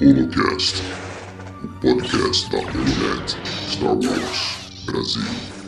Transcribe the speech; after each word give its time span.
HoloCast, 0.00 0.82
o 1.62 1.68
podcast 1.80 2.50
da 2.50 2.56
Holonet 2.56 3.36
Star 3.68 3.94
Wars 3.94 4.56
Brasil. 4.86 5.63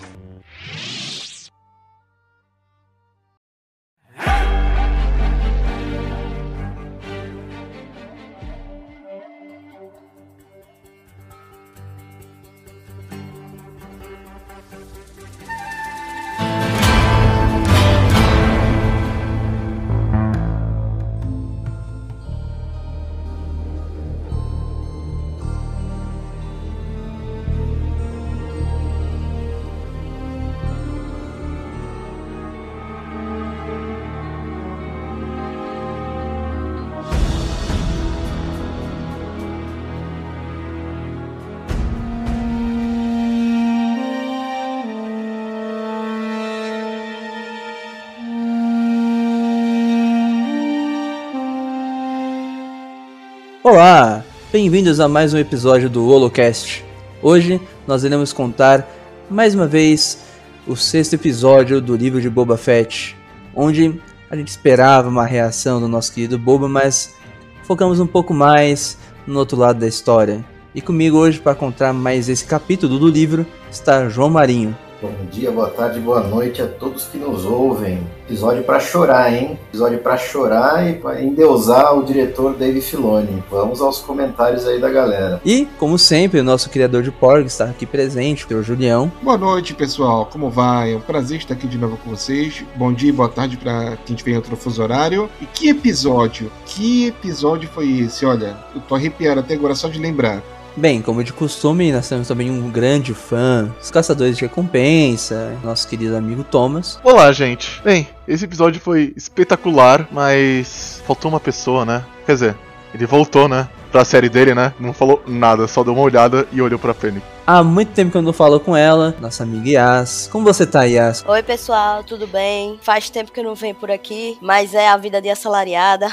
Olá, 53.69 54.25
bem-vindos 54.53 55.01
a 55.01 55.09
mais 55.09 55.35
um 55.35 55.39
episódio 55.39 55.91
do 55.91 56.07
Holocast. 56.07 56.85
Hoje 57.21 57.61
nós 57.85 58.05
iremos 58.05 58.33
contar 58.33 58.89
mais 59.29 59.57
uma 59.57 59.67
vez 59.67 60.21
o 60.69 60.77
sexto 60.77 61.15
episódio 61.15 61.81
do 61.81 61.97
livro 61.97 62.21
de 62.21 62.31
Boba 62.31 62.57
Fett, 62.57 63.17
onde 63.53 64.01
a 64.31 64.37
gente 64.37 64.47
esperava 64.47 65.09
uma 65.09 65.27
reação 65.27 65.81
do 65.81 65.89
nosso 65.89 66.15
querido 66.15 66.39
Boba, 66.39 66.69
mas 66.69 67.17
focamos 67.65 67.99
um 67.99 68.07
pouco 68.07 68.33
mais 68.33 68.99
no 69.27 69.37
outro 69.41 69.59
lado 69.59 69.81
da 69.81 69.89
história. 69.89 70.45
E 70.73 70.81
comigo 70.81 71.19
hoje 71.19 71.41
para 71.41 71.57
contar 71.57 71.93
mais 71.93 72.29
esse 72.29 72.45
capítulo 72.45 73.01
do 73.01 73.09
livro 73.09 73.45
está 73.69 74.09
João 74.09 74.31
Marinho. 74.31 74.79
Bom 75.03 75.13
dia, 75.31 75.51
boa 75.51 75.69
tarde, 75.69 76.01
boa 76.01 76.23
noite 76.23 76.63
a 76.63 76.67
todos 76.67 77.05
que 77.05 77.19
nos 77.19 77.45
ouvem. 77.45 77.99
Episódio 78.27 78.65
para 78.65 78.81
chorar, 78.81 79.31
hein? 79.31 79.59
Episódio 79.69 79.99
para 79.99 80.17
chorar 80.17 80.89
e 80.89 80.95
para 80.95 81.23
endeusar 81.23 81.95
o 81.99 82.03
diretor 82.03 82.55
Dave 82.55 82.81
Filoni. 82.81 83.45
Vamos 83.51 83.83
aos 83.83 83.99
comentários 83.99 84.67
aí 84.67 84.81
da 84.81 84.89
galera. 84.89 85.39
E, 85.45 85.69
como 85.79 85.99
sempre, 85.99 86.41
o 86.41 86.45
nosso 86.45 86.71
criador 86.71 87.03
de 87.03 87.11
Porg 87.11 87.45
está 87.45 87.67
aqui 87.67 87.85
presente, 87.85 88.47
o 88.55 88.63
Julião. 88.63 89.13
Boa 89.21 89.37
noite, 89.37 89.75
pessoal. 89.75 90.31
Como 90.33 90.49
vai? 90.49 90.95
É 90.95 90.97
um 90.97 91.01
prazer 91.01 91.37
estar 91.37 91.53
aqui 91.53 91.67
de 91.67 91.77
novo 91.77 91.99
com 91.99 92.09
vocês. 92.09 92.65
Bom 92.75 92.91
dia 92.91 93.11
e 93.11 93.13
boa 93.13 93.29
tarde 93.29 93.59
para 93.59 93.99
quem 94.07 94.17
tiver 94.17 94.31
em 94.31 94.37
outro 94.37 94.57
fuso 94.57 94.83
horário. 94.83 95.29
E 95.43 95.45
que 95.45 95.69
episódio? 95.69 96.51
Que 96.65 97.09
episódio 97.09 97.69
foi 97.69 97.99
esse? 97.99 98.25
Olha, 98.25 98.57
eu 98.75 98.81
tô 98.81 98.95
arrepiado 98.95 99.41
até 99.41 99.53
agora 99.53 99.75
só 99.75 99.89
de 99.89 99.99
lembrar. 99.99 100.43
Bem, 100.77 101.01
como 101.01 101.25
de 101.25 101.33
costume, 101.33 101.91
nós 101.91 102.07
temos 102.07 102.29
também 102.29 102.51
um 102.51 102.71
grande 102.71 103.15
fã, 103.15 103.75
os 103.81 103.91
caçadores 103.91 104.37
de 104.37 104.45
recompensa, 104.45 105.57
nosso 105.65 105.89
querido 105.89 106.15
amigo 106.15 106.45
Thomas. 106.45 107.01
Olá, 107.03 107.33
gente. 107.33 107.81
Bem, 107.83 108.07
esse 108.29 108.45
episódio 108.45 108.79
foi 108.79 109.15
espetacular, 109.17 110.07
mas 110.13 111.03
faltou 111.07 111.31
uma 111.31 111.41
pessoa, 111.41 111.87
né? 111.87 112.05
Quer 112.27 112.33
dizer, 112.35 112.57
ele 112.95 113.07
voltou, 113.07 113.49
né? 113.49 113.69
Pra 113.91 114.05
série 114.05 114.29
dele, 114.29 114.55
né? 114.55 114.75
Não 114.79 114.93
falou 114.93 115.23
nada, 115.27 115.67
só 115.67 115.83
deu 115.83 115.93
uma 115.93 116.03
olhada 116.03 116.47
e 116.53 116.61
olhou 116.61 116.79
pra 116.79 116.93
Fênix. 116.93 117.25
Há 117.47 117.63
muito 117.63 117.93
tempo 117.93 118.11
que 118.11 118.19
eu 118.19 118.23
não 118.23 118.33
falo 118.33 118.59
com 118.59 118.77
ela, 118.77 119.15
nossa 119.21 119.45
amiga 119.45 119.71
Yas. 119.71 120.29
Como 120.33 120.45
você 120.45 120.67
tá, 120.67 120.83
Yas? 120.83 121.25
Oi, 121.27 121.43
pessoal, 121.45 122.03
tudo 122.03 122.27
bem? 122.27 122.79
Faz 122.83 123.09
tempo 123.09 123.31
que 123.31 123.39
eu 123.39 123.45
não 123.45 123.55
venho 123.55 123.75
por 123.75 123.91
aqui, 123.91 124.37
mas 124.43 124.75
é 124.75 124.89
a 124.89 124.97
vida 124.97 125.23
de 125.23 125.31
assalariada. 125.31 126.09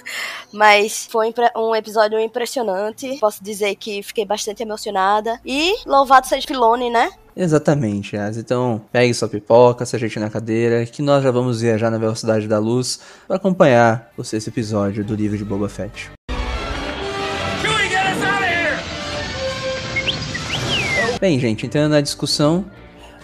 mas 0.50 1.06
foi 1.10 1.32
um 1.54 1.76
episódio 1.76 2.18
impressionante. 2.18 3.18
Posso 3.20 3.44
dizer 3.44 3.74
que 3.74 4.02
fiquei 4.02 4.24
bastante 4.24 4.62
emocionada. 4.62 5.38
E 5.44 5.74
louvado 5.86 6.26
seja 6.26 6.46
Filone, 6.46 6.88
né? 6.88 7.10
Exatamente, 7.36 8.16
Yas. 8.16 8.36
Então, 8.36 8.80
pegue 8.90 9.14
sua 9.14 9.28
pipoca, 9.28 9.84
se 9.84 9.94
ajeite 9.94 10.18
na 10.18 10.30
cadeira, 10.30 10.84
que 10.86 11.02
nós 11.02 11.22
já 11.22 11.30
vamos 11.30 11.60
viajar 11.60 11.90
na 11.90 11.98
velocidade 11.98 12.48
da 12.48 12.58
luz 12.58 12.98
para 13.26 13.36
acompanhar 13.36 14.10
o 14.16 14.24
sexto 14.24 14.48
episódio 14.48 15.04
do 15.04 15.14
livro 15.14 15.36
de 15.36 15.44
Boba 15.44 15.68
Fett. 15.68 16.10
Bem, 21.20 21.36
gente, 21.40 21.66
entrando 21.66 21.90
na 21.90 22.00
discussão, 22.00 22.64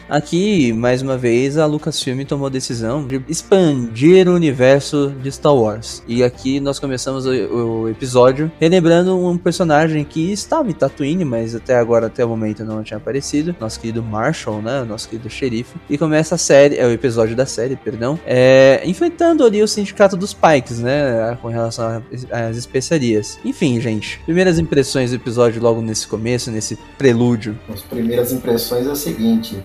aqui, 0.08 0.72
mais 0.72 1.02
uma 1.02 1.16
vez, 1.16 1.56
a 1.56 1.66
Lucasfilm 1.66 2.22
tomou 2.24 2.46
a 2.46 2.50
decisão 2.50 3.06
de 3.06 3.22
expandir 3.28 4.28
o 4.28 4.34
universo 4.34 5.14
de 5.22 5.30
Star 5.30 5.54
Wars. 5.54 6.02
E 6.06 6.22
aqui 6.22 6.60
nós 6.60 6.78
começamos 6.78 7.26
o, 7.26 7.30
o, 7.30 7.88
episódio 7.88 8.50
relembrando 8.60 9.18
um 9.18 9.36
personagem 9.36 10.04
que 10.04 10.32
estava 10.32 10.68
em 10.70 10.72
Tatooine, 10.72 11.24
mas 11.24 11.54
até 11.54 11.76
agora, 11.76 12.06
até 12.06 12.24
o 12.24 12.28
momento, 12.28 12.64
não 12.64 12.82
tinha 12.82 12.98
aparecido. 12.98 13.54
Nosso 13.60 13.80
querido 13.80 14.02
Marshall, 14.02 14.60
né? 14.62 14.84
Nosso 14.84 15.08
querido 15.08 15.28
xerife. 15.30 15.76
E 15.88 15.98
começa 15.98 16.34
a 16.34 16.38
série, 16.38 16.76
é 16.76 16.86
o 16.86 16.90
episódio 16.90 17.36
da 17.36 17.46
série, 17.46 17.76
perdão, 17.76 18.18
é, 18.26 18.82
enfrentando 18.84 19.44
ali 19.44 19.62
o 19.62 19.68
sindicato 19.68 20.16
dos 20.16 20.34
Pikes, 20.34 20.80
né? 20.80 21.36
Com 21.40 21.48
relação 21.48 22.02
às 22.30 22.56
especiarias. 22.56 23.38
Enfim, 23.44 23.80
gente, 23.80 24.20
primeiras 24.24 24.58
impressões 24.58 25.10
do 25.10 25.16
episódio 25.16 25.62
logo 25.62 25.80
nesse 25.80 26.06
começo, 26.06 26.50
nesse 26.50 26.78
prelúdio. 26.98 27.58
As 27.72 27.82
primeiras 27.82 28.32
impressões 28.32 28.86
é 28.86 28.90
o 28.90 28.96
seguinte: 28.96 29.64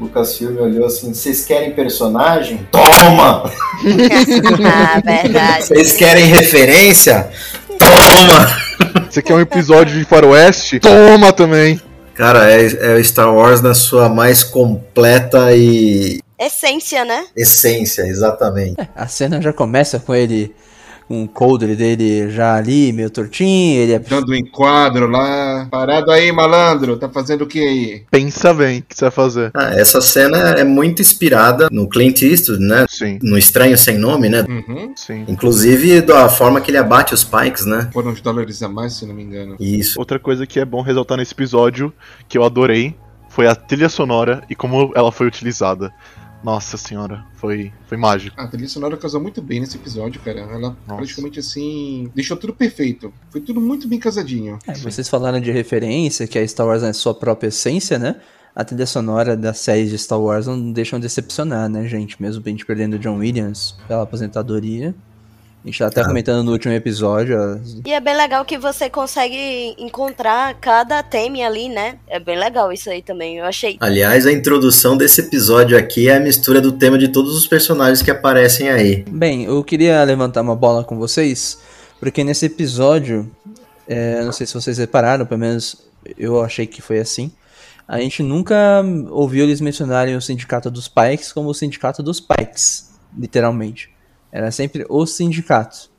Lucasfilm 0.00 0.58
olhou 0.58 0.86
assim: 0.86 1.12
vocês 1.12 1.44
querem 1.44 1.72
personagem? 1.72 2.66
Toma! 2.70 3.50
ah, 4.64 5.00
verdade. 5.04 5.66
Vocês 5.66 5.94
querem 5.94 6.26
referência? 6.26 7.30
Toma! 7.78 9.06
Você 9.10 9.22
quer 9.22 9.34
um 9.34 9.40
episódio 9.40 9.98
de 9.98 10.04
Faroeste? 10.04 10.78
Toma 10.80 11.32
também! 11.32 11.80
Cara, 12.14 12.50
é, 12.50 12.98
é 12.98 13.02
Star 13.02 13.32
Wars 13.32 13.60
na 13.60 13.74
sua 13.74 14.08
mais 14.08 14.42
completa 14.42 15.54
e. 15.54 16.20
Essência, 16.38 17.04
né? 17.04 17.26
Essência, 17.36 18.02
exatamente. 18.02 18.80
É, 18.80 18.88
a 18.94 19.06
cena 19.08 19.40
já 19.40 19.52
começa 19.52 19.98
com 19.98 20.14
ele 20.14 20.54
um 21.10 21.26
coldre 21.26 21.74
dele 21.74 22.30
já 22.30 22.54
ali, 22.54 22.92
meio 22.92 23.10
tortinho, 23.10 23.80
ele 23.80 23.92
é... 23.92 23.98
Dando 23.98 24.32
um 24.32 24.34
enquadro 24.34 25.08
lá. 25.08 25.66
Parado 25.70 26.10
aí, 26.10 26.30
malandro, 26.30 26.96
tá 26.96 27.08
fazendo 27.08 27.42
o 27.42 27.46
que 27.46 27.60
aí? 27.60 28.02
Pensa 28.10 28.52
bem 28.52 28.80
o 28.80 28.82
que 28.82 28.94
você 28.94 29.04
vai 29.06 29.10
fazer. 29.10 29.50
Ah, 29.54 29.70
essa 29.74 30.00
cena 30.00 30.50
é 30.50 30.64
muito 30.64 31.00
inspirada 31.00 31.68
no 31.70 31.88
Clint 31.88 32.22
Eastwood, 32.22 32.62
né? 32.62 32.86
Sim. 32.88 33.18
No 33.22 33.38
Estranho 33.38 33.78
Sem 33.78 33.96
Nome, 33.96 34.28
né? 34.28 34.44
Uhum. 34.48 34.92
Sim. 34.94 35.24
Inclusive 35.28 36.02
da 36.02 36.28
forma 36.28 36.60
que 36.60 36.70
ele 36.70 36.78
abate 36.78 37.14
os 37.14 37.24
Pikes, 37.24 37.64
né? 37.64 37.88
Foram 37.92 38.10
uns 38.10 38.20
dólares 38.20 38.62
a 38.62 38.68
mais, 38.68 38.94
se 38.94 39.06
não 39.06 39.14
me 39.14 39.22
engano. 39.22 39.56
Isso. 39.58 39.98
Outra 39.98 40.18
coisa 40.18 40.46
que 40.46 40.60
é 40.60 40.64
bom 40.64 40.82
ressaltar 40.82 41.16
nesse 41.16 41.32
episódio, 41.32 41.92
que 42.28 42.36
eu 42.36 42.44
adorei, 42.44 42.94
foi 43.28 43.46
a 43.46 43.54
trilha 43.54 43.88
sonora 43.88 44.42
e 44.50 44.54
como 44.54 44.92
ela 44.94 45.12
foi 45.12 45.26
utilizada. 45.26 45.92
Nossa 46.42 46.76
senhora, 46.76 47.24
foi, 47.34 47.72
foi 47.86 47.96
mágico. 47.96 48.40
A 48.40 48.46
trilha 48.46 48.68
sonora 48.68 48.96
casou 48.96 49.20
muito 49.20 49.42
bem 49.42 49.60
nesse 49.60 49.76
episódio, 49.76 50.20
cara. 50.20 50.40
Ela 50.40 50.58
Nossa. 50.58 50.96
praticamente 50.96 51.40
assim. 51.40 52.10
deixou 52.14 52.36
tudo 52.36 52.54
perfeito. 52.54 53.12
Foi 53.30 53.40
tudo 53.40 53.60
muito 53.60 53.88
bem 53.88 53.98
casadinho. 53.98 54.58
É, 54.66 54.74
vocês 54.74 55.08
falaram 55.08 55.40
de 55.40 55.50
referência, 55.50 56.26
que 56.26 56.38
a 56.38 56.46
Star 56.46 56.66
Wars 56.66 56.82
é 56.82 56.92
sua 56.92 57.14
própria 57.14 57.48
essência, 57.48 57.98
né? 57.98 58.16
A 58.54 58.64
trilha 58.64 58.86
sonora 58.86 59.36
das 59.36 59.58
séries 59.58 59.90
de 59.90 59.98
Star 59.98 60.20
Wars 60.20 60.46
não 60.46 60.72
deixam 60.72 60.98
de 60.98 61.04
decepcionar, 61.04 61.68
né, 61.68 61.86
gente? 61.86 62.20
Mesmo 62.20 62.42
a 62.44 62.48
gente 62.48 62.66
perdendo 62.66 62.98
John 62.98 63.18
Williams 63.18 63.76
pela 63.86 64.02
aposentadoria. 64.02 64.94
A 65.68 65.70
gente 65.70 65.78
tá 65.80 65.86
até 65.88 66.00
ah. 66.00 66.06
comentando 66.06 66.42
no 66.42 66.52
último 66.52 66.72
episódio. 66.72 67.60
E 67.84 67.92
é 67.92 68.00
bem 68.00 68.16
legal 68.16 68.42
que 68.42 68.56
você 68.56 68.88
consegue 68.88 69.74
encontrar 69.76 70.54
cada 70.54 71.02
tema 71.02 71.44
ali, 71.44 71.68
né? 71.68 71.98
É 72.08 72.18
bem 72.18 72.38
legal 72.38 72.72
isso 72.72 72.88
aí 72.88 73.02
também, 73.02 73.36
eu 73.36 73.44
achei. 73.44 73.76
Aliás, 73.78 74.24
a 74.24 74.32
introdução 74.32 74.96
desse 74.96 75.20
episódio 75.20 75.76
aqui 75.76 76.08
é 76.08 76.16
a 76.16 76.20
mistura 76.20 76.58
do 76.58 76.72
tema 76.72 76.96
de 76.96 77.08
todos 77.08 77.36
os 77.36 77.46
personagens 77.46 78.00
que 78.00 78.10
aparecem 78.10 78.70
aí. 78.70 79.04
Bem, 79.10 79.44
eu 79.44 79.62
queria 79.62 80.02
levantar 80.04 80.40
uma 80.40 80.56
bola 80.56 80.82
com 80.82 80.96
vocês, 80.96 81.58
porque 82.00 82.24
nesse 82.24 82.46
episódio, 82.46 83.30
é, 83.86 84.24
não 84.24 84.32
sei 84.32 84.46
se 84.46 84.54
vocês 84.54 84.78
repararam, 84.78 85.26
pelo 85.26 85.40
menos 85.40 85.76
eu 86.16 86.42
achei 86.42 86.66
que 86.66 86.80
foi 86.80 86.98
assim. 86.98 87.30
A 87.86 88.00
gente 88.00 88.22
nunca 88.22 88.82
ouviu 89.10 89.44
eles 89.44 89.60
mencionarem 89.60 90.16
o 90.16 90.22
sindicato 90.22 90.70
dos 90.70 90.88
Pikes 90.88 91.30
como 91.30 91.50
o 91.50 91.54
sindicato 91.54 92.02
dos 92.02 92.20
Pikes, 92.20 92.88
literalmente. 93.18 93.97
Era 94.30 94.50
sempre 94.50 94.84
o 94.88 95.06
sindicato. 95.06 95.90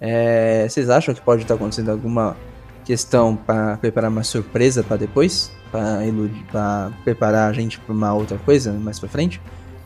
É, 0.00 0.68
vocês 0.68 0.88
acham 0.90 1.14
que 1.14 1.20
pode 1.20 1.42
estar 1.42 1.54
acontecendo 1.54 1.90
alguma 1.90 2.36
questão 2.84 3.34
para 3.36 3.76
preparar 3.78 4.10
uma 4.10 4.22
surpresa 4.22 4.82
para 4.82 4.96
depois? 4.96 5.50
Para 6.50 6.92
preparar 7.04 7.50
a 7.50 7.52
gente 7.52 7.78
para 7.80 7.92
uma 7.92 8.14
outra 8.14 8.38
coisa 8.38 8.72
mais 8.72 8.98
para 8.98 9.08
frente? 9.08 9.40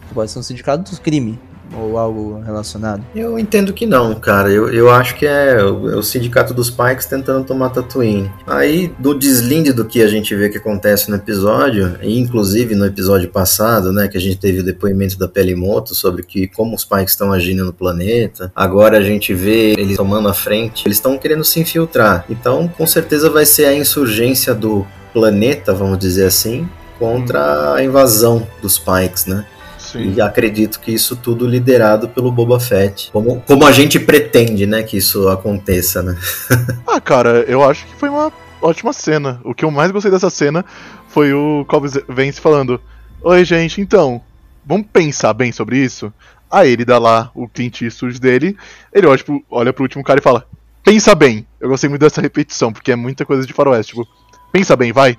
Que 0.09 0.15
pode 0.15 0.31
ser 0.31 0.39
um 0.39 0.43
sindicato 0.43 0.91
do 0.91 1.01
crime. 1.01 1.39
Ou 1.77 1.99
algo 1.99 2.41
relacionado? 2.41 3.05
Eu 3.15 3.39
entendo 3.39 3.73
que 3.73 3.87
não, 3.87 4.15
cara. 4.15 4.51
Eu, 4.51 4.73
eu 4.73 4.91
acho 4.91 5.17
que 5.17 5.27
é 5.27 5.63
o, 5.63 5.91
é 5.91 5.97
o 5.97 6.03
sindicato 6.03 6.53
dos 6.53 6.71
Pikes 6.71 7.07
tentando 7.07 7.45
tomar 7.45 7.71
Tatooine. 7.71 8.31
Aí, 8.47 8.93
do 8.99 9.15
deslinde 9.15 9.73
do 9.73 9.85
que 9.85 10.03
a 10.03 10.09
gente 10.09 10.35
vê 10.35 10.49
que 10.49 10.59
acontece 10.59 11.11
no 11.11 11.17
episódio, 11.17 11.97
e 12.03 12.19
inclusive 12.19 12.75
no 12.75 12.87
episódio 12.87 13.29
passado, 13.29 13.93
né, 13.93 14.09
que 14.09 14.17
a 14.17 14.21
gente 14.21 14.37
teve 14.37 14.61
o 14.61 14.65
depoimento 14.65 15.19
da 15.19 15.29
Pelimoto 15.29 15.95
sobre 15.95 16.23
que 16.23 16.49
como 16.49 16.75
os 16.75 16.85
Pikes 16.85 17.13
estão 17.13 17.33
agindo 17.33 17.65
no 17.65 17.73
planeta. 17.73 18.53
Agora 18.55 18.99
a 18.99 19.03
gente 19.03 19.35
vê 19.35 19.73
eles 19.73 19.97
tomando 19.97 20.29
a 20.29 20.35
frente. 20.35 20.87
Eles 20.87 20.99
estão 20.99 21.19
querendo 21.19 21.45
se 21.45 21.61
infiltrar. 21.61 22.25
Então, 22.29 22.69
com 22.69 22.87
certeza 22.87 23.31
vai 23.31 23.47
ser 23.47 23.67
a 23.67 23.75
insurgência 23.75 24.55
do 24.55 24.87
planeta, 25.13 25.75
vamos 25.75 25.99
dizer 25.99 26.27
assim, 26.27 26.69
contra 26.99 27.75
a 27.75 27.85
invasão 27.85 28.47
dos 28.61 28.79
Pikes, 28.79 29.27
né? 29.27 29.45
Sim. 29.93 30.15
E 30.15 30.21
acredito 30.21 30.81
que 30.81 30.91
isso 30.91 31.15
tudo 31.15 31.47
liderado 31.47 32.09
pelo 32.09 32.33
Boba 32.33 32.59
Fett. 32.59 33.11
Como, 33.13 33.43
como 33.43 33.67
a 33.67 33.73
gente 33.73 34.01
pretende, 34.01 34.67
né, 34.67 34.83
que 34.83 34.97
isso 34.97 35.29
aconteça, 35.29 36.03
né? 36.03 36.17
Ah, 36.87 37.01
cara, 37.01 37.45
eu 37.49 37.63
acho 37.63 37.87
que 37.87 37.95
foi 37.97 38.09
uma 38.09 38.33
ótima 38.61 38.93
cena. 38.93 39.41
O 39.45 39.55
que 39.55 39.65
eu 39.65 39.71
mais 39.71 39.91
gostei 39.91 40.11
dessa 40.11 40.31
cena 40.31 40.65
foi 41.09 41.33
o 41.33 41.65
Cobb 41.67 41.87
Vance 42.09 42.41
falando: 42.41 42.81
Oi, 43.23 43.45
gente, 43.45 43.81
então, 43.81 44.21
vamos 44.65 44.87
pensar 44.93 45.33
bem 45.33 45.53
sobre 45.53 45.79
isso? 45.79 46.13
Aí 46.51 46.71
ele 46.71 46.85
dá 46.85 46.99
lá 46.99 47.31
o 47.35 47.49
Clint 47.49 47.83
Eastwood 47.83 48.21
dele, 48.21 48.57
ele 48.93 49.07
olha 49.07 49.25
pro, 49.25 49.45
olha 49.51 49.73
pro 49.73 49.83
último 49.83 50.05
cara 50.05 50.21
e 50.21 50.23
fala: 50.23 50.47
Pensa 50.85 51.15
bem. 51.15 51.47
Eu 51.61 51.69
gostei 51.69 51.89
muito 51.89 52.03
dessa 52.03 52.21
repetição, 52.21 52.73
porque 52.73 52.93
é 52.93 52.97
muita 52.97 53.25
coisa 53.25 53.47
de 53.47 53.53
faroeste. 53.53 53.95
Tipo, 53.95 54.07
pensa 54.53 54.77
bem, 54.77 54.93
vai. 54.93 55.17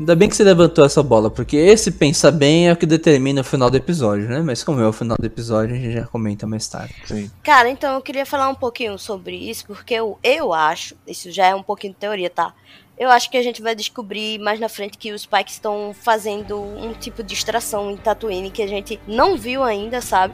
Ainda 0.00 0.16
bem 0.16 0.30
que 0.30 0.34
você 0.34 0.42
levantou 0.42 0.82
essa 0.82 1.02
bola, 1.02 1.30
porque 1.30 1.58
esse 1.58 1.90
pensa 1.90 2.30
bem 2.30 2.70
é 2.70 2.72
o 2.72 2.76
que 2.76 2.86
determina 2.86 3.42
o 3.42 3.44
final 3.44 3.70
do 3.70 3.76
episódio, 3.76 4.30
né? 4.30 4.40
Mas 4.40 4.64
como 4.64 4.80
é 4.80 4.88
o 4.88 4.92
final 4.94 5.14
do 5.20 5.26
episódio, 5.26 5.76
a 5.76 5.78
gente 5.78 5.92
já 5.92 6.06
comenta 6.06 6.46
mais 6.46 6.66
tarde. 6.66 6.94
Sim. 7.04 7.30
Cara, 7.42 7.68
então 7.68 7.96
eu 7.96 8.00
queria 8.00 8.24
falar 8.24 8.48
um 8.48 8.54
pouquinho 8.54 8.98
sobre 8.98 9.36
isso, 9.36 9.66
porque 9.66 9.92
eu, 9.92 10.18
eu 10.24 10.54
acho, 10.54 10.96
isso 11.06 11.30
já 11.30 11.48
é 11.48 11.54
um 11.54 11.62
pouquinho 11.62 11.92
de 11.92 11.98
teoria, 11.98 12.30
tá? 12.30 12.54
Eu 12.98 13.10
acho 13.10 13.30
que 13.30 13.36
a 13.36 13.42
gente 13.42 13.60
vai 13.60 13.74
descobrir 13.74 14.38
mais 14.38 14.58
na 14.58 14.70
frente 14.70 14.96
que 14.96 15.12
os 15.12 15.26
Pikes 15.26 15.54
estão 15.54 15.94
fazendo 15.94 16.58
um 16.58 16.94
tipo 16.94 17.22
de 17.22 17.34
extração 17.34 17.90
em 17.90 17.96
Tatooine 17.98 18.50
que 18.50 18.62
a 18.62 18.66
gente 18.66 18.98
não 19.06 19.36
viu 19.36 19.62
ainda, 19.62 20.00
sabe? 20.00 20.32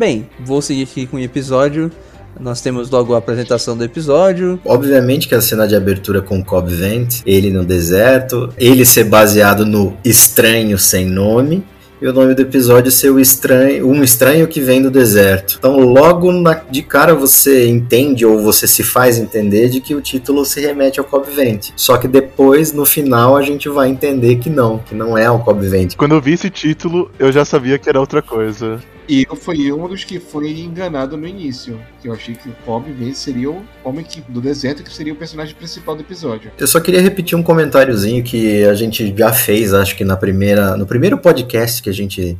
Bem, 0.00 0.26
vou 0.40 0.62
seguir 0.62 0.84
aqui 0.84 1.06
com 1.06 1.18
o 1.18 1.20
episódio. 1.20 1.92
Nós 2.40 2.62
temos 2.62 2.88
logo 2.88 3.14
a 3.14 3.18
apresentação 3.18 3.76
do 3.76 3.84
episódio. 3.84 4.58
Obviamente 4.64 5.28
que 5.28 5.34
a 5.34 5.42
cena 5.42 5.68
de 5.68 5.76
abertura 5.76 6.22
com 6.22 6.38
o 6.38 6.42
Cobb 6.42 6.74
Vent, 6.74 7.20
ele 7.26 7.50
no 7.50 7.66
deserto, 7.66 8.48
ele 8.56 8.86
ser 8.86 9.04
baseado 9.04 9.66
no 9.66 9.94
estranho 10.02 10.78
sem 10.78 11.04
nome. 11.04 11.62
E 12.00 12.08
o 12.08 12.14
nome 12.14 12.32
do 12.32 12.40
episódio 12.40 12.90
ser 12.90 13.10
o 13.10 13.20
estranho, 13.20 13.86
um 13.86 14.02
estranho 14.02 14.48
que 14.48 14.58
vem 14.58 14.80
do 14.80 14.90
deserto. 14.90 15.56
Então, 15.58 15.78
logo 15.80 16.32
na, 16.32 16.54
de 16.54 16.80
cara 16.80 17.14
você 17.14 17.68
entende 17.68 18.24
ou 18.24 18.40
você 18.40 18.66
se 18.66 18.82
faz 18.82 19.18
entender 19.18 19.68
de 19.68 19.82
que 19.82 19.94
o 19.94 20.00
título 20.00 20.46
se 20.46 20.62
remete 20.62 20.98
ao 20.98 21.04
Cobb 21.04 21.30
Vent. 21.30 21.72
Só 21.76 21.98
que 21.98 22.08
depois, 22.08 22.72
no 22.72 22.86
final, 22.86 23.36
a 23.36 23.42
gente 23.42 23.68
vai 23.68 23.90
entender 23.90 24.36
que 24.36 24.48
não, 24.48 24.78
que 24.78 24.94
não 24.94 25.18
é 25.18 25.30
o 25.30 25.40
Cobb 25.40 25.68
Vent. 25.68 25.94
Quando 25.94 26.14
eu 26.14 26.22
vi 26.22 26.32
esse 26.32 26.48
título, 26.48 27.10
eu 27.18 27.30
já 27.30 27.44
sabia 27.44 27.78
que 27.78 27.86
era 27.86 28.00
outra 28.00 28.22
coisa. 28.22 28.80
E 29.10 29.26
eu 29.28 29.34
fui 29.34 29.72
um 29.72 29.88
dos 29.88 30.04
que 30.04 30.20
foi 30.20 30.52
enganado 30.60 31.16
no 31.16 31.26
início. 31.26 31.80
Que 32.00 32.06
eu 32.06 32.12
achei 32.12 32.32
que 32.32 32.48
o 32.48 32.80
Vance 32.80 33.16
seria 33.16 33.50
o 33.50 33.60
homem 33.82 34.04
que, 34.04 34.20
do 34.20 34.40
deserto, 34.40 34.84
que 34.84 34.94
seria 34.94 35.12
o 35.12 35.16
personagem 35.16 35.52
principal 35.52 35.96
do 35.96 36.02
episódio. 36.02 36.52
Eu 36.56 36.66
só 36.68 36.78
queria 36.78 37.00
repetir 37.00 37.36
um 37.36 37.42
comentáriozinho 37.42 38.22
que 38.22 38.62
a 38.62 38.74
gente 38.74 39.12
já 39.18 39.32
fez, 39.32 39.74
acho 39.74 39.96
que 39.96 40.04
na 40.04 40.16
primeira, 40.16 40.76
no 40.76 40.86
primeiro 40.86 41.18
podcast 41.18 41.82
que 41.82 41.90
a 41.90 41.92
gente 41.92 42.38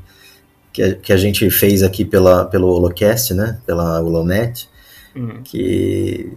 que 0.72 0.80
a, 0.80 0.94
que 0.94 1.12
a 1.12 1.16
gente 1.16 1.50
fez 1.50 1.82
aqui 1.82 2.04
pela, 2.04 2.44
pelo 2.44 2.68
Holocast, 2.68 3.34
né? 3.34 3.58
Pela 3.66 4.00
Holonet, 4.00 4.68
Uhum. 5.12 5.42
que 5.42 6.30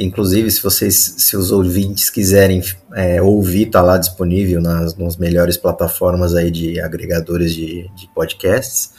inclusive 0.00 0.50
se 0.50 0.60
vocês, 0.60 1.14
se 1.16 1.36
os 1.36 1.52
ouvintes 1.52 2.10
quiserem 2.10 2.60
é, 2.92 3.22
ouvir, 3.22 3.66
tá 3.66 3.80
lá 3.80 3.96
disponível 3.98 4.60
nas, 4.60 4.96
nas 4.96 5.16
melhores 5.16 5.56
plataformas 5.56 6.34
aí 6.34 6.50
de 6.50 6.80
agregadores 6.80 7.54
de, 7.54 7.88
de 7.94 8.08
podcasts. 8.12 8.90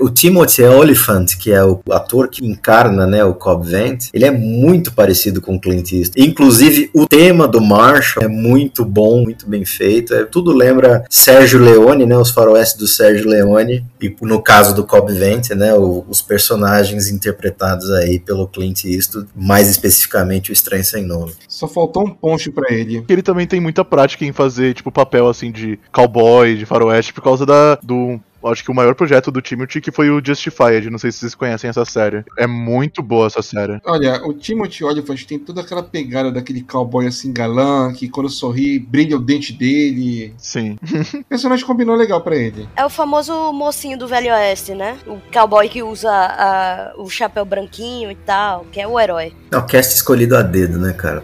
O 0.00 0.10
Timothy 0.10 0.62
Oliphant, 0.64 1.36
que 1.38 1.50
é 1.52 1.64
o 1.64 1.80
ator 1.90 2.28
que 2.28 2.44
encarna 2.44 3.06
né, 3.06 3.24
o 3.24 3.34
Cobb 3.34 3.68
Vanth, 3.70 4.08
ele 4.12 4.24
é 4.24 4.30
muito 4.30 4.92
parecido 4.92 5.40
com 5.40 5.56
o 5.56 5.60
Clint 5.60 5.92
Eastwood. 5.92 6.28
Inclusive, 6.28 6.90
o 6.94 7.06
tema 7.06 7.46
do 7.48 7.60
Marshall 7.60 8.24
é 8.24 8.28
muito 8.28 8.84
bom, 8.84 9.22
muito 9.22 9.48
bem 9.48 9.64
feito. 9.64 10.14
É, 10.14 10.24
tudo 10.24 10.52
lembra 10.52 11.04
Sérgio 11.10 11.58
Leone, 11.60 12.06
né, 12.06 12.16
os 12.16 12.30
faroestes 12.30 12.76
do 12.78 12.86
Sérgio 12.86 13.28
Leone. 13.28 13.84
E 14.00 14.14
no 14.22 14.40
caso 14.42 14.74
do 14.74 14.84
Cobb 14.84 15.12
Vanth, 15.12 15.50
né, 15.50 15.74
o- 15.74 16.04
os 16.08 16.22
personagens 16.22 17.08
interpretados 17.08 17.90
aí 17.90 18.18
pelo 18.18 18.46
Clint 18.46 18.84
Eastwood, 18.84 19.28
mais 19.34 19.68
especificamente 19.68 20.50
o 20.50 20.52
Estranho 20.52 20.84
Sem 20.84 21.04
Nome. 21.04 21.32
Só 21.48 21.66
faltou 21.66 22.04
um 22.04 22.10
poncho 22.10 22.52
pra 22.52 22.72
ele. 22.72 23.04
Ele 23.08 23.22
também 23.22 23.46
tem 23.46 23.60
muita 23.60 23.84
prática 23.84 24.24
em 24.24 24.32
fazer, 24.32 24.74
tipo, 24.74 24.90
papel 24.92 25.28
assim 25.28 25.50
de 25.50 25.78
cowboy, 25.92 26.56
de 26.56 26.64
faroeste, 26.66 27.12
por 27.12 27.22
causa 27.22 27.44
da, 27.44 27.76
do. 27.82 28.20
Acho 28.50 28.64
que 28.64 28.70
o 28.70 28.74
maior 28.74 28.94
projeto 28.94 29.30
do 29.30 29.40
Timothy 29.40 29.80
que 29.80 29.90
foi 29.90 30.10
o 30.10 30.24
Justified. 30.24 30.90
Não 30.90 30.98
sei 30.98 31.12
se 31.12 31.18
vocês 31.18 31.34
conhecem 31.34 31.68
essa 31.70 31.84
série. 31.84 32.24
É 32.36 32.46
muito 32.46 33.02
boa 33.02 33.26
essa 33.26 33.42
série. 33.42 33.80
Olha, 33.84 34.20
o 34.26 34.32
Timothy 34.34 34.84
Olyphant 34.84 35.24
tem 35.24 35.38
toda 35.38 35.60
aquela 35.60 35.82
pegada 35.82 36.30
daquele 36.32 36.62
cowboy 36.62 37.06
assim 37.06 37.32
galã, 37.32 37.92
que 37.92 38.08
quando 38.08 38.28
sorri 38.28 38.78
brilha 38.78 39.16
o 39.16 39.20
dente 39.20 39.52
dele. 39.52 40.34
Sim. 40.38 40.76
O 41.20 41.24
personagem 41.24 41.64
combinou 41.66 41.94
legal 41.96 42.20
pra 42.20 42.36
ele. 42.36 42.68
É 42.76 42.84
o 42.84 42.90
famoso 42.90 43.52
mocinho 43.52 43.98
do 43.98 44.06
Velho 44.08 44.32
Oeste, 44.32 44.74
né? 44.74 44.96
O 45.06 45.18
cowboy 45.32 45.68
que 45.68 45.82
usa 45.82 46.10
a- 46.10 46.92
o 46.96 47.08
chapéu 47.08 47.44
branquinho 47.44 48.10
e 48.10 48.14
tal, 48.14 48.64
que 48.72 48.80
é 48.80 48.86
o 48.86 48.98
herói. 48.98 49.32
É 49.52 49.56
o 49.56 49.64
cast 49.66 49.94
escolhido 49.94 50.36
a 50.36 50.42
dedo, 50.42 50.78
né, 50.78 50.92
cara? 50.92 51.22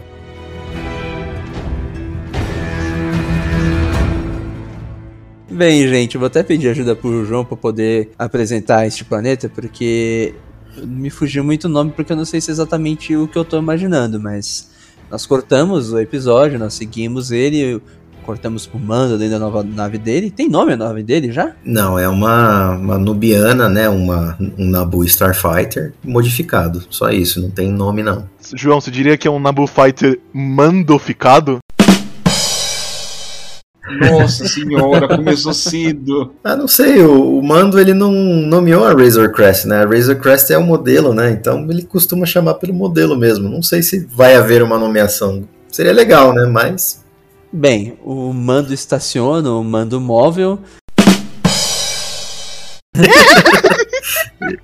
Bem, 5.55 5.87
gente, 5.87 6.15
eu 6.15 6.19
vou 6.19 6.27
até 6.27 6.43
pedir 6.43 6.67
ajuda 6.67 6.97
pro 6.97 7.23
João 7.23 7.45
pra 7.45 7.55
poder 7.55 8.11
apresentar 8.19 8.85
este 8.85 9.05
planeta, 9.05 9.47
porque 9.47 10.35
me 10.83 11.09
fugiu 11.09 11.45
muito 11.45 11.63
o 11.63 11.69
nome, 11.69 11.91
porque 11.95 12.11
eu 12.11 12.17
não 12.17 12.25
sei 12.25 12.41
se 12.41 12.51
é 12.51 12.51
exatamente 12.51 13.15
o 13.15 13.25
que 13.25 13.37
eu 13.37 13.45
tô 13.45 13.57
imaginando, 13.57 14.19
mas 14.19 14.69
nós 15.09 15.25
cortamos 15.25 15.93
o 15.93 15.99
episódio, 16.01 16.59
nós 16.59 16.73
seguimos 16.73 17.31
ele, 17.31 17.81
cortamos 18.25 18.67
pro 18.67 18.77
mando 18.77 19.17
dentro 19.17 19.39
da 19.39 19.39
nova 19.39 19.63
nave 19.63 19.97
dele. 19.97 20.29
Tem 20.29 20.49
nome 20.49 20.73
a 20.73 20.77
nave 20.77 21.01
dele 21.03 21.31
já? 21.31 21.55
Não, 21.63 21.97
é 21.97 22.09
uma, 22.09 22.71
uma 22.71 22.97
nubiana, 22.97 23.69
né? 23.69 23.87
Uma, 23.87 24.37
um 24.57 24.69
Nabu 24.69 25.05
Starfighter 25.05 25.93
modificado. 26.03 26.83
Só 26.89 27.11
isso, 27.11 27.41
não 27.41 27.49
tem 27.49 27.71
nome 27.71 28.03
não. 28.03 28.27
João, 28.53 28.81
você 28.81 28.91
diria 28.91 29.17
que 29.17 29.25
é 29.25 29.31
um 29.31 29.39
Nabu 29.39 29.67
Fighter 29.67 30.19
mandoficado? 30.33 31.59
Nossa 33.99 34.47
senhora, 34.47 35.07
começou 35.07 35.53
cedo. 35.53 36.33
Ah, 36.43 36.55
não 36.55 36.67
sei, 36.67 37.01
o, 37.01 37.39
o 37.39 37.43
Mando 37.43 37.79
ele 37.79 37.93
não 37.93 38.11
nomeou 38.11 38.83
a 38.83 38.93
Razor 38.93 39.31
Crest, 39.31 39.65
né? 39.65 39.83
A 39.83 39.87
Razor 39.87 40.15
Crest 40.15 40.51
é 40.51 40.57
o 40.57 40.63
modelo, 40.63 41.13
né? 41.13 41.31
Então 41.31 41.67
ele 41.69 41.83
costuma 41.83 42.25
chamar 42.25 42.55
pelo 42.55 42.73
modelo 42.73 43.15
mesmo. 43.15 43.47
Não 43.47 43.61
sei 43.61 43.83
se 43.83 44.05
vai 44.05 44.35
haver 44.35 44.63
uma 44.63 44.77
nomeação. 44.77 45.47
Seria 45.69 45.93
legal, 45.93 46.33
né? 46.33 46.45
Mas 46.45 47.05
Bem, 47.57 47.97
o 48.03 48.33
mando 48.33 48.73
estaciona, 48.73 49.49
o 49.49 49.63
mando 49.63 50.01
móvel. 50.01 50.59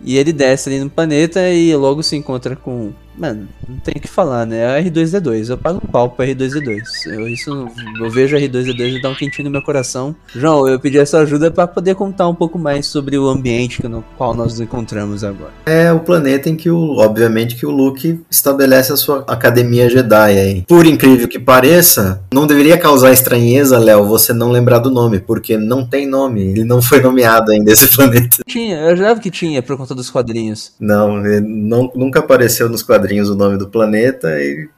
e 0.00 0.16
ele 0.16 0.32
desce 0.32 0.70
ali 0.70 0.80
no 0.80 0.88
planeta 0.88 1.50
e 1.50 1.76
logo 1.76 2.02
se 2.02 2.16
encontra 2.16 2.56
com. 2.56 2.94
Mano, 3.18 3.48
não 3.68 3.76
tem 3.78 3.94
o 3.96 4.00
que 4.00 4.08
falar, 4.08 4.46
né? 4.46 4.78
A 4.78 4.82
R2D2. 4.82 5.50
Eu 5.50 5.58
pago 5.58 5.80
um 5.84 5.88
pau 5.90 6.08
pro 6.10 6.24
R2D2. 6.24 6.80
Eu, 7.06 7.28
isso, 7.28 7.68
eu 8.00 8.10
vejo 8.10 8.36
a 8.36 8.40
R2D2 8.40 8.98
e 8.98 9.02
dá 9.02 9.10
um 9.10 9.14
quentinho 9.14 9.44
no 9.46 9.50
meu 9.50 9.62
coração. 9.62 10.14
João, 10.34 10.66
eu 10.68 10.78
pedi 10.80 10.96
essa 10.98 11.18
ajuda 11.18 11.50
pra 11.50 11.66
poder 11.66 11.94
contar 11.96 12.28
um 12.28 12.34
pouco 12.34 12.58
mais 12.58 12.86
sobre 12.86 13.18
o 13.18 13.28
ambiente 13.28 13.86
no 13.86 14.02
qual 14.16 14.32
nós 14.34 14.52
nos 14.52 14.60
encontramos 14.60 15.22
agora. 15.24 15.50
é 15.66 15.92
o 15.92 16.00
planeta 16.00 16.48
em 16.48 16.56
que, 16.56 16.70
o, 16.70 16.96
obviamente, 16.98 17.56
que 17.56 17.66
o 17.66 17.70
Luke 17.70 18.20
estabelece 18.30 18.92
a 18.92 18.96
sua 18.96 19.24
academia 19.26 19.90
Jedi 19.90 20.38
aí. 20.38 20.64
Por 20.66 20.86
incrível 20.86 21.28
que 21.28 21.38
pareça, 21.38 22.22
não 22.32 22.46
deveria 22.46 22.78
causar 22.78 23.12
estranheza, 23.12 23.78
Léo, 23.78 24.06
você 24.06 24.32
não 24.32 24.50
lembrar 24.50 24.78
do 24.78 24.90
nome, 24.90 25.18
porque 25.20 25.58
não 25.58 25.84
tem 25.84 26.06
nome. 26.06 26.42
Ele 26.52 26.64
não 26.64 26.80
foi 26.80 27.00
nomeado 27.02 27.50
ainda 27.50 27.70
esse 27.72 27.88
planeta. 27.94 28.38
Tinha, 28.46 28.76
eu 28.78 28.96
jurava 28.96 29.20
que 29.20 29.30
tinha 29.30 29.62
por 29.62 29.76
conta 29.76 29.94
dos 29.94 30.08
quadrinhos. 30.10 30.72
Não, 30.80 31.24
ele 31.26 31.40
não- 31.40 31.90
nunca 31.94 32.20
apareceu 32.20 32.68
nos 32.68 32.82
quadrinhos 32.82 32.99
o 33.30 33.34
nome 33.34 33.56
do 33.58 33.68
planeta 33.68 34.28
e 34.40 34.68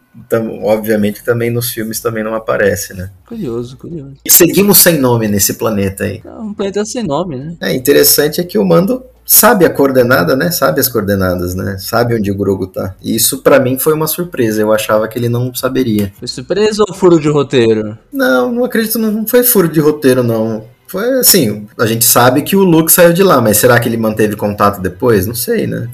obviamente 0.62 1.24
também 1.24 1.50
nos 1.50 1.70
filmes 1.70 2.00
também 2.00 2.22
não 2.22 2.34
aparece, 2.34 2.94
né? 2.94 3.10
Curioso, 3.26 3.76
curioso. 3.76 4.14
E 4.24 4.30
seguimos 4.30 4.78
sem 4.78 4.98
nome 4.98 5.26
nesse 5.26 5.54
planeta 5.54 6.04
aí. 6.04 6.20
É 6.24 6.30
um 6.30 6.52
planeta 6.52 6.84
sem 6.84 7.02
nome, 7.02 7.36
né? 7.36 7.56
É 7.60 7.74
interessante 7.74 8.40
é 8.40 8.44
que 8.44 8.58
o 8.58 8.64
Mando 8.64 9.02
sabe 9.24 9.64
a 9.64 9.70
coordenada, 9.70 10.36
né? 10.36 10.50
Sabe 10.50 10.80
as 10.80 10.88
coordenadas, 10.88 11.54
né? 11.54 11.76
Sabe 11.78 12.14
onde 12.14 12.30
o 12.30 12.36
Grogo 12.36 12.66
tá. 12.66 12.94
E 13.02 13.14
isso 13.14 13.38
para 13.38 13.58
mim 13.58 13.78
foi 13.78 13.94
uma 13.94 14.06
surpresa. 14.06 14.60
Eu 14.60 14.72
achava 14.72 15.08
que 15.08 15.18
ele 15.18 15.28
não 15.28 15.54
saberia. 15.54 16.12
Foi 16.18 16.28
surpresa 16.28 16.84
ou 16.86 16.94
furo 16.94 17.18
de 17.18 17.28
roteiro? 17.28 17.96
Não, 18.12 18.52
não 18.52 18.64
acredito, 18.64 18.98
não 18.98 19.26
foi 19.26 19.42
furo 19.42 19.68
de 19.68 19.80
roteiro, 19.80 20.22
não. 20.22 20.64
Foi 20.86 21.08
assim, 21.18 21.66
a 21.78 21.86
gente 21.86 22.04
sabe 22.04 22.42
que 22.42 22.54
o 22.54 22.64
Luke 22.64 22.92
saiu 22.92 23.14
de 23.14 23.22
lá, 23.22 23.40
mas 23.40 23.56
será 23.56 23.80
que 23.80 23.88
ele 23.88 23.96
manteve 23.96 24.36
contato 24.36 24.78
depois? 24.78 25.26
Não 25.26 25.34
sei, 25.34 25.66
né? 25.66 25.88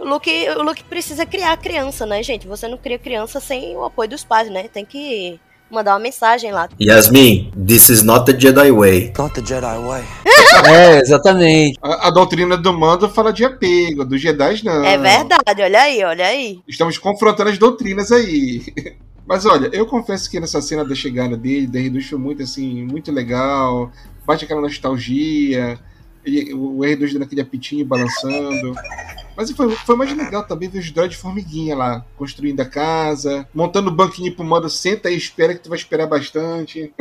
O 0.00 0.04
Luke, 0.04 0.30
o 0.58 0.62
Luke 0.62 0.82
precisa 0.84 1.26
criar 1.26 1.56
criança, 1.56 2.06
né, 2.06 2.22
gente? 2.22 2.46
Você 2.48 2.66
não 2.66 2.78
cria 2.78 2.98
criança 2.98 3.38
sem 3.38 3.76
o 3.76 3.84
apoio 3.84 4.08
dos 4.08 4.24
pais, 4.24 4.50
né? 4.50 4.66
Tem 4.68 4.84
que 4.84 5.38
mandar 5.70 5.92
uma 5.92 6.00
mensagem 6.00 6.50
lá. 6.50 6.68
Yasmin, 6.80 7.52
this 7.66 7.88
is 7.88 8.02
not 8.02 8.24
the 8.24 8.38
Jedi 8.38 8.72
way. 8.72 9.12
Not 9.16 9.34
the 9.34 9.46
Jedi 9.46 9.78
way. 9.78 10.02
é, 10.66 10.98
exatamente. 10.98 11.78
A, 11.82 12.08
a, 12.08 12.10
doutrina 12.10 12.56
do 12.56 12.72
mando 12.72 13.08
fala 13.08 13.32
de 13.32 13.44
apego, 13.44 14.04
dos 14.04 14.20
Jedi 14.20 14.64
não. 14.64 14.84
É 14.84 14.98
verdade, 14.98 15.62
olha 15.62 15.82
aí, 15.82 16.02
olha 16.02 16.26
aí. 16.26 16.60
Estamos 16.66 16.98
confrontando 16.98 17.50
as 17.50 17.58
doutrinas 17.58 18.10
aí. 18.10 18.64
Mas 19.26 19.46
olha, 19.46 19.70
eu 19.72 19.86
confesso 19.86 20.28
que 20.28 20.40
nessa 20.40 20.60
cena 20.60 20.84
da 20.84 20.94
chegada 20.94 21.36
dele, 21.36 21.68
da 21.68 21.78
Reduz 21.78 22.08
foi 22.08 22.18
muito 22.18 22.42
assim, 22.42 22.84
muito 22.84 23.12
legal 23.12 23.92
bate 24.30 24.44
aquela 24.44 24.60
nostalgia, 24.60 25.78
ele, 26.24 26.54
o 26.54 26.78
R2 26.78 27.12
dando 27.12 27.24
aquele 27.24 27.40
apitinho 27.40 27.84
balançando. 27.84 28.74
Mas 29.40 29.50
foi, 29.52 29.70
foi 29.70 29.96
mais 29.96 30.14
legal 30.14 30.42
também 30.42 30.68
ver 30.68 30.80
os 30.80 30.90
droids 30.90 31.16
formiguinha 31.16 31.74
lá, 31.74 32.04
construindo 32.18 32.60
a 32.60 32.66
casa, 32.66 33.46
montando 33.54 33.88
o 33.88 33.90
banquinho 33.90 34.36
pro 34.36 34.44
modo 34.44 34.68
senta 34.68 35.10
e 35.10 35.16
espera 35.16 35.54
que 35.54 35.60
tu 35.60 35.70
vai 35.70 35.78
esperar 35.78 36.06
bastante. 36.06 36.92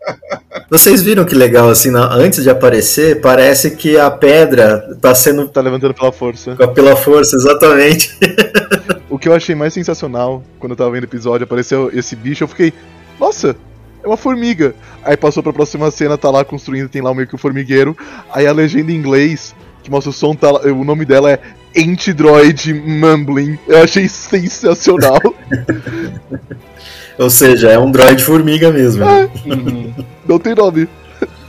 Vocês 0.70 1.02
viram 1.02 1.26
que 1.26 1.34
legal, 1.34 1.68
assim, 1.68 1.90
antes 1.94 2.42
de 2.42 2.48
aparecer, 2.48 3.20
parece 3.20 3.76
que 3.76 3.98
a 3.98 4.10
pedra 4.10 4.96
tá 4.98 5.14
sendo. 5.14 5.46
Tá 5.46 5.60
levantando 5.60 5.92
pela 5.92 6.10
força. 6.10 6.56
Pela 6.74 6.96
força, 6.96 7.36
exatamente. 7.36 8.18
o 9.10 9.18
que 9.18 9.28
eu 9.28 9.34
achei 9.34 9.54
mais 9.54 9.74
sensacional 9.74 10.42
quando 10.58 10.70
eu 10.70 10.76
tava 10.76 10.90
vendo 10.90 11.02
o 11.02 11.06
episódio, 11.06 11.44
apareceu 11.44 11.90
esse 11.92 12.16
bicho, 12.16 12.44
eu 12.44 12.48
fiquei. 12.48 12.72
Nossa, 13.20 13.54
é 14.02 14.06
uma 14.06 14.16
formiga. 14.16 14.74
Aí 15.02 15.18
passou 15.18 15.42
pra 15.42 15.52
próxima 15.52 15.90
cena, 15.90 16.16
tá 16.16 16.30
lá 16.30 16.46
construindo, 16.46 16.88
tem 16.88 17.02
lá 17.02 17.12
meio 17.14 17.28
que 17.28 17.34
um 17.34 17.38
formigueiro. 17.38 17.94
Aí 18.32 18.46
a 18.46 18.52
legenda 18.52 18.90
em 18.90 18.96
inglês, 18.96 19.54
que 19.84 19.90
mostra 19.90 20.10
o 20.10 20.12
som, 20.12 20.34
tá 20.34 20.50
lá, 20.50 20.60
o 20.62 20.82
nome 20.82 21.04
dela 21.04 21.30
é 21.30 21.38
Antidroid 21.76 22.72
Mumbling. 22.72 23.58
Eu 23.68 23.82
achei 23.82 24.08
sensacional. 24.08 25.20
Ou 27.18 27.30
seja, 27.30 27.70
é 27.70 27.78
um 27.78 27.92
droid 27.92 28.24
formiga 28.24 28.72
mesmo. 28.72 29.04
É. 29.04 29.30
Uhum. 29.46 29.94
Não 30.26 30.38
tem 30.38 30.54
nome. 30.54 30.88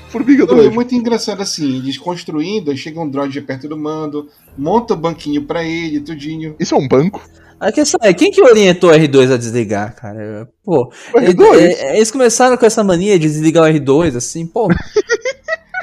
Formiga 0.10 0.46
droid. 0.46 0.68
É 0.68 0.70
muito 0.70 0.94
engraçado 0.94 1.42
assim, 1.42 1.78
eles 1.78 1.98
construindo, 1.98 2.76
chega 2.78 3.00
um 3.00 3.10
droid 3.10 3.40
perto 3.42 3.70
do 3.70 3.78
mando, 3.78 4.28
monta 4.58 4.94
o 4.94 4.98
banquinho 4.98 5.44
pra 5.44 5.64
ele, 5.64 6.02
tudinho. 6.02 6.56
Isso 6.60 6.76
é 6.76 6.78
um 6.78 6.88
banco? 6.88 7.22
A 7.58 7.72
questão 7.72 7.98
é, 8.04 8.14
quem 8.14 8.32
que 8.32 8.42
orientou 8.42 8.92
o 8.92 8.94
R2 8.94 9.34
a 9.34 9.38
desligar, 9.38 9.96
cara? 9.96 10.48
Pô, 10.64 10.92
R2? 11.14 11.96
Eles 11.96 12.12
começaram 12.12 12.58
com 12.58 12.66
essa 12.66 12.84
mania 12.84 13.18
de 13.18 13.28
desligar 13.28 13.64
o 13.64 13.74
R2, 13.74 14.18
assim, 14.18 14.46
pô. 14.46 14.68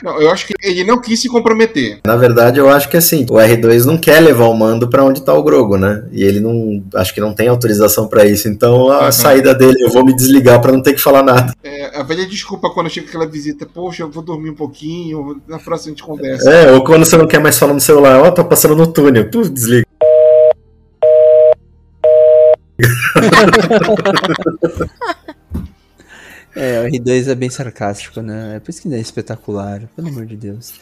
Não, 0.02 0.20
eu 0.20 0.30
acho 0.30 0.46
que 0.46 0.54
ele 0.62 0.84
não 0.84 1.00
quis 1.00 1.20
se 1.20 1.28
comprometer. 1.28 2.00
Na 2.04 2.16
verdade, 2.16 2.58
eu 2.58 2.68
acho 2.68 2.88
que 2.88 2.96
assim, 2.96 3.24
o 3.30 3.34
R2 3.34 3.84
não 3.84 3.96
quer 3.96 4.20
levar 4.20 4.46
o 4.46 4.54
mando 4.54 4.88
para 4.88 5.04
onde 5.04 5.22
tá 5.22 5.32
o 5.32 5.42
Grogo, 5.42 5.76
né? 5.76 6.04
E 6.10 6.24
ele 6.24 6.40
não, 6.40 6.82
acho 6.94 7.14
que 7.14 7.20
não 7.20 7.32
tem 7.32 7.48
autorização 7.48 8.08
para 8.08 8.24
isso. 8.24 8.48
Então 8.48 8.90
a 8.90 9.06
uhum. 9.06 9.12
saída 9.12 9.54
dele, 9.54 9.80
eu 9.80 9.90
vou 9.90 10.04
me 10.04 10.14
desligar 10.14 10.60
para 10.60 10.72
não 10.72 10.82
ter 10.82 10.94
que 10.94 11.00
falar 11.00 11.22
nada. 11.22 11.54
É, 11.62 11.96
a 11.96 12.02
velha 12.02 12.26
desculpa 12.26 12.70
quando 12.70 12.90
chega 12.90 13.06
aquela 13.06 13.26
visita, 13.26 13.64
poxa, 13.64 14.02
eu 14.02 14.10
vou 14.10 14.22
dormir 14.22 14.50
um 14.50 14.54
pouquinho, 14.54 15.40
na 15.46 15.58
próxima 15.58 15.92
a 15.92 15.94
gente 15.94 16.02
conversa. 16.02 16.50
É, 16.50 16.72
ou 16.72 16.82
quando 16.82 17.04
você 17.04 17.16
não 17.16 17.26
quer 17.26 17.40
mais 17.40 17.58
falar 17.58 17.74
no 17.74 17.80
celular, 17.80 18.20
ó, 18.20 18.28
oh, 18.28 18.32
tô 18.32 18.44
passando 18.44 18.74
no 18.74 18.86
túnel, 18.86 19.30
tu 19.30 19.48
desliga. 19.48 19.86
é, 26.96 27.00
o 27.00 27.02
R2 27.02 27.28
é 27.28 27.34
bem 27.34 27.50
sarcástico, 27.50 28.20
né? 28.20 28.56
É 28.56 28.60
por 28.60 28.70
isso 28.70 28.82
que 28.82 28.88
não 28.88 28.96
é 28.96 29.00
espetacular, 29.00 29.88
pelo 29.94 30.08
amor 30.08 30.26
de 30.26 30.36
Deus. 30.36 30.74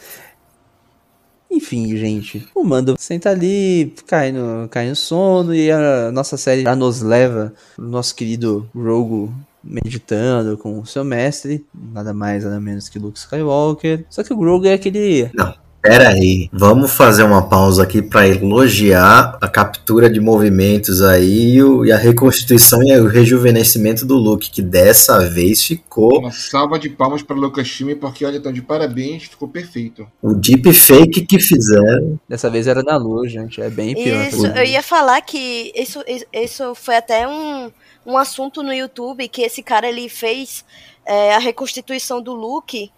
Enfim, 1.49 1.95
gente, 1.97 2.47
o 2.55 2.63
Mando 2.63 2.95
senta 2.97 3.29
ali, 3.29 3.93
cai 4.07 4.31
no, 4.31 4.69
cai 4.69 4.87
no 4.87 4.95
sono 4.95 5.53
e 5.53 5.69
a 5.69 6.09
nossa 6.11 6.37
série 6.37 6.63
já 6.63 6.75
nos 6.75 7.01
leva 7.01 7.53
pro 7.75 7.85
nosso 7.85 8.15
querido 8.15 8.69
Rogo 8.73 9.33
meditando 9.63 10.57
com 10.57 10.79
o 10.79 10.85
seu 10.85 11.03
mestre, 11.03 11.65
nada 11.73 12.13
mais 12.13 12.43
nada 12.43 12.59
menos 12.59 12.89
que 12.89 12.97
Luke 12.97 13.19
Skywalker. 13.19 14.05
Só 14.09 14.23
que 14.23 14.33
o 14.33 14.37
Grogu 14.37 14.65
é 14.65 14.73
aquele 14.73 15.29
Não. 15.33 15.53
Pera 15.81 16.09
aí, 16.09 16.47
vamos 16.53 16.91
fazer 16.91 17.23
uma 17.23 17.49
pausa 17.49 17.81
aqui 17.81 18.03
para 18.03 18.27
elogiar 18.27 19.35
a 19.41 19.47
captura 19.47 20.07
de 20.07 20.19
movimentos 20.19 21.01
aí 21.01 21.57
e 21.57 21.91
a 21.91 21.97
reconstituição 21.97 22.83
e 22.83 22.95
o 22.99 23.07
rejuvenescimento 23.07 24.05
do 24.05 24.15
Luke, 24.15 24.51
que 24.51 24.61
dessa 24.61 25.27
vez 25.27 25.65
ficou. 25.65 26.19
Uma 26.19 26.31
salva 26.31 26.77
de 26.77 26.87
palmas 26.87 27.23
para 27.23 27.35
Lucas 27.35 27.67
Time, 27.67 27.95
porque 27.95 28.23
olha, 28.23 28.37
estão 28.37 28.53
de 28.53 28.61
parabéns, 28.61 29.23
ficou 29.23 29.47
perfeito. 29.47 30.07
O 30.21 30.35
deep 30.35 30.71
fake 30.71 31.25
que 31.25 31.39
fizeram. 31.39 32.19
Dessa 32.29 32.47
vez 32.47 32.67
era 32.67 32.83
na 32.83 32.97
luz, 32.97 33.31
gente, 33.31 33.59
é 33.59 33.69
bem 33.69 33.95
pior. 33.95 34.27
Isso, 34.27 34.45
eu 34.45 34.63
ia 34.63 34.83
falar 34.83 35.19
que 35.21 35.73
isso, 35.75 36.03
isso 36.31 36.75
foi 36.75 36.97
até 36.97 37.27
um, 37.27 37.71
um 38.05 38.17
assunto 38.17 38.61
no 38.61 38.71
YouTube 38.71 39.27
que 39.27 39.41
esse 39.41 39.63
cara 39.63 39.89
ele 39.89 40.07
fez 40.07 40.63
é, 41.07 41.33
a 41.33 41.39
reconstituição 41.39 42.21
do 42.21 42.33
Luke 42.33 42.91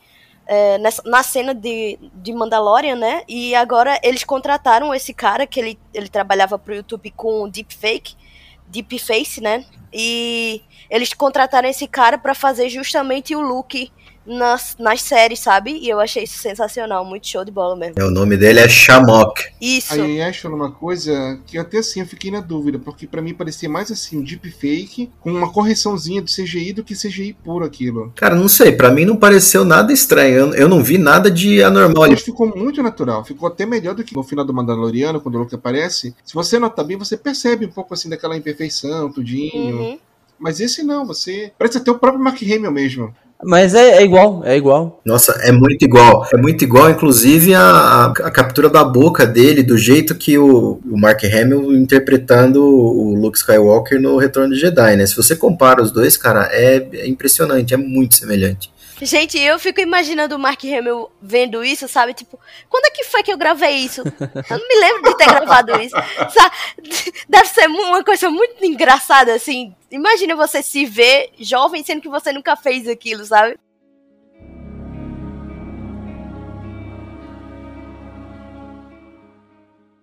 é, 0.45 0.77
nessa, 0.77 1.01
na 1.05 1.23
cena 1.23 1.53
de, 1.53 1.97
de 2.15 2.33
Mandalorian, 2.33 2.95
né? 2.95 3.23
E 3.27 3.55
agora 3.55 3.99
eles 4.03 4.23
contrataram 4.23 4.93
esse 4.93 5.13
cara 5.13 5.47
que 5.47 5.59
ele, 5.59 5.79
ele 5.93 6.09
trabalhava 6.09 6.59
pro 6.59 6.75
YouTube 6.75 7.11
com 7.11 7.47
deepfake, 7.49 8.15
deepface, 8.67 9.41
né? 9.41 9.65
E 9.91 10.61
eles 10.89 11.13
contrataram 11.13 11.69
esse 11.69 11.87
cara 11.87 12.17
para 12.17 12.33
fazer 12.33 12.69
justamente 12.69 13.35
o 13.35 13.41
look 13.41 13.91
nas, 14.25 14.75
nas 14.79 15.01
séries, 15.01 15.39
sabe? 15.39 15.77
E 15.77 15.89
eu 15.89 15.99
achei 15.99 16.23
isso 16.23 16.37
sensacional, 16.37 17.05
muito 17.05 17.27
show 17.27 17.43
de 17.43 17.51
bola 17.51 17.75
mesmo. 17.75 17.95
É, 17.97 18.03
o 18.03 18.11
nome 18.11 18.37
dele 18.37 18.59
é 18.59 18.67
Shamok. 18.67 19.43
Isso. 19.59 19.93
Aí 19.93 20.21
acho 20.21 20.47
uma 20.47 20.71
coisa 20.71 21.39
que 21.45 21.57
até 21.57 21.79
assim 21.79 22.01
eu 22.01 22.05
fiquei 22.05 22.31
na 22.31 22.39
dúvida, 22.39 22.79
porque 22.79 23.07
para 23.07 23.21
mim 23.21 23.33
parecia 23.33 23.69
mais 23.69 23.91
assim 23.91 24.17
um 24.17 24.23
deepfake 24.23 25.09
com 25.19 25.31
uma 25.31 25.51
correçãozinha 25.51 26.21
do 26.21 26.29
CGI 26.29 26.73
do 26.73 26.83
que 26.83 26.95
CGI 26.95 27.33
puro 27.33 27.65
aquilo. 27.65 28.11
Cara, 28.15 28.35
não 28.35 28.47
sei, 28.47 28.71
para 28.71 28.91
mim 28.91 29.05
não 29.05 29.15
pareceu 29.15 29.65
nada 29.65 29.91
estranho, 29.91 30.35
eu, 30.35 30.53
eu 30.53 30.69
não 30.69 30.83
vi 30.83 30.97
nada 30.97 31.29
de 31.29 31.63
anormal. 31.63 32.09
Mas 32.09 32.21
ficou 32.21 32.47
muito 32.55 32.81
natural, 32.81 33.23
ficou 33.23 33.47
até 33.47 33.65
melhor 33.65 33.95
do 33.95 34.03
que 34.03 34.15
no 34.15 34.23
final 34.23 34.45
do 34.45 34.53
Mandaloriano, 34.53 35.19
quando 35.19 35.35
o 35.35 35.39
Luke 35.39 35.55
aparece. 35.55 36.15
Se 36.23 36.33
você 36.33 36.59
notar 36.59 36.85
bem, 36.85 36.97
você 36.97 37.17
percebe 37.17 37.65
um 37.65 37.71
pouco 37.71 37.93
assim 37.93 38.09
daquela 38.09 38.37
imperfeição, 38.37 39.11
tudinho. 39.11 39.77
Uhum. 39.77 39.99
Mas 40.39 40.59
esse 40.59 40.83
não, 40.83 41.05
você. 41.05 41.53
Parece 41.57 41.77
até 41.77 41.89
o 41.91 41.97
próprio 41.97 42.23
Mark 42.23 42.41
Hamill 42.41 42.71
mesmo. 42.71 43.15
Mas 43.45 43.73
é, 43.73 43.97
é, 43.97 44.03
igual, 44.03 44.41
é 44.45 44.55
igual. 44.55 45.01
Nossa, 45.05 45.33
é 45.41 45.51
muito 45.51 45.83
igual. 45.83 46.27
É 46.33 46.37
muito 46.37 46.63
igual, 46.63 46.89
inclusive, 46.89 47.53
a, 47.53 48.05
a 48.05 48.31
captura 48.31 48.69
da 48.69 48.83
boca 48.83 49.25
dele, 49.25 49.63
do 49.63 49.77
jeito 49.77 50.15
que 50.15 50.37
o, 50.37 50.79
o 50.89 50.97
Mark 50.97 51.23
Hamill 51.23 51.75
interpretando 51.75 52.63
o 52.63 53.15
Luke 53.15 53.37
Skywalker 53.37 54.01
no 54.01 54.17
Retorno 54.17 54.53
de 54.53 54.59
Jedi, 54.59 54.95
né? 54.95 55.05
Se 55.05 55.15
você 55.15 55.35
compara 55.35 55.81
os 55.81 55.91
dois, 55.91 56.17
cara, 56.17 56.49
é, 56.51 56.87
é 56.93 57.07
impressionante, 57.07 57.73
é 57.73 57.77
muito 57.77 58.15
semelhante. 58.15 58.72
Gente, 59.03 59.37
eu 59.37 59.59
fico 59.59 59.81
imaginando 59.81 60.35
o 60.35 60.39
Mark 60.39 60.63
Hamill 60.63 61.11
vendo 61.21 61.63
isso, 61.63 61.87
sabe? 61.89 62.13
Tipo, 62.13 62.39
quando 62.69 62.85
é 62.85 62.89
que 62.89 63.03
foi 63.03 63.21
que 63.21 63.33
eu 63.33 63.37
gravei 63.37 63.75
isso? 63.75 64.01
Eu 64.01 64.57
não 64.57 64.67
me 64.67 64.75
lembro 64.75 65.03
de 65.03 65.17
ter 65.17 65.25
gravado 65.25 65.71
isso. 65.81 65.95
Sabe? 66.29 66.55
Deve 67.27 67.47
ser 67.47 67.67
uma 67.67 68.03
coisa 68.03 68.29
muito 68.29 68.63
engraçada, 68.63 69.33
assim. 69.33 69.75
Imagina 69.91 70.35
você 70.35 70.63
se 70.63 70.85
ver 70.85 71.31
jovem 71.37 71.83
sendo 71.83 72.01
que 72.01 72.07
você 72.07 72.31
nunca 72.31 72.55
fez 72.55 72.87
aquilo, 72.87 73.25
sabe? 73.25 73.57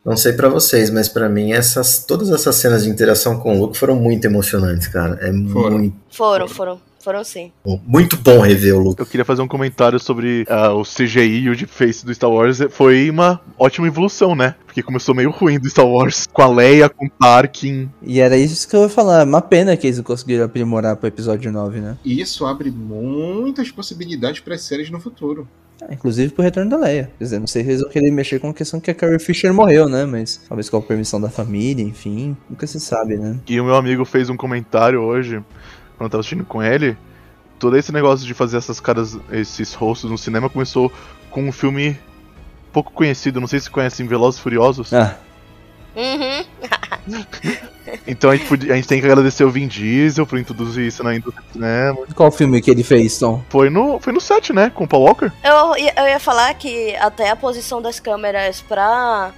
Não 0.05 0.17
sei 0.17 0.33
para 0.33 0.49
vocês, 0.49 0.91
mas 0.91 1.09
para 1.09 1.29
mim 1.29 1.53
essas 1.53 2.05
todas 2.05 2.31
essas 2.31 2.57
cenas 2.57 2.85
de 2.85 2.91
interação 2.91 3.39
com 3.39 3.57
o 3.57 3.61
Luke 3.61 3.79
foram 3.79 3.97
muito 3.97 4.25
emocionantes, 4.27 4.89
cara. 4.89 5.19
É 5.21 5.33
foram. 5.51 5.79
muito 5.79 5.97
Foram, 6.11 6.49
foram. 6.49 6.90
Foram 7.01 7.25
sim. 7.25 7.51
Muito 7.87 8.17
bom 8.19 8.41
rever 8.41 8.77
o 8.77 8.79
Luke. 8.79 9.01
Eu 9.01 9.07
queria 9.07 9.25
fazer 9.25 9.41
um 9.41 9.49
comentário 9.49 9.99
sobre 9.99 10.43
uh, 10.43 10.75
o 10.75 10.83
CGI 10.83 11.45
e 11.45 11.49
o 11.49 11.57
deepface 11.57 12.05
do 12.05 12.15
Star 12.15 12.31
Wars. 12.31 12.59
Foi 12.71 13.09
uma 13.09 13.41
ótima 13.59 13.87
evolução, 13.87 14.37
né? 14.37 14.55
Porque 14.67 14.83
começou 14.83 15.15
meio 15.15 15.31
ruim 15.31 15.59
do 15.59 15.69
Star 15.69 15.87
Wars, 15.87 16.27
com 16.31 16.43
a 16.43 16.49
Leia, 16.49 16.91
com 16.91 17.07
o 17.07 17.11
Tarkin. 17.11 17.89
E 18.03 18.21
era 18.21 18.37
isso 18.37 18.69
que 18.69 18.77
eu 18.77 18.83
ia 18.83 18.89
falar. 18.91 19.27
Uma 19.27 19.41
pena 19.41 19.75
que 19.79 19.87
eles 19.87 19.97
não 19.97 20.05
conseguiram 20.05 20.45
aprimorar 20.45 20.95
pro 20.97 21.09
episódio 21.09 21.51
9, 21.51 21.81
né? 21.81 21.97
E 22.05 22.21
isso 22.21 22.45
abre 22.45 22.71
muitas 22.71 23.71
possibilidades 23.71 24.41
para 24.41 24.59
séries 24.59 24.91
no 24.91 25.01
futuro. 25.01 25.49
Ah, 25.83 25.95
inclusive 25.95 26.33
pro 26.35 26.43
retorno 26.43 26.69
da 26.69 26.77
Leia. 26.77 27.11
Quer 27.17 27.25
dizer, 27.25 27.39
não 27.39 27.47
sei 27.47 27.65
se 27.65 27.71
eles 27.71 27.81
vão 27.81 27.91
querer 27.91 28.11
mexer 28.11 28.39
com 28.39 28.51
a 28.51 28.55
questão 28.55 28.79
que 28.79 28.91
a 28.91 28.95
Carrie 28.95 29.19
Fisher 29.19 29.55
morreu, 29.55 29.89
né? 29.89 30.05
Mas 30.05 30.39
talvez 30.47 30.69
com 30.69 30.77
a 30.77 30.83
permissão 30.83 31.19
da 31.19 31.31
família, 31.31 31.83
enfim. 31.83 32.37
Nunca 32.49 32.67
se 32.67 32.79
sabe, 32.79 33.17
né? 33.17 33.41
E 33.49 33.59
o 33.59 33.65
meu 33.65 33.75
amigo 33.75 34.05
fez 34.05 34.29
um 34.29 34.37
comentário 34.37 35.01
hoje 35.01 35.43
quando 36.01 36.07
eu 36.07 36.11
tava 36.13 36.21
assistindo 36.21 36.47
com 36.47 36.63
ele, 36.63 36.97
todo 37.59 37.77
esse 37.77 37.93
negócio 37.93 38.27
de 38.27 38.33
fazer 38.33 38.57
essas 38.57 38.81
caras, 38.81 39.19
esses 39.31 39.75
rostos 39.75 40.11
no 40.11 40.17
cinema 40.17 40.49
começou 40.49 40.91
com 41.31 41.47
um 41.47 41.53
filme 41.53 41.95
pouco 42.73 42.91
conhecido, 42.91 43.39
não 43.39 43.47
sei 43.47 43.61
se 43.61 43.69
conhecem 43.69 44.07
Velozes 44.07 44.41
e 44.41 44.43
Furiosos. 44.43 44.95
Ah, 44.95 45.19
Uhum. 45.95 46.45
Então 48.07 48.31
a 48.31 48.37
gente, 48.37 48.47
podia- 48.49 48.73
a 48.73 48.77
gente 48.77 48.87
tem 48.87 49.01
que 49.01 49.07
agradecer 49.07 49.43
o 49.45 49.51
Vin 49.51 49.67
Diesel 49.67 50.25
por 50.25 50.39
introduzir 50.39 50.87
isso 50.87 51.03
na 51.03 51.15
indústria 51.17 51.45
do 51.47 51.53
cinema. 51.53 51.99
qual 52.15 52.31
filme 52.31 52.63
que 52.63 52.71
ele 52.71 52.85
fez, 52.85 53.19
Tom? 53.19 53.43
Foi 53.51 53.69
no, 53.69 53.99
foi 53.99 54.13
no 54.13 54.21
set, 54.21 54.53
né? 54.53 54.71
Com 54.71 54.85
o 54.85 54.89
Paul 54.89 55.03
Walker. 55.03 55.31
Eu, 55.43 55.77
ia- 55.77 55.93
eu 55.97 56.05
ia 56.07 56.21
falar 56.21 56.55
que 56.55 56.95
até 56.97 57.29
a 57.31 57.37
posição 57.37 57.83
das 57.83 57.99
câmeras 57.99 58.61
pra, 58.63 59.33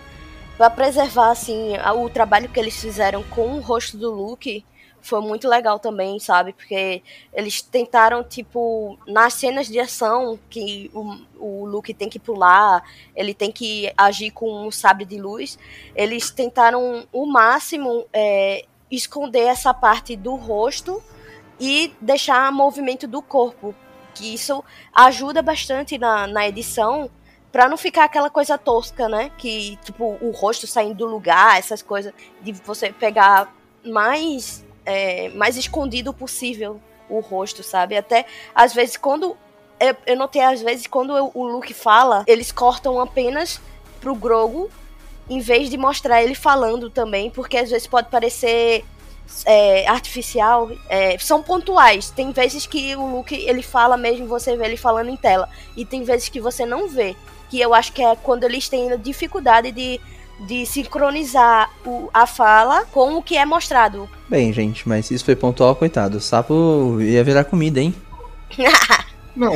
pra 0.59 0.69
preservar, 0.69 1.31
assim, 1.31 1.73
o 1.97 2.09
trabalho 2.11 2.51
que 2.51 2.61
eles 2.61 2.77
fizeram 2.79 3.23
com 3.25 3.55
o 3.57 3.61
rosto 3.61 3.97
do 3.97 4.13
Luke 4.13 4.63
foi 5.03 5.21
muito 5.21 5.49
legal 5.49 5.79
também, 5.79 6.19
sabe? 6.19 6.53
Porque 6.53 7.03
eles 7.33 7.61
tentaram, 7.61 8.23
tipo, 8.23 8.97
nas 9.07 9.35
cenas 9.35 9.67
de 9.67 9.79
ação, 9.79 10.39
que 10.49 10.91
o, 10.95 11.19
o 11.39 11.67
Luke 11.67 11.93
tem 11.93 12.09
que 12.09 12.19
pular, 12.19 12.83
ele 13.15 13.35
tem 13.35 13.51
que 13.51 13.93
agir 13.97 14.31
com 14.31 14.67
um 14.67 14.71
sabre 14.71 15.05
de 15.05 15.19
luz, 15.21 15.59
eles 15.95 16.31
tentaram 16.31 17.07
o 17.13 17.27
máximo 17.27 18.07
é, 18.13 18.65
esconder 18.91 19.47
essa 19.47 19.75
parte 19.75 20.17
do 20.17 20.37
rosto 20.37 21.03
e 21.59 21.93
deixar 22.01 22.51
movimento 22.53 23.07
do 23.07 23.21
corpo. 23.21 23.75
Que 24.15 24.35
isso 24.35 24.63
ajuda 24.95 25.43
bastante 25.43 25.99
na, 25.99 26.27
na 26.27 26.47
edição 26.47 27.11
pra 27.51 27.69
não 27.69 27.77
ficar 27.77 28.05
aquela 28.05 28.31
coisa 28.31 28.57
tosca, 28.57 29.09
né? 29.09 29.31
Que, 29.37 29.77
tipo, 29.85 30.17
o 30.21 30.31
rosto 30.31 30.67
saindo 30.67 30.95
do 30.95 31.07
lugar, 31.07 31.59
essas 31.59 31.83
coisas, 31.83 32.13
de 32.41 32.53
você 32.53 32.93
pegar 32.93 33.53
mais, 33.85 34.65
é, 34.85 35.29
mais 35.31 35.57
escondido 35.57 36.13
possível 36.13 36.81
o 37.09 37.21
rosto, 37.21 37.63
sabe? 37.63 37.97
Até, 37.97 38.25
às 38.55 38.73
vezes, 38.75 38.97
quando. 38.97 39.37
Eu, 39.81 39.97
eu 40.07 40.17
notei, 40.17 40.43
às 40.43 40.61
vezes, 40.63 40.87
quando 40.87 41.17
eu- 41.17 41.31
o 41.35 41.45
Luke 41.45 41.75
fala, 41.75 42.23
eles 42.27 42.53
cortam 42.53 43.01
apenas 43.01 43.61
pro 44.01 44.15
Grogu, 44.15 44.71
em 45.29 45.41
vez 45.41 45.69
de 45.69 45.77
mostrar 45.77 46.23
ele 46.23 46.35
falando 46.35 46.89
também, 46.89 47.31
porque 47.31 47.57
às 47.57 47.71
vezes 47.71 47.87
pode 47.87 48.09
parecer 48.09 48.85
é, 49.47 49.87
artificial, 49.89 50.71
é, 50.89 51.17
são 51.19 51.43
pontuais. 51.43 52.11
Tem 52.11 52.31
vezes 52.33 52.67
que 52.67 52.95
o 52.97 53.07
Luke 53.17 53.35
ele 53.35 53.63
fala 53.63 53.97
mesmo, 53.97 54.27
você 54.27 54.57
vê 54.57 54.67
ele 54.67 54.77
falando 54.77 55.09
em 55.09 55.17
tela, 55.17 55.49
e 55.77 55.85
tem 55.85 56.03
vezes 56.03 56.29
que 56.29 56.41
você 56.41 56.67
não 56.67 56.89
vê. 56.89 57.17
Que 57.49 57.61
eu 57.61 57.75
acho 57.75 57.93
que 57.93 58.03
é 58.03 58.15
quando 58.17 58.45
eles 58.45 58.69
têm 58.69 58.97
dificuldade 58.99 59.71
de, 59.73 60.01
de 60.47 60.67
sincronizar 60.67 61.71
o- 61.87 62.09
a 62.13 62.27
fala 62.27 62.85
com 62.93 63.17
o 63.17 63.23
que 63.23 63.37
é 63.37 63.45
mostrado. 63.47 64.09
Bem, 64.29 64.53
gente, 64.53 64.89
mas 64.89 65.11
isso 65.11 65.25
foi 65.25 65.37
pontual, 65.37 65.77
coitado. 65.77 66.19
O 66.19 66.21
sapo 66.21 66.99
ia 67.01 67.23
virar 67.25 67.45
comida, 67.45 67.81
hein? 67.81 67.95
Não, 69.35 69.55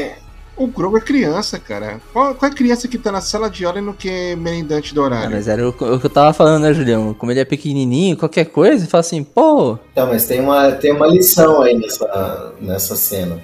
o 0.57 0.67
Grogu 0.67 0.97
é 0.97 1.01
criança, 1.01 1.59
cara. 1.59 2.01
Qual, 2.13 2.35
qual 2.35 2.49
é 2.51 2.53
a 2.53 2.57
criança 2.57 2.89
que 2.89 2.97
tá 2.99 3.13
na 3.13 3.21
sala 3.21 3.51
de 3.51 3.65
aula 3.65 3.79
e 3.79 3.83
não 3.83 3.93
quer 3.93 4.37
merendante 4.37 4.95
do 4.95 5.03
Ah, 5.03 5.05
horário? 5.05 5.31
mas 5.33 5.49
era 5.49 5.65
o, 5.67 5.69
o 5.71 5.73
que 6.01 6.07
eu 6.07 6.11
tava 6.11 6.33
falando, 6.33 6.63
né, 6.63 6.73
Julião? 6.73 7.13
Como 7.15 7.31
ele 7.31 7.41
é 7.41 7.45
pequenininho, 7.45 8.17
qualquer 8.17 8.47
coisa, 8.47 8.83
ele 8.85 8.91
fala 8.91 9.01
assim, 9.01 9.23
pô, 9.23 9.79
Então, 9.93 10.07
mas 10.07 10.27
tem 10.27 10.41
uma, 10.41 10.73
tem 10.73 10.93
uma 10.93 11.07
lição 11.07 11.63
aí 11.63 11.75
nessa, 11.77 12.55
nessa 12.61 12.97
cena. 12.97 13.39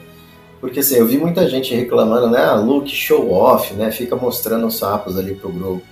Porque 0.61 0.81
assim, 0.81 0.95
eu 0.95 1.07
vi 1.07 1.19
muita 1.19 1.47
gente 1.49 1.75
reclamando, 1.75 2.31
né? 2.31 2.41
Ah, 2.41 2.55
look 2.55 2.89
show 2.89 3.31
off, 3.33 3.75
né? 3.75 3.91
Fica 3.91 4.15
mostrando 4.17 4.67
os 4.67 4.77
sapos 4.79 5.19
ali 5.19 5.35
pro 5.35 5.51
Grogu. 5.51 5.83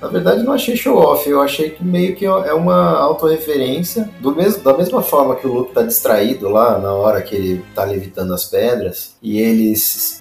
Na 0.00 0.06
verdade, 0.06 0.44
não 0.44 0.52
achei 0.52 0.76
show 0.76 0.96
off, 0.96 1.28
eu 1.28 1.40
achei 1.42 1.70
que 1.70 1.84
meio 1.84 2.14
que 2.14 2.24
é 2.24 2.54
uma 2.54 2.98
autorreferência. 2.98 4.08
Do 4.20 4.34
mesmo, 4.34 4.62
da 4.62 4.76
mesma 4.76 5.02
forma 5.02 5.34
que 5.34 5.46
o 5.46 5.52
Luke 5.52 5.72
tá 5.74 5.82
distraído 5.82 6.48
lá 6.48 6.78
na 6.78 6.92
hora 6.94 7.20
que 7.20 7.34
ele 7.34 7.64
tá 7.74 7.82
levitando 7.84 8.32
as 8.32 8.44
pedras 8.44 9.16
e 9.20 9.40
ele 9.40 9.74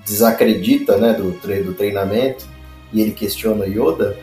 desacredita 0.03 0.97
né, 0.97 1.13
do, 1.13 1.31
tre- 1.33 1.61
do 1.61 1.73
treinamento 1.75 2.45
e 2.91 3.01
ele 3.01 3.11
questiona 3.11 3.65
o 3.65 3.67
Yoda. 3.67 4.17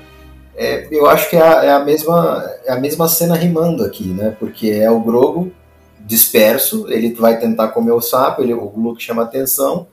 É, 0.57 0.89
eu 0.91 1.07
acho 1.09 1.31
que 1.31 1.37
é 1.37 1.43
a, 1.43 1.65
é 1.65 1.71
a 1.73 1.81
mesma, 1.85 2.51
é 2.65 2.73
a 2.73 2.81
mesma 2.81 3.07
cena 3.07 3.37
rimando 3.37 3.85
aqui, 3.85 4.05
né? 4.09 4.35
Porque 4.39 4.71
é 4.71 4.91
o 4.91 5.01
Grogu 5.01 5.53
disperso, 6.01 6.87
ele 6.91 7.15
vai 7.15 7.39
tentar 7.39 7.69
comer 7.69 7.93
o 7.93 8.01
sapo, 8.01 8.43
ele, 8.43 8.53
o 8.53 8.73
Luke 8.77 9.03
chama 9.03 9.23
atenção, 9.23 9.87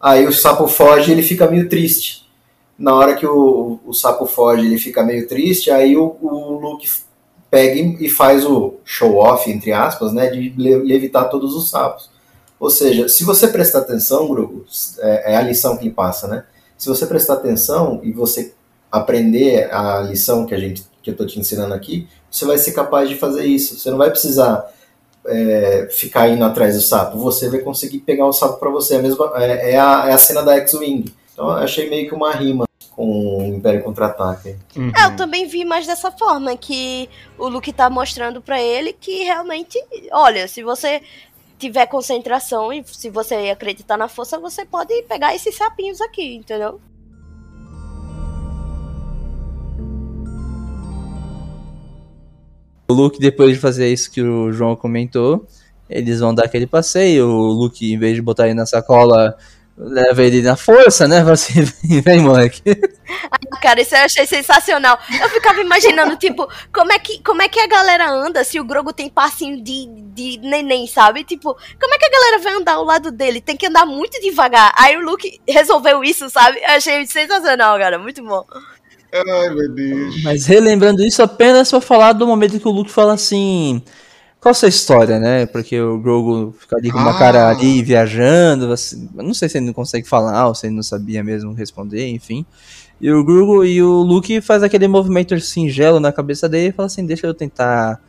aí 0.00 0.26
o 0.26 0.32
sapo 0.32 0.66
foge 0.68 1.10
e 1.10 1.14
ele 1.14 1.22
fica 1.22 1.48
meio 1.50 1.68
triste. 1.68 2.25
Na 2.78 2.94
hora 2.94 3.14
que 3.14 3.26
o, 3.26 3.78
o 3.86 3.92
sapo 3.92 4.26
foge, 4.26 4.66
ele 4.66 4.78
fica 4.78 5.02
meio 5.02 5.26
triste, 5.26 5.70
aí 5.70 5.96
o, 5.96 6.16
o 6.20 6.58
Luke 6.58 6.88
pega 7.50 7.80
e 8.04 8.08
faz 8.08 8.44
o 8.44 8.74
show-off, 8.84 9.50
entre 9.50 9.72
aspas, 9.72 10.12
né, 10.12 10.28
de 10.28 10.50
le- 10.50 10.82
levitar 10.82 11.30
todos 11.30 11.54
os 11.54 11.70
sapos. 11.70 12.10
Ou 12.58 12.68
seja, 12.70 13.08
se 13.08 13.24
você 13.24 13.48
prestar 13.48 13.80
atenção, 13.80 14.28
é, 14.98 15.32
é 15.32 15.36
a 15.36 15.42
lição 15.42 15.76
que 15.76 15.88
passa, 15.90 16.26
né? 16.26 16.44
Se 16.76 16.88
você 16.88 17.06
prestar 17.06 17.34
atenção 17.34 18.00
e 18.02 18.12
você 18.12 18.54
aprender 18.90 19.72
a 19.72 20.00
lição 20.00 20.44
que 20.46 20.54
a 20.54 20.58
gente 20.58 20.84
que 21.02 21.10
eu 21.10 21.12
estou 21.12 21.26
te 21.26 21.38
ensinando 21.38 21.72
aqui, 21.72 22.08
você 22.30 22.44
vai 22.44 22.58
ser 22.58 22.72
capaz 22.72 23.08
de 23.08 23.14
fazer 23.14 23.46
isso. 23.46 23.78
Você 23.78 23.90
não 23.90 23.98
vai 23.98 24.10
precisar 24.10 24.70
é, 25.26 25.88
ficar 25.90 26.28
indo 26.28 26.44
atrás 26.44 26.74
do 26.74 26.82
sapo. 26.82 27.18
Você 27.18 27.48
vai 27.48 27.60
conseguir 27.60 28.00
pegar 28.00 28.26
o 28.26 28.32
sapo 28.32 28.58
para 28.58 28.70
você. 28.70 28.96
É 28.96 28.98
é, 28.98 29.70
é 29.72 29.78
a, 29.78 30.08
é 30.08 30.12
a 30.12 30.18
cena 30.18 30.42
da 30.42 30.56
X-Wing. 30.56 31.14
Então 31.32 31.48
achei 31.50 31.88
meio 31.88 32.08
que 32.08 32.14
uma 32.14 32.32
rima 32.32 32.65
com 32.96 33.38
o 33.38 33.42
Império 33.44 33.84
Contra-Ataque. 33.84 34.56
Uhum. 34.74 34.90
É, 34.96 35.04
eu 35.04 35.16
também 35.16 35.46
vi 35.46 35.64
mais 35.64 35.86
dessa 35.86 36.10
forma, 36.10 36.56
que 36.56 37.08
o 37.38 37.46
Luke 37.46 37.72
tá 37.72 37.90
mostrando 37.90 38.40
pra 38.40 38.60
ele 38.60 38.94
que 38.94 39.22
realmente, 39.22 39.78
olha, 40.10 40.48
se 40.48 40.62
você 40.62 41.02
tiver 41.58 41.86
concentração 41.86 42.72
e 42.72 42.82
se 42.86 43.10
você 43.10 43.50
acreditar 43.50 43.96
na 43.96 44.08
força, 44.08 44.38
você 44.38 44.64
pode 44.64 45.02
pegar 45.02 45.34
esses 45.34 45.54
sapinhos 45.54 46.00
aqui, 46.00 46.36
entendeu? 46.36 46.80
o 52.88 52.94
Luke, 52.94 53.18
depois 53.18 53.54
de 53.54 53.58
fazer 53.58 53.92
isso 53.92 54.10
que 54.10 54.22
o 54.22 54.52
João 54.52 54.76
comentou, 54.76 55.44
eles 55.90 56.20
vão 56.20 56.34
dar 56.34 56.44
aquele 56.44 56.66
passeio. 56.66 57.26
O 57.26 57.52
Luke, 57.52 57.92
em 57.92 57.98
vez 57.98 58.14
de 58.14 58.22
botar 58.22 58.46
ele 58.46 58.54
na 58.54 58.66
sacola, 58.66 59.36
leva 59.76 60.22
ele 60.22 60.40
na 60.40 60.56
força, 60.56 61.06
né? 61.06 61.20
Fala 61.20 61.32
assim, 61.32 61.62
vem, 62.02 62.20
moleque. 62.20 62.62
Cara, 63.60 63.80
isso 63.80 63.94
eu 63.94 64.00
achei 64.00 64.26
sensacional. 64.26 64.98
Eu 65.20 65.28
ficava 65.28 65.60
imaginando, 65.60 66.16
tipo, 66.18 66.48
como 66.72 66.92
é 66.92 66.98
que, 66.98 67.22
como 67.22 67.42
é 67.42 67.48
que 67.48 67.60
a 67.60 67.66
galera 67.66 68.10
anda 68.10 68.42
se 68.42 68.58
o 68.58 68.64
Grogu 68.64 68.92
tem 68.92 69.08
passinho 69.08 69.62
de, 69.62 69.86
de 70.14 70.38
neném, 70.38 70.86
sabe? 70.86 71.24
Tipo, 71.24 71.54
como 71.80 71.94
é 71.94 71.98
que 71.98 72.06
a 72.06 72.10
galera 72.10 72.38
vai 72.38 72.54
andar 72.54 72.72
ao 72.74 72.84
lado 72.84 73.10
dele? 73.10 73.40
Tem 73.40 73.56
que 73.56 73.66
andar 73.66 73.84
muito 73.84 74.20
devagar. 74.20 74.72
Aí 74.76 74.96
o 74.96 75.04
Luke 75.04 75.40
resolveu 75.46 76.02
isso, 76.02 76.30
sabe? 76.30 76.58
Eu 76.58 76.76
achei 76.76 77.06
sensacional, 77.06 77.78
cara. 77.78 77.98
Muito 77.98 78.22
bom. 78.24 78.44
Ai, 79.12 79.50
meu 79.50 79.68
Deus. 79.72 80.22
Mas 80.22 80.46
relembrando 80.46 81.02
isso 81.02 81.22
apenas 81.22 81.70
pra 81.70 81.80
falar 81.80 82.12
do 82.12 82.26
momento 82.26 82.58
que 82.58 82.68
o 82.68 82.72
Luke 82.72 82.90
fala 82.90 83.14
assim. 83.14 83.82
Qual 84.46 84.52
a 84.52 84.54
sua 84.54 84.68
história, 84.68 85.18
né? 85.18 85.44
Porque 85.44 85.80
o 85.80 85.98
Grogu 85.98 86.54
fica 86.56 86.76
ali 86.76 86.88
com 86.88 86.98
uma 86.98 87.10
Ah. 87.10 87.18
cara 87.18 87.48
ali 87.48 87.82
viajando. 87.82 88.70
assim, 88.70 89.08
não 89.12 89.34
sei 89.34 89.48
se 89.48 89.58
ele 89.58 89.66
não 89.66 89.72
consegue 89.72 90.06
falar 90.06 90.46
ou 90.46 90.54
se 90.54 90.68
ele 90.68 90.76
não 90.76 90.84
sabia 90.84 91.24
mesmo 91.24 91.52
responder, 91.52 92.06
enfim. 92.10 92.46
E 93.00 93.10
o 93.10 93.24
Grogu 93.24 93.64
e 93.64 93.82
o 93.82 94.02
Luke 94.02 94.40
faz 94.40 94.62
aquele 94.62 94.86
movimento 94.86 95.36
singelo 95.40 95.98
na 95.98 96.12
cabeça 96.12 96.48
dele 96.48 96.68
e 96.68 96.72
fala 96.72 96.86
assim: 96.86 97.04
deixa 97.04 97.26
eu 97.26 97.34
tentar 97.34 98.00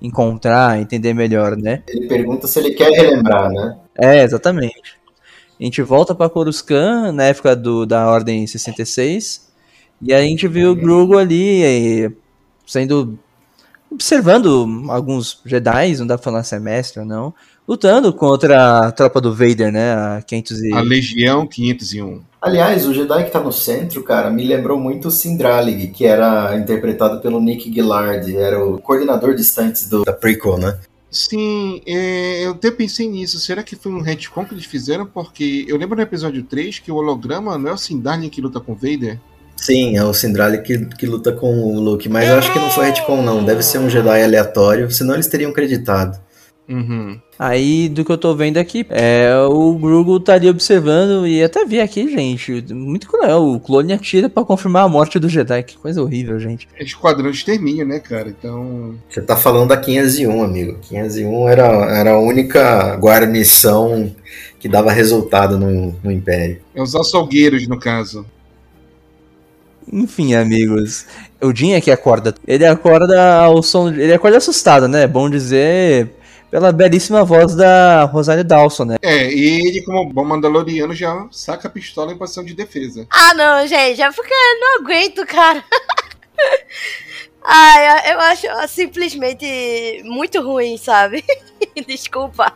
encontrar, 0.00 0.80
entender 0.80 1.12
melhor, 1.12 1.58
né? 1.58 1.82
Ele 1.86 2.08
pergunta 2.08 2.46
se 2.46 2.58
ele 2.58 2.70
quer 2.70 2.88
relembrar, 2.90 3.50
né? 3.50 3.76
É, 3.94 4.24
exatamente. 4.24 4.96
A 5.60 5.62
gente 5.62 5.82
volta 5.82 6.14
pra 6.14 6.30
Coruscant, 6.30 7.12
na 7.12 7.24
época 7.24 7.54
do, 7.54 7.84
da 7.84 8.08
Ordem 8.10 8.46
66, 8.46 9.46
e 10.00 10.14
a 10.14 10.22
gente 10.22 10.48
vê 10.48 10.64
o 10.64 10.74
Grogu 10.74 11.18
ali 11.18 11.62
eh, 11.62 12.12
sendo. 12.66 13.18
Observando 13.92 14.84
alguns 14.88 15.40
Jedi, 15.44 15.96
não 15.96 16.06
dá 16.06 16.16
pra 16.16 16.24
falar 16.24 16.42
se 16.42 16.54
é 16.54 16.58
mestre 16.58 17.00
ou 17.00 17.06
não, 17.06 17.34
lutando 17.66 18.12
contra 18.12 18.86
a 18.86 18.92
tropa 18.92 19.20
do 19.20 19.34
Vader, 19.34 19.72
né? 19.72 19.92
A 19.92 20.22
500 20.26 20.62
e... 20.62 20.72
A 20.72 20.80
Legião 20.80 21.46
501. 21.46 22.20
Aliás, 22.40 22.86
o 22.86 22.92
Jedi 22.92 23.24
que 23.24 23.30
tá 23.30 23.40
no 23.40 23.52
centro, 23.52 24.02
cara, 24.02 24.28
me 24.28 24.44
lembrou 24.44 24.78
muito 24.78 25.08
o 25.08 25.10
Sindralig, 25.10 25.88
que 25.88 26.04
era 26.04 26.56
interpretado 26.56 27.20
pelo 27.20 27.40
Nick 27.40 27.72
Gillard, 27.72 28.36
era 28.36 28.64
o 28.64 28.80
coordenador 28.80 29.34
de 29.34 29.42
estantes 29.42 29.88
do, 29.88 30.02
da 30.02 30.12
prequel, 30.12 30.58
né? 30.58 30.76
Sim, 31.08 31.82
é, 31.86 32.46
eu 32.46 32.52
até 32.52 32.70
pensei 32.70 33.06
nisso. 33.06 33.38
Será 33.38 33.62
que 33.62 33.76
foi 33.76 33.92
um 33.92 34.00
retcon 34.00 34.46
que 34.46 34.54
eles 34.54 34.64
fizeram? 34.64 35.04
Porque 35.04 35.66
eu 35.68 35.76
lembro 35.76 35.94
no 35.94 36.02
episódio 36.02 36.42
3 36.42 36.78
que 36.78 36.90
o 36.90 36.96
holograma 36.96 37.58
não 37.58 37.70
é 37.70 37.72
o 37.74 37.76
Sindarlian 37.76 38.30
que 38.30 38.40
luta 38.40 38.58
com 38.58 38.72
o 38.72 38.74
Vader. 38.74 39.20
Sim, 39.62 39.96
é 39.96 40.02
o 40.02 40.12
Sindralig 40.12 40.64
que, 40.64 40.86
que 40.86 41.06
luta 41.06 41.30
com 41.30 41.56
o 41.56 41.78
Luke, 41.78 42.08
mas 42.08 42.28
eu 42.28 42.36
acho 42.36 42.52
que 42.52 42.58
não 42.58 42.68
foi 42.68 42.86
retcon 42.86 43.22
não, 43.22 43.44
deve 43.44 43.62
ser 43.62 43.78
um 43.78 43.88
Jedi 43.88 44.20
aleatório, 44.20 44.90
senão 44.90 45.14
eles 45.14 45.28
teriam 45.28 45.52
acreditado. 45.52 46.18
Uhum. 46.68 47.20
Aí, 47.38 47.88
do 47.88 48.04
que 48.04 48.10
eu 48.10 48.18
tô 48.18 48.34
vendo 48.34 48.56
aqui, 48.56 48.84
é 48.90 49.32
o 49.48 49.74
Grogu 49.74 50.18
tá 50.18 50.34
ali 50.34 50.48
observando, 50.48 51.28
e 51.28 51.44
até 51.44 51.64
vi 51.64 51.80
aqui, 51.80 52.10
gente, 52.10 52.60
muito 52.74 53.06
cruel, 53.06 53.52
o 53.52 53.60
clone 53.60 53.92
atira 53.92 54.28
pra 54.28 54.44
confirmar 54.44 54.84
a 54.84 54.88
morte 54.88 55.20
do 55.20 55.28
Jedi, 55.28 55.62
que 55.62 55.78
coisa 55.78 56.02
horrível, 56.02 56.40
gente. 56.40 56.68
É 56.76 56.82
esquadrão 56.82 57.30
de 57.30 57.36
extermínio, 57.36 57.86
né, 57.86 58.00
cara? 58.00 58.30
Então. 58.30 58.96
Você 59.08 59.22
tá 59.22 59.36
falando 59.36 59.68
da 59.68 59.76
501, 59.76 60.42
amigo. 60.42 60.78
501 60.82 61.48
era, 61.48 61.66
era 62.00 62.10
a 62.14 62.18
única 62.18 62.96
guarnição 62.96 64.12
que 64.58 64.68
dava 64.68 64.90
resultado 64.90 65.56
no, 65.56 65.94
no 66.02 66.10
Império. 66.10 66.58
É 66.74 66.82
os 66.82 66.96
açougueiros, 66.96 67.68
no 67.68 67.78
caso. 67.78 68.26
Enfim, 69.90 70.34
amigos. 70.34 71.06
O 71.40 71.54
Jim 71.54 71.72
é 71.72 71.80
que 71.80 71.90
acorda. 71.90 72.34
Ele 72.46 72.66
acorda 72.66 73.40
ao 73.40 73.62
som. 73.62 73.88
Ele 73.88 74.12
acorda 74.12 74.38
assustado, 74.38 74.88
né? 74.88 75.06
Bom 75.06 75.30
dizer. 75.30 76.10
Pela 76.50 76.70
belíssima 76.70 77.24
voz 77.24 77.54
da 77.54 78.04
Rosário 78.04 78.44
Dawson, 78.44 78.84
né? 78.84 78.96
É, 79.00 79.32
e 79.32 79.66
ele, 79.66 79.80
como 79.82 80.12
bom 80.12 80.22
mandaloriano, 80.22 80.94
já 80.94 81.26
saca 81.30 81.66
a 81.66 81.70
pistola 81.70 82.12
em 82.12 82.18
posição 82.18 82.44
de 82.44 82.52
defesa. 82.52 83.06
Ah, 83.08 83.32
não, 83.32 83.66
gente, 83.66 84.02
é 84.02 84.12
porque 84.12 84.34
eu 84.34 84.60
não 84.60 84.82
aguento, 84.82 85.26
cara. 85.26 85.64
Ai, 87.42 88.12
eu 88.12 88.20
acho 88.20 88.46
simplesmente 88.68 90.02
muito 90.04 90.42
ruim, 90.42 90.76
sabe? 90.76 91.24
Desculpa. 91.88 92.52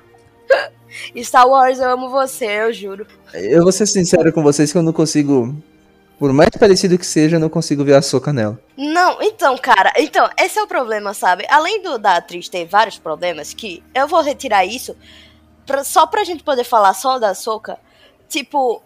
Star 1.23 1.49
Wars, 1.49 1.79
eu 1.79 1.91
amo 1.91 2.11
você, 2.11 2.45
eu 2.45 2.73
juro. 2.73 3.07
Eu 3.33 3.63
vou 3.63 3.73
ser 3.73 3.87
sincero 3.87 4.33
com 4.33 4.43
vocês 4.43 4.71
que 4.71 4.79
eu 4.79 4.83
não 4.83 4.93
consigo 4.93 5.57
por 6.19 6.33
mais 6.33 6.51
parecido 6.51 6.99
que 6.99 7.07
seja, 7.07 7.37
eu 7.37 7.41
não 7.41 7.49
consigo 7.49 7.85
ver 7.85 7.95
a 7.95 8.03
soca 8.03 8.33
nela. 8.33 8.59
Não, 8.77 9.21
então, 9.21 9.57
cara, 9.59 9.93
então, 9.97 10.29
esse 10.39 10.59
é 10.59 10.63
o 10.63 10.67
problema, 10.67 11.13
sabe? 11.13 11.47
Além 11.49 11.83
do 11.83 11.99
da 11.99 12.17
atriz 12.17 12.49
ter 12.49 12.65
vários 12.65 12.99
problemas, 12.99 13.53
que 13.53 13.83
eu 13.95 14.09
vou 14.09 14.23
retirar 14.23 14.65
isso 14.65 14.97
pra, 15.67 15.85
só 15.85 16.07
pra 16.07 16.25
gente 16.25 16.43
poder 16.43 16.65
falar 16.65 16.95
só 16.95 17.19
da 17.19 17.35
soca. 17.35 17.79
Tipo, 18.29 18.83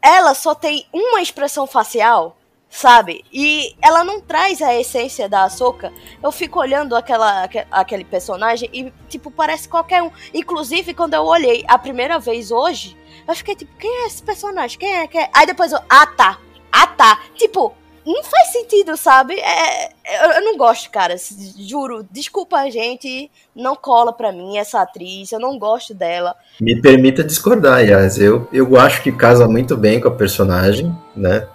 ela 0.00 0.34
só 0.34 0.54
tem 0.54 0.86
uma 0.92 1.20
expressão 1.20 1.66
facial, 1.66 2.36
sabe? 2.70 3.24
E 3.30 3.76
ela 3.82 4.02
não 4.02 4.20
traz 4.20 4.62
a 4.62 4.74
essência 4.74 5.28
da 5.28 5.48
soca. 5.50 5.92
Eu 6.22 6.32
fico 6.32 6.58
olhando 6.58 6.96
aquela, 6.96 7.48
aquele 7.70 8.04
personagem 8.04 8.70
e, 8.72 8.90
tipo, 9.08 9.30
parece 9.30 9.68
qualquer 9.68 10.02
um. 10.02 10.10
Inclusive, 10.32 10.94
quando 10.94 11.14
eu 11.14 11.24
olhei 11.24 11.62
a 11.68 11.76
primeira 11.76 12.18
vez 12.18 12.50
hoje, 12.50 12.96
eu 13.28 13.34
fiquei 13.34 13.54
tipo, 13.54 13.76
quem 13.76 14.02
é 14.02 14.06
esse 14.06 14.22
personagem? 14.22 14.78
Quem 14.78 14.96
é? 14.96 15.06
Quem 15.06 15.20
é? 15.20 15.30
Aí 15.34 15.46
depois 15.46 15.72
eu, 15.72 15.80
ah 15.88 16.06
tá, 16.06 16.38
ah, 16.72 16.86
tá. 16.86 17.20
Tipo, 17.34 17.74
não 18.04 18.22
faz 18.24 18.48
sentido, 18.52 18.96
sabe? 18.96 19.34
É, 19.34 19.88
eu, 20.24 20.30
eu, 20.32 20.44
não 20.44 20.56
gosto, 20.56 20.90
cara. 20.90 21.14
Juro. 21.58 22.06
Desculpa 22.10 22.56
a 22.56 22.70
gente. 22.70 23.30
Não 23.54 23.76
cola 23.76 24.12
pra 24.12 24.32
mim 24.32 24.56
essa 24.56 24.80
atriz. 24.80 25.30
Eu 25.32 25.38
não 25.38 25.58
gosto 25.58 25.94
dela. 25.94 26.34
Me 26.60 26.80
permita 26.80 27.22
discordar, 27.22 27.78
aliás. 27.78 28.18
Eu, 28.18 28.48
eu 28.52 28.78
acho 28.78 29.02
que 29.02 29.12
casa 29.12 29.46
muito 29.46 29.76
bem 29.76 30.00
com 30.00 30.08
a 30.08 30.14
personagem, 30.14 30.94
né? 31.14 31.46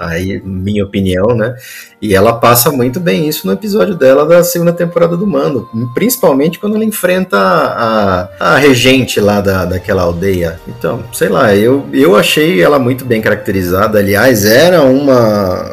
Aí 0.00 0.40
minha 0.44 0.84
opinião, 0.84 1.34
né? 1.34 1.54
E 2.00 2.14
ela 2.14 2.32
passa 2.32 2.72
muito 2.72 2.98
bem 2.98 3.28
isso 3.28 3.46
no 3.46 3.52
episódio 3.52 3.94
dela 3.94 4.24
da 4.24 4.42
segunda 4.42 4.72
temporada 4.72 5.16
do 5.16 5.26
Mando, 5.26 5.68
principalmente 5.92 6.58
quando 6.58 6.76
ela 6.76 6.84
enfrenta 6.84 7.38
a, 7.38 8.28
a 8.40 8.56
regente 8.56 9.20
lá 9.20 9.40
da, 9.40 9.66
daquela 9.66 10.02
aldeia. 10.02 10.58
Então, 10.66 11.04
sei 11.12 11.28
lá, 11.28 11.54
eu, 11.54 11.86
eu 11.92 12.16
achei 12.16 12.62
ela 12.62 12.78
muito 12.78 13.04
bem 13.04 13.20
caracterizada. 13.20 13.98
Aliás, 13.98 14.44
era 14.46 14.82
uma, 14.82 15.70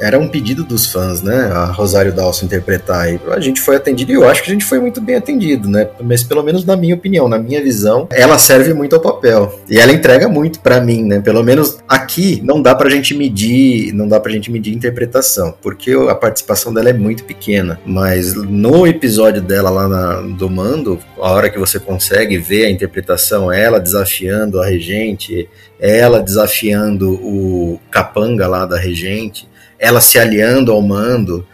era 0.00 0.18
um 0.18 0.28
pedido 0.28 0.64
dos 0.64 0.86
fãs, 0.86 1.22
né? 1.22 1.50
A 1.52 1.66
Rosário 1.66 2.12
Dawson 2.12 2.46
interpretar. 2.46 3.12
E 3.12 3.20
a 3.30 3.40
gente 3.40 3.60
foi 3.60 3.76
atendido 3.76 4.12
e 4.12 4.14
eu 4.14 4.28
acho 4.28 4.42
que 4.42 4.50
a 4.50 4.52
gente 4.52 4.64
foi 4.64 4.78
muito 4.78 5.00
bem 5.00 5.16
atendido, 5.16 5.68
né? 5.68 5.88
Mas 6.00 6.22
pelo 6.22 6.42
menos 6.42 6.64
na 6.64 6.76
minha 6.76 6.94
opinião, 6.94 7.28
na 7.28 7.38
minha 7.38 7.62
visão, 7.62 8.08
ela 8.10 8.38
serve 8.38 8.72
muito 8.74 8.94
ao 8.94 9.00
papel. 9.00 9.60
E 9.68 9.78
ela 9.78 9.92
entrega 9.92 10.28
muito 10.28 10.60
para 10.60 10.80
mim, 10.80 11.04
né? 11.04 11.20
Pelo 11.20 11.42
menos 11.42 11.78
aqui 11.88 12.40
não 12.44 12.60
dá 12.60 12.74
pra 12.74 12.90
gente 12.90 13.14
medir, 13.14 13.92
não 13.92 14.08
dá 14.08 14.20
pra 14.20 14.32
gente 14.32 14.50
medir 14.50 14.74
interpretação, 14.74 15.54
porque 15.62 15.92
a 15.92 16.14
participação 16.14 16.72
dela 16.72 16.90
é 16.90 16.92
muito 16.92 17.24
pequena. 17.24 17.80
Mas 17.84 18.34
no 18.34 18.86
episódio 18.86 19.42
dela 19.42 19.70
lá 19.70 19.88
na, 19.88 20.20
do 20.20 20.50
Mando, 20.50 20.98
a 21.18 21.30
hora 21.30 21.50
que 21.50 21.58
você 21.58 21.78
consegue 21.78 22.38
ver 22.38 22.66
a 22.66 22.70
interpretação, 22.70 23.52
ela 23.52 23.78
desafiando 23.78 24.60
a 24.60 24.66
regente, 24.66 25.48
ela 25.78 26.20
desafiando 26.22 27.12
o 27.14 27.80
capanga 27.90 28.46
lá 28.46 28.66
da 28.66 28.78
regente, 28.78 29.48
ela 29.78 30.00
se 30.00 30.18
aliando 30.18 30.72
ao 30.72 30.82
mando, 30.82 31.46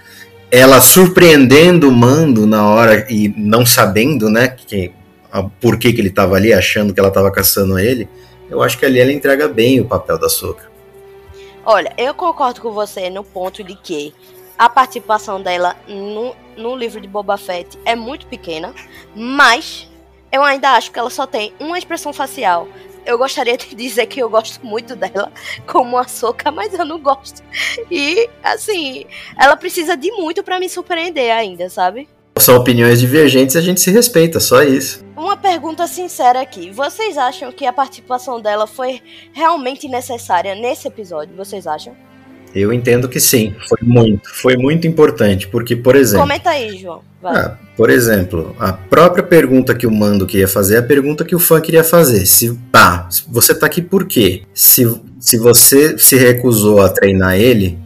ela 0.50 0.80
surpreendendo 0.80 1.88
o 1.88 1.92
mando 1.92 2.46
na 2.46 2.68
hora 2.68 3.06
e 3.10 3.32
não 3.36 3.64
sabendo, 3.64 4.28
né, 4.28 4.48
que, 4.48 4.92
a, 5.30 5.42
por 5.42 5.78
que, 5.78 5.92
que 5.92 6.00
ele 6.00 6.08
estava 6.08 6.36
ali, 6.36 6.52
achando 6.52 6.92
que 6.92 7.00
ela 7.00 7.08
estava 7.08 7.30
caçando 7.30 7.78
ele, 7.78 8.08
eu 8.50 8.62
acho 8.62 8.78
que 8.78 8.84
ali 8.84 9.00
ela 9.00 9.12
entrega 9.12 9.48
bem 9.48 9.80
o 9.80 9.86
papel 9.86 10.18
da 10.18 10.28
Soca. 10.28 10.70
Olha, 11.64 11.92
eu 11.96 12.12
concordo 12.12 12.60
com 12.60 12.72
você 12.72 13.08
no 13.08 13.24
ponto 13.24 13.64
de 13.64 13.74
que 13.74 14.12
a 14.58 14.68
participação 14.68 15.40
dela 15.40 15.74
no, 15.88 16.34
no 16.56 16.76
livro 16.76 17.00
de 17.00 17.08
Boba 17.08 17.36
Fett 17.36 17.78
é 17.84 17.96
muito 17.96 18.26
pequena, 18.26 18.74
mas 19.14 19.88
eu 20.30 20.42
ainda 20.42 20.72
acho 20.72 20.90
que 20.90 20.98
ela 20.98 21.10
só 21.10 21.26
tem 21.26 21.52
uma 21.58 21.78
expressão 21.78 22.12
facial 22.12 22.68
eu 23.04 23.18
gostaria 23.18 23.56
de 23.56 23.74
dizer 23.74 24.06
que 24.06 24.20
eu 24.20 24.30
gosto 24.30 24.64
muito 24.64 24.94
dela 24.96 25.32
como 25.66 25.98
a 25.98 26.06
Soca, 26.06 26.50
mas 26.50 26.72
eu 26.74 26.84
não 26.84 27.00
gosto. 27.00 27.42
E, 27.90 28.28
assim, 28.42 29.04
ela 29.38 29.56
precisa 29.56 29.96
de 29.96 30.10
muito 30.12 30.42
para 30.42 30.58
me 30.58 30.68
surpreender 30.68 31.32
ainda, 31.32 31.68
sabe? 31.68 32.08
São 32.38 32.56
opiniões 32.56 32.98
divergentes 33.00 33.54
e 33.54 33.58
a 33.58 33.62
gente 33.62 33.80
se 33.80 33.90
respeita, 33.90 34.40
só 34.40 34.62
isso. 34.62 35.04
Uma 35.16 35.36
pergunta 35.36 35.86
sincera 35.86 36.40
aqui. 36.40 36.70
Vocês 36.70 37.16
acham 37.16 37.52
que 37.52 37.66
a 37.66 37.72
participação 37.72 38.40
dela 38.40 38.66
foi 38.66 39.00
realmente 39.32 39.86
necessária 39.86 40.54
nesse 40.54 40.88
episódio? 40.88 41.36
Vocês 41.36 41.66
acham? 41.66 41.94
Eu 42.54 42.72
entendo 42.72 43.08
que 43.08 43.18
sim, 43.18 43.54
foi 43.68 43.78
muito, 43.82 44.28
foi 44.28 44.56
muito 44.56 44.86
importante, 44.86 45.48
porque, 45.48 45.74
por 45.74 45.96
exemplo. 45.96 46.26
Comenta 46.26 46.50
aí, 46.50 46.76
João. 46.76 47.00
Ah, 47.24 47.56
por 47.76 47.88
exemplo, 47.88 48.54
a 48.58 48.72
própria 48.72 49.22
pergunta 49.22 49.74
que 49.74 49.86
o 49.86 49.90
mando 49.90 50.26
queria 50.26 50.48
fazer 50.48 50.74
é 50.74 50.78
a 50.78 50.82
pergunta 50.82 51.24
que 51.24 51.34
o 51.34 51.38
fã 51.38 51.60
queria 51.60 51.84
fazer. 51.84 52.26
Se, 52.26 52.58
pá, 52.70 53.08
você 53.28 53.54
tá 53.54 53.66
aqui 53.66 53.80
por 53.80 54.06
quê? 54.06 54.42
Se, 54.52 54.92
se 55.20 55.38
você 55.38 55.96
se 55.96 56.16
recusou 56.16 56.82
a 56.82 56.88
treinar 56.88 57.36
ele, 57.36 57.78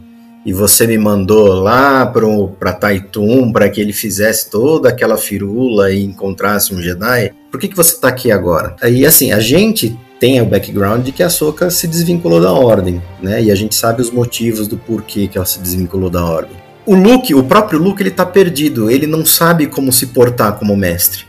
e 0.47 0.53
você 0.53 0.87
me 0.87 0.97
mandou 0.97 1.45
lá 1.55 2.05
para 2.05 2.71
Taitum 2.71 3.51
para 3.51 3.69
que 3.69 3.81
ele 3.81 3.91
fizesse 3.91 4.49
toda 4.49 4.87
aquela 4.87 5.17
firula 5.17 5.91
e 5.91 6.01
encontrasse 6.01 6.73
um 6.73 6.81
Jedi, 6.81 7.33
por 7.51 7.59
que, 7.59 7.67
que 7.67 7.75
você 7.75 7.95
está 7.95 8.07
aqui 8.07 8.31
agora? 8.31 8.73
Aí, 8.81 9.05
assim, 9.05 9.33
a 9.33 9.41
gente 9.41 9.99
tem 10.19 10.41
o 10.41 10.45
background 10.45 11.05
de 11.05 11.11
que 11.11 11.23
a 11.23 11.29
Soka 11.29 11.69
se 11.69 11.87
desvinculou 11.87 12.41
da 12.41 12.51
Ordem, 12.51 13.01
né? 13.21 13.41
E 13.41 13.51
a 13.51 13.55
gente 13.55 13.75
sabe 13.75 14.01
os 14.01 14.11
motivos 14.11 14.67
do 14.67 14.77
porquê 14.77 15.27
que 15.27 15.37
ela 15.37 15.45
se 15.45 15.59
desvinculou 15.59 16.09
da 16.09 16.23
Ordem. 16.25 16.57
O 16.85 16.95
Luke, 16.95 17.35
o 17.35 17.43
próprio 17.43 17.79
Luke, 17.79 18.01
ele 18.01 18.11
tá 18.11 18.25
perdido, 18.25 18.89
ele 18.89 19.05
não 19.05 19.25
sabe 19.25 19.67
como 19.67 19.91
se 19.91 20.07
portar 20.07 20.53
como 20.53 20.75
mestre. 20.75 21.25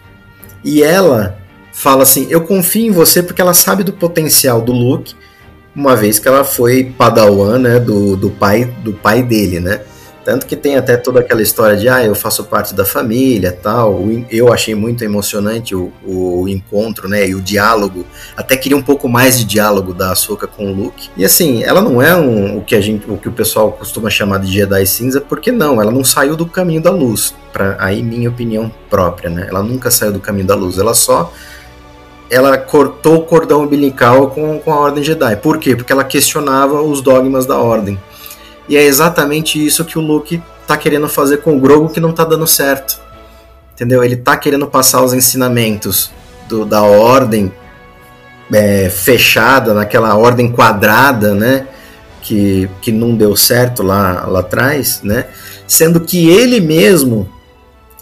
E 0.64 0.82
ela 0.82 1.38
fala 1.72 2.02
assim: 2.02 2.26
"Eu 2.30 2.42
confio 2.42 2.86
em 2.86 2.90
você 2.90 3.22
porque 3.22 3.42
ela 3.42 3.54
sabe 3.54 3.84
do 3.84 3.92
potencial 3.92 4.60
do 4.60 4.72
Luke, 4.72 5.14
uma 5.74 5.94
vez 5.94 6.18
que 6.18 6.26
ela 6.26 6.44
foi 6.44 6.84
padawan, 6.84 7.58
né, 7.58 7.78
do, 7.78 8.16
do 8.16 8.30
pai 8.30 8.64
do 8.82 8.92
pai 8.92 9.22
dele, 9.22 9.60
né? 9.60 9.80
Tanto 10.28 10.44
que 10.44 10.56
tem 10.56 10.76
até 10.76 10.94
toda 10.94 11.20
aquela 11.20 11.40
história 11.40 11.74
de, 11.74 11.88
ah, 11.88 12.04
eu 12.04 12.14
faço 12.14 12.44
parte 12.44 12.74
da 12.74 12.84
família 12.84 13.50
tal. 13.50 13.98
Eu 14.30 14.52
achei 14.52 14.74
muito 14.74 15.02
emocionante 15.02 15.74
o, 15.74 15.90
o 16.04 16.46
encontro, 16.46 17.08
né, 17.08 17.26
e 17.26 17.34
o 17.34 17.40
diálogo. 17.40 18.04
Até 18.36 18.54
queria 18.54 18.76
um 18.76 18.82
pouco 18.82 19.08
mais 19.08 19.38
de 19.38 19.46
diálogo 19.46 19.94
da 19.94 20.12
Ahsoka 20.12 20.46
com 20.46 20.70
o 20.70 20.74
Luke. 20.74 21.08
E 21.16 21.24
assim, 21.24 21.62
ela 21.62 21.80
não 21.80 22.02
é 22.02 22.14
um, 22.14 22.58
o, 22.58 22.60
que 22.60 22.74
a 22.74 22.80
gente, 22.82 23.10
o 23.10 23.16
que 23.16 23.26
o 23.26 23.32
pessoal 23.32 23.72
costuma 23.72 24.10
chamar 24.10 24.40
de 24.40 24.52
Jedi 24.52 24.86
cinza, 24.86 25.18
porque 25.18 25.50
não, 25.50 25.80
ela 25.80 25.90
não 25.90 26.04
saiu 26.04 26.36
do 26.36 26.44
caminho 26.44 26.82
da 26.82 26.90
luz. 26.90 27.34
Pra, 27.50 27.76
aí 27.78 28.02
minha 28.02 28.28
opinião 28.28 28.70
própria, 28.90 29.30
né? 29.30 29.46
Ela 29.48 29.62
nunca 29.62 29.90
saiu 29.90 30.12
do 30.12 30.20
caminho 30.20 30.46
da 30.46 30.54
luz, 30.54 30.76
ela 30.76 30.92
só 30.92 31.32
ela 32.30 32.58
cortou 32.58 33.16
o 33.16 33.22
cordão 33.22 33.62
umbilical 33.62 34.28
com, 34.28 34.58
com 34.58 34.70
a 34.70 34.78
Ordem 34.78 35.02
Jedi. 35.02 35.36
Por 35.36 35.56
quê? 35.56 35.74
Porque 35.74 35.90
ela 35.90 36.04
questionava 36.04 36.82
os 36.82 37.00
dogmas 37.00 37.46
da 37.46 37.56
Ordem. 37.56 37.98
E 38.68 38.76
é 38.76 38.82
exatamente 38.82 39.64
isso 39.64 39.84
que 39.84 39.98
o 39.98 40.02
Luke 40.02 40.42
tá 40.66 40.76
querendo 40.76 41.08
fazer 41.08 41.38
com 41.38 41.56
o 41.56 41.60
Grogu 41.60 41.88
que 41.88 42.00
não 42.00 42.12
tá 42.12 42.24
dando 42.24 42.46
certo. 42.46 43.00
Entendeu? 43.74 44.04
Ele 44.04 44.16
tá 44.16 44.36
querendo 44.36 44.66
passar 44.66 45.02
os 45.02 45.14
ensinamentos 45.14 46.10
do, 46.48 46.64
da 46.64 46.82
ordem 46.82 47.52
é, 48.52 48.90
fechada, 48.90 49.72
naquela 49.72 50.14
ordem 50.16 50.50
quadrada, 50.50 51.34
né? 51.34 51.66
Que, 52.20 52.68
que 52.82 52.92
não 52.92 53.14
deu 53.14 53.34
certo 53.36 53.82
lá, 53.82 54.26
lá 54.26 54.40
atrás, 54.40 55.00
né? 55.02 55.26
Sendo 55.66 56.00
que 56.00 56.28
ele 56.28 56.60
mesmo, 56.60 57.28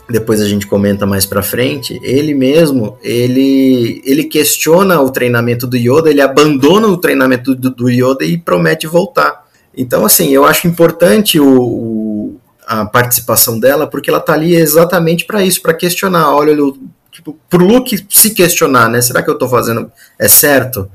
depois 0.08 0.40
a 0.40 0.48
gente 0.48 0.66
comenta 0.66 1.06
mais 1.06 1.26
para 1.26 1.42
frente, 1.42 2.00
ele 2.02 2.34
mesmo, 2.34 2.96
ele, 3.02 4.02
ele 4.04 4.24
questiona 4.24 5.00
o 5.00 5.10
treinamento 5.10 5.66
do 5.66 5.76
Yoda, 5.76 6.10
ele 6.10 6.20
abandona 6.20 6.88
o 6.88 6.96
treinamento 6.96 7.54
do, 7.54 7.70
do 7.70 7.90
Yoda 7.90 8.24
e 8.24 8.38
promete 8.38 8.86
voltar. 8.86 9.45
Então, 9.76 10.04
assim, 10.04 10.30
eu 10.30 10.44
acho 10.44 10.66
importante 10.66 11.38
o, 11.38 11.46
o 11.46 12.40
a 12.66 12.84
participação 12.84 13.60
dela, 13.60 13.86
porque 13.86 14.10
ela 14.10 14.18
tá 14.18 14.32
ali 14.32 14.56
exatamente 14.56 15.24
para 15.24 15.44
isso, 15.44 15.62
para 15.62 15.72
questionar. 15.72 16.34
Olha, 16.34 16.50
eu, 16.50 16.76
tipo, 17.12 17.38
Luke 17.52 18.04
se 18.08 18.30
questionar, 18.30 18.88
né? 18.88 19.00
Será 19.00 19.22
que 19.22 19.30
eu 19.30 19.38
tô 19.38 19.48
fazendo 19.48 19.90
é 20.18 20.26
certo? 20.26 20.90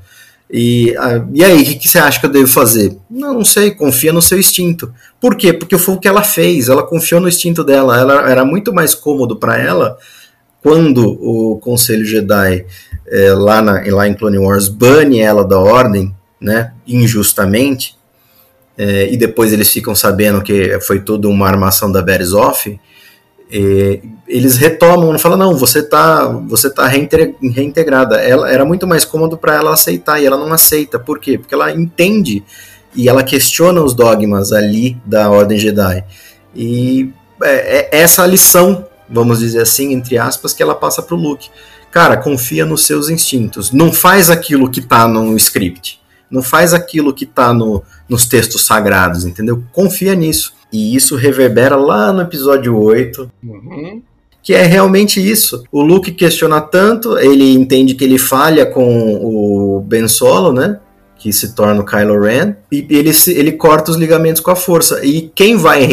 E, 0.50 0.94
e 1.32 1.42
aí, 1.42 1.62
o 1.62 1.64
que, 1.64 1.74
que, 1.76 1.88
você 1.88 1.98
acha 1.98 2.20
que 2.20 2.26
eu 2.26 2.30
devo 2.30 2.46
fazer? 2.46 2.94
Não, 3.08 3.32
não 3.32 3.44
sei, 3.44 3.70
confia 3.70 4.12
no 4.12 4.20
seu 4.20 4.38
instinto. 4.38 4.92
Por 5.18 5.34
quê? 5.34 5.50
Porque 5.50 5.78
foi 5.78 5.94
o 5.94 5.98
que 5.98 6.06
ela 6.06 6.22
fez, 6.22 6.68
ela 6.68 6.82
confiou 6.82 7.22
no 7.22 7.28
instinto 7.28 7.64
dela. 7.64 7.98
Ela 7.98 8.30
era 8.30 8.44
muito 8.44 8.70
mais 8.70 8.94
cômodo 8.94 9.36
para 9.36 9.56
ela 9.56 9.96
quando 10.62 11.08
o 11.08 11.58
Conselho 11.58 12.04
Jedi 12.04 12.66
é, 13.08 13.32
lá, 13.32 13.62
na, 13.62 13.82
lá 13.86 14.06
em 14.06 14.14
Clone 14.14 14.38
Wars 14.38 14.68
bane 14.68 15.20
ela 15.20 15.44
da 15.44 15.58
ordem, 15.58 16.14
né, 16.40 16.72
injustamente, 16.86 17.96
é, 18.76 19.12
e 19.12 19.16
depois 19.16 19.52
eles 19.52 19.70
ficam 19.70 19.94
sabendo 19.94 20.42
que 20.42 20.78
foi 20.80 21.00
tudo 21.00 21.28
uma 21.28 21.46
armação 21.46 21.90
da 21.90 22.02
Beresoff, 22.02 22.78
é, 23.54 24.00
eles 24.26 24.56
retomam, 24.56 25.18
falam, 25.18 25.36
não, 25.36 25.56
você 25.56 25.82
tá, 25.82 26.26
você 26.48 26.70
tá 26.70 26.86
reintegrada. 26.86 28.16
Ela, 28.16 28.50
era 28.50 28.64
muito 28.64 28.86
mais 28.86 29.04
cômodo 29.04 29.36
para 29.36 29.54
ela 29.54 29.74
aceitar, 29.74 30.20
e 30.20 30.24
ela 30.24 30.38
não 30.38 30.52
aceita. 30.52 30.98
Por 30.98 31.18
quê? 31.18 31.36
Porque 31.36 31.54
ela 31.54 31.70
entende 31.70 32.42
e 32.94 33.08
ela 33.08 33.22
questiona 33.22 33.82
os 33.82 33.94
dogmas 33.94 34.52
ali 34.52 34.96
da 35.04 35.30
Ordem 35.30 35.58
Jedi. 35.58 36.02
E 36.54 37.12
é, 37.42 37.98
é 37.98 38.00
essa 38.00 38.26
lição, 38.26 38.86
vamos 39.08 39.40
dizer 39.40 39.60
assim, 39.60 39.92
entre 39.92 40.16
aspas, 40.16 40.54
que 40.54 40.62
ela 40.62 40.74
passa 40.74 41.02
pro 41.02 41.16
Luke. 41.16 41.50
Cara, 41.90 42.16
confia 42.16 42.64
nos 42.64 42.86
seus 42.86 43.10
instintos. 43.10 43.70
Não 43.70 43.92
faz 43.92 44.30
aquilo 44.30 44.70
que 44.70 44.80
tá 44.80 45.06
no 45.06 45.36
script. 45.36 46.01
Não 46.32 46.42
faz 46.42 46.72
aquilo 46.72 47.12
que 47.12 47.26
tá 47.26 47.52
no, 47.52 47.82
nos 48.08 48.26
textos 48.26 48.64
sagrados, 48.64 49.24
entendeu? 49.24 49.62
Confia 49.72 50.14
nisso. 50.14 50.54
E 50.72 50.96
isso 50.96 51.14
reverbera 51.14 51.76
lá 51.76 52.12
no 52.12 52.22
episódio 52.22 52.76
8. 52.76 53.30
Uhum. 53.44 54.02
Que 54.42 54.54
é 54.54 54.62
realmente 54.62 55.20
isso. 55.20 55.62
O 55.70 55.82
Luke 55.82 56.10
questiona 56.12 56.60
tanto, 56.60 57.18
ele 57.18 57.52
entende 57.52 57.94
que 57.94 58.02
ele 58.02 58.18
falha 58.18 58.66
com 58.66 59.14
o 59.22 59.80
Ben 59.80 60.08
Solo, 60.08 60.52
né? 60.52 60.80
que 61.22 61.32
se 61.32 61.54
torna 61.54 61.80
o 61.80 61.84
Kylo 61.84 62.20
Ren, 62.20 62.56
e 62.72 62.84
ele, 62.90 63.12
ele 63.28 63.52
corta 63.52 63.92
os 63.92 63.96
ligamentos 63.96 64.42
com 64.42 64.50
a 64.50 64.56
força. 64.56 65.06
E 65.06 65.30
quem 65.32 65.56
vai 65.56 65.84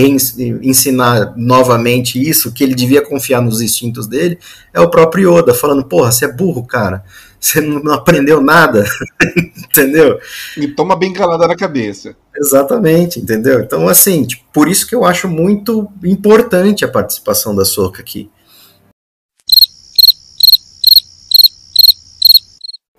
ensinar 0.64 1.36
novamente 1.38 2.20
isso, 2.20 2.52
que 2.52 2.64
ele 2.64 2.74
devia 2.74 3.00
confiar 3.00 3.40
nos 3.40 3.62
instintos 3.62 4.08
dele, 4.08 4.40
é 4.74 4.80
o 4.82 4.90
próprio 4.90 5.38
Yoda, 5.38 5.54
falando, 5.54 5.86
porra, 5.86 6.12
você 6.12 6.26
é 6.26 6.34
burro, 6.34 6.66
cara. 6.66 7.04
Você 7.40 7.62
não 7.62 7.94
aprendeu 7.94 8.42
nada, 8.42 8.84
entendeu? 9.58 10.20
E 10.58 10.68
toma 10.68 10.96
bem 10.96 11.14
calada 11.14 11.48
na 11.48 11.56
cabeça. 11.56 12.16
Exatamente, 12.36 13.20
entendeu? 13.20 13.62
Então, 13.62 13.88
assim, 13.88 14.26
tipo, 14.26 14.44
por 14.52 14.68
isso 14.68 14.86
que 14.86 14.94
eu 14.94 15.06
acho 15.06 15.28
muito 15.30 15.88
importante 16.04 16.84
a 16.84 16.90
participação 16.90 17.56
da 17.56 17.64
Soca 17.64 18.02
aqui. 18.02 18.30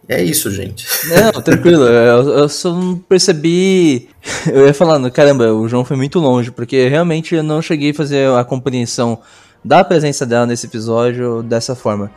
É 0.08 0.20
isso, 0.20 0.50
gente. 0.50 0.84
Não, 1.08 1.40
tranquilo. 1.40 1.84
Eu, 1.86 2.30
eu 2.30 2.48
só 2.48 2.74
não 2.74 2.96
percebi. 2.96 4.08
Eu 4.52 4.66
ia 4.66 4.74
falando, 4.74 5.08
caramba, 5.08 5.52
o 5.52 5.68
João 5.68 5.84
foi 5.84 5.96
muito 5.96 6.18
longe, 6.18 6.50
porque 6.50 6.88
realmente 6.88 7.36
eu 7.36 7.44
não 7.44 7.62
cheguei 7.62 7.92
a 7.92 7.94
fazer 7.94 8.28
a 8.28 8.42
compreensão 8.42 9.20
da 9.64 9.84
presença 9.84 10.26
dela 10.26 10.46
nesse 10.46 10.66
episódio 10.66 11.44
dessa 11.44 11.76
forma. 11.76 12.10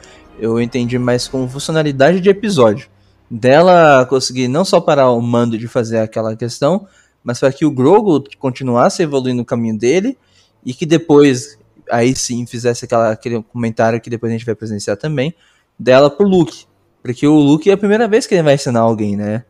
Eu 0.43 0.61
entendi 0.61 0.97
mais 0.97 1.27
como 1.27 1.47
funcionalidade 1.47 2.19
de 2.19 2.29
episódio. 2.29 2.89
Dela 3.29 4.05
conseguir 4.05 4.47
não 4.47 4.65
só 4.65 4.81
parar 4.81 5.11
o 5.11 5.21
mando 5.21 5.57
de 5.57 5.67
fazer 5.67 5.99
aquela 5.99 6.35
questão, 6.35 6.87
mas 7.23 7.39
para 7.39 7.51
que 7.51 7.65
o 7.65 7.71
Grogu 7.71 8.23
continuasse 8.37 9.01
evoluindo 9.01 9.37
no 9.37 9.45
caminho 9.45 9.77
dele 9.77 10.17
e 10.65 10.73
que 10.73 10.85
depois, 10.85 11.57
aí 11.89 12.15
sim, 12.15 12.45
fizesse 12.45 12.85
aquela, 12.85 13.11
aquele 13.11 13.41
comentário 13.43 14.01
que 14.01 14.09
depois 14.09 14.31
a 14.31 14.37
gente 14.37 14.45
vai 14.45 14.55
presenciar 14.55 14.97
também, 14.97 15.33
dela 15.79 16.09
pro 16.09 16.27
Luke 16.27 16.65
porque 17.03 17.27
o 17.27 17.35
Luke 17.35 17.69
é 17.69 17.73
a 17.73 17.77
primeira 17.77 18.07
vez 18.07 18.25
que 18.25 18.33
ele 18.33 18.41
vai 18.41 18.53
ensinar 18.53 18.79
alguém, 18.79 19.17
né? 19.17 19.43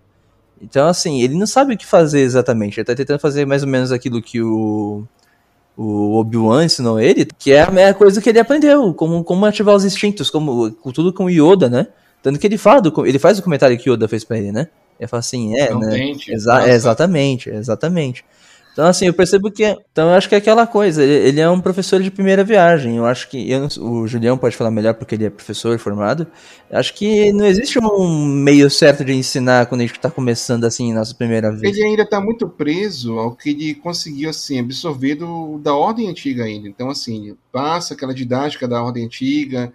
Então, 0.59 0.87
assim, 0.87 1.21
ele 1.21 1.35
não 1.35 1.45
sabe 1.45 1.75
o 1.75 1.77
que 1.77 1.85
fazer 1.85 2.21
exatamente. 2.21 2.79
Ele 2.79 2.85
tá 2.85 2.95
tentando 2.95 3.19
fazer 3.19 3.45
mais 3.45 3.61
ou 3.61 3.69
menos 3.69 3.91
aquilo 3.91 4.21
que 4.21 4.41
o, 4.41 5.05
o 5.75 6.17
Obi-Wan 6.19 6.65
ensinou 6.65 6.99
ele, 6.99 7.27
que 7.37 7.51
é 7.51 7.63
a 7.63 7.71
mesma 7.71 7.93
coisa 7.93 8.21
que 8.21 8.29
ele 8.29 8.39
aprendeu, 8.39 8.93
como, 8.93 9.23
como 9.23 9.45
ativar 9.45 9.75
os 9.75 9.83
instintos, 9.83 10.29
como 10.29 10.71
tudo 10.93 11.11
com 11.11 11.25
o 11.25 11.29
Yoda, 11.29 11.69
né? 11.69 11.87
Tanto 12.21 12.39
que 12.39 12.47
ele 12.47 12.57
fala 12.57 12.81
do, 12.81 13.05
ele 13.05 13.19
faz 13.19 13.39
o 13.39 13.43
comentário 13.43 13.77
que 13.77 13.89
o 13.89 13.93
Yoda 13.93 14.07
fez 14.07 14.23
pra 14.23 14.37
ele, 14.37 14.51
né? 14.51 14.67
Ele 14.99 15.07
fala 15.07 15.19
assim, 15.19 15.57
é, 15.57 15.73
né? 15.73 16.13
Exa 16.29 16.67
é, 16.67 16.73
exatamente, 16.73 17.49
exatamente. 17.49 18.23
Então, 18.73 18.87
assim, 18.87 19.05
eu 19.05 19.13
percebo 19.13 19.51
que. 19.51 19.63
Então, 19.91 20.09
eu 20.09 20.15
acho 20.15 20.27
que 20.27 20.33
é 20.33 20.39
aquela 20.39 20.65
coisa. 20.65 21.03
Ele, 21.03 21.29
ele 21.29 21.39
é 21.39 21.47
um 21.47 21.61
professor 21.61 22.01
de 22.01 22.09
primeira 22.09 22.43
viagem. 22.43 22.97
Eu 22.97 23.05
acho 23.05 23.29
que. 23.29 23.49
Eu, 23.49 23.67
o 23.79 24.07
Julião 24.07 24.35
pode 24.35 24.57
falar 24.57 24.71
melhor 24.71 24.95
porque 24.95 25.13
ele 25.13 25.25
é 25.25 25.29
professor 25.29 25.77
formado. 25.77 26.25
Eu 26.71 26.79
acho 26.79 26.93
que 26.95 27.31
não 27.31 27.45
existe 27.45 27.77
um 27.77 28.25
meio 28.25 28.69
certo 28.71 29.05
de 29.05 29.13
ensinar 29.13 29.67
quando 29.67 29.81
a 29.81 29.83
gente 29.85 29.95
está 29.95 30.09
começando, 30.09 30.65
assim, 30.65 30.91
nossa 30.91 31.13
primeira 31.13 31.51
vez. 31.51 31.77
Ele 31.77 31.85
ainda 31.85 32.01
está 32.01 32.19
muito 32.19 32.49
preso 32.49 33.19
ao 33.19 33.35
que 33.35 33.51
ele 33.51 33.75
conseguiu, 33.75 34.31
assim, 34.31 34.59
absorver 34.59 35.15
do, 35.15 35.59
da 35.59 35.75
ordem 35.75 36.09
antiga 36.09 36.43
ainda. 36.43 36.67
Então, 36.67 36.89
assim, 36.89 37.37
passa 37.51 37.93
aquela 37.93 38.13
didática 38.13 38.67
da 38.67 38.81
ordem 38.81 39.05
antiga, 39.05 39.71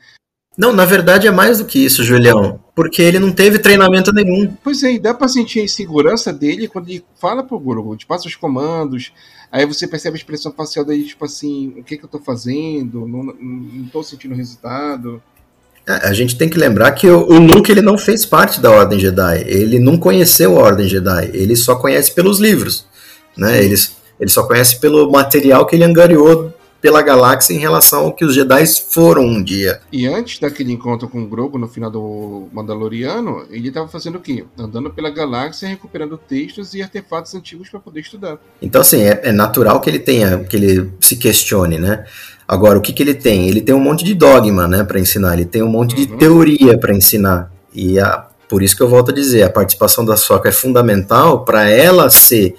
não, 0.59 0.73
na 0.73 0.85
verdade 0.85 1.29
é 1.29 1.31
mais 1.31 1.59
do 1.59 1.64
que 1.64 1.79
isso, 1.79 2.03
Julião. 2.03 2.59
Porque 2.75 3.01
ele 3.01 3.21
não 3.21 3.31
teve 3.31 3.61
treinamento 3.61 4.12
nenhum. 4.12 4.53
Pois 4.64 4.83
é, 4.83 4.94
e 4.94 4.99
dá 4.99 5.14
pra 5.14 5.29
sentir 5.29 5.61
a 5.61 5.64
insegurança 5.64 6.33
dele 6.33 6.66
quando 6.66 6.88
ele 6.88 7.05
fala 7.21 7.44
pro 7.44 7.61
Guru, 7.61 7.97
te 7.97 8.05
passa 8.05 8.27
os 8.27 8.35
comandos, 8.35 9.12
aí 9.53 9.64
você 9.64 9.87
percebe 9.87 10.16
a 10.16 10.18
expressão 10.18 10.51
facial 10.51 10.85
dele, 10.85 11.05
tipo 11.05 11.25
assim, 11.25 11.75
o 11.79 11.85
que 11.85 11.97
que 11.97 12.05
eu 12.05 12.09
tô 12.09 12.18
fazendo? 12.18 13.07
Não, 13.07 13.23
não 13.23 13.85
tô 13.92 14.03
sentindo 14.03 14.35
resultado. 14.35 15.23
É, 15.87 16.09
a 16.09 16.12
gente 16.12 16.37
tem 16.37 16.49
que 16.49 16.59
lembrar 16.59 16.90
que 16.90 17.07
o, 17.07 17.21
o 17.21 17.38
Luke 17.38 17.71
ele 17.71 17.81
não 17.81 17.97
fez 17.97 18.27
parte 18.27 18.61
da 18.61 18.68
Ordem 18.73 18.99
Jedi. 18.99 19.44
Ele 19.47 19.79
não 19.79 19.97
conheceu 19.97 20.59
a 20.59 20.62
Ordem 20.64 20.88
Jedi. 20.88 21.31
Ele 21.33 21.55
só 21.55 21.77
conhece 21.77 22.12
pelos 22.12 22.40
livros. 22.40 22.85
Né? 23.37 23.64
Ele, 23.64 23.77
ele 24.18 24.31
só 24.31 24.42
conhece 24.42 24.81
pelo 24.81 25.09
material 25.09 25.64
que 25.64 25.77
ele 25.77 25.85
angariou 25.85 26.53
pela 26.81 27.03
galáxia 27.03 27.55
em 27.55 27.59
relação 27.59 28.05
ao 28.05 28.12
que 28.12 28.25
os 28.25 28.35
Jedi 28.35 28.64
foram 28.91 29.25
um 29.25 29.43
dia. 29.43 29.81
E 29.93 30.07
antes 30.07 30.38
daquele 30.38 30.73
encontro 30.73 31.09
com 31.09 31.23
o 31.23 31.27
Grogu 31.27 31.59
no 31.59 31.69
final 31.69 31.91
do 31.91 32.49
Mandaloriano, 32.53 33.47
ele 33.51 33.69
estava 33.69 33.88
fazendo 33.88 34.17
o 34.17 34.21
quê? 34.21 34.45
Andando 34.59 34.91
pela 34.91 35.11
galáxia, 35.11 35.69
recuperando 35.69 36.17
textos 36.17 36.75
e 36.75 36.83
artefatos 36.83 37.35
antigos 37.35 37.69
para 37.69 37.81
poder 37.81 38.01
estudar. 38.01 38.38
Então, 38.62 38.81
assim, 38.81 39.03
é, 39.03 39.21
é, 39.25 39.33
natural 39.33 39.81
que 39.81 39.91
ele 39.91 39.99
tenha, 39.99 40.38
que 40.45 40.57
ele 40.57 40.93
se 41.01 41.17
questione, 41.17 41.79
né? 41.79 42.05
Agora, 42.47 42.79
o 42.79 42.81
que, 42.81 42.93
que 42.93 43.03
ele 43.03 43.14
tem? 43.14 43.49
Ele 43.49 43.61
tem 43.61 43.75
um 43.75 43.81
monte 43.81 44.05
de 44.05 44.14
dogma, 44.14 44.67
né, 44.67 44.83
para 44.83 44.99
ensinar. 44.99 45.35
Ele 45.35 45.45
tem 45.45 45.62
um 45.62 45.69
monte 45.69 45.93
uhum. 45.93 45.99
de 45.99 46.07
teoria 46.17 46.79
para 46.79 46.95
ensinar. 46.95 47.53
E 47.75 47.99
a, 47.99 48.27
por 48.49 48.62
isso 48.62 48.77
que 48.77 48.83
eu 48.83 48.88
volto 48.88 49.11
a 49.11 49.14
dizer, 49.14 49.43
a 49.43 49.51
participação 49.51 50.05
da 50.05 50.17
Soca 50.17 50.49
é 50.49 50.53
fundamental 50.53 51.45
para 51.45 51.69
ela 51.69 52.09
ser 52.09 52.55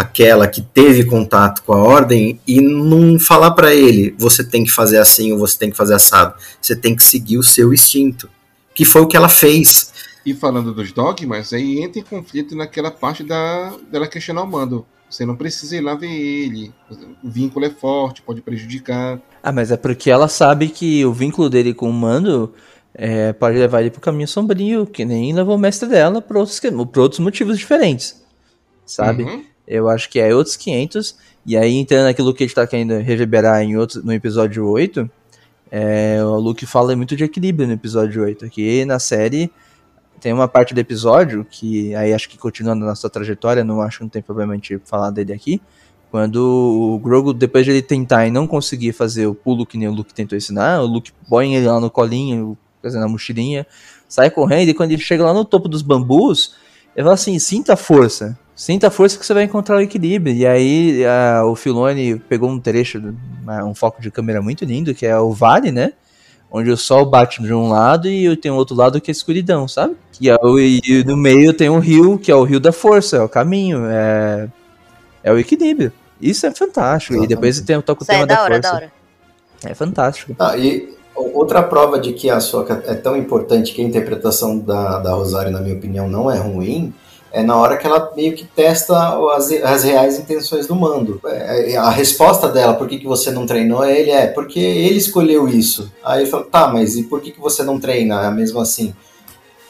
aquela 0.00 0.48
que 0.48 0.62
teve 0.62 1.04
contato 1.04 1.62
com 1.62 1.74
a 1.74 1.78
ordem 1.78 2.40
e 2.46 2.58
não 2.58 3.18
falar 3.18 3.50
para 3.50 3.74
ele, 3.74 4.14
você 4.18 4.42
tem 4.42 4.64
que 4.64 4.70
fazer 4.70 4.96
assim 4.96 5.30
ou 5.30 5.38
você 5.38 5.58
tem 5.58 5.70
que 5.70 5.76
fazer 5.76 5.94
assado. 5.94 6.34
Você 6.60 6.74
tem 6.74 6.96
que 6.96 7.04
seguir 7.04 7.36
o 7.36 7.42
seu 7.42 7.74
instinto, 7.74 8.30
que 8.74 8.86
foi 8.86 9.02
o 9.02 9.06
que 9.06 9.14
ela 9.14 9.28
fez. 9.28 9.92
E 10.24 10.32
falando 10.32 10.72
dos 10.72 10.90
dogmas, 10.90 11.52
aí 11.52 11.82
entra 11.82 12.00
em 12.00 12.04
conflito 12.04 12.56
naquela 12.56 12.90
parte 12.90 13.22
da 13.22 13.74
dela 13.92 14.06
questionar 14.06 14.42
o 14.42 14.46
mando. 14.46 14.86
Você 15.10 15.26
não 15.26 15.36
precisa 15.36 15.76
ir 15.76 15.80
lá 15.82 15.94
ver 15.94 16.10
ele. 16.10 16.72
O 17.22 17.28
vínculo 17.28 17.66
é 17.66 17.70
forte, 17.70 18.22
pode 18.22 18.40
prejudicar. 18.40 19.20
Ah, 19.42 19.52
mas 19.52 19.70
é 19.70 19.76
porque 19.76 20.10
ela 20.10 20.28
sabe 20.28 20.68
que 20.68 21.04
o 21.04 21.12
vínculo 21.12 21.50
dele 21.50 21.74
com 21.74 21.90
o 21.90 21.92
mando 21.92 22.54
é, 22.94 23.34
pode 23.34 23.58
levar 23.58 23.82
ele 23.82 23.90
pro 23.90 24.00
caminho 24.00 24.28
sombrio, 24.28 24.86
que 24.86 25.04
nem 25.04 25.34
levou 25.34 25.56
o 25.56 25.58
mestre 25.58 25.88
dela 25.90 26.22
por 26.22 26.38
outros, 26.38 26.58
por 26.58 27.00
outros 27.00 27.18
motivos 27.18 27.58
diferentes. 27.58 28.24
Sabe? 28.86 29.24
Uhum. 29.24 29.49
Eu 29.70 29.88
acho 29.88 30.10
que 30.10 30.18
é 30.18 30.34
outros 30.34 30.56
500. 30.56 31.16
E 31.46 31.56
aí, 31.56 31.76
entrando 31.76 32.06
naquilo 32.06 32.34
que 32.34 32.42
a 32.42 32.46
gente 32.46 32.56
tá 32.56 32.66
querendo 32.66 32.98
reverberar 32.98 33.62
em 33.62 33.76
outro, 33.76 34.04
no 34.04 34.12
episódio 34.12 34.66
8, 34.66 35.08
é, 35.70 36.18
o 36.24 36.40
Luke 36.40 36.66
fala 36.66 36.96
muito 36.96 37.14
de 37.14 37.22
equilíbrio 37.22 37.68
no 37.68 37.74
episódio 37.74 38.20
8. 38.24 38.46
Aqui 38.46 38.84
na 38.84 38.98
série 38.98 39.48
tem 40.20 40.32
uma 40.32 40.48
parte 40.48 40.74
do 40.74 40.80
episódio 40.80 41.46
que 41.48 41.94
aí 41.94 42.12
acho 42.12 42.28
que 42.28 42.36
continuando 42.36 42.84
a 42.84 42.88
nossa 42.88 43.08
trajetória, 43.08 43.62
não 43.62 43.80
acho 43.80 43.98
que 43.98 44.04
não 44.04 44.10
tem 44.10 44.20
problema 44.20 44.52
a 44.52 44.56
gente 44.56 44.76
falar 44.84 45.10
dele 45.10 45.32
aqui. 45.32 45.62
Quando 46.10 46.36
o 46.36 46.98
Grogu, 46.98 47.32
depois 47.32 47.64
de 47.64 47.70
ele 47.70 47.80
tentar 47.80 48.26
e 48.26 48.30
não 48.32 48.48
conseguir 48.48 48.92
fazer 48.92 49.28
o 49.28 49.34
pulo 49.36 49.64
que 49.64 49.78
nem 49.78 49.86
o 49.86 49.92
Luke 49.92 50.12
tentou 50.12 50.36
ensinar, 50.36 50.80
o 50.82 50.86
Luke 50.86 51.12
põe 51.28 51.54
ele 51.54 51.68
lá 51.68 51.78
no 51.78 51.88
colinho, 51.88 52.58
fazendo 52.82 53.04
a 53.04 53.08
mochilinha, 53.08 53.64
sai 54.08 54.28
correndo 54.30 54.68
e 54.68 54.74
quando 54.74 54.90
ele 54.90 55.00
chega 55.00 55.22
lá 55.22 55.32
no 55.32 55.44
topo 55.44 55.68
dos 55.68 55.80
bambus, 55.80 56.56
ele 56.94 57.04
fala 57.04 57.14
assim: 57.14 57.38
sinta 57.38 57.74
a 57.74 57.76
força. 57.76 58.38
Sinta 58.54 58.88
a 58.88 58.90
força 58.90 59.18
que 59.18 59.24
você 59.24 59.32
vai 59.32 59.44
encontrar 59.44 59.76
o 59.76 59.80
equilíbrio. 59.80 60.34
E 60.34 60.46
aí 60.46 61.02
a, 61.06 61.44
o 61.46 61.56
Filone 61.56 62.16
pegou 62.28 62.50
um 62.50 62.60
trecho, 62.60 63.02
um 63.64 63.74
foco 63.74 64.02
de 64.02 64.10
câmera 64.10 64.42
muito 64.42 64.66
lindo, 64.66 64.94
que 64.94 65.06
é 65.06 65.18
o 65.18 65.32
vale, 65.32 65.72
né? 65.72 65.94
Onde 66.50 66.70
o 66.70 66.76
sol 66.76 67.06
bate 67.06 67.42
de 67.42 67.54
um 67.54 67.68
lado 67.68 68.06
e 68.06 68.36
tem 68.36 68.50
um 68.50 68.56
outro 68.56 68.76
lado 68.76 69.00
que 69.00 69.10
é 69.10 69.12
a 69.12 69.16
escuridão, 69.16 69.66
sabe? 69.66 69.96
E, 70.20 70.28
é 70.28 70.36
e 70.44 71.04
no 71.04 71.16
meio 71.16 71.54
tem 71.54 71.70
um 71.70 71.78
rio, 71.78 72.18
que 72.18 72.30
é 72.30 72.34
o 72.34 72.42
rio 72.42 72.60
da 72.60 72.72
força, 72.72 73.16
é 73.16 73.22
o 73.22 73.28
caminho, 73.28 73.86
é, 73.86 74.48
é 75.22 75.32
o 75.32 75.38
equilíbrio. 75.38 75.90
Isso 76.20 76.44
é 76.44 76.50
fantástico. 76.50 77.14
Exatamente. 77.14 77.32
E 77.32 77.34
depois 77.34 77.60
tem, 77.62 77.80
toca 77.80 78.02
o 78.02 78.06
tema 78.06 78.24
é 78.24 78.26
da, 78.26 78.34
da 78.34 78.42
hora, 78.42 78.54
força. 78.56 78.70
Da 78.70 78.76
hora. 78.76 78.92
É 79.64 79.74
fantástico. 79.74 80.36
Ah, 80.38 80.56
e 80.58 80.99
outra 81.14 81.62
prova 81.62 81.98
de 81.98 82.12
que 82.12 82.30
a 82.30 82.40
Soca 82.40 82.82
é 82.86 82.94
tão 82.94 83.16
importante 83.16 83.72
que 83.72 83.82
a 83.82 83.84
interpretação 83.84 84.58
da, 84.58 84.98
da 84.98 85.12
Rosário, 85.12 85.50
na 85.50 85.60
minha 85.60 85.74
opinião, 85.74 86.08
não 86.08 86.30
é 86.30 86.38
ruim, 86.38 86.92
é 87.32 87.42
na 87.42 87.56
hora 87.56 87.76
que 87.76 87.86
ela 87.86 88.12
meio 88.16 88.34
que 88.34 88.44
testa 88.44 89.16
as, 89.34 89.52
as 89.52 89.84
reais 89.84 90.18
intenções 90.18 90.66
do 90.66 90.74
mando. 90.74 91.20
É, 91.24 91.72
é, 91.72 91.76
a 91.76 91.90
resposta 91.90 92.48
dela, 92.48 92.74
por 92.74 92.88
que, 92.88 92.98
que 92.98 93.06
você 93.06 93.30
não 93.30 93.46
treinou 93.46 93.84
ele, 93.84 94.10
é 94.10 94.26
porque 94.26 94.58
ele 94.58 94.98
escolheu 94.98 95.46
isso. 95.48 95.92
Aí 96.04 96.22
ele 96.22 96.30
fala, 96.30 96.44
tá, 96.44 96.68
mas 96.68 96.96
e 96.96 97.04
por 97.04 97.20
que, 97.20 97.30
que 97.30 97.40
você 97.40 97.62
não 97.62 97.78
treina 97.78 98.30
mesmo 98.30 98.60
assim? 98.60 98.94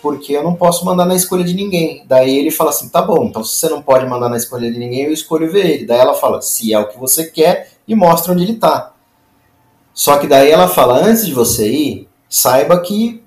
porque 0.03 0.33
eu 0.33 0.43
não 0.43 0.55
posso 0.55 0.85
mandar 0.85 1.05
na 1.05 1.15
escolha 1.15 1.45
de 1.45 1.55
ninguém. 1.55 2.05
Daí 2.07 2.39
ele 2.39 2.51
fala 2.51 2.71
assim: 2.71 2.89
tá 2.89 3.03
bom, 3.03 3.27
então 3.27 3.45
se 3.45 3.57
você 3.57 3.69
não 3.69 3.83
pode 3.83 4.07
mandar 4.07 4.29
na 4.29 4.37
escolha 4.37 4.71
de 4.71 4.79
ninguém, 4.79 5.03
eu 5.03 5.13
escolho 5.13 5.51
ver 5.51 5.67
ele. 5.67 5.87
Daí 5.87 5.99
ela 5.99 6.15
fala: 6.15 6.41
se 6.41 6.73
é 6.73 6.79
o 6.79 6.89
que 6.89 6.99
você 6.99 7.25
quer, 7.27 7.71
e 7.87 7.95
mostra 7.95 8.33
onde 8.33 8.45
ele 8.45 8.55
tá. 8.55 8.93
Só 10.01 10.17
que 10.17 10.27
daí 10.27 10.51
ela 10.51 10.67
fala: 10.67 11.07
antes 11.07 11.27
de 11.27 11.35
você 11.35 11.69
ir, 11.69 12.09
saiba 12.27 12.81
que 12.81 13.23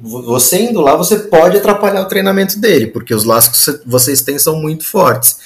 você 0.00 0.62
indo 0.62 0.80
lá, 0.80 0.96
você 0.96 1.18
pode 1.18 1.58
atrapalhar 1.58 2.00
o 2.00 2.08
treinamento 2.08 2.58
dele, 2.58 2.86
porque 2.86 3.14
os 3.14 3.24
laços 3.24 3.66
que 3.66 3.86
vocês 3.86 4.22
têm 4.22 4.38
são 4.38 4.56
muito 4.56 4.82
fortes. 4.82 5.36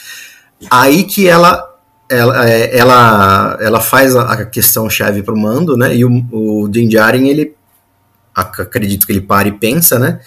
Aí 0.71 1.03
que 1.03 1.27
ela 1.27 1.73
ela, 2.09 2.49
é, 2.49 2.79
ela, 2.79 3.59
ela 3.61 3.81
faz 3.81 4.15
a 4.15 4.45
questão 4.45 4.89
chave 4.89 5.25
para 5.25 5.35
o 5.35 5.37
mando, 5.37 5.77
né? 5.77 5.97
E 5.97 6.05
o, 6.05 6.25
o 6.31 6.69
Din 6.69 6.87
Djarin, 6.87 7.27
ele 7.27 7.57
acredito 8.33 9.07
que 9.07 9.13
ele 9.13 9.23
para 9.23 9.49
e 9.49 9.53
pensa, 9.59 9.99
né? 9.99 10.21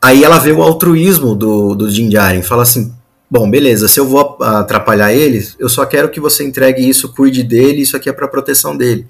Aí 0.00 0.22
ela 0.22 0.38
vê 0.38 0.52
o 0.52 0.62
altruísmo 0.62 1.34
do, 1.34 1.74
do 1.74 1.90
Din 1.90 2.08
Djarin, 2.08 2.42
fala 2.42 2.62
assim, 2.62 2.94
bom, 3.28 3.50
beleza, 3.50 3.88
se 3.88 3.98
eu 3.98 4.06
vou 4.06 4.38
atrapalhar 4.40 5.12
ele, 5.12 5.44
eu 5.58 5.68
só 5.68 5.84
quero 5.84 6.08
que 6.08 6.20
você 6.20 6.44
entregue 6.44 6.88
isso, 6.88 7.12
cuide 7.12 7.42
dele, 7.42 7.82
isso 7.82 7.96
aqui 7.96 8.08
é 8.08 8.12
para 8.12 8.28
proteção 8.28 8.76
dele. 8.76 9.08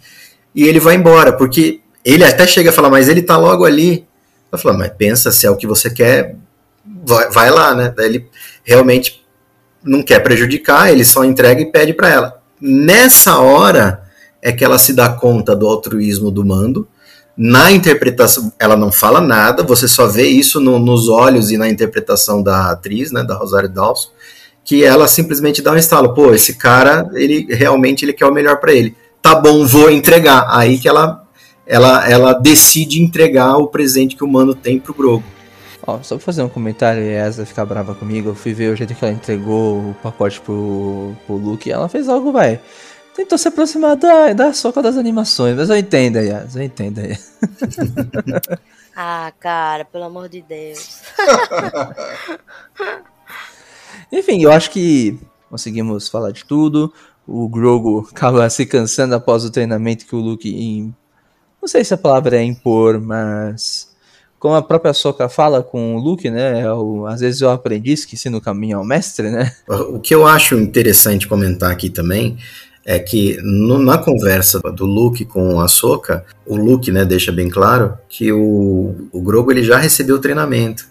E 0.54 0.64
ele 0.64 0.80
vai 0.80 0.96
embora, 0.96 1.32
porque 1.32 1.80
ele 2.04 2.24
até 2.24 2.46
chega 2.46 2.70
a 2.70 2.72
falar, 2.72 2.90
mas 2.90 3.08
ele 3.08 3.22
tá 3.22 3.36
logo 3.36 3.64
ali. 3.64 4.06
Ela 4.50 4.60
fala, 4.60 4.76
mas 4.76 4.92
pensa, 4.96 5.30
se 5.30 5.46
é 5.46 5.50
o 5.50 5.56
que 5.56 5.66
você 5.66 5.90
quer, 5.90 6.36
vai, 7.04 7.30
vai 7.30 7.50
lá, 7.50 7.74
né? 7.74 7.92
Daí 7.96 8.06
ele 8.06 8.28
realmente 8.64 9.24
não 9.82 10.02
quer 10.02 10.20
prejudicar, 10.20 10.90
ele 10.90 11.04
só 11.04 11.24
entrega 11.24 11.60
e 11.60 11.70
pede 11.70 11.92
para 11.92 12.08
ela. 12.08 12.40
Nessa 12.60 13.38
hora 13.38 14.02
é 14.42 14.52
que 14.52 14.64
ela 14.64 14.78
se 14.78 14.92
dá 14.92 15.08
conta 15.08 15.54
do 15.54 15.66
altruísmo 15.66 16.30
do 16.30 16.44
mando. 16.44 16.86
Na 17.36 17.70
interpretação, 17.70 18.52
ela 18.58 18.76
não 18.76 18.92
fala 18.92 19.20
nada, 19.20 19.62
você 19.62 19.88
só 19.88 20.06
vê 20.06 20.26
isso 20.26 20.60
no, 20.60 20.78
nos 20.78 21.08
olhos 21.08 21.50
e 21.50 21.56
na 21.56 21.68
interpretação 21.68 22.42
da 22.42 22.70
atriz, 22.70 23.12
né, 23.12 23.22
da 23.22 23.34
Rosário 23.34 23.68
Dawson, 23.68 24.10
que 24.64 24.84
ela 24.84 25.08
simplesmente 25.08 25.62
dá 25.62 25.72
um 25.72 25.76
estalo. 25.76 26.12
Pô, 26.12 26.34
esse 26.34 26.54
cara, 26.54 27.08
ele 27.14 27.46
realmente 27.48 28.04
ele 28.04 28.12
quer 28.12 28.26
o 28.26 28.34
melhor 28.34 28.58
para 28.58 28.74
ele. 28.74 28.94
Tá 29.22 29.34
bom, 29.34 29.66
vou 29.66 29.90
entregar. 29.90 30.46
Aí 30.48 30.78
que 30.78 30.88
ela, 30.88 31.24
ela, 31.66 32.08
ela 32.08 32.32
decide 32.32 33.02
entregar 33.02 33.56
o 33.56 33.68
presente 33.68 34.16
que 34.16 34.24
o 34.24 34.28
mano 34.28 34.54
tem 34.54 34.78
pro 34.78 34.94
Grogo. 34.94 35.24
Ó, 35.86 36.02
só 36.02 36.16
pra 36.16 36.24
fazer 36.24 36.42
um 36.42 36.48
comentário 36.48 37.02
e 37.02 37.18
a 37.18 37.32
ficar 37.32 37.64
brava 37.64 37.94
comigo, 37.94 38.30
eu 38.30 38.34
fui 38.34 38.52
ver 38.52 38.72
o 38.72 38.76
jeito 38.76 38.94
que 38.94 39.04
ela 39.04 39.14
entregou 39.14 39.90
o 39.90 39.96
pacote 40.02 40.40
pro, 40.40 41.14
pro 41.26 41.36
Luke 41.36 41.68
e 41.68 41.72
ela 41.72 41.88
fez 41.88 42.08
algo, 42.08 42.32
vai. 42.32 42.60
Tentou 43.14 43.36
se 43.36 43.48
aproximar 43.48 43.96
da, 43.96 44.32
da 44.32 44.52
soca 44.52 44.82
das 44.82 44.96
animações, 44.96 45.56
mas 45.56 45.68
eu 45.68 45.76
entendo 45.76 46.18
aí, 46.18 46.28
Yas, 46.28 46.54
eu 46.54 46.62
entendo 46.62 47.00
aí. 47.00 47.18
ah, 48.94 49.32
cara, 49.40 49.84
pelo 49.84 50.04
amor 50.04 50.28
de 50.28 50.42
Deus. 50.42 51.00
Enfim, 54.12 54.42
eu 54.42 54.52
acho 54.52 54.70
que 54.70 55.18
conseguimos 55.48 56.08
falar 56.08 56.30
de 56.30 56.44
tudo. 56.44 56.92
O 57.32 57.48
Grogu 57.48 58.08
acaba 58.10 58.50
se 58.50 58.66
cansando 58.66 59.14
após 59.14 59.44
o 59.44 59.50
treinamento 59.50 60.04
que 60.04 60.16
o 60.16 60.18
Luke. 60.18 60.92
Não 61.62 61.68
sei 61.68 61.84
se 61.84 61.94
a 61.94 61.98
palavra 61.98 62.36
é 62.36 62.42
impor, 62.42 63.00
mas 63.00 63.88
como 64.40 64.56
a 64.56 64.62
própria 64.62 64.92
Soka 64.92 65.28
fala 65.28 65.62
com 65.62 65.94
o 65.94 66.00
Luke, 66.00 66.28
né? 66.28 66.62
É 66.62 66.66
às 67.08 67.20
vezes 67.20 67.40
eu 67.40 67.50
aprendiz 67.50 68.04
que 68.04 68.16
se 68.16 68.28
no 68.28 68.40
caminho 68.40 68.78
ao 68.78 68.84
mestre, 68.84 69.30
né? 69.30 69.52
O 69.68 70.00
que 70.00 70.12
eu 70.12 70.26
acho 70.26 70.56
interessante 70.56 71.28
comentar 71.28 71.70
aqui 71.70 71.88
também 71.88 72.36
é 72.84 72.98
que 72.98 73.36
no, 73.42 73.78
na 73.78 73.98
conversa 73.98 74.58
do 74.58 74.84
Luke 74.84 75.24
com 75.24 75.60
a 75.60 75.68
Soka, 75.68 76.24
o 76.44 76.56
Luke, 76.56 76.90
né, 76.90 77.04
deixa 77.04 77.30
bem 77.30 77.48
claro 77.48 77.96
que 78.08 78.32
o, 78.32 79.08
o 79.12 79.20
Grogo 79.20 79.52
ele 79.52 79.62
já 79.62 79.78
recebeu 79.78 80.16
o 80.16 80.20
treinamento 80.20 80.88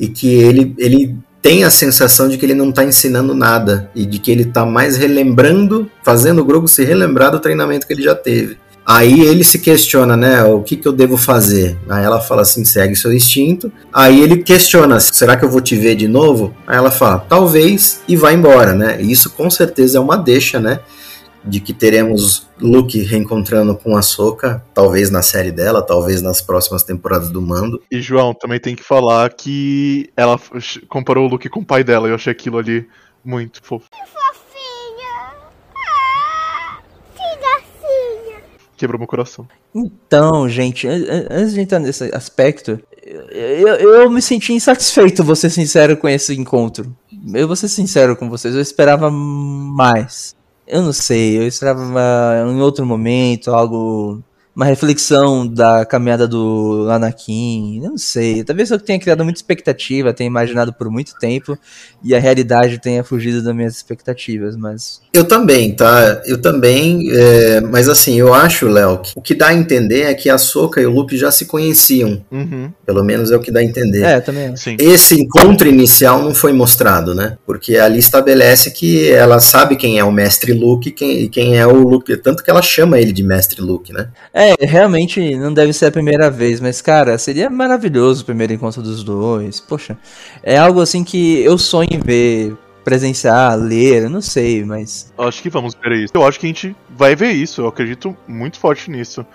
e 0.00 0.08
que 0.08 0.34
ele, 0.34 0.74
ele 0.78 1.16
tem 1.46 1.62
a 1.62 1.70
sensação 1.70 2.28
de 2.28 2.36
que 2.36 2.44
ele 2.44 2.54
não 2.54 2.70
está 2.70 2.82
ensinando 2.82 3.32
nada 3.32 3.88
e 3.94 4.04
de 4.04 4.18
que 4.18 4.32
ele 4.32 4.42
está 4.42 4.66
mais 4.66 4.96
relembrando, 4.96 5.88
fazendo 6.02 6.42
o 6.42 6.44
Grogo 6.44 6.66
se 6.66 6.82
relembrar 6.84 7.30
do 7.30 7.38
treinamento 7.38 7.86
que 7.86 7.92
ele 7.92 8.02
já 8.02 8.16
teve. 8.16 8.58
Aí 8.84 9.20
ele 9.20 9.44
se 9.44 9.60
questiona, 9.60 10.16
né? 10.16 10.42
O 10.42 10.60
que, 10.60 10.76
que 10.76 10.88
eu 10.88 10.92
devo 10.92 11.16
fazer? 11.16 11.78
Aí 11.88 12.04
ela 12.04 12.20
fala 12.20 12.42
assim: 12.42 12.64
segue 12.64 12.96
seu 12.96 13.12
instinto. 13.14 13.70
Aí 13.92 14.20
ele 14.20 14.38
questiona: 14.38 14.98
será 14.98 15.36
que 15.36 15.44
eu 15.44 15.48
vou 15.48 15.60
te 15.60 15.76
ver 15.76 15.94
de 15.94 16.08
novo? 16.08 16.52
Aí 16.66 16.76
ela 16.76 16.90
fala: 16.90 17.20
talvez, 17.20 18.00
e 18.08 18.16
vai 18.16 18.34
embora, 18.34 18.74
né? 18.74 18.98
E 19.00 19.12
isso 19.12 19.30
com 19.30 19.48
certeza 19.48 19.98
é 19.98 20.00
uma 20.00 20.16
deixa, 20.16 20.58
né? 20.58 20.80
De 21.46 21.60
que 21.60 21.72
teremos 21.72 22.48
Luke 22.60 22.98
reencontrando 23.02 23.76
com 23.76 23.96
a 23.96 24.02
Soca, 24.02 24.64
talvez 24.74 25.10
na 25.10 25.22
série 25.22 25.52
dela, 25.52 25.80
talvez 25.80 26.20
nas 26.20 26.42
próximas 26.42 26.82
temporadas 26.82 27.30
do 27.30 27.40
Mando. 27.40 27.80
E 27.90 28.00
João, 28.00 28.34
também 28.34 28.58
tem 28.58 28.74
que 28.74 28.82
falar 28.82 29.32
que 29.32 30.10
ela 30.16 30.40
comparou 30.88 31.26
o 31.26 31.28
Luke 31.28 31.48
com 31.48 31.60
o 31.60 31.64
pai 31.64 31.84
dela, 31.84 32.08
e 32.08 32.10
eu 32.10 32.16
achei 32.16 32.32
aquilo 32.32 32.58
ali 32.58 32.88
muito 33.24 33.62
fofo. 33.62 33.86
quebrou 38.76 38.98
meu 38.98 39.08
coração. 39.08 39.48
Então, 39.74 40.48
gente, 40.48 40.86
antes 40.86 41.54
de 41.54 41.60
entrar 41.60 41.78
nesse 41.78 42.14
aspecto, 42.14 42.78
eu, 43.30 43.68
eu, 43.68 44.10
me 44.10 44.20
senti 44.20 44.52
insatisfeito, 44.52 45.24
vou 45.24 45.34
ser 45.34 45.50
sincero 45.50 45.96
com 45.96 46.08
esse 46.08 46.34
encontro. 46.34 46.94
Eu 47.34 47.46
vou 47.46 47.56
ser 47.56 47.68
sincero 47.68 48.16
com 48.16 48.28
vocês, 48.28 48.54
eu 48.54 48.60
esperava 48.60 49.10
mais. 49.10 50.36
Eu 50.66 50.82
não 50.82 50.92
sei, 50.92 51.38
eu 51.38 51.46
esperava 51.46 51.80
em 52.50 52.60
outro 52.60 52.84
momento 52.84 53.52
algo 53.52 54.22
uma 54.54 54.64
reflexão 54.64 55.46
da 55.46 55.84
caminhada 55.84 56.26
do 56.26 56.88
Anakin, 56.90 57.82
eu 57.84 57.90
não 57.90 57.98
sei, 57.98 58.42
talvez 58.42 58.70
eu 58.70 58.80
tenha 58.80 58.98
criado 58.98 59.22
muita 59.22 59.38
expectativa, 59.38 60.14
tenha 60.14 60.26
imaginado 60.26 60.72
por 60.72 60.90
muito 60.90 61.14
tempo 61.18 61.58
e 62.02 62.14
a 62.16 62.18
realidade 62.18 62.80
tenha 62.80 63.04
fugido 63.04 63.42
das 63.42 63.54
minhas 63.54 63.76
expectativas, 63.76 64.56
mas... 64.56 65.02
Eu 65.16 65.24
também, 65.24 65.72
tá? 65.72 66.20
Eu 66.26 66.36
também, 66.36 67.08
é, 67.10 67.62
mas 67.62 67.88
assim, 67.88 68.20
eu 68.20 68.34
acho, 68.34 68.68
Léo, 68.68 68.98
que 68.98 69.12
o 69.16 69.22
que 69.22 69.34
dá 69.34 69.48
a 69.48 69.54
entender 69.54 70.02
é 70.02 70.12
que 70.12 70.28
a 70.28 70.36
Soka 70.36 70.78
e 70.78 70.84
o 70.84 70.90
Luke 70.90 71.16
já 71.16 71.30
se 71.30 71.46
conheciam, 71.46 72.22
uhum. 72.30 72.70
pelo 72.84 73.02
menos 73.02 73.30
é 73.30 73.36
o 73.36 73.40
que 73.40 73.50
dá 73.50 73.60
a 73.60 73.64
entender. 73.64 74.02
É, 74.02 74.20
também. 74.20 74.54
Sim. 74.56 74.76
Esse 74.78 75.18
encontro 75.18 75.66
inicial 75.66 76.22
não 76.22 76.34
foi 76.34 76.52
mostrado, 76.52 77.14
né? 77.14 77.38
Porque 77.46 77.78
ali 77.78 77.98
estabelece 77.98 78.70
que 78.70 79.10
ela 79.10 79.40
sabe 79.40 79.76
quem 79.76 79.98
é 79.98 80.04
o 80.04 80.12
mestre 80.12 80.52
Luke 80.52 80.90
e 80.90 80.92
quem, 80.92 81.28
quem 81.30 81.56
é 81.56 81.66
o 81.66 81.72
Luke, 81.72 82.14
tanto 82.18 82.44
que 82.44 82.50
ela 82.50 82.60
chama 82.60 83.00
ele 83.00 83.12
de 83.12 83.22
mestre 83.22 83.62
Luke, 83.62 83.94
né? 83.94 84.08
É, 84.34 84.50
é, 84.50 84.66
realmente 84.66 85.34
não 85.36 85.54
deve 85.54 85.72
ser 85.72 85.86
a 85.86 85.90
primeira 85.90 86.30
vez, 86.30 86.60
mas 86.60 86.82
cara, 86.82 87.16
seria 87.16 87.48
maravilhoso 87.48 88.20
o 88.20 88.26
primeiro 88.26 88.52
encontro 88.52 88.82
dos 88.82 89.02
dois. 89.02 89.60
Poxa, 89.60 89.96
é 90.42 90.58
algo 90.58 90.82
assim 90.82 91.02
que 91.02 91.40
eu 91.40 91.56
sonho 91.56 91.88
em 91.90 92.00
ver, 92.00 92.54
presenciar, 92.86 93.58
ler, 93.58 94.04
eu 94.04 94.10
não 94.10 94.20
sei, 94.20 94.64
mas. 94.64 95.12
Acho 95.18 95.42
que 95.42 95.50
vamos 95.50 95.74
ver 95.74 95.92
isso. 96.04 96.12
Eu 96.14 96.24
acho 96.24 96.38
que 96.38 96.46
a 96.46 96.48
gente 96.48 96.76
vai 96.88 97.16
ver 97.16 97.32
isso, 97.32 97.62
eu 97.62 97.66
acredito 97.66 98.16
muito 98.28 98.60
forte 98.60 98.88
nisso. 98.88 99.26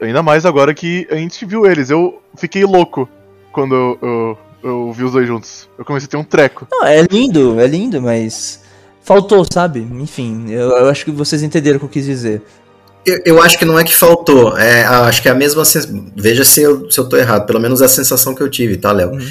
Ainda 0.00 0.22
mais 0.22 0.46
agora 0.46 0.72
que 0.72 1.04
a 1.10 1.16
gente 1.16 1.44
viu 1.44 1.66
eles. 1.66 1.90
Eu 1.90 2.22
fiquei 2.36 2.64
louco 2.64 3.08
quando 3.50 3.74
eu, 3.74 3.98
eu, 4.00 4.38
eu 4.62 4.92
vi 4.92 5.02
os 5.02 5.10
dois 5.10 5.26
juntos. 5.26 5.68
Eu 5.76 5.84
comecei 5.84 6.06
a 6.06 6.10
ter 6.10 6.16
um 6.18 6.22
treco. 6.22 6.68
Não, 6.70 6.86
é 6.86 7.02
lindo, 7.02 7.58
é 7.58 7.66
lindo, 7.66 8.00
mas 8.00 8.60
faltou, 9.02 9.44
sabe? 9.52 9.80
Enfim, 9.80 10.48
eu, 10.48 10.70
eu, 10.70 10.88
acho 10.88 11.04
que 11.04 11.10
vocês 11.10 11.42
entenderam 11.42 11.78
o 11.78 11.80
que 11.80 11.86
eu 11.86 11.90
quis 11.90 12.06
dizer. 12.06 12.42
Eu, 13.04 13.20
eu, 13.24 13.42
acho 13.42 13.58
que 13.58 13.64
não 13.64 13.76
é 13.76 13.82
que 13.82 13.96
faltou. 13.96 14.56
É, 14.56 14.84
acho 14.84 15.20
que 15.20 15.26
é 15.26 15.32
a 15.32 15.34
mesma 15.34 15.64
sensação. 15.64 16.12
Veja 16.14 16.44
se 16.44 16.62
eu, 16.62 16.88
se 16.88 17.00
eu 17.00 17.08
tô 17.08 17.16
errado. 17.16 17.44
Pelo 17.44 17.58
menos 17.58 17.82
é 17.82 17.86
a 17.86 17.88
sensação 17.88 18.36
que 18.36 18.40
eu 18.40 18.48
tive, 18.48 18.76
tá, 18.76 18.92
Léo? 18.92 19.10
Uhum. 19.10 19.28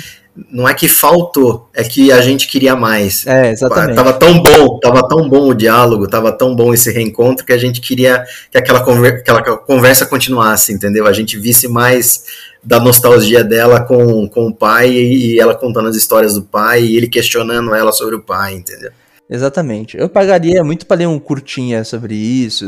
Não 0.52 0.70
é 0.70 0.74
que 0.74 0.88
faltou, 0.88 1.68
é 1.74 1.84
que 1.84 2.12
a 2.12 2.22
gente 2.22 2.48
queria 2.48 2.76
mais. 2.76 3.26
É, 3.26 3.52
exatamente. 3.52 3.96
Tava 3.96 4.14
tão 4.14 4.42
bom, 4.42 4.80
tava 4.80 5.08
tão 5.08 5.28
bom 5.28 5.50
o 5.50 5.54
diálogo, 5.54 6.08
tava 6.08 6.32
tão 6.32 6.56
bom 6.56 6.74
esse 6.74 6.92
reencontro 6.92 7.46
que 7.46 7.54
a 7.54 7.58
gente 7.58 7.82
queria 7.82 8.24
que 8.52 8.58
aquela, 8.58 8.82
conver 8.84 9.16
aquela 9.16 9.42
conversa 9.58 10.06
continuasse, 10.06 10.72
entendeu? 10.72 11.08
A 11.08 11.14
gente 11.14 11.38
visse 11.40 11.68
mais 11.68 12.24
da 12.64 12.80
nostalgia 12.80 13.44
dela 13.44 13.82
com, 13.82 14.28
com 14.28 14.48
o 14.48 14.54
pai 14.54 14.92
e 14.92 15.40
ela 15.40 15.56
contando 15.56 15.88
as 15.88 15.96
histórias 15.96 16.36
do 16.36 16.44
pai 16.44 16.84
e 16.84 16.98
ele 16.98 17.08
questionando 17.08 17.74
ela 17.74 17.92
sobre 17.92 18.16
o 18.16 18.22
pai, 18.22 18.54
entendeu? 18.54 18.92
Exatamente. 19.30 19.98
Eu 19.98 20.08
pagaria 20.08 20.64
muito 20.64 20.86
para 20.86 20.98
ler 20.98 21.08
um 21.08 21.20
curtinha 21.20 21.84
sobre 21.84 22.16
isso, 22.16 22.66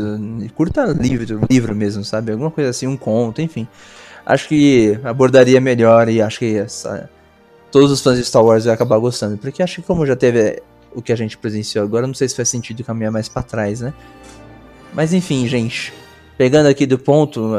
curta 0.56 0.86
livro, 0.86 1.42
livro 1.50 1.76
mesmo, 1.76 2.04
sabe? 2.04 2.32
Alguma 2.32 2.52
coisa 2.52 2.70
assim, 2.70 2.88
um 2.88 2.98
conto, 2.98 3.42
enfim. 3.42 3.68
Acho 4.26 4.48
que 4.48 5.00
abordaria 5.04 5.62
melhor 5.62 6.10
e 6.10 6.22
acho 6.22 6.40
que 6.40 6.58
essa, 6.58 7.10
todos 7.72 7.92
os 7.92 8.02
fãs 8.02 8.18
de 8.18 8.26
Star 8.26 8.44
Wars 8.44 8.66
vão 8.66 8.74
acabar 8.74 8.98
gostando, 8.98 9.38
porque 9.38 9.62
acho 9.64 9.82
que 9.82 9.88
como 9.88 10.06
já 10.06 10.16
teve 10.16 10.62
o 10.94 11.02
que 11.02 11.12
a 11.12 11.16
gente 11.16 11.38
presenciou 11.38 11.84
agora, 11.84 12.08
não 12.08 12.14
sei 12.14 12.28
se 12.28 12.36
faz 12.36 12.50
sentido 12.50 12.84
caminhar 12.84 13.12
mais 13.12 13.30
para 13.30 13.44
trás, 13.44 13.82
né? 13.82 13.94
Mas 14.94 15.14
enfim, 15.14 15.48
gente, 15.48 15.94
pegando 16.38 16.68
aqui 16.68 16.86
do 16.86 16.98
ponto, 16.98 17.52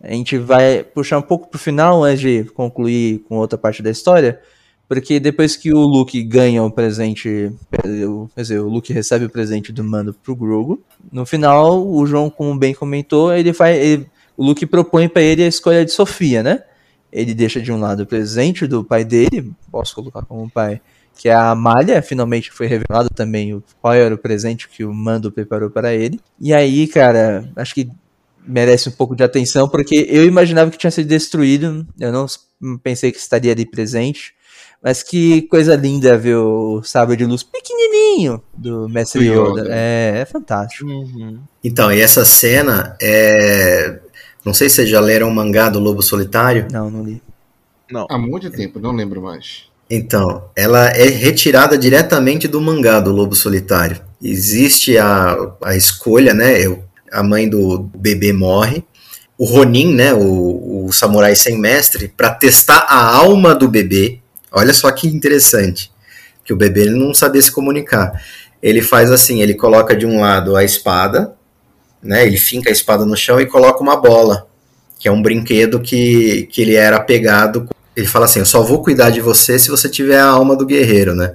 a 0.00 0.12
gente 0.12 0.36
vai 0.38 0.82
puxar 0.82 1.18
um 1.18 1.22
pouco 1.22 1.48
pro 1.48 1.58
final 1.58 2.04
antes 2.04 2.20
de 2.20 2.44
concluir 2.44 3.20
com 3.28 3.36
outra 3.36 3.58
parte 3.58 3.82
da 3.82 3.90
história. 3.90 4.40
Porque 4.88 5.18
depois 5.18 5.56
que 5.56 5.72
o 5.72 5.80
Luke 5.80 6.22
ganha 6.22 6.62
o 6.62 6.70
presente, 6.70 7.52
quer 7.72 8.42
dizer, 8.42 8.58
o 8.60 8.68
Luke 8.68 8.92
recebe 8.92 9.24
o 9.24 9.30
presente 9.30 9.72
do 9.72 9.82
mando 9.82 10.14
pro 10.14 10.36
Grogu, 10.36 10.80
no 11.10 11.26
final, 11.26 11.84
o 11.84 12.06
João, 12.06 12.30
como 12.30 12.56
bem 12.56 12.72
comentou, 12.72 13.34
ele 13.34 13.52
faz, 13.52 13.76
ele, 13.76 14.06
o 14.36 14.44
Luke 14.44 14.64
propõe 14.64 15.08
para 15.08 15.22
ele 15.22 15.42
a 15.42 15.48
escolha 15.48 15.84
de 15.84 15.90
Sofia, 15.90 16.40
né? 16.40 16.62
Ele 17.12 17.34
deixa 17.34 17.60
de 17.60 17.72
um 17.72 17.78
lado 17.78 18.02
o 18.02 18.06
presente 18.06 18.66
do 18.66 18.84
pai 18.84 19.04
dele, 19.04 19.52
posso 19.70 19.94
colocar 19.94 20.22
como 20.22 20.50
pai, 20.50 20.80
que 21.16 21.28
é 21.28 21.34
a 21.34 21.54
malha, 21.54 22.02
finalmente 22.02 22.50
foi 22.50 22.66
revelado 22.66 23.08
também 23.10 23.62
qual 23.80 23.94
era 23.94 24.14
o 24.14 24.18
presente 24.18 24.68
que 24.68 24.84
o 24.84 24.92
Mando 24.92 25.32
preparou 25.32 25.70
para 25.70 25.94
ele. 25.94 26.20
E 26.38 26.52
aí, 26.52 26.86
cara, 26.86 27.50
acho 27.56 27.74
que 27.74 27.90
merece 28.46 28.88
um 28.88 28.92
pouco 28.92 29.16
de 29.16 29.24
atenção, 29.24 29.68
porque 29.68 30.06
eu 30.08 30.24
imaginava 30.24 30.70
que 30.70 30.78
tinha 30.78 30.90
sido 30.90 31.08
destruído, 31.08 31.86
eu 31.98 32.12
não 32.12 32.26
pensei 32.82 33.10
que 33.10 33.18
estaria 33.18 33.52
ali 33.52 33.64
presente. 33.64 34.36
Mas 34.82 35.02
que 35.02 35.42
coisa 35.42 35.74
linda 35.74 36.16
ver 36.18 36.36
o 36.36 36.82
sabre 36.82 37.16
de 37.16 37.24
luz 37.24 37.42
pequenininho 37.42 38.40
do 38.56 38.88
Mestre 38.88 39.26
Yoda. 39.26 39.66
É, 39.68 40.18
é 40.20 40.24
fantástico. 40.24 40.88
Uhum. 40.88 41.40
Então, 41.64 41.90
e 41.90 42.00
essa 42.00 42.24
cena 42.24 42.96
é. 43.02 43.98
Não 44.46 44.54
sei 44.54 44.68
se 44.68 44.76
vocês 44.76 44.88
já 44.88 45.00
leram 45.00 45.28
o 45.28 45.34
mangá 45.34 45.68
do 45.68 45.80
Lobo 45.80 46.00
Solitário. 46.00 46.68
Não, 46.70 46.88
não 46.88 47.02
li. 47.02 47.20
Não. 47.90 48.06
Há 48.08 48.16
muito 48.16 48.48
tempo, 48.48 48.78
não 48.78 48.92
lembro 48.92 49.20
mais. 49.20 49.64
Então, 49.90 50.44
ela 50.54 50.86
é 50.90 51.08
retirada 51.08 51.76
diretamente 51.76 52.46
do 52.46 52.60
mangá 52.60 53.00
do 53.00 53.10
Lobo 53.10 53.34
Solitário. 53.34 54.00
Existe 54.22 54.96
a, 54.98 55.36
a 55.64 55.74
escolha, 55.74 56.32
né? 56.32 56.64
Eu, 56.64 56.84
a 57.10 57.24
mãe 57.24 57.48
do 57.48 57.90
bebê 57.96 58.32
morre. 58.32 58.84
O 59.36 59.44
Ronin, 59.44 59.92
né? 59.92 60.14
O, 60.14 60.86
o 60.86 60.92
samurai 60.92 61.34
sem 61.34 61.58
mestre, 61.58 62.06
para 62.06 62.30
testar 62.30 62.86
a 62.88 63.16
alma 63.16 63.52
do 63.52 63.66
bebê. 63.66 64.20
Olha 64.52 64.72
só 64.72 64.92
que 64.92 65.08
interessante. 65.08 65.90
Que 66.44 66.52
o 66.52 66.56
bebê 66.56 66.82
ele 66.82 66.96
não 66.96 67.12
sabia 67.12 67.42
se 67.42 67.50
comunicar. 67.50 68.22
Ele 68.62 68.80
faz 68.80 69.10
assim: 69.10 69.42
ele 69.42 69.54
coloca 69.54 69.96
de 69.96 70.06
um 70.06 70.20
lado 70.20 70.54
a 70.54 70.62
espada, 70.62 71.34
né? 72.06 72.26
Ele 72.26 72.38
finca 72.38 72.70
a 72.70 72.72
espada 72.72 73.04
no 73.04 73.16
chão 73.16 73.40
e 73.40 73.46
coloca 73.46 73.82
uma 73.82 73.96
bola, 73.96 74.46
que 74.98 75.08
é 75.08 75.12
um 75.12 75.20
brinquedo 75.20 75.80
que, 75.80 76.48
que 76.50 76.62
ele 76.62 76.74
era 76.74 76.96
apegado. 76.96 77.68
Ele 77.94 78.06
fala 78.06 78.24
assim: 78.24 78.38
Eu 78.38 78.46
só 78.46 78.62
vou 78.62 78.82
cuidar 78.82 79.10
de 79.10 79.20
você 79.20 79.58
se 79.58 79.70
você 79.70 79.88
tiver 79.88 80.18
a 80.18 80.26
alma 80.26 80.56
do 80.56 80.66
guerreiro, 80.66 81.14
né? 81.14 81.34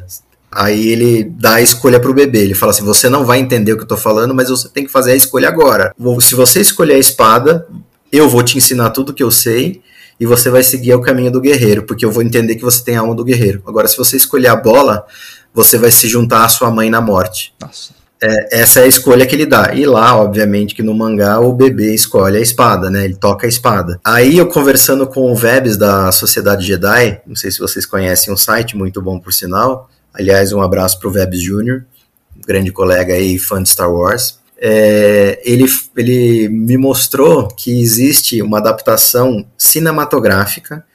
Aí 0.52 0.90
ele 0.90 1.24
dá 1.24 1.56
a 1.56 1.62
escolha 1.62 2.00
pro 2.00 2.14
bebê. 2.14 2.40
Ele 2.40 2.54
fala 2.54 2.72
assim: 2.72 2.84
Você 2.84 3.10
não 3.10 3.26
vai 3.26 3.40
entender 3.40 3.74
o 3.74 3.78
que 3.78 3.84
eu 3.84 3.88
tô 3.88 3.98
falando, 3.98 4.34
mas 4.34 4.50
você 4.50 4.68
tem 4.70 4.86
que 4.86 4.92
fazer 4.92 5.12
a 5.12 5.16
escolha 5.16 5.48
agora. 5.48 5.94
Se 6.20 6.36
você 6.36 6.60
escolher 6.60 6.96
a 6.96 7.00
espada, 7.00 7.68
eu 8.12 8.28
vou 8.28 8.44
te 8.44 8.58
ensinar 8.58 8.90
tudo 8.90 9.14
que 9.14 9.24
eu 9.24 9.32
sei 9.32 9.82
e 10.20 10.26
você 10.26 10.52
vai 10.52 10.62
seguir 10.62 10.94
o 10.94 11.02
caminho 11.02 11.32
do 11.32 11.42
guerreiro, 11.42 11.84
porque 11.84 12.06
eu 12.06 12.12
vou 12.12 12.22
entender 12.22 12.56
que 12.56 12.62
você 12.62 12.84
tem 12.84 12.96
a 12.96 13.00
alma 13.00 13.16
do 13.16 13.24
guerreiro. 13.24 13.64
Agora, 13.66 13.88
se 13.88 13.98
você 13.98 14.18
escolher 14.18 14.50
a 14.50 14.56
bola, 14.56 15.06
você 15.54 15.78
vai 15.78 15.90
se 15.90 16.08
juntar 16.08 16.46
à 16.46 16.50
sua 16.50 16.70
mãe 16.70 16.90
na 16.92 17.02
morte. 17.02 17.54
Nossa. 17.60 18.01
É, 18.24 18.60
essa 18.62 18.82
é 18.82 18.84
a 18.84 18.88
escolha 18.88 19.26
que 19.26 19.36
ele 19.36 19.48
dá. 19.48 19.74
E 19.74 19.86
lá, 19.86 20.16
obviamente, 20.16 20.76
que 20.76 20.84
no 20.84 20.94
mangá 20.94 21.40
o 21.40 21.54
bebê 21.54 21.94
escolhe 21.94 22.38
a 22.38 22.42
espada, 22.42 22.90
né? 22.90 23.06
Ele 23.06 23.16
toca 23.16 23.48
a 23.48 23.50
espada. 23.50 24.00
Aí 24.04 24.38
eu 24.38 24.48
conversando 24.48 25.08
com 25.08 25.32
o 25.32 25.36
Vebs 25.36 25.76
da 25.76 26.12
Sociedade 26.12 26.66
Jedi, 26.66 27.20
não 27.26 27.36
sei 27.36 27.50
se 27.50 27.60
vocês 27.60 27.86
conhecem 27.86 28.32
um 28.32 28.38
site 28.38 28.78
muito 28.78 29.02
bom 29.02 29.20
por 29.20 29.34
sinal. 29.34 29.90
Aliás, 30.14 30.54
um 30.54 30.62
abraço 30.62 31.00
pro 31.00 31.10
Vebs 31.10 31.42
Jr., 31.42 31.84
grande 32.46 32.72
colega 32.72 33.14
aí, 33.14 33.40
fã 33.40 33.62
de 33.62 33.70
Star 33.70 33.92
Wars. 33.92 34.40
É, 34.64 35.42
ele, 35.44 35.66
ele 35.98 36.48
me 36.50 36.78
mostrou 36.78 37.48
que 37.48 37.82
existe 37.82 38.40
uma 38.44 38.60
adaptação 38.60 39.44
cinematográfica 39.58 40.86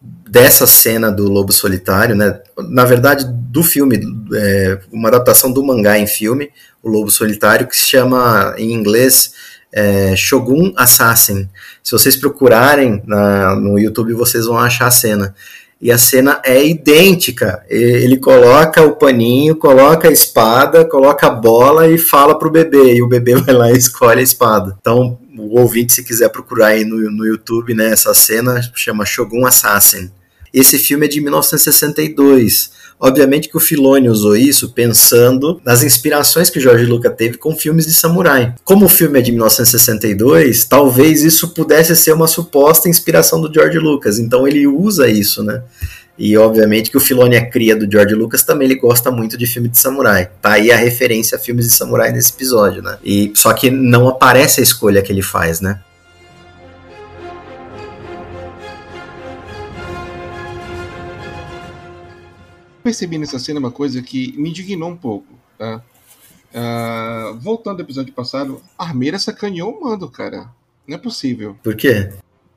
dessa 0.00 0.66
cena 0.66 1.10
do 1.10 1.28
Lobo 1.28 1.52
Solitário, 1.52 2.14
né? 2.14 2.40
Na 2.68 2.84
verdade, 2.84 3.24
do 3.28 3.62
filme, 3.62 4.00
é, 4.34 4.78
uma 4.92 5.08
adaptação 5.08 5.52
do 5.52 5.64
mangá 5.64 5.98
em 5.98 6.06
filme, 6.06 6.50
o 6.82 6.88
Lobo 6.88 7.10
Solitário, 7.10 7.66
que 7.66 7.76
se 7.76 7.86
chama 7.86 8.54
em 8.56 8.72
inglês 8.72 9.32
é, 9.72 10.14
Shogun 10.16 10.72
Assassin. 10.76 11.48
Se 11.82 11.92
vocês 11.92 12.16
procurarem 12.16 13.02
na, 13.06 13.56
no 13.56 13.78
YouTube, 13.78 14.12
vocês 14.14 14.46
vão 14.46 14.58
achar 14.58 14.86
a 14.86 14.90
cena. 14.90 15.34
E 15.80 15.92
a 15.92 15.98
cena 15.98 16.42
é 16.44 16.64
idêntica. 16.66 17.64
Ele 17.68 18.16
coloca 18.16 18.82
o 18.82 18.96
paninho, 18.96 19.54
coloca 19.54 20.08
a 20.08 20.12
espada, 20.12 20.84
coloca 20.84 21.28
a 21.28 21.30
bola 21.30 21.88
e 21.88 21.96
fala 21.96 22.36
pro 22.36 22.50
bebê. 22.50 22.94
E 22.94 23.02
o 23.02 23.08
bebê 23.08 23.36
vai 23.40 23.54
lá 23.54 23.70
e 23.70 23.76
escolhe 23.76 24.20
a 24.20 24.24
espada. 24.24 24.76
Então, 24.80 25.18
o 25.36 25.60
ouvinte, 25.60 25.92
se 25.92 26.02
quiser 26.02 26.30
procurar 26.30 26.68
aí 26.68 26.84
no, 26.84 26.96
no 27.10 27.24
YouTube, 27.24 27.74
né, 27.74 27.92
essa 27.92 28.12
cena 28.12 28.60
chama 28.74 29.06
Shogun 29.06 29.46
Assassin. 29.46 30.10
Esse 30.52 30.78
filme 30.78 31.06
é 31.06 31.08
de 31.08 31.20
1962. 31.20 32.72
Obviamente 33.00 33.48
que 33.48 33.56
o 33.56 33.60
Filoni 33.60 34.08
usou 34.08 34.36
isso 34.36 34.70
pensando 34.70 35.60
nas 35.64 35.82
inspirações 35.82 36.50
que 36.50 36.58
o 36.58 36.62
George 36.62 36.84
Lucas 36.84 37.14
teve 37.16 37.38
com 37.38 37.56
filmes 37.56 37.86
de 37.86 37.94
samurai. 37.94 38.54
Como 38.64 38.86
o 38.86 38.88
filme 38.88 39.18
é 39.18 39.22
de 39.22 39.30
1962, 39.30 40.64
talvez 40.64 41.22
isso 41.22 41.48
pudesse 41.54 41.94
ser 41.94 42.12
uma 42.12 42.26
suposta 42.26 42.88
inspiração 42.88 43.40
do 43.40 43.52
George 43.52 43.78
Lucas. 43.78 44.18
Então 44.18 44.48
ele 44.48 44.66
usa 44.66 45.08
isso, 45.08 45.42
né? 45.42 45.62
E 46.18 46.36
obviamente 46.36 46.90
que 46.90 46.96
o 46.96 47.00
Filoni 47.00 47.36
é 47.36 47.44
cria 47.44 47.76
do 47.76 47.88
George 47.90 48.14
Lucas, 48.14 48.42
também 48.42 48.66
ele 48.66 48.74
gosta 48.74 49.08
muito 49.08 49.38
de 49.38 49.46
filme 49.46 49.68
de 49.68 49.78
samurai. 49.78 50.28
Tá 50.42 50.54
aí 50.54 50.72
a 50.72 50.76
referência 50.76 51.36
a 51.36 51.38
filmes 51.40 51.66
de 51.66 51.72
samurai 51.72 52.10
nesse 52.10 52.32
episódio, 52.32 52.82
né? 52.82 52.98
E 53.04 53.30
só 53.36 53.52
que 53.52 53.70
não 53.70 54.08
aparece 54.08 54.58
a 54.58 54.64
escolha 54.64 55.00
que 55.00 55.12
ele 55.12 55.22
faz, 55.22 55.60
né? 55.60 55.78
Percebi 62.88 63.18
nessa 63.18 63.38
cena 63.38 63.60
uma 63.60 63.70
coisa 63.70 64.00
que 64.00 64.32
me 64.38 64.48
indignou 64.48 64.88
um 64.88 64.96
pouco, 64.96 65.26
tá? 65.58 65.82
Uh, 66.50 67.38
voltando 67.38 67.80
ao 67.80 67.84
episódio 67.84 68.14
passado, 68.14 68.62
a 68.78 68.84
Armeira 68.84 69.18
sacaneou 69.18 69.72
o 69.72 69.84
mando, 69.84 70.08
cara. 70.08 70.48
Não 70.86 70.96
é 70.96 70.98
possível. 70.98 71.54
Por 71.62 71.76
quê? 71.76 72.08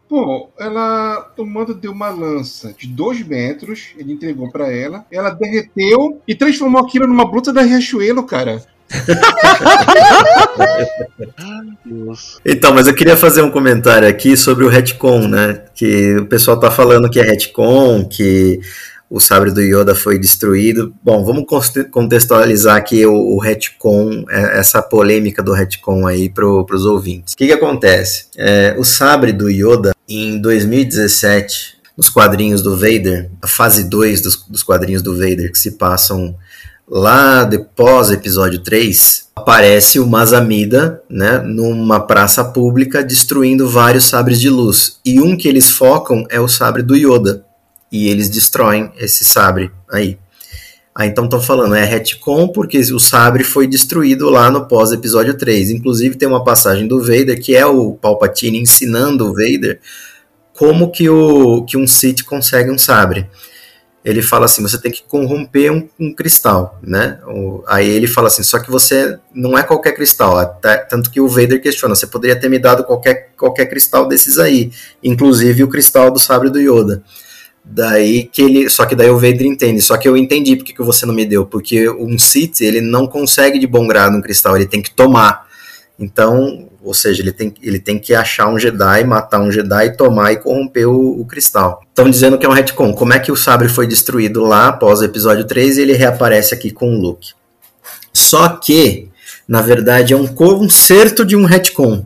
Pô, 0.08 0.50
ela, 0.58 1.34
o 1.38 1.46
mando 1.46 1.74
deu 1.74 1.92
uma 1.92 2.08
lança 2.08 2.72
de 2.72 2.88
2 2.88 3.28
metros, 3.28 3.90
ele 3.98 4.14
entregou 4.14 4.50
para 4.50 4.72
ela, 4.72 5.06
ela 5.12 5.32
derreteu 5.32 6.22
e 6.26 6.34
transformou 6.34 6.82
aquilo 6.82 7.06
numa 7.06 7.30
bruta 7.30 7.52
da 7.52 7.64
Riachuelo, 7.64 8.24
cara. 8.24 8.66
então, 12.46 12.74
mas 12.74 12.88
eu 12.88 12.96
queria 12.96 13.18
fazer 13.18 13.42
um 13.42 13.52
comentário 13.52 14.08
aqui 14.08 14.38
sobre 14.38 14.64
o 14.64 14.70
retcon, 14.70 15.28
né? 15.28 15.66
Que 15.76 16.16
o 16.16 16.26
pessoal 16.26 16.58
tá 16.58 16.72
falando 16.72 17.10
que 17.10 17.20
é 17.20 17.24
retcon, 17.24 18.06
que 18.06 18.62
o 19.12 19.20
sabre 19.20 19.52
do 19.52 19.60
Yoda 19.60 19.94
foi 19.94 20.18
destruído. 20.18 20.94
Bom, 21.04 21.26
vamos 21.26 21.44
contextualizar 21.92 22.78
aqui 22.78 23.06
o, 23.06 23.14
o 23.14 23.38
retcon, 23.40 24.24
é, 24.30 24.58
essa 24.58 24.82
polêmica 24.82 25.44
do 25.44 25.52
retcon 25.52 26.08
aí 26.08 26.30
para 26.30 26.48
os 26.48 26.86
ouvintes. 26.86 27.34
O 27.34 27.38
que, 27.38 27.48
que 27.48 27.52
acontece? 27.52 28.28
É, 28.38 28.74
o 28.80 28.86
sabre 28.86 29.34
do 29.34 29.50
Yoda, 29.50 29.94
em 30.08 30.40
2017, 30.40 31.76
nos 31.98 32.10
quadrinhos 32.10 32.62
do 32.62 32.78
Vader, 32.78 33.30
a 33.42 33.48
fase 33.48 33.84
2 33.84 34.22
dos, 34.22 34.46
dos 34.48 34.64
quadrinhos 34.64 35.02
do 35.02 35.14
Vader, 35.14 35.52
que 35.52 35.60
se 35.60 35.72
passam 35.72 36.34
lá 36.88 37.44
depois 37.44 38.12
episódio 38.12 38.60
3, 38.60 39.26
aparece 39.36 40.00
o 40.00 40.08
Mazamida, 40.08 41.02
né, 41.10 41.40
numa 41.40 42.00
praça 42.00 42.46
pública 42.46 43.04
destruindo 43.04 43.68
vários 43.68 44.06
sabres 44.06 44.40
de 44.40 44.50
luz. 44.50 45.00
E 45.06 45.20
um 45.20 45.36
que 45.36 45.50
eles 45.50 45.70
focam 45.70 46.26
é 46.30 46.40
o 46.40 46.48
sabre 46.48 46.82
do 46.82 46.96
Yoda 46.96 47.46
e 47.92 48.08
eles 48.08 48.30
destroem 48.30 48.92
esse 48.98 49.26
sabre 49.26 49.72
aí. 49.92 50.18
Aí 50.94 51.08
então 51.08 51.26
estão 51.26 51.42
falando, 51.42 51.74
é 51.74 51.86
retcon 51.86 52.50
porque 52.50 52.78
o 52.78 53.00
sabre 53.00 53.44
foi 53.44 53.66
destruído 53.66 54.30
lá 54.30 54.52
no 54.52 54.68
pós-episódio 54.68 55.38
3. 55.38 55.72
Inclusive 55.72 56.18
tem 56.18 56.28
uma 56.28 56.44
passagem 56.44 56.88
do 56.88 57.00
Vader 57.00 57.40
que 57.42 57.56
é 57.56 57.66
o 57.66 57.94
Palpatine 57.94 58.60
ensinando 58.60 59.30
o 59.30 59.34
Vader 59.34 59.80
como 60.54 60.92
que, 60.92 61.10
o, 61.10 61.64
que 61.64 61.78
um 61.78 61.88
Sith 61.88 62.24
consegue 62.24 62.70
um 62.70 62.78
sabre. 62.78 63.28
Ele 64.04 64.22
fala 64.22 64.46
assim, 64.46 64.62
você 64.62 64.80
tem 64.80 64.92
que 64.92 65.04
corromper 65.04 65.72
um, 65.72 65.88
um 66.00 66.14
cristal, 66.14 66.80
né? 66.84 67.20
O, 67.28 67.64
aí 67.68 67.88
ele 67.88 68.08
fala 68.08 68.28
assim, 68.28 68.44
só 68.44 68.60
que 68.60 68.70
você 68.70 69.18
não 69.34 69.58
é 69.58 69.64
qualquer 69.64 69.94
cristal. 69.94 70.38
Até, 70.38 70.78
tanto 70.78 71.10
que 71.10 71.22
o 71.22 71.28
Vader 71.28 71.62
questiona, 71.62 71.96
você 71.96 72.06
poderia 72.06 72.36
ter 72.36 72.50
me 72.50 72.60
dado 72.60 72.84
qualquer, 72.84 73.32
qualquer 73.38 73.68
cristal 73.68 74.08
desses 74.08 74.38
aí, 74.38 74.72
inclusive 75.04 75.64
o 75.64 75.68
cristal 75.68 76.12
do 76.12 76.20
sabre 76.20 76.50
do 76.50 76.60
Yoda. 76.60 77.04
Daí 77.64 78.24
que 78.24 78.42
ele. 78.42 78.70
Só 78.70 78.86
que 78.86 78.96
daí 78.96 79.10
o 79.10 79.16
Vader 79.16 79.44
entende. 79.44 79.82
Só 79.82 79.98
que 79.98 80.08
eu 80.08 80.18
entendi 80.18 80.56
porque 80.56 80.74
que 80.74 80.82
você 80.82 81.06
não 81.06 81.14
me 81.14 81.26
deu. 81.26 81.46
Porque 81.46 81.90
um 81.90 82.18
Sith, 82.18 82.62
ele 82.62 82.82
não 82.82 83.08
consegue 83.08 83.60
de 83.60 83.68
bom 83.68 83.88
grado 83.88 84.18
um 84.18 84.22
cristal, 84.22 84.56
ele 84.56 84.66
tem 84.66 84.82
que 84.82 84.92
tomar. 84.92 85.50
Então, 86.00 86.68
ou 86.84 86.94
seja, 86.96 87.22
ele 87.22 87.32
tem, 87.32 87.54
ele 87.62 87.80
tem 87.80 88.00
que 88.00 88.16
achar 88.16 88.48
um 88.48 88.58
Jedi, 88.58 89.04
matar 89.04 89.40
um 89.40 89.52
Jedi, 89.52 89.96
tomar 89.96 90.34
e 90.34 90.38
corromper 90.38 90.90
o, 90.90 91.22
o 91.22 91.26
cristal. 91.26 91.82
Estão 91.88 92.10
dizendo 92.10 92.38
que 92.40 92.46
é 92.46 92.50
um 92.50 92.54
retcon. 92.54 92.94
Como 92.94 93.14
é 93.14 93.20
que 93.20 93.32
o 93.32 93.36
sabre 93.36 93.70
foi 93.70 93.86
destruído 93.86 94.42
lá 94.42 94.70
após 94.70 95.00
o 95.00 95.06
episódio 95.06 95.46
3 95.46 95.78
e 95.78 95.82
ele 95.82 95.94
reaparece 95.94 96.56
aqui 96.56 96.72
com 96.72 96.92
o 96.92 97.00
Luke? 97.00 97.34
Só 98.12 98.50
que, 98.50 99.10
na 99.48 99.62
verdade, 99.62 100.14
é 100.14 100.18
um 100.18 100.28
conserto 100.28 101.24
de 101.24 101.36
um 101.36 101.46
retcon. 101.46 102.04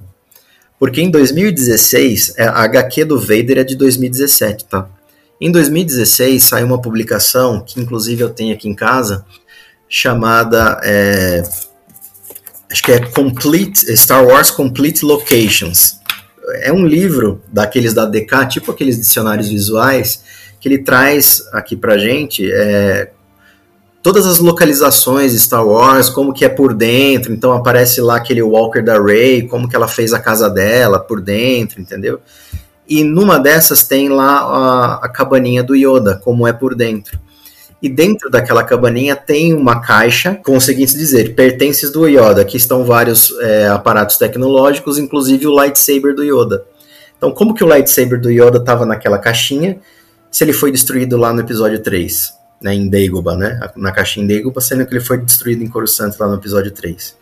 Porque 0.78 1.02
em 1.02 1.10
2016, 1.10 2.34
é, 2.38 2.44
a 2.48 2.64
HQ 2.64 3.06
do 3.06 3.18
Vader 3.18 3.60
é 3.60 3.64
de 3.64 3.76
2017, 3.76 4.66
tá? 4.66 4.90
Em 5.40 5.52
2016 5.52 6.44
saiu 6.44 6.68
uma 6.68 6.82
publicação, 6.82 7.62
que 7.62 7.80
inclusive 7.80 8.22
eu 8.24 8.30
tenho 8.30 8.54
aqui 8.54 8.70
em 8.70 8.76
casa, 8.76 9.26
chamada. 9.90 10.80
É, 10.84 11.44
acho 12.72 12.82
que 12.82 12.92
é 12.92 13.00
Complete, 13.00 13.96
Star 13.98 14.26
Wars 14.26 14.50
Complete 14.50 15.04
Locations. 15.04 16.00
é 16.62 16.72
um 16.72 16.86
livro 16.86 17.42
daqueles 17.52 17.94
da 17.94 18.06
DK, 18.06 18.48
tipo 18.50 18.72
aqueles 18.72 18.98
dicionários 18.98 19.50
visuais, 19.50 20.24
que 20.60 20.70
ele 20.70 20.80
traz 20.80 21.44
aqui 21.52 21.76
pra 21.76 21.98
gente 21.98 22.50
é, 22.52 23.12
todas 24.06 24.28
as 24.28 24.38
localizações 24.38 25.32
de 25.32 25.40
Star 25.40 25.68
Wars, 25.68 26.10
como 26.10 26.32
que 26.32 26.46
é 26.46 26.50
por 26.50 26.76
dentro, 26.76 27.34
então 27.34 27.52
aparece 27.52 28.00
lá 28.00 28.18
aquele 28.18 28.42
Walker 28.42 28.82
da 28.82 29.02
Rey, 29.02 29.48
como 29.48 29.68
que 29.68 29.76
ela 29.76 29.88
fez 29.88 30.14
a 30.14 30.20
casa 30.20 30.48
dela 30.48 31.00
por 31.00 31.20
dentro, 31.20 31.82
entendeu? 31.82 32.22
E 32.88 33.04
numa 33.04 33.40
dessas 33.40 33.84
tem 33.84 34.10
lá 34.10 34.40
a, 34.40 35.06
a 35.06 35.10
cabaninha 35.10 35.64
do 35.64 35.76
Yoda, 35.76 36.22
como 36.24 36.48
é 36.48 36.54
por 36.54 36.76
dentro. 36.76 37.20
E 37.82 37.90
dentro 37.90 38.30
daquela 38.30 38.64
cabaninha 38.64 39.16
tem 39.16 39.54
uma 39.54 39.82
caixa 39.82 40.40
com 40.44 40.58
o 40.58 40.62
seguinte 40.62 40.96
dizer: 40.96 41.36
pertences 41.36 41.92
do 41.92 42.08
Yoda. 42.08 42.42
Aqui 42.42 42.58
estão 42.58 42.84
vários 42.84 43.32
é, 43.40 43.68
aparatos 43.68 44.18
tecnológicos, 44.18 44.98
inclusive 44.98 45.46
o 45.48 45.52
lightsaber 45.52 46.16
do 46.16 46.24
Yoda. 46.24 46.66
Então, 47.18 47.32
como 47.32 47.54
que 47.54 47.64
o 47.64 47.68
lightsaber 47.68 48.20
do 48.20 48.30
Yoda 48.30 48.58
estava 48.58 48.86
naquela 48.86 49.18
caixinha 49.18 49.80
se 50.32 50.44
ele 50.44 50.54
foi 50.54 50.72
destruído 50.72 51.16
lá 51.16 51.32
no 51.32 51.40
episódio 51.42 51.80
3, 51.80 52.34
né, 52.62 52.74
em 52.74 52.90
Dagobah, 52.90 53.38
né? 53.38 53.60
Na 53.78 53.92
caixinha 53.92 54.26
em 54.26 54.28
Dagobah, 54.28 54.62
sendo 54.62 54.86
que 54.86 54.94
ele 54.94 55.04
foi 55.04 55.18
destruído 55.18 55.64
em 55.64 55.68
Coruscant 55.70 56.14
lá 56.20 56.28
no 56.28 56.36
episódio 56.36 56.72
3. 56.72 57.16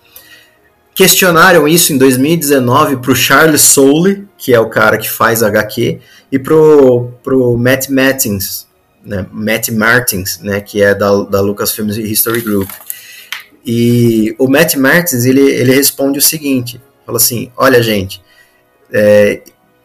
Questionaram 0.96 1.68
isso 1.68 1.91
em 1.91 1.98
2019 1.98 2.98
para 2.98 3.12
o 3.12 3.16
Charles 3.16 3.62
Soule, 3.62 4.28
que 4.38 4.54
é 4.54 4.60
o 4.60 4.70
cara 4.70 4.98
que 4.98 5.10
faz 5.10 5.41
HQ, 5.41 6.00
e 6.32 6.39
pro, 6.39 7.12
pro 7.24 7.58
Matt 7.58 7.89
Martins, 7.89 8.68
né, 9.04 9.26
Matt 9.32 9.70
Martins, 9.70 10.39
né, 10.39 10.62
que 10.62 10.82
é 10.82 10.94
da, 10.94 11.24
da 11.24 11.41
Lucasfilm 11.41 11.89
History 11.89 12.41
Group. 12.41 12.70
E 13.66 14.36
o 14.38 14.48
Matt 14.48 14.76
Martins, 14.76 15.26
ele, 15.26 15.41
ele 15.41 15.74
responde 15.74 16.20
o 16.20 16.22
seguinte, 16.22 16.82
fala 17.06 17.18
assim, 17.18 17.52
olha 17.58 17.82
gente, 17.82 18.22
é, 18.91 19.41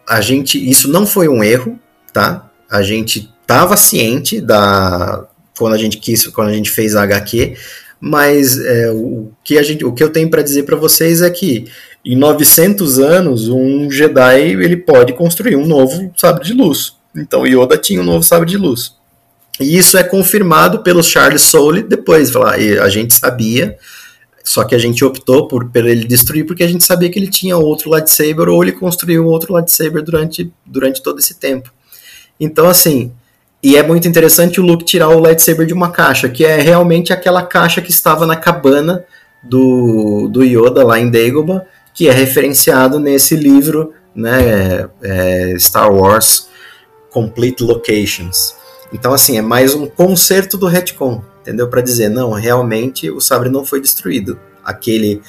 a 0.07 0.21
gente, 0.21 0.69
isso 0.69 0.87
não 0.87 1.07
foi 1.07 1.27
um 1.27 1.43
erro, 1.43 1.79
tá? 2.13 2.51
A 2.69 2.83
gente 2.83 3.33
estava 3.41 3.75
ciente 3.75 4.39
da 4.39 5.25
quando 5.57 5.73
a 5.73 5.77
gente 5.77 5.97
quis, 5.97 6.25
quando 6.27 6.49
a 6.49 6.53
gente 6.53 6.71
fez 6.71 6.95
a 6.95 7.03
HQ, 7.03 7.55
mas 7.99 8.57
é, 8.57 8.91
o, 8.91 9.31
que 9.43 9.57
a 9.57 9.63
gente, 9.63 9.83
o 9.83 9.93
que 9.93 10.03
eu 10.03 10.09
tenho 10.09 10.29
para 10.29 10.41
dizer 10.41 10.63
para 10.63 10.75
vocês 10.75 11.21
é 11.21 11.29
que 11.29 11.65
em 12.05 12.15
900 12.15 12.99
anos 12.99 13.49
um 13.49 13.91
Jedi 13.91 14.41
ele 14.41 14.77
pode 14.77 15.13
construir 15.13 15.55
um 15.55 15.67
novo 15.67 16.11
sabre 16.15 16.45
de 16.45 16.53
luz. 16.53 16.95
Então 17.15 17.45
Yoda 17.45 17.77
tinha 17.77 18.01
um 18.01 18.05
novo 18.05 18.23
sabre 18.23 18.49
de 18.49 18.57
luz. 18.57 18.93
E 19.59 19.77
isso 19.77 19.97
é 19.97 20.03
confirmado 20.03 20.79
pelo 20.79 21.03
Charles 21.03 21.41
Soule 21.41 21.83
depois. 21.83 22.31
Falar, 22.31 22.53
a 22.55 22.89
gente 22.89 23.13
sabia, 23.13 23.77
só 24.43 24.63
que 24.63 24.73
a 24.73 24.77
gente 24.77 25.03
optou 25.03 25.47
por, 25.47 25.69
por 25.69 25.85
ele 25.85 26.05
destruir 26.05 26.45
porque 26.45 26.63
a 26.63 26.67
gente 26.67 26.85
sabia 26.85 27.09
que 27.09 27.19
ele 27.19 27.27
tinha 27.27 27.57
outro 27.57 27.89
lightsaber 27.89 28.47
ou 28.47 28.63
ele 28.63 28.71
construiu 28.71 29.25
outro 29.25 29.51
lightsaber 29.53 30.01
durante, 30.01 30.51
durante 30.65 31.03
todo 31.03 31.19
esse 31.19 31.33
tempo. 31.33 31.73
Então, 32.39 32.69
assim, 32.69 33.11
e 33.61 33.75
é 33.75 33.83
muito 33.83 34.07
interessante 34.07 34.61
o 34.61 34.65
Luke 34.65 34.85
tirar 34.85 35.09
o 35.09 35.19
lightsaber 35.19 35.65
de 35.65 35.73
uma 35.73 35.91
caixa, 35.91 36.29
que 36.29 36.45
é 36.45 36.61
realmente 36.61 37.11
aquela 37.11 37.43
caixa 37.43 37.81
que 37.81 37.91
estava 37.91 38.25
na 38.25 38.37
cabana 38.37 39.03
do, 39.43 40.29
do 40.29 40.43
Yoda 40.43 40.85
lá 40.85 40.97
em 40.97 41.11
Dagobah, 41.11 41.65
que 41.93 42.07
é 42.07 42.11
referenciado 42.11 42.99
nesse 42.99 43.35
livro, 43.35 43.93
né, 44.15 44.87
é, 45.01 45.55
Star 45.59 45.93
Wars 45.93 46.47
Complete 47.09 47.61
Locations. 47.61 48.55
Então, 48.93 49.13
assim, 49.13 49.37
é 49.37 49.41
mais 49.41 49.75
um 49.75 49.87
conserto 49.87 50.57
do 50.57 50.65
retcon, 50.65 51.21
entendeu? 51.41 51.67
Para 51.67 51.81
dizer, 51.81 52.09
não, 52.09 52.31
realmente 52.31 53.11
o 53.11 53.19
sabre 53.19 53.49
não 53.49 53.65
foi 53.65 53.81
destruído. 53.81 54.39
Aquele, 54.63 55.21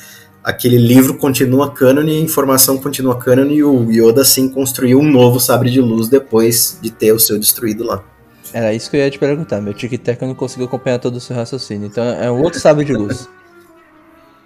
aquele 0.43 0.78
livro 0.78 1.18
continua 1.18 1.72
cânone, 1.72 2.16
a 2.16 2.20
informação 2.20 2.78
continua 2.78 3.18
cânone 3.18 3.57
e 3.57 3.64
o 3.64 3.91
Yoda, 3.91 4.24
sim, 4.24 4.49
construiu 4.49 5.01
um 5.01 5.11
novo 5.11 5.41
sabre 5.41 5.68
de 5.68 5.81
luz 5.81 6.09
depois 6.09 6.78
de 6.81 6.91
ter 6.91 7.12
o 7.12 7.18
seu 7.18 7.39
destruído 7.39 7.83
lá. 7.85 8.05
Era 8.53 8.74
isso 8.74 8.90
que 8.90 8.96
eu 8.96 9.01
ia 9.01 9.11
te 9.11 9.18
perguntar. 9.18 9.61
Meu 9.61 9.74
tic-tac 9.74 10.20
não 10.24 10.34
conseguiu 10.34 10.66
acompanhar 10.66 10.98
todo 10.98 11.16
o 11.16 11.20
seu 11.20 11.36
raciocínio. 11.36 11.86
Então 11.86 12.05
é 12.05 12.30
um 12.30 12.42
outro 12.42 12.61
sabre 12.61 12.84
de 12.84 12.92
luz. 12.92 13.28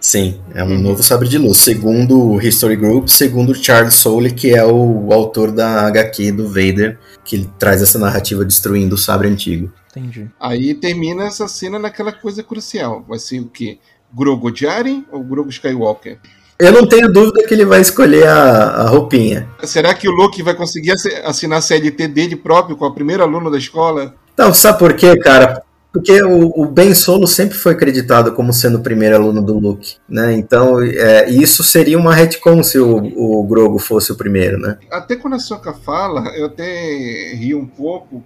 Sim, 0.05 0.39
é 0.55 0.63
um 0.63 0.79
novo 0.79 1.03
sabre 1.03 1.27
de 1.27 1.39
luz. 1.39 1.57
Segundo 1.57 2.21
o 2.21 2.39
History 2.39 2.77
Group, 2.77 3.09
segundo 3.09 3.55
Charles 3.55 3.95
Soule, 3.95 4.35
que 4.35 4.55
é 4.55 4.63
o, 4.63 5.11
autor 5.11 5.51
da 5.51 5.87
HQ 5.87 6.33
do 6.33 6.47
Vader, 6.47 6.99
que 7.25 7.37
ele 7.37 7.51
traz 7.59 7.81
essa 7.81 7.99
narrativa 7.99 8.45
destruindo 8.45 8.97
o 8.97 8.99
sabre 8.99 9.29
antigo. 9.29 9.73
Entendi. 9.91 10.31
Aí 10.39 10.75
termina 10.75 11.25
essa 11.25 11.49
cena 11.49 11.79
naquela 11.79 12.13
coisa 12.13 12.43
crucial. 12.43 13.03
Vai 13.09 13.19
ser 13.19 13.41
o 13.41 13.47
quê? 13.47 13.79
Grogu 14.13 14.55
Jaren 14.55 15.07
ou 15.11 15.25
Grogu 15.25 15.49
Skywalker? 15.49 16.19
Eu 16.59 16.73
não 16.73 16.87
tenho 16.87 17.13
dúvida 17.13 17.47
que 17.47 17.53
ele 17.53 17.65
vai 17.65 17.81
escolher 17.81 18.27
a, 18.27 18.67
a 18.83 18.89
roupinha. 18.89 19.49
Será 19.65 19.93
que 19.93 20.09
o 20.09 20.13
Luke 20.13 20.43
vai 20.43 20.55
conseguir 20.55 20.93
assinar 21.25 21.59
a 21.59 21.63
CLT 21.63 22.09
dele 22.09 22.37
próprio 22.37 22.77
com 22.77 22.85
a 22.85 22.95
primeira 22.95 23.25
aluno 23.25 23.51
da 23.51 23.59
escola? 23.59 24.15
Não, 24.37 24.55
sabe 24.55 24.79
por 24.79 24.95
quê, 24.95 25.19
cara? 25.19 25.63
Porque 25.93 26.21
o, 26.23 26.53
o, 26.61 26.67
Ben 26.67 26.93
Solo 26.93 27.25
sempre 27.25 27.57
foi 27.57 27.73
acreditado 27.73 28.33
como 28.33 28.53
sendo 28.53 28.79
o 28.79 28.83
primeiro 28.83 29.15
aluno 29.15 29.41
do 29.41 29.57
Luke, 29.59 29.95
né? 30.09 30.33
Então, 30.33 30.83
é, 30.83 31.31
isso 31.31 31.63
seria 31.63 31.97
uma 31.97 32.13
retcon 32.13 32.65
se 32.65 32.81
o, 32.81 32.97
o 32.97 33.45
Grogo 33.45 33.79
fosse 33.79 34.11
o 34.11 34.17
primeiro, 34.17 34.59
né? 34.59 34.77
Até 34.91 35.15
quando 35.15 35.35
a 35.35 35.39
Soka 35.39 35.73
fala, 35.73 36.37
eu 36.37 36.47
até 36.47 37.33
rio 37.35 37.61
um 37.61 37.67
pouco 37.67 38.25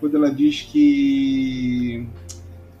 quando 0.00 0.16
ela 0.16 0.28
diz 0.28 0.62
que 0.62 2.04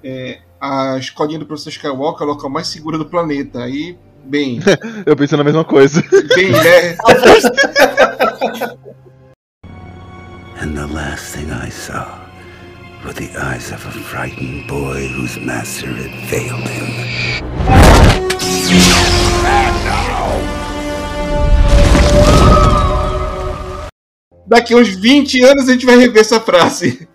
é, 0.02 0.40
a 0.60 0.98
escolinha 0.98 1.38
do 1.38 1.46
professor 1.46 1.70
Skywalker 1.70 2.22
é 2.22 2.24
o 2.24 2.32
local 2.34 2.50
mais 2.50 2.66
seguro 2.66 2.98
do 2.98 3.06
planeta. 3.06 3.62
Aí, 3.62 3.96
bem... 4.24 4.60
eu 5.06 5.16
pensei 5.16 5.38
na 5.38 5.44
mesma 5.44 5.64
coisa. 5.64 6.02
Bem, 6.34 6.50
né? 6.50 6.96
And 10.60 10.76
the 10.76 10.86
last 10.86 11.34
thing 11.34 11.50
I 11.50 11.68
saw 11.68 12.06
with 13.04 13.16
the 13.16 13.36
eyes 13.38 13.70
of 13.70 13.84
a 13.84 13.90
frightened 13.90 14.66
boy 14.66 15.08
whose 15.08 15.38
master 15.38 15.88
had 15.88 16.10
failed 16.28 16.66
him. 16.68 16.88
Daqui 24.46 24.74
uns 24.74 24.96
20 24.96 25.42
anos 25.44 25.68
a 25.68 25.72
gente 25.72 25.84
vai 25.84 25.96
rever 25.96 26.20
essa 26.20 26.40
frase. 26.40 27.08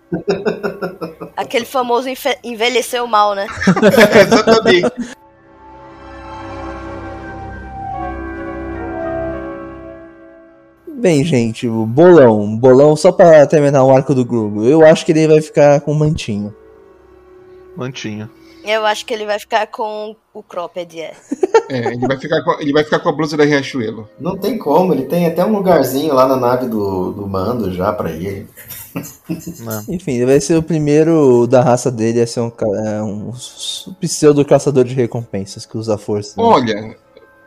Aquele 1.36 1.66
famoso 1.66 2.08
envelheceu 2.44 3.08
mal, 3.08 3.34
né? 3.34 3.48
Exatamente. 4.22 4.92
Bem, 11.00 11.24
gente, 11.24 11.66
o 11.66 11.86
bolão. 11.86 12.58
Bolão 12.58 12.96
só 12.96 13.12
pra 13.12 13.48
terminar 13.48 13.86
o 13.86 13.90
arco 13.90 14.14
do 14.14 14.26
Grogu. 14.26 14.66
Eu 14.66 14.86
acho 14.86 15.06
que 15.06 15.14
ele 15.14 15.28
vai 15.28 15.42
ficar 15.42 15.80
com 15.80 15.94
mantinho. 15.94 16.54
Mantinho. 17.76 18.30
Eu 18.66 18.86
acho 18.86 19.06
que 19.06 19.14
ele 19.14 19.26
vai 19.26 19.40
ficar 19.40 19.68
com 19.68 20.14
o 20.34 20.44
cropped, 20.44 21.00
é. 21.00 21.14
É, 21.72 21.94
ele 21.94 22.08
vai 22.08 22.18
ficar 22.18 22.42
com, 22.42 22.60
ele 22.60 22.74
vai 22.74 22.84
ficar 22.84 22.98
com 22.98 23.10
a 23.10 23.12
blusa 23.12 23.38
da 23.38 23.44
Riachuelo. 23.44 24.10
Não 24.20 24.36
tem 24.36 24.58
como, 24.58 24.92
ele 24.92 25.06
tem 25.06 25.28
até 25.28 25.46
um 25.46 25.52
lugarzinho 25.52 26.16
lá 26.16 26.28
na 26.28 26.36
nave 26.36 26.66
do, 26.66 27.12
do 27.12 27.28
mando 27.28 27.72
já 27.72 27.94
pra 27.94 28.10
ele. 28.10 28.48
Não. 29.60 29.84
Enfim, 29.88 30.14
ele 30.14 30.26
vai 30.26 30.42
ser 30.42 30.58
o 30.58 30.64
primeiro 30.64 31.46
da 31.46 31.62
raça 31.62 31.92
dele 31.92 32.22
a 32.22 32.26
ser 32.26 32.40
um, 32.40 32.52
é, 32.88 33.04
um 33.04 33.32
pseudo 34.02 34.44
caçador 34.44 34.84
de 34.84 34.96
recompensas 34.96 35.64
que 35.64 35.78
usa 35.78 35.96
força. 35.96 36.42
Né? 36.42 36.44
Olha, 36.44 36.98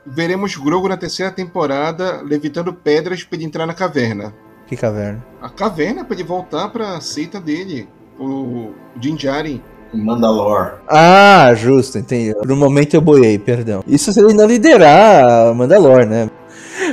veremos 0.06 0.56
Grogu 0.56 0.88
na 0.88 0.96
terceira 0.96 1.30
temporada 1.30 2.22
levitando 2.22 2.72
pedras 2.72 3.24
para 3.24 3.36
ele 3.36 3.46
entrar 3.46 3.66
na 3.66 3.74
caverna. 3.74 4.34
Que 4.66 4.76
caverna? 4.76 5.24
A 5.40 5.48
caverna 5.48 6.04
para 6.04 6.14
ele 6.14 6.24
voltar 6.24 6.68
para 6.68 6.96
a 6.96 7.00
seita 7.00 7.40
dele, 7.40 7.88
o 8.18 8.72
Din 8.96 9.16
Djarin. 9.16 9.62
Mandalor. 9.94 10.80
Ah, 10.88 11.52
justo, 11.54 11.98
entendi. 11.98 12.34
Por 12.34 12.50
um 12.50 12.56
momento 12.56 12.94
eu 12.94 13.00
boiei, 13.02 13.38
perdão. 13.38 13.84
Isso 13.86 14.10
se 14.10 14.20
ele 14.20 14.32
não 14.32 14.46
liderar 14.46 15.54
Mandalor, 15.54 16.06
né? 16.06 16.30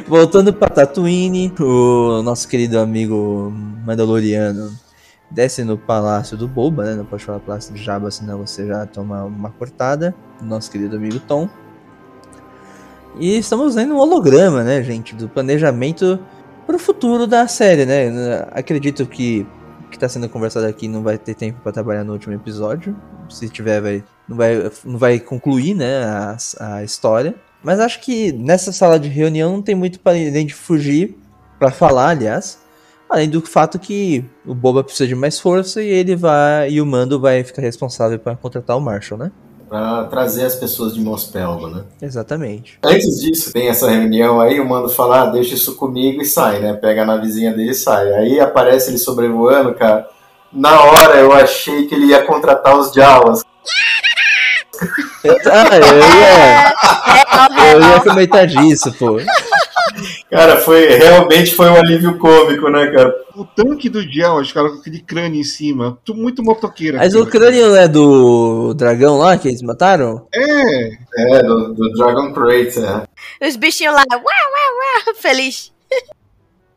Voltando 0.05 0.53
para 0.53 0.67
Tatooine, 0.67 1.53
o 1.59 2.21
nosso 2.21 2.47
querido 2.47 2.77
amigo 2.77 3.53
Mandaloriano 3.85 4.71
desce 5.31 5.63
no 5.63 5.77
palácio 5.77 6.35
do 6.35 6.47
Boba, 6.47 6.83
né? 6.83 6.95
Não 6.95 7.05
pode 7.05 7.23
falar 7.23 7.39
palácio 7.39 7.73
do 7.73 7.79
Jabba, 7.79 8.11
senão 8.11 8.39
você 8.39 8.67
já 8.67 8.85
toma 8.85 9.23
uma 9.23 9.49
cortada. 9.49 10.13
Nosso 10.41 10.69
querido 10.69 10.97
amigo 10.97 11.19
Tom. 11.19 11.47
E 13.17 13.37
estamos 13.37 13.75
vendo 13.75 13.93
um 13.93 13.97
holograma, 13.97 14.63
né, 14.63 14.81
gente, 14.83 15.15
do 15.15 15.27
planejamento 15.27 16.19
para 16.65 16.75
o 16.75 16.79
futuro 16.79 17.25
da 17.25 17.47
série, 17.47 17.85
né? 17.85 18.45
Acredito 18.51 19.05
que 19.05 19.45
o 19.85 19.89
que 19.89 19.97
está 19.97 20.07
sendo 20.07 20.29
conversado 20.29 20.67
aqui 20.67 20.87
não 20.87 21.01
vai 21.01 21.17
ter 21.17 21.33
tempo 21.33 21.59
para 21.61 21.71
trabalhar 21.71 22.03
no 22.03 22.13
último 22.13 22.33
episódio. 22.33 22.95
Se 23.27 23.49
tiver, 23.49 23.81
vai, 23.81 24.03
não, 24.27 24.37
vai, 24.37 24.71
não 24.85 24.97
vai 24.97 25.19
concluir, 25.19 25.73
né, 25.73 26.03
a, 26.03 26.37
a 26.59 26.83
história. 26.83 27.33
Mas 27.63 27.79
acho 27.79 27.99
que 28.01 28.31
nessa 28.31 28.71
sala 28.71 28.99
de 28.99 29.09
reunião 29.09 29.53
não 29.53 29.61
tem 29.61 29.75
muito 29.75 29.99
para 29.99 30.11
além 30.15 30.45
de 30.45 30.53
fugir 30.53 31.17
para 31.57 31.71
falar, 31.71 32.09
aliás. 32.09 32.59
Além 33.09 33.27
do 33.27 33.41
fato 33.41 33.79
que 33.79 34.23
o 34.45 34.53
Boba 34.53 34.83
precisa 34.83 35.07
de 35.07 35.15
mais 35.15 35.39
força 35.39 35.81
e 35.81 35.87
ele 35.87 36.15
vai 36.15 36.69
e 36.69 36.79
o 36.79 36.85
Mando 36.85 37.19
vai 37.19 37.43
ficar 37.43 37.63
responsável 37.63 38.19
para 38.19 38.35
contratar 38.35 38.77
o 38.77 38.81
Marshall, 38.81 39.19
né? 39.19 39.31
Pra 39.69 40.05
trazer 40.05 40.45
as 40.45 40.55
pessoas 40.55 40.95
de 40.95 40.99
Mospelgo, 40.99 41.67
né? 41.67 41.83
Exatamente. 42.01 42.79
Antes 42.83 43.19
disso, 43.21 43.53
tem 43.53 43.67
essa 43.67 43.87
reunião 43.89 44.41
aí, 44.41 44.59
o 44.59 44.67
mando 44.67 44.89
fala, 44.89 45.21
ah, 45.21 45.25
deixa 45.27 45.53
isso 45.53 45.75
comigo 45.75 46.21
e 46.21 46.25
sai, 46.25 46.59
né? 46.59 46.73
Pega 46.73 47.03
a 47.03 47.05
navezinha 47.05 47.53
dele 47.53 47.71
e 47.71 47.75
sai. 47.75 48.11
Aí 48.13 48.39
aparece 48.39 48.89
ele 48.89 48.97
sobrevoando, 48.97 49.75
cara. 49.75 50.07
Na 50.51 50.81
hora 50.81 51.17
eu 51.17 51.31
achei 51.31 51.85
que 51.85 51.93
ele 51.93 52.07
ia 52.07 52.25
contratar 52.25 52.75
os 52.75 52.91
Jawas. 52.91 53.45
Ah, 55.51 55.77
eu 55.77 55.99
ia, 55.99 56.73
eu 57.73 57.81
ia 57.81 57.99
comentar 57.99 58.47
disso, 58.47 58.91
pô. 58.93 59.17
Cara, 60.29 60.57
foi 60.57 60.85
realmente 60.89 61.55
foi 61.55 61.67
um 61.69 61.75
alívio 61.75 62.17
cômico, 62.19 62.69
né, 62.69 62.85
cara? 62.91 63.15
O 63.35 63.43
tanque 63.45 63.89
do 63.89 64.01
Gel, 64.01 64.35
os 64.35 64.51
caras 64.51 64.73
com 64.73 64.77
aquele 64.79 64.99
crânio 65.01 65.39
em 65.41 65.43
cima. 65.43 65.97
Tu- 66.05 66.13
Muito 66.13 66.43
motoqueiro. 66.43 66.97
Mas 66.97 67.07
aquilo. 67.15 67.23
o 67.23 67.27
crânio 67.27 67.67
não 67.69 67.75
é 67.75 67.87
do 67.87 68.73
dragão 68.75 69.17
lá 69.17 69.37
que 69.39 69.47
eles 69.47 69.63
mataram? 69.63 70.27
É, 70.31 70.91
É, 71.17 71.41
do, 71.43 71.73
do 71.73 71.91
Dragon 71.93 72.31
Crate, 72.31 72.79
é. 72.79 73.47
Os 73.47 73.55
bichinhos 73.55 73.95
lá, 73.95 74.03
uau, 74.11 74.21
uau, 74.21 75.05
uau, 75.07 75.15
feliz. 75.17 75.71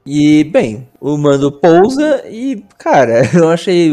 E, 0.07 0.45
bem, 0.45 0.89
o 1.01 1.17
mando 1.17 1.53
pousa 1.53 2.25
e, 2.29 2.65
cara, 2.79 3.23
eu 3.37 3.49
achei 3.51 3.93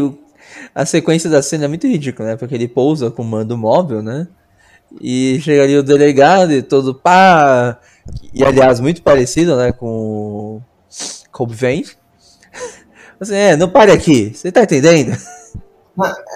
a 0.74 0.86
sequência 0.86 1.30
da 1.30 1.42
cena 1.42 1.68
muito 1.68 1.86
ridícula, 1.86 2.30
né? 2.30 2.36
Porque 2.38 2.56
ele 2.56 2.68
pousa 2.68 3.12
com 3.12 3.22
o 3.22 3.26
mando 3.26 3.58
móvel, 3.58 4.02
né? 4.02 4.28
E 5.02 5.38
chega 5.42 5.64
ali 5.64 5.78
o 5.78 5.84
delegado 5.84 6.52
e 6.54 6.64
todo 6.64 6.96
pá. 6.96 7.78
E, 8.34 8.44
aliás, 8.44 8.80
muito 8.80 9.02
parecido, 9.02 9.56
né? 9.56 9.72
Com 9.72 9.88
o 9.88 10.62
Kobe 11.32 11.54
Vance. 11.56 11.96
Assim, 13.20 13.36
é, 13.36 13.56
não 13.58 13.70
pare 13.70 13.92
aqui, 13.92 14.32
você 14.34 14.52
tá 14.52 14.64
entendendo? 14.64 15.18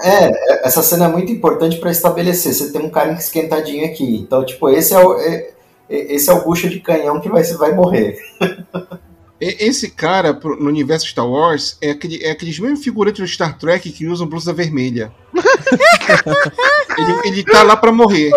É, 0.04 0.68
essa 0.68 0.84
cena 0.84 1.06
é 1.06 1.08
muito 1.08 1.32
importante 1.32 1.78
pra 1.78 1.92
estabelecer. 1.92 2.54
Você 2.54 2.72
tem 2.72 2.82
um 2.82 2.90
cara 2.90 3.14
esquentadinho 3.14 3.86
aqui. 3.86 4.18
Então, 4.18 4.46
tipo, 4.46 4.70
esse 4.70 4.94
é 4.94 5.00
o, 5.00 5.18
é- 5.18 5.54
é- 5.90 6.14
esse 6.14 6.30
é 6.30 6.34
o 6.34 6.44
bucha 6.44 6.68
de 6.68 6.80
canhão 6.80 7.22
que 7.22 7.30
vai, 7.30 7.44
vai 7.44 7.74
morrer. 7.74 8.18
esse 9.40 9.90
cara 9.90 10.34
no 10.34 10.68
universo 10.68 11.08
Star 11.08 11.28
Wars 11.28 11.78
é, 11.82 11.92
aquele, 11.92 12.24
é 12.24 12.32
aqueles 12.32 12.58
mesmos 12.60 12.84
figurantes 12.84 13.22
do 13.22 13.28
Star 13.28 13.58
Trek 13.58 13.92
que 13.92 14.08
usam 14.08 14.28
blusa 14.28 14.54
vermelha. 14.54 15.12
ele, 16.98 17.28
ele 17.28 17.44
tá 17.44 17.64
lá 17.64 17.76
pra 17.76 17.92
morrer. 17.92 18.32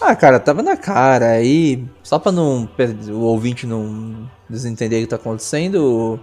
Ah, 0.00 0.14
cara, 0.14 0.38
tava 0.38 0.62
na 0.62 0.76
cara. 0.76 1.30
Aí, 1.30 1.84
só 2.02 2.18
pra 2.18 2.32
não 2.32 2.68
o 3.10 3.20
ouvinte 3.20 3.66
não 3.66 4.28
desentender 4.48 5.00
o 5.00 5.02
que 5.02 5.10
tá 5.10 5.16
acontecendo, 5.16 5.84
o 5.84 6.20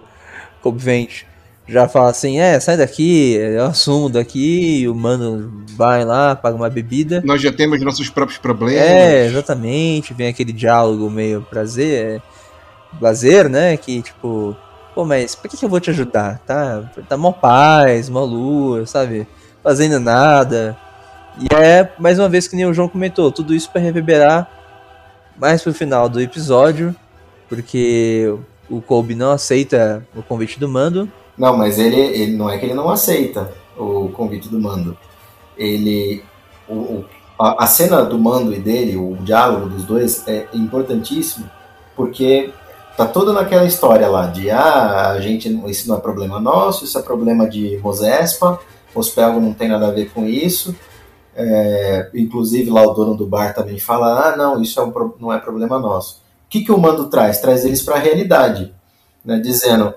Kobe 0.62 0.82
Vance 0.82 1.26
já 1.68 1.88
fala 1.88 2.10
assim: 2.10 2.38
é, 2.38 2.58
sai 2.60 2.76
daqui, 2.76 3.34
eu 3.34 3.66
assumo 3.66 4.08
daqui. 4.08 4.86
O 4.88 4.94
mano 4.94 5.64
vai 5.76 6.04
lá, 6.04 6.36
paga 6.36 6.56
uma 6.56 6.70
bebida. 6.70 7.22
Nós 7.24 7.42
já 7.42 7.52
temos 7.52 7.80
nossos 7.82 8.08
próprios 8.08 8.38
problemas. 8.38 8.82
É, 8.82 9.26
exatamente. 9.26 10.14
Vem 10.14 10.28
aquele 10.28 10.52
diálogo 10.52 11.10
meio 11.10 11.42
prazer, 11.42 12.22
prazer, 12.98 13.48
né? 13.48 13.76
Que 13.76 14.02
tipo, 14.02 14.56
pô, 14.94 15.04
mas 15.04 15.34
por 15.34 15.50
que, 15.50 15.56
que 15.56 15.64
eu 15.64 15.68
vou 15.68 15.80
te 15.80 15.90
ajudar? 15.90 16.40
Tá, 16.46 16.90
tá 17.08 17.16
mó 17.16 17.32
paz, 17.32 18.08
mó 18.08 18.24
lua, 18.24 18.86
sabe? 18.86 19.26
Fazendo 19.62 19.98
nada. 19.98 20.76
E 21.38 21.54
é, 21.54 21.90
mais 21.98 22.18
uma 22.18 22.28
vez 22.28 22.48
que 22.48 22.56
nem 22.56 22.64
o 22.66 22.72
João 22.72 22.88
comentou, 22.88 23.30
tudo 23.30 23.54
isso 23.54 23.70
pra 23.70 23.80
reverberar 23.80 24.50
mais 25.36 25.62
pro 25.62 25.74
final 25.74 26.08
do 26.08 26.20
episódio, 26.20 26.94
porque 27.48 28.34
o 28.70 28.80
Kobe 28.80 29.14
não 29.14 29.32
aceita 29.32 30.06
o 30.16 30.22
convite 30.22 30.58
do 30.58 30.68
mando. 30.68 31.10
Não, 31.36 31.56
mas 31.56 31.78
ele, 31.78 32.00
ele 32.00 32.32
não 32.36 32.48
é 32.48 32.56
que 32.56 32.64
ele 32.64 32.72
não 32.74 32.88
aceita 32.88 33.52
o 33.76 34.08
convite 34.08 34.48
do 34.48 34.58
mando. 34.58 34.96
Ele. 35.56 36.22
o- 36.68 36.74
o- 36.74 37.04
a, 37.38 37.64
a 37.64 37.66
cena 37.66 38.02
do 38.02 38.18
mando 38.18 38.54
e 38.54 38.58
dele, 38.58 38.96
o 38.96 39.14
diálogo 39.20 39.68
dos 39.68 39.84
dois, 39.84 40.26
é 40.26 40.46
importantíssimo, 40.54 41.44
porque 41.94 42.50
tá 42.96 43.04
toda 43.04 43.30
naquela 43.30 43.66
história 43.66 44.08
lá 44.08 44.26
de 44.26 44.50
ah, 44.50 45.10
a 45.10 45.20
gente, 45.20 45.46
isso 45.70 45.86
não 45.86 45.96
é 45.98 46.00
problema 46.00 46.40
nosso, 46.40 46.86
isso 46.86 46.98
é 46.98 47.02
problema 47.02 47.46
de 47.46 47.78
Mosespa, 47.82 48.58
Mospelgo 48.94 49.38
não 49.38 49.52
tem 49.52 49.68
nada 49.68 49.88
a 49.88 49.90
ver 49.90 50.08
com 50.14 50.24
isso. 50.26 50.74
É, 51.38 52.08
inclusive 52.14 52.70
lá 52.70 52.82
o 52.82 52.94
dono 52.94 53.14
do 53.14 53.26
bar 53.26 53.54
também 53.54 53.78
fala, 53.78 54.28
ah, 54.30 54.36
não, 54.36 54.62
isso 54.62 54.80
é 54.80 54.82
um 54.84 55.12
não 55.20 55.30
é 55.30 55.38
problema 55.38 55.78
nosso. 55.78 56.22
O 56.46 56.48
que, 56.48 56.64
que 56.64 56.72
o 56.72 56.78
mando 56.78 57.08
traz? 57.10 57.38
Traz 57.40 57.64
eles 57.64 57.82
para 57.82 57.96
a 57.96 57.98
realidade, 57.98 58.72
né, 59.22 59.38
dizendo, 59.38 59.92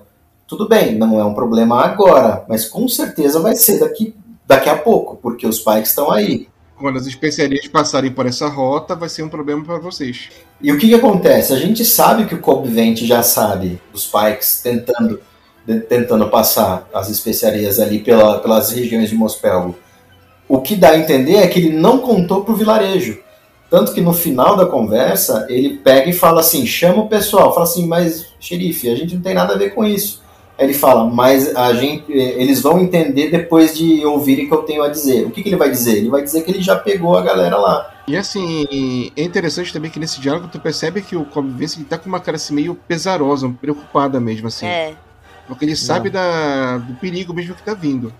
tudo 0.45 0.67
bem, 0.67 0.95
não 0.95 1.17
é 1.17 1.23
um 1.23 1.33
problema 1.33 1.81
agora, 1.81 2.43
mas 2.49 2.65
com 2.67 2.87
certeza 2.89 3.39
vai 3.39 3.55
ser 3.55 3.79
daqui, 3.79 4.13
daqui 4.45 4.67
a 4.67 4.77
pouco, 4.77 5.15
porque 5.21 5.47
os 5.47 5.59
Pikes 5.59 5.89
estão 5.89 6.11
aí. 6.11 6.49
Quando 6.77 6.97
as 6.97 7.05
especiarias 7.05 7.67
passarem 7.67 8.11
por 8.11 8.25
essa 8.25 8.47
rota, 8.47 8.95
vai 8.95 9.07
ser 9.07 9.23
um 9.23 9.29
problema 9.29 9.63
pra 9.63 9.79
vocês. 9.79 10.29
E 10.61 10.71
o 10.71 10.77
que, 10.77 10.87
que 10.89 10.95
acontece? 10.95 11.53
A 11.53 11.57
gente 11.57 11.85
sabe 11.85 12.25
que 12.25 12.35
o 12.35 12.39
Cobb 12.41 12.67
Vent 12.67 12.99
já 13.03 13.21
sabe 13.23 13.81
dos 13.93 14.05
Pikes 14.05 14.61
tentando, 14.61 15.21
tentando 15.87 16.27
passar 16.29 16.87
as 16.93 17.09
especiarias 17.09 17.79
ali 17.79 17.99
pela- 17.99 18.39
pelas 18.39 18.71
regiões 18.71 19.09
de 19.09 19.15
Mospelgo. 19.15 19.75
O 20.49 20.59
que 20.59 20.75
dá 20.75 20.89
a 20.89 20.97
entender 20.97 21.35
é 21.35 21.47
que 21.47 21.59
ele 21.59 21.69
não 21.69 21.99
contou 21.99 22.43
pro 22.43 22.55
vilarejo. 22.55 23.19
Tanto 23.69 23.93
que 23.93 24.01
no 24.01 24.13
final 24.13 24.55
da 24.57 24.65
conversa, 24.65 25.45
ele 25.47 25.77
pega 25.77 26.09
e 26.09 26.13
fala 26.13 26.39
assim: 26.39 26.65
chama 26.65 27.03
o 27.03 27.07
pessoal. 27.07 27.53
Fala 27.53 27.65
assim, 27.65 27.87
mas 27.87 28.33
xerife, 28.39 28.89
a 28.89 28.95
gente 28.95 29.13
não 29.13 29.21
tem 29.21 29.35
nada 29.35 29.53
a 29.53 29.57
ver 29.57 29.75
com 29.75 29.85
isso. 29.85 30.23
Aí 30.57 30.65
ele 30.65 30.73
fala, 30.73 31.05
mas 31.05 31.55
a 31.55 31.71
gente, 31.73 32.11
eles 32.11 32.61
vão 32.61 32.79
entender 32.79 33.29
depois 33.29 33.77
de 33.77 34.03
ouvirem 34.05 34.45
o 34.45 34.47
que 34.49 34.53
eu 34.53 34.63
tenho 34.63 34.83
a 34.83 34.89
dizer. 34.89 35.25
O 35.25 35.31
que, 35.31 35.41
que 35.41 35.47
ele 35.47 35.55
vai 35.55 35.69
dizer? 35.69 35.97
Ele 35.97 36.09
vai 36.09 36.21
dizer 36.21 36.41
que 36.41 36.51
ele 36.51 36.61
já 36.61 36.75
pegou 36.75 37.17
a 37.17 37.21
galera 37.21 37.55
lá. 37.55 37.93
E 38.05 38.17
assim, 38.17 39.11
é 39.15 39.23
interessante 39.23 39.71
também 39.71 39.89
que 39.89 39.99
nesse 39.99 40.19
diálogo 40.19 40.49
tu 40.51 40.59
percebe 40.59 41.01
que 41.01 41.15
o 41.15 41.23
Cobb 41.23 41.47
Vance 41.49 41.77
ele 41.77 41.85
tá 41.85 41.97
com 41.97 42.09
uma 42.09 42.19
cara 42.19 42.35
assim 42.35 42.53
meio 42.53 42.75
pesarosa, 42.75 43.47
preocupada 43.61 44.19
mesmo, 44.19 44.47
assim. 44.47 44.65
É. 44.65 44.95
Porque 45.47 45.63
ele 45.63 45.75
sabe 45.75 46.09
da, 46.09 46.77
do 46.77 46.95
perigo 46.95 47.33
mesmo 47.33 47.55
que 47.55 47.63
tá 47.63 47.73
vindo. 47.73 48.11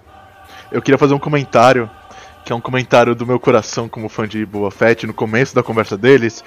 Eu 0.72 0.82
queria 0.82 0.98
fazer 0.98 1.16
um 1.16 1.20
comentário, 1.20 1.90
que 2.46 2.52
é 2.52 2.56
um 2.56 2.62
comentário 2.62 3.14
do 3.14 3.26
meu 3.26 3.40
coração 3.40 3.88
como 3.88 4.10
fã 4.10 4.28
de 4.28 4.46
Boa 4.46 4.72
Fett, 4.72 5.06
no 5.06 5.14
começo 5.14 5.54
da 5.54 5.64
conversa 5.64 5.98
deles. 5.98 6.44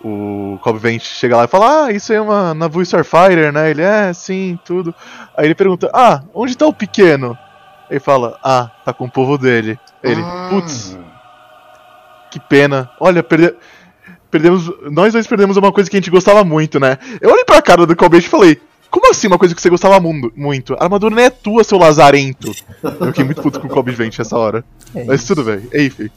O 0.00 0.58
Cobb 0.62 0.78
Vance 0.78 1.06
chega 1.06 1.36
lá 1.36 1.44
e 1.44 1.48
fala: 1.48 1.86
Ah, 1.86 1.92
isso 1.92 2.12
é 2.12 2.20
uma 2.20 2.54
Navu 2.54 2.80
Starfighter, 2.82 3.52
né? 3.52 3.70
Ele 3.70 3.82
é, 3.82 4.12
sim, 4.12 4.58
tudo. 4.64 4.94
Aí 5.36 5.46
ele 5.46 5.54
pergunta: 5.54 5.90
Ah, 5.92 6.22
onde 6.32 6.56
tá 6.56 6.66
o 6.66 6.72
pequeno? 6.72 7.36
Ele 7.90 7.98
fala: 7.98 8.38
Ah, 8.42 8.70
tá 8.84 8.92
com 8.92 9.06
o 9.06 9.10
povo 9.10 9.36
dele. 9.36 9.78
Ele, 10.02 10.20
Ah. 10.22 10.48
putz, 10.50 10.96
que 12.30 12.38
pena. 12.38 12.88
Olha, 13.00 13.22
perde... 13.24 13.54
perdemos. 14.30 14.70
Nós 14.90 15.12
dois 15.12 15.26
perdemos 15.26 15.56
uma 15.56 15.72
coisa 15.72 15.90
que 15.90 15.96
a 15.96 16.00
gente 16.00 16.10
gostava 16.10 16.44
muito, 16.44 16.78
né? 16.78 16.96
Eu 17.20 17.32
olhei 17.32 17.44
pra 17.44 17.60
cara 17.62 17.84
do 17.84 17.96
Cobb 17.96 18.16
e 18.18 18.22
falei. 18.22 18.60
Como 18.90 19.10
assim 19.10 19.26
uma 19.26 19.38
coisa 19.38 19.54
que 19.54 19.60
você 19.60 19.68
gostava 19.70 20.00
mu- 20.00 20.32
muito? 20.34 20.74
A 20.74 20.84
armadura 20.84 21.14
não 21.14 21.22
é 21.22 21.30
tua, 21.30 21.62
seu 21.64 21.78
lazarento. 21.78 22.52
Eu 22.82 23.06
fiquei 23.08 23.24
muito 23.24 23.42
puto 23.42 23.60
com 23.60 23.66
o 23.66 23.70
Cobb 23.70 23.90
Vance 23.92 24.18
nessa 24.18 24.36
hora. 24.38 24.64
É 24.94 25.04
Mas 25.04 25.20
isso. 25.22 25.34
tudo 25.34 25.44
bem. 25.44 25.60
Enfim. 25.86 26.08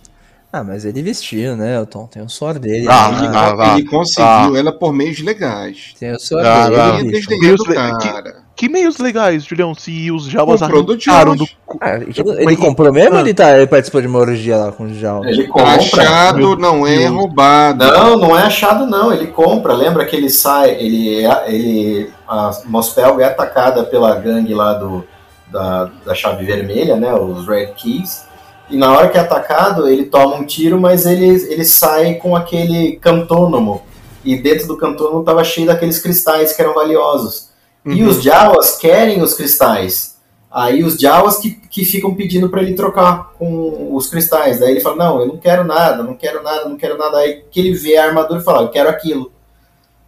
Ah, 0.54 0.64
mas 0.66 0.84
ele 0.84 1.02
vestiu, 1.02 1.56
né, 1.56 1.78
Elton? 1.78 2.08
Tem 2.08 2.22
o 2.22 2.28
suor 2.28 2.60
dele. 2.60 2.86
Ah, 2.90 3.10
né? 3.12 3.18
ele, 3.20 3.28
ah, 3.38 3.56
ah, 3.58 3.74
ele 3.78 3.88
conseguiu 3.88 4.58
ela 4.58 4.72
por 4.74 4.92
meios 4.92 5.20
legais. 5.20 5.94
Tem 5.98 6.12
o 6.12 6.20
suor 6.20 6.46
Ah, 6.46 6.68
dele. 6.68 6.82
ah, 6.82 7.00
Ele 7.00 7.40
Deus, 7.40 7.62
cara. 7.64 8.42
Que 8.54 8.68
meios 8.68 8.98
legais, 8.98 9.46
Julião, 9.46 9.74
se 9.74 10.12
os 10.12 10.26
Jawas 10.26 10.62
arrancaram 10.62 11.36
do. 11.38 11.48
Ah, 11.80 11.96
ele, 11.96 12.14
ele 12.38 12.58
comprou 12.58 12.92
mesmo 12.92 13.16
ou 13.16 13.22
ele, 13.22 13.34
tá, 13.34 13.58
ele 13.58 13.66
participou 13.66 14.02
de 14.02 14.08
uma 14.08 14.20
orgia 14.20 14.58
lá 14.58 14.72
com 14.74 14.84
o 14.84 14.94
Jal? 14.94 15.26
Ele 15.26 15.48
compra. 15.48 15.72
Achado 15.76 16.58
não 16.58 16.86
é 16.86 16.98
Deus. 16.98 17.12
roubado. 17.12 17.86
Não, 17.86 18.18
não 18.18 18.38
é 18.38 18.44
achado 18.44 18.86
não, 18.86 19.12
ele 19.12 19.28
compra. 19.28 19.74
Lembra 19.74 20.06
que 20.06 20.16
ele 20.16 20.30
sai, 20.30 20.72
ele, 20.72 21.24
é- 21.26 21.46
ele 21.52 22.12
a 22.28 22.52
Mospelgo 22.66 23.22
é 23.22 23.24
atacada 23.26 23.84
pela 23.86 24.14
gangue 24.16 24.54
lá 24.54 24.74
do, 24.74 25.04
da, 25.50 25.90
da 26.06 26.14
chave 26.14 26.46
vermelha, 26.46 26.98
né, 26.98 27.14
os 27.16 27.48
Red 27.48 27.68
Keys. 27.78 28.30
E 28.72 28.78
na 28.78 28.92
hora 28.96 29.10
que 29.10 29.18
é 29.18 29.22
atacado, 29.22 29.88
ele 29.88 30.06
toma 30.06 30.36
um 30.38 30.46
tiro, 30.46 30.80
mas 30.80 31.06
ele, 31.06 31.28
ele 31.28 31.66
sai 31.66 32.16
com 32.16 32.36
aquele 32.36 32.94
cantônomo. 33.02 33.82
E 34.24 34.36
dentro 34.38 34.68
do 34.68 34.78
cantônomo 34.78 35.20
estava 35.22 35.44
cheio 35.44 35.68
daqueles 35.68 36.00
cristais 36.00 36.54
que 36.54 36.62
eram 36.62 36.74
valiosos. 36.74 37.50
E 37.86 38.02
Uhum. 38.04 38.10
os 38.10 38.22
Jawas 38.22 38.78
querem 38.78 39.22
os 39.22 39.34
cristais. 39.34 40.18
Aí 40.50 40.84
os 40.84 40.96
Jawas 40.98 41.38
que, 41.38 41.52
que 41.52 41.84
ficam 41.86 42.14
pedindo 42.14 42.48
para 42.50 42.62
ele 42.62 42.74
trocar 42.76 43.32
com 43.38 43.96
os 43.96 44.08
cristais. 44.10 44.60
Daí 44.60 44.72
ele 44.72 44.82
fala: 44.82 44.96
Não, 44.98 45.20
eu 45.22 45.26
não 45.28 45.38
quero 45.38 45.64
nada, 45.64 46.04
não 46.04 46.14
quero 46.14 46.44
nada, 46.44 46.70
não 46.70 46.78
quero 46.78 46.98
nada. 46.98 47.18
Aí 47.18 47.44
que 47.50 47.60
ele 47.60 47.74
vê 47.74 47.98
a 47.98 48.06
armadura 48.06 48.40
e 48.40 48.44
fala: 48.44 48.62
Eu 48.64 48.70
quero 48.70 48.90
aquilo. 48.90 49.32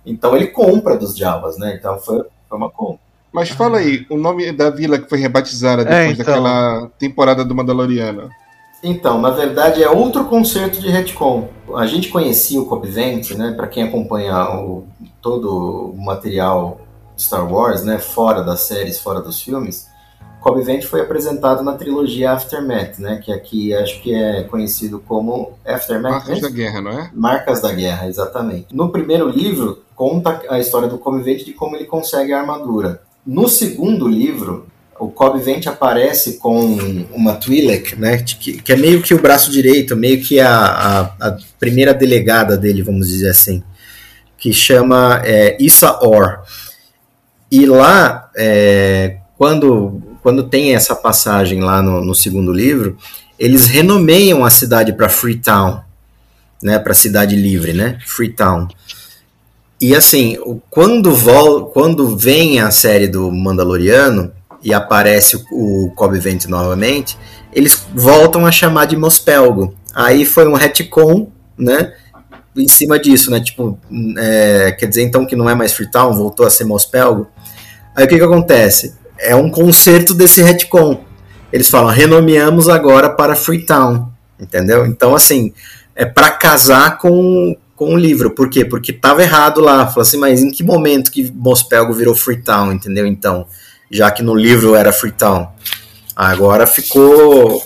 Então 0.06 0.36
ele 0.36 0.48
compra 0.48 0.98
dos 0.98 1.16
Jawas, 1.18 1.58
né? 1.58 1.76
Então 1.80 1.98
foi, 1.98 2.24
foi 2.48 2.58
uma 2.58 2.70
compra. 2.70 3.00
Mas 3.32 3.50
fala 3.50 3.80
aí, 3.80 4.06
o 4.10 4.18
nome 4.18 4.52
da 4.52 4.70
vila 4.70 5.00
que 5.00 5.10
foi 5.10 5.18
rebatizada 5.18 5.82
É, 5.82 5.86
depois 5.86 6.20
então. 6.20 6.26
daquela 6.26 6.92
temporada 7.00 7.44
do 7.44 7.56
Mandaloriano. 7.56 8.30
Então, 8.84 9.22
na 9.22 9.30
verdade, 9.30 9.82
é 9.82 9.90
outro 9.90 10.26
concerto 10.26 10.82
de 10.82 10.90
retcon. 10.90 11.48
A 11.74 11.88
gente 11.88 12.10
conhecia 12.10 12.62
o 12.62 12.66
Vance, 12.66 13.36
né? 13.38 13.54
Para 13.56 13.68
quem 13.68 13.84
acompanha 13.84 14.60
o, 14.60 14.86
todo 15.22 15.94
o 15.96 16.04
material 16.04 16.82
Star 17.18 17.50
Wars, 17.50 17.86
né? 17.86 17.98
Fora 17.98 18.44
das 18.44 18.62
séries, 18.62 19.00
fora 19.00 19.22
dos 19.22 19.42
filmes. 19.42 19.88
Cobb 20.42 20.62
Vent 20.62 20.84
foi 20.84 21.00
apresentado 21.00 21.64
na 21.64 21.72
trilogia 21.72 22.34
Aftermath, 22.34 23.00
né? 23.00 23.22
Que 23.24 23.32
aqui 23.32 23.74
acho 23.74 24.02
que 24.02 24.14
é 24.14 24.44
conhecido 24.44 25.00
como 25.00 25.54
Aftermath. 25.66 26.12
Marcas 26.12 26.42
da 26.42 26.50
né? 26.50 26.56
Guerra, 26.56 26.82
não 26.82 26.92
é? 26.92 27.12
Marcas 27.14 27.62
da 27.62 27.72
Guerra, 27.72 28.08
exatamente. 28.08 28.68
No 28.74 28.90
primeiro 28.90 29.30
livro, 29.30 29.82
conta 29.96 30.42
a 30.50 30.60
história 30.60 30.90
do 30.90 30.98
Cobb 30.98 31.24
Vent 31.24 31.46
de 31.46 31.54
como 31.54 31.78
ele 31.78 31.86
consegue 31.86 32.34
a 32.34 32.42
armadura. 32.42 33.02
No 33.26 33.48
segundo 33.48 34.06
livro, 34.06 34.68
o 35.00 35.10
Cobb 35.10 35.40
Vent 35.42 35.68
aparece 35.68 36.38
com 36.38 37.06
uma 37.12 37.36
Twi'lek, 37.36 38.00
né? 38.00 38.18
Que, 38.18 38.62
que 38.62 38.72
é 38.72 38.76
meio 38.76 39.02
que 39.02 39.14
o 39.14 39.22
braço 39.22 39.52
direito, 39.52 39.96
meio 39.96 40.22
que 40.22 40.40
a, 40.40 40.50
a, 40.50 41.02
a 41.20 41.38
primeira 41.60 41.94
delegada 41.94 42.58
dele, 42.58 42.82
vamos 42.82 43.08
dizer 43.08 43.30
assim, 43.30 43.64
que 44.38 44.54
chama 44.54 45.22
é, 45.24 45.58
Issa 45.60 46.00
Or. 46.06 46.42
E 47.52 47.66
lá, 47.66 48.30
é, 48.36 49.18
quando, 49.38 50.02
quando 50.22 50.44
tem 50.44 50.76
essa 50.76 50.96
passagem 50.96 51.62
lá 51.62 51.82
no, 51.82 52.04
no 52.04 52.16
segundo 52.16 52.52
livro, 52.52 52.98
eles 53.38 53.68
renomeiam 53.68 54.46
a 54.46 54.50
cidade 54.50 54.94
para 54.94 55.10
Freetown, 55.10 55.82
né? 56.62 56.80
Para 56.80 56.94
cidade 56.94 57.36
livre, 57.36 57.74
né? 57.74 58.00
Freetown. 58.06 58.68
E 59.82 59.94
assim, 59.94 60.38
quando, 60.70 61.14
vol 61.14 61.66
quando 61.66 62.16
vem 62.16 62.62
a 62.62 62.72
série 62.72 63.08
do 63.08 63.30
Mandaloriano 63.30 64.32
e 64.64 64.74
aparece 64.74 65.44
o, 65.52 65.92
Cobb 65.96 66.18
Vent 66.20 66.46
novamente, 66.46 67.18
eles 67.52 67.86
voltam 67.94 68.46
a 68.46 68.52
chamar 68.52 68.86
de 68.86 68.96
Mospelgo. 68.96 69.76
Aí 69.94 70.26
foi 70.26 70.48
um 70.48 70.54
retcon, 70.54 71.30
né? 71.58 71.94
Em 72.56 72.68
cima 72.68 72.98
disso, 72.98 73.30
né? 73.30 73.40
Tipo, 73.40 73.78
é, 74.18 74.72
quer 74.72 74.88
dizer 74.88 75.04
então 75.04 75.26
que 75.26 75.36
não 75.36 75.50
é 75.50 75.56
mais 75.56 75.74
Freetown, 75.74 76.14
voltou 76.14 76.46
a 76.46 76.50
ser 76.50 76.64
Mospelgo. 76.64 77.28
Aí 77.96 78.06
o 78.06 78.08
que 78.08 78.18
que 78.18 78.24
acontece? 78.24 78.96
É 79.20 79.36
um 79.36 79.50
conserto 79.50 80.14
desse 80.14 80.42
retcon. 80.42 81.04
Eles 81.52 81.70
falam, 81.70 81.94
renomeamos 81.94 82.68
agora 82.68 83.10
para 83.10 83.36
Freetown, 83.36 84.10
entendeu? 84.40 84.86
Então, 84.88 85.14
assim, 85.14 85.54
é 85.96 86.06
para 86.06 86.32
casar 86.32 86.98
com, 86.98 87.56
com 87.76 87.94
o 87.94 87.98
livro. 87.98 88.32
Por 88.32 88.50
quê? 88.50 88.66
Porque 88.66 88.92
tava 88.92 89.22
errado 89.22 89.62
lá. 89.62 89.86
Falou 89.86 90.02
assim, 90.02 90.18
mas 90.18 90.42
em 90.42 90.50
que 90.50 90.64
momento 90.64 91.12
que 91.12 91.32
Mospelgo 91.32 91.94
virou 91.94 92.16
Freetown, 92.16 92.72
entendeu? 92.72 93.06
Então, 93.06 93.46
já 93.94 94.12
que 94.12 94.24
no 94.24 94.36
livro 94.36 94.76
era 94.76 94.92
Freetown. 94.92 95.48
Agora 96.16 96.66
ficou. 96.68 97.64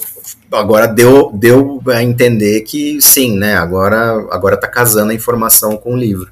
Agora 0.52 0.88
deu, 0.88 1.32
deu 1.34 1.82
a 1.88 2.04
entender 2.04 2.62
que 2.62 3.02
sim, 3.02 3.38
né? 3.38 3.56
Agora, 3.56 4.28
agora 4.32 4.56
tá 4.56 4.68
casando 4.68 5.12
a 5.12 5.16
informação 5.16 5.76
com 5.76 5.94
o 5.94 5.98
livro. 5.98 6.32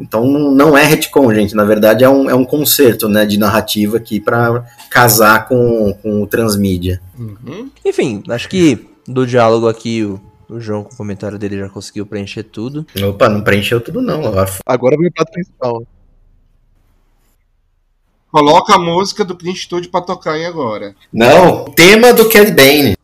Então 0.00 0.26
não 0.26 0.76
é 0.76 0.84
retcon, 0.84 1.34
gente. 1.34 1.54
Na 1.54 1.64
verdade 1.64 2.04
é 2.04 2.08
um, 2.08 2.28
é 2.28 2.34
um 2.34 2.44
concerto 2.44 3.08
né, 3.08 3.24
de 3.24 3.38
narrativa 3.38 3.96
aqui 3.96 4.20
para 4.20 4.64
casar 4.90 5.48
com, 5.48 5.92
com 6.02 6.22
o 6.22 6.26
transmídia. 6.26 7.00
Uhum. 7.18 7.70
Enfim, 7.84 8.22
acho 8.28 8.48
que 8.48 8.86
do 9.06 9.26
diálogo 9.26 9.68
aqui, 9.68 10.04
o, 10.04 10.20
o 10.48 10.60
João 10.60 10.82
com 10.82 10.92
o 10.92 10.96
comentário 10.96 11.38
dele 11.38 11.58
já 11.58 11.68
conseguiu 11.68 12.04
preencher 12.04 12.42
tudo. 12.42 12.86
Opa, 13.08 13.28
não 13.28 13.42
preencheu 13.42 13.80
tudo 13.80 14.02
não. 14.02 14.22
Agora 14.66 14.96
vem 14.98 15.08
o 15.08 15.12
prato 15.12 15.32
principal. 15.32 15.86
Coloca 18.30 18.74
a 18.74 18.78
música 18.78 19.24
do 19.24 19.36
Clint 19.36 19.56
Eastwood 19.56 19.88
pra 19.88 20.00
tocar 20.00 20.32
aí 20.32 20.44
agora. 20.44 20.94
Não, 21.12 21.64
tema 21.66 22.12
do 22.12 22.28
Cad 22.28 22.50
Bane. 22.50 22.96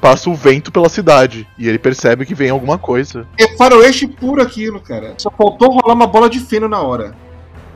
Passa 0.00 0.30
o 0.30 0.34
vento 0.34 0.72
pela 0.72 0.88
cidade 0.88 1.46
e 1.58 1.68
ele 1.68 1.78
percebe 1.78 2.26
que 2.26 2.34
vem 2.34 2.50
alguma 2.50 2.78
coisa. 2.78 3.26
É 3.38 3.56
faroeste 3.56 4.06
puro 4.06 4.42
aquilo, 4.42 4.80
cara. 4.80 5.14
Só 5.18 5.30
faltou 5.30 5.70
rolar 5.70 5.94
uma 5.94 6.06
bola 6.06 6.28
de 6.28 6.40
feno 6.40 6.68
na 6.68 6.80
hora. 6.80 7.14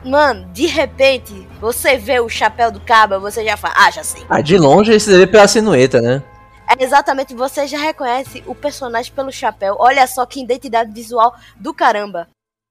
Mano, 0.05 0.47
de 0.53 0.67
repente, 0.67 1.47
você 1.59 1.97
vê 1.97 2.19
o 2.19 2.29
chapéu 2.29 2.71
do 2.71 2.79
caba, 2.79 3.19
você 3.19 3.43
já 3.43 3.57
fala, 3.57 3.73
ah, 3.77 3.91
já 3.91 4.03
sei. 4.03 4.23
Ah, 4.29 4.41
de 4.41 4.57
longe 4.57 4.91
esse 4.93 5.09
deve 5.09 5.27
pela 5.27 5.47
silhueta, 5.47 6.01
né? 6.01 6.23
É 6.69 6.83
exatamente, 6.83 7.33
você 7.33 7.65
já 7.65 7.77
reconhece 7.77 8.43
o 8.45 8.53
personagem 8.53 9.11
pelo 9.13 9.31
chapéu. 9.31 9.77
Olha 9.79 10.05
só 10.05 10.25
que 10.25 10.43
identidade 10.43 10.91
visual 10.91 11.33
do 11.55 11.73
caramba. 11.73 12.27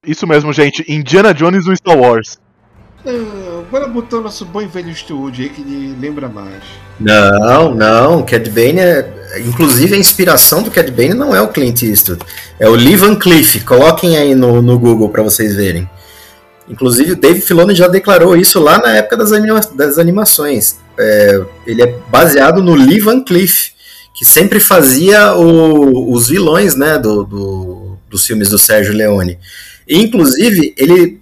Isso 0.07 0.27
mesmo, 0.27 0.53
gente. 0.53 0.85
Indiana 0.87 1.33
Jones 1.33 1.67
no 1.67 1.77
Star 1.77 1.99
Wars. 1.99 2.39
Ah, 3.07 3.63
bora 3.71 3.87
botar 3.87 4.17
o 4.17 4.21
nosso 4.21 4.45
bom 4.45 4.61
e 4.61 4.67
velho 4.67 4.89
Eastwood 4.89 5.41
aí 5.41 5.49
que 5.49 5.61
ele 5.61 5.97
lembra 6.01 6.29
mais. 6.29 6.63
Não, 6.99 7.73
não, 7.75 8.23
Cad 8.25 8.49
Bane 8.51 8.81
é. 8.81 9.13
Inclusive 9.45 9.95
a 9.95 9.99
inspiração 9.99 10.63
do 10.63 10.71
Cad 10.71 10.91
Bane 10.91 11.15
não 11.15 11.35
é 11.35 11.41
o 11.41 11.49
Clint 11.49 11.83
Eastwood, 11.83 12.25
é 12.59 12.69
o 12.69 12.75
Lee 12.75 12.97
Van 12.97 13.15
Cleef. 13.15 13.65
Coloquem 13.65 14.17
aí 14.17 14.35
no, 14.35 14.61
no 14.61 14.79
Google 14.79 15.09
para 15.09 15.23
vocês 15.23 15.55
verem. 15.55 15.89
Inclusive 16.69 17.13
o 17.13 17.17
Dave 17.17 17.41
Filoni 17.41 17.75
já 17.75 17.87
declarou 17.87 18.37
isso 18.37 18.59
lá 18.59 18.79
na 18.79 18.97
época 18.97 19.17
das, 19.17 19.33
anima 19.33 19.61
das 19.75 19.99
animações. 19.99 20.79
É, 20.99 21.43
ele 21.67 21.83
é 21.83 21.95
baseado 22.09 22.61
no 22.61 22.75
Lee 22.75 22.99
Van 22.99 23.23
Cleef, 23.23 23.71
que 24.17 24.25
sempre 24.25 24.59
fazia 24.61 25.35
o- 25.37 26.13
os 26.13 26.29
vilões 26.29 26.75
né, 26.75 26.99
do, 26.99 27.25
do- 27.25 27.97
dos 28.09 28.27
filmes 28.27 28.49
do 28.49 28.59
Sérgio 28.59 28.95
Leone. 28.95 29.39
E, 29.87 29.99
inclusive, 30.01 30.75
ele. 30.77 31.21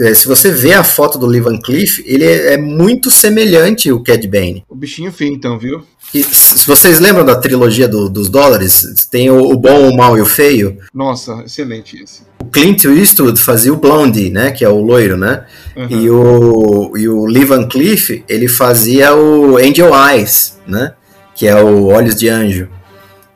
é, 0.00 0.14
Se 0.14 0.26
você 0.26 0.50
vê 0.50 0.72
a 0.72 0.84
foto 0.84 1.18
do 1.18 1.26
Lee 1.26 1.40
Van 1.40 1.58
Cleef, 1.58 2.00
ele 2.06 2.24
é 2.24 2.54
é 2.54 2.56
muito 2.58 3.10
semelhante 3.10 3.88
ao 3.90 4.02
Cad 4.02 4.26
Bane. 4.28 4.64
O 4.68 4.74
bichinho 4.74 5.12
feio, 5.12 5.32
então, 5.32 5.58
viu? 5.58 5.82
E 6.14 6.22
se 6.22 6.66
vocês 6.66 7.00
lembram 7.00 7.24
da 7.24 7.36
trilogia 7.36 7.88
do- 7.88 8.08
dos 8.10 8.28
dólares, 8.28 9.06
tem 9.10 9.30
o, 9.30 9.38
o 9.50 9.56
bom, 9.56 9.88
o 9.88 9.96
mal 9.96 10.16
e 10.18 10.20
o 10.20 10.26
feio. 10.26 10.76
Nossa, 10.92 11.42
excelente 11.46 11.96
esse. 12.02 12.20
O 12.38 12.44
Clint 12.46 12.84
Eastwood 12.84 13.40
fazia 13.40 13.72
o 13.72 13.76
Blondie, 13.76 14.28
né, 14.28 14.50
que 14.50 14.62
é 14.64 14.68
o 14.68 14.80
loiro, 14.82 15.16
né? 15.16 15.44
Uhum. 15.74 15.88
E 15.90 16.10
o 16.10 16.92
e 16.98 17.08
o 17.08 17.24
Lee 17.24 17.44
Van 17.46 17.66
Cleef, 17.66 18.22
ele 18.28 18.46
fazia 18.48 19.14
o 19.14 19.56
Angel 19.56 19.90
Eyes, 19.94 20.58
né? 20.66 20.92
Que 21.34 21.46
é 21.46 21.54
o 21.54 21.86
Olhos 21.86 22.14
de 22.14 22.28
Anjo. 22.28 22.68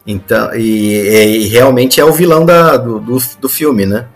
Então, 0.07 0.55
e, 0.55 1.45
e 1.45 1.49
realmente 1.49 2.01
é 2.01 2.05
o 2.05 2.13
vilão 2.13 2.45
da, 2.45 2.77
do, 2.77 3.01
do, 3.01 3.19
do 3.41 3.49
filme, 3.49 3.85
né? 3.85 4.07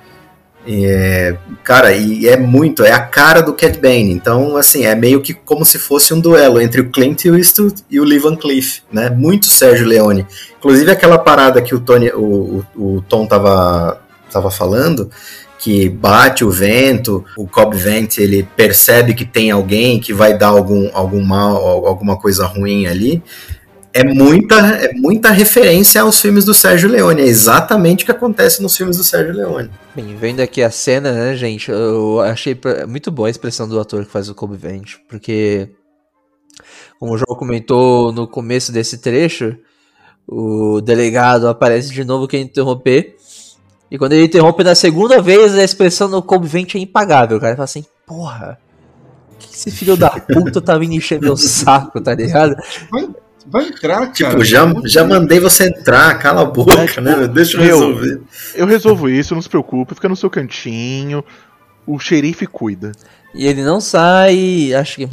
É, 0.66 1.36
cara, 1.64 1.92
e 1.92 2.28
é 2.28 2.36
muito, 2.36 2.84
é 2.84 2.92
a 2.92 3.00
cara 3.00 3.40
do 3.40 3.54
Cat 3.54 3.78
Bane. 3.78 4.12
Então, 4.12 4.56
assim, 4.56 4.84
é 4.84 4.94
meio 4.94 5.20
que 5.20 5.32
como 5.32 5.64
se 5.64 5.78
fosse 5.78 6.12
um 6.12 6.20
duelo 6.20 6.60
entre 6.60 6.80
o 6.80 6.90
Clint 6.90 7.24
Eastwood 7.24 7.82
e 7.90 7.98
o 7.98 8.04
Lee 8.04 8.18
Van 8.18 8.36
Cleef, 8.36 8.80
né? 8.92 9.10
Muito 9.10 9.46
Sérgio 9.46 9.86
Leone. 9.86 10.26
Inclusive 10.58 10.90
aquela 10.90 11.18
parada 11.18 11.62
que 11.62 11.74
o 11.74 11.80
Tony, 11.80 12.10
o, 12.10 12.64
o, 12.76 12.96
o 12.96 13.02
Tom 13.08 13.26
tava, 13.26 14.00
tava 14.30 14.50
falando, 14.50 15.10
que 15.58 15.88
bate 15.88 16.44
o 16.44 16.50
vento, 16.50 17.24
o 17.36 17.46
Cobb 17.46 17.76
Vent 17.76 18.18
ele 18.18 18.46
percebe 18.56 19.14
que 19.14 19.24
tem 19.24 19.50
alguém 19.50 19.98
que 19.98 20.12
vai 20.12 20.36
dar 20.36 20.48
algum, 20.48 20.90
algum 20.92 21.22
mal, 21.22 21.86
alguma 21.86 22.16
coisa 22.18 22.46
ruim 22.46 22.86
ali. 22.86 23.22
É 23.92 24.04
muita, 24.04 24.54
é 24.54 24.92
muita 24.94 25.30
referência 25.30 26.00
aos 26.02 26.20
filmes 26.20 26.44
do 26.44 26.54
Sérgio 26.54 26.88
Leone. 26.88 27.22
É 27.22 27.24
exatamente 27.26 28.04
o 28.04 28.06
que 28.06 28.12
acontece 28.12 28.62
nos 28.62 28.76
filmes 28.76 28.96
do 28.96 29.02
Sérgio 29.02 29.34
Leone. 29.34 29.70
Bem, 29.94 30.16
vendo 30.16 30.40
aqui 30.40 30.62
a 30.62 30.70
cena, 30.70 31.12
né, 31.12 31.36
gente, 31.36 31.70
eu 31.70 32.20
achei 32.20 32.58
muito 32.88 33.10
boa 33.10 33.28
a 33.28 33.30
expressão 33.30 33.68
do 33.68 33.80
ator 33.80 34.04
que 34.04 34.12
faz 34.12 34.28
o 34.28 34.34
Kobe 34.34 34.56
Vent, 34.56 34.94
porque, 35.08 35.70
como 37.00 37.14
o 37.14 37.18
João 37.18 37.36
comentou 37.36 38.12
no 38.12 38.28
começo 38.28 38.70
desse 38.70 38.98
trecho, 38.98 39.56
o 40.26 40.80
delegado 40.80 41.48
aparece 41.48 41.92
de 41.92 42.04
novo 42.04 42.28
querendo 42.28 42.46
interromper, 42.46 43.16
e 43.90 43.98
quando 43.98 44.12
ele 44.12 44.26
interrompe 44.26 44.62
na 44.62 44.76
segunda 44.76 45.20
vez, 45.20 45.52
a 45.58 45.64
expressão 45.64 46.08
do 46.08 46.22
Kobe 46.22 46.46
Vent 46.46 46.76
é 46.76 46.78
impagável, 46.78 47.38
o 47.38 47.40
cara 47.40 47.56
fala 47.56 47.64
assim, 47.64 47.84
porra, 48.06 48.56
que 49.36 49.50
que 49.50 49.56
esse 49.56 49.70
filho 49.70 49.96
da 49.96 50.10
puta 50.10 50.60
tá 50.60 50.78
vindo 50.78 50.94
encher 50.94 51.20
meu 51.20 51.36
saco, 51.36 52.00
tá 52.00 52.14
ligado? 52.14 52.54
Vai 53.46 53.68
entrar, 53.68 54.12
cara. 54.12 54.12
Tipo, 54.12 54.44
já, 54.44 54.72
já 54.84 55.04
mandei 55.04 55.40
você 55.40 55.68
entrar, 55.68 56.18
cala 56.18 56.42
a 56.42 56.44
boca, 56.44 57.00
né? 57.00 57.26
Deixa 57.28 57.56
eu 57.56 57.62
resolver. 57.62 58.20
Eu 58.54 58.66
resolvo 58.66 59.08
isso, 59.08 59.34
não 59.34 59.42
se 59.42 59.48
preocupe, 59.48 59.94
fica 59.94 60.08
no 60.08 60.16
seu 60.16 60.28
cantinho. 60.28 61.24
O 61.86 61.98
xerife 61.98 62.46
cuida. 62.46 62.92
E 63.34 63.46
ele 63.46 63.62
não 63.62 63.80
sai. 63.80 64.72
Acho 64.74 64.96
que 64.96 65.04
é 65.04 65.08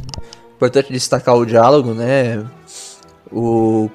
importante 0.55 0.91
destacar 0.91 1.35
o 1.35 1.45
diálogo, 1.45 1.93
né? 1.93 2.43
O. 3.31 3.89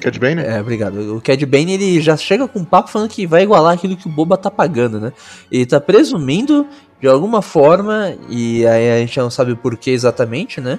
Cad 0.00 0.16
Bane? 0.18 0.42
É, 0.42 0.60
obrigado. 0.60 1.16
O 1.16 1.20
Cad 1.20 1.44
Bane 1.44 1.72
ele 1.72 2.00
já 2.00 2.16
chega 2.16 2.46
com 2.46 2.60
um 2.60 2.64
papo 2.64 2.88
falando 2.88 3.10
que 3.10 3.26
vai 3.26 3.42
igualar 3.42 3.74
aquilo 3.74 3.96
que 3.96 4.06
o 4.06 4.10
Boba 4.10 4.36
tá 4.36 4.50
pagando, 4.50 5.00
né? 5.00 5.12
Ele 5.50 5.66
tá 5.66 5.80
presumindo 5.80 6.66
de 7.00 7.08
alguma 7.08 7.42
forma, 7.42 8.14
e 8.28 8.66
aí 8.66 8.90
a 8.90 8.98
gente 8.98 9.18
não 9.18 9.30
sabe 9.30 9.52
o 9.52 9.56
porquê 9.56 9.90
exatamente, 9.90 10.60
né? 10.60 10.78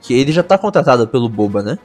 Que 0.00 0.14
ele 0.14 0.32
já 0.32 0.42
tá 0.42 0.56
contratado 0.56 1.06
pelo 1.08 1.28
Boba, 1.28 1.62
né? 1.62 1.78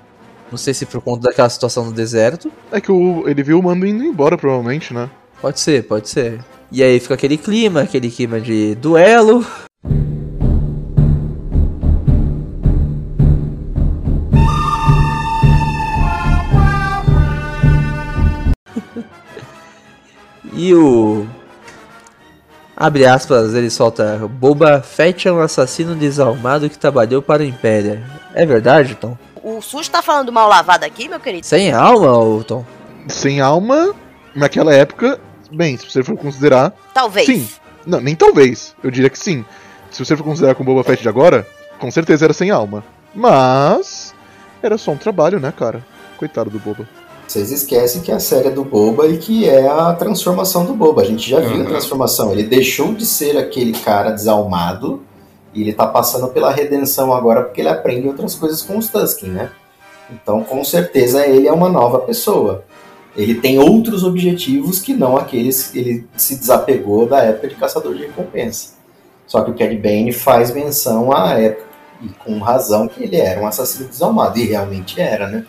Não 0.51 0.57
sei 0.57 0.73
se 0.73 0.85
por 0.85 0.99
conta 1.01 1.29
daquela 1.29 1.49
situação 1.49 1.85
no 1.85 1.93
deserto. 1.93 2.51
É 2.73 2.81
que 2.81 2.91
o, 2.91 3.23
ele 3.25 3.41
viu 3.41 3.57
o 3.57 3.63
mando 3.63 3.85
indo 3.87 4.03
embora, 4.03 4.37
provavelmente, 4.37 4.93
né? 4.93 5.09
Pode 5.41 5.61
ser, 5.61 5.83
pode 5.87 6.09
ser. 6.09 6.43
E 6.69 6.83
aí 6.83 6.99
fica 6.99 7.13
aquele 7.13 7.37
clima, 7.37 7.81
aquele 7.83 8.11
clima 8.11 8.41
de 8.41 8.75
duelo. 8.75 9.45
e 20.53 20.75
o. 20.75 21.25
Abre 22.75 23.05
aspas, 23.05 23.53
ele 23.53 23.69
solta: 23.69 24.27
Boba 24.27 24.81
Fett 24.81 25.29
é 25.29 25.31
um 25.31 25.39
assassino 25.39 25.95
desalmado 25.95 26.69
que 26.69 26.77
trabalhou 26.77 27.21
para 27.21 27.41
o 27.41 27.45
Império. 27.45 28.03
É 28.33 28.45
verdade, 28.45 28.95
Tom? 28.95 29.17
O 29.43 29.61
SUS 29.61 29.87
tá 29.89 30.01
falando 30.01 30.31
mal 30.31 30.47
lavado 30.47 30.85
aqui, 30.85 31.07
meu 31.09 31.19
querido? 31.19 31.45
Sem 31.45 31.71
alma, 31.71 32.17
ô, 32.17 32.43
Tom? 32.43 32.63
Sem 33.07 33.41
alma, 33.41 33.93
naquela 34.35 34.73
época, 34.73 35.19
bem, 35.51 35.75
se 35.77 35.89
você 35.89 36.03
for 36.03 36.15
considerar. 36.15 36.73
Talvez. 36.93 37.25
Sim. 37.25 37.47
Não, 37.85 37.99
nem 37.99 38.15
talvez. 38.15 38.75
Eu 38.83 38.91
diria 38.91 39.09
que 39.09 39.17
sim. 39.17 39.43
Se 39.89 40.03
você 40.05 40.15
for 40.15 40.23
considerar 40.23 40.53
com 40.55 40.61
o 40.63 40.65
Boba 40.65 40.83
Fett 40.83 41.01
de 41.01 41.09
agora, 41.09 41.47
com 41.79 41.89
certeza 41.89 42.25
era 42.25 42.33
sem 42.33 42.51
alma. 42.51 42.83
Mas. 43.15 44.13
Era 44.61 44.77
só 44.77 44.91
um 44.91 44.97
trabalho, 44.97 45.39
né, 45.39 45.51
cara? 45.55 45.83
Coitado 46.17 46.49
do 46.51 46.59
Boba. 46.59 46.87
Vocês 47.27 47.51
esquecem 47.51 48.01
que 48.01 48.11
é 48.11 48.15
a 48.15 48.19
série 48.19 48.49
é 48.49 48.51
do 48.51 48.63
Boba 48.63 49.07
e 49.07 49.17
que 49.17 49.49
é 49.49 49.67
a 49.67 49.93
transformação 49.93 50.65
do 50.65 50.73
Boba. 50.73 51.01
A 51.01 51.05
gente 51.05 51.27
já 51.27 51.39
viu 51.39 51.55
Uhum. 51.57 51.63
a 51.63 51.65
transformação. 51.65 52.31
Ele 52.31 52.43
deixou 52.43 52.93
de 52.93 53.05
ser 53.05 53.37
aquele 53.37 53.71
cara 53.71 54.11
desalmado 54.11 55.01
e 55.53 55.61
ele 55.61 55.73
tá 55.73 55.87
passando 55.87 56.27
pela 56.29 56.51
redenção 56.51 57.13
agora 57.13 57.43
porque 57.43 57.61
ele 57.61 57.69
aprende 57.69 58.07
outras 58.07 58.35
coisas 58.35 58.61
com 58.61 58.77
os 58.77 58.87
Tusken, 58.87 59.29
né? 59.29 59.51
Então, 60.09 60.43
com 60.43 60.63
certeza, 60.63 61.25
ele 61.25 61.47
é 61.47 61.51
uma 61.51 61.69
nova 61.69 61.99
pessoa. 61.99 62.65
Ele 63.15 63.35
tem 63.35 63.59
outros 63.59 64.03
objetivos 64.03 64.79
que 64.79 64.93
não 64.93 65.17
aqueles 65.17 65.67
que 65.67 65.79
ele 65.79 66.07
se 66.15 66.37
desapegou 66.37 67.05
da 67.05 67.21
época 67.23 67.47
de 67.49 67.55
Caçador 67.55 67.95
de 67.95 68.05
Recompensa. 68.05 68.73
Só 69.27 69.41
que 69.41 69.51
o 69.51 69.53
Cad 69.53 69.73
Bane 69.77 70.11
faz 70.11 70.51
menção 70.51 71.11
à 71.11 71.39
época, 71.39 71.67
e 72.01 72.09
com 72.09 72.39
razão, 72.39 72.87
que 72.87 73.03
ele 73.03 73.15
era 73.15 73.39
um 73.39 73.47
assassino 73.47 73.87
desalmado. 73.87 74.37
E 74.37 74.45
realmente 74.45 74.99
era, 74.99 75.27
né? 75.27 75.45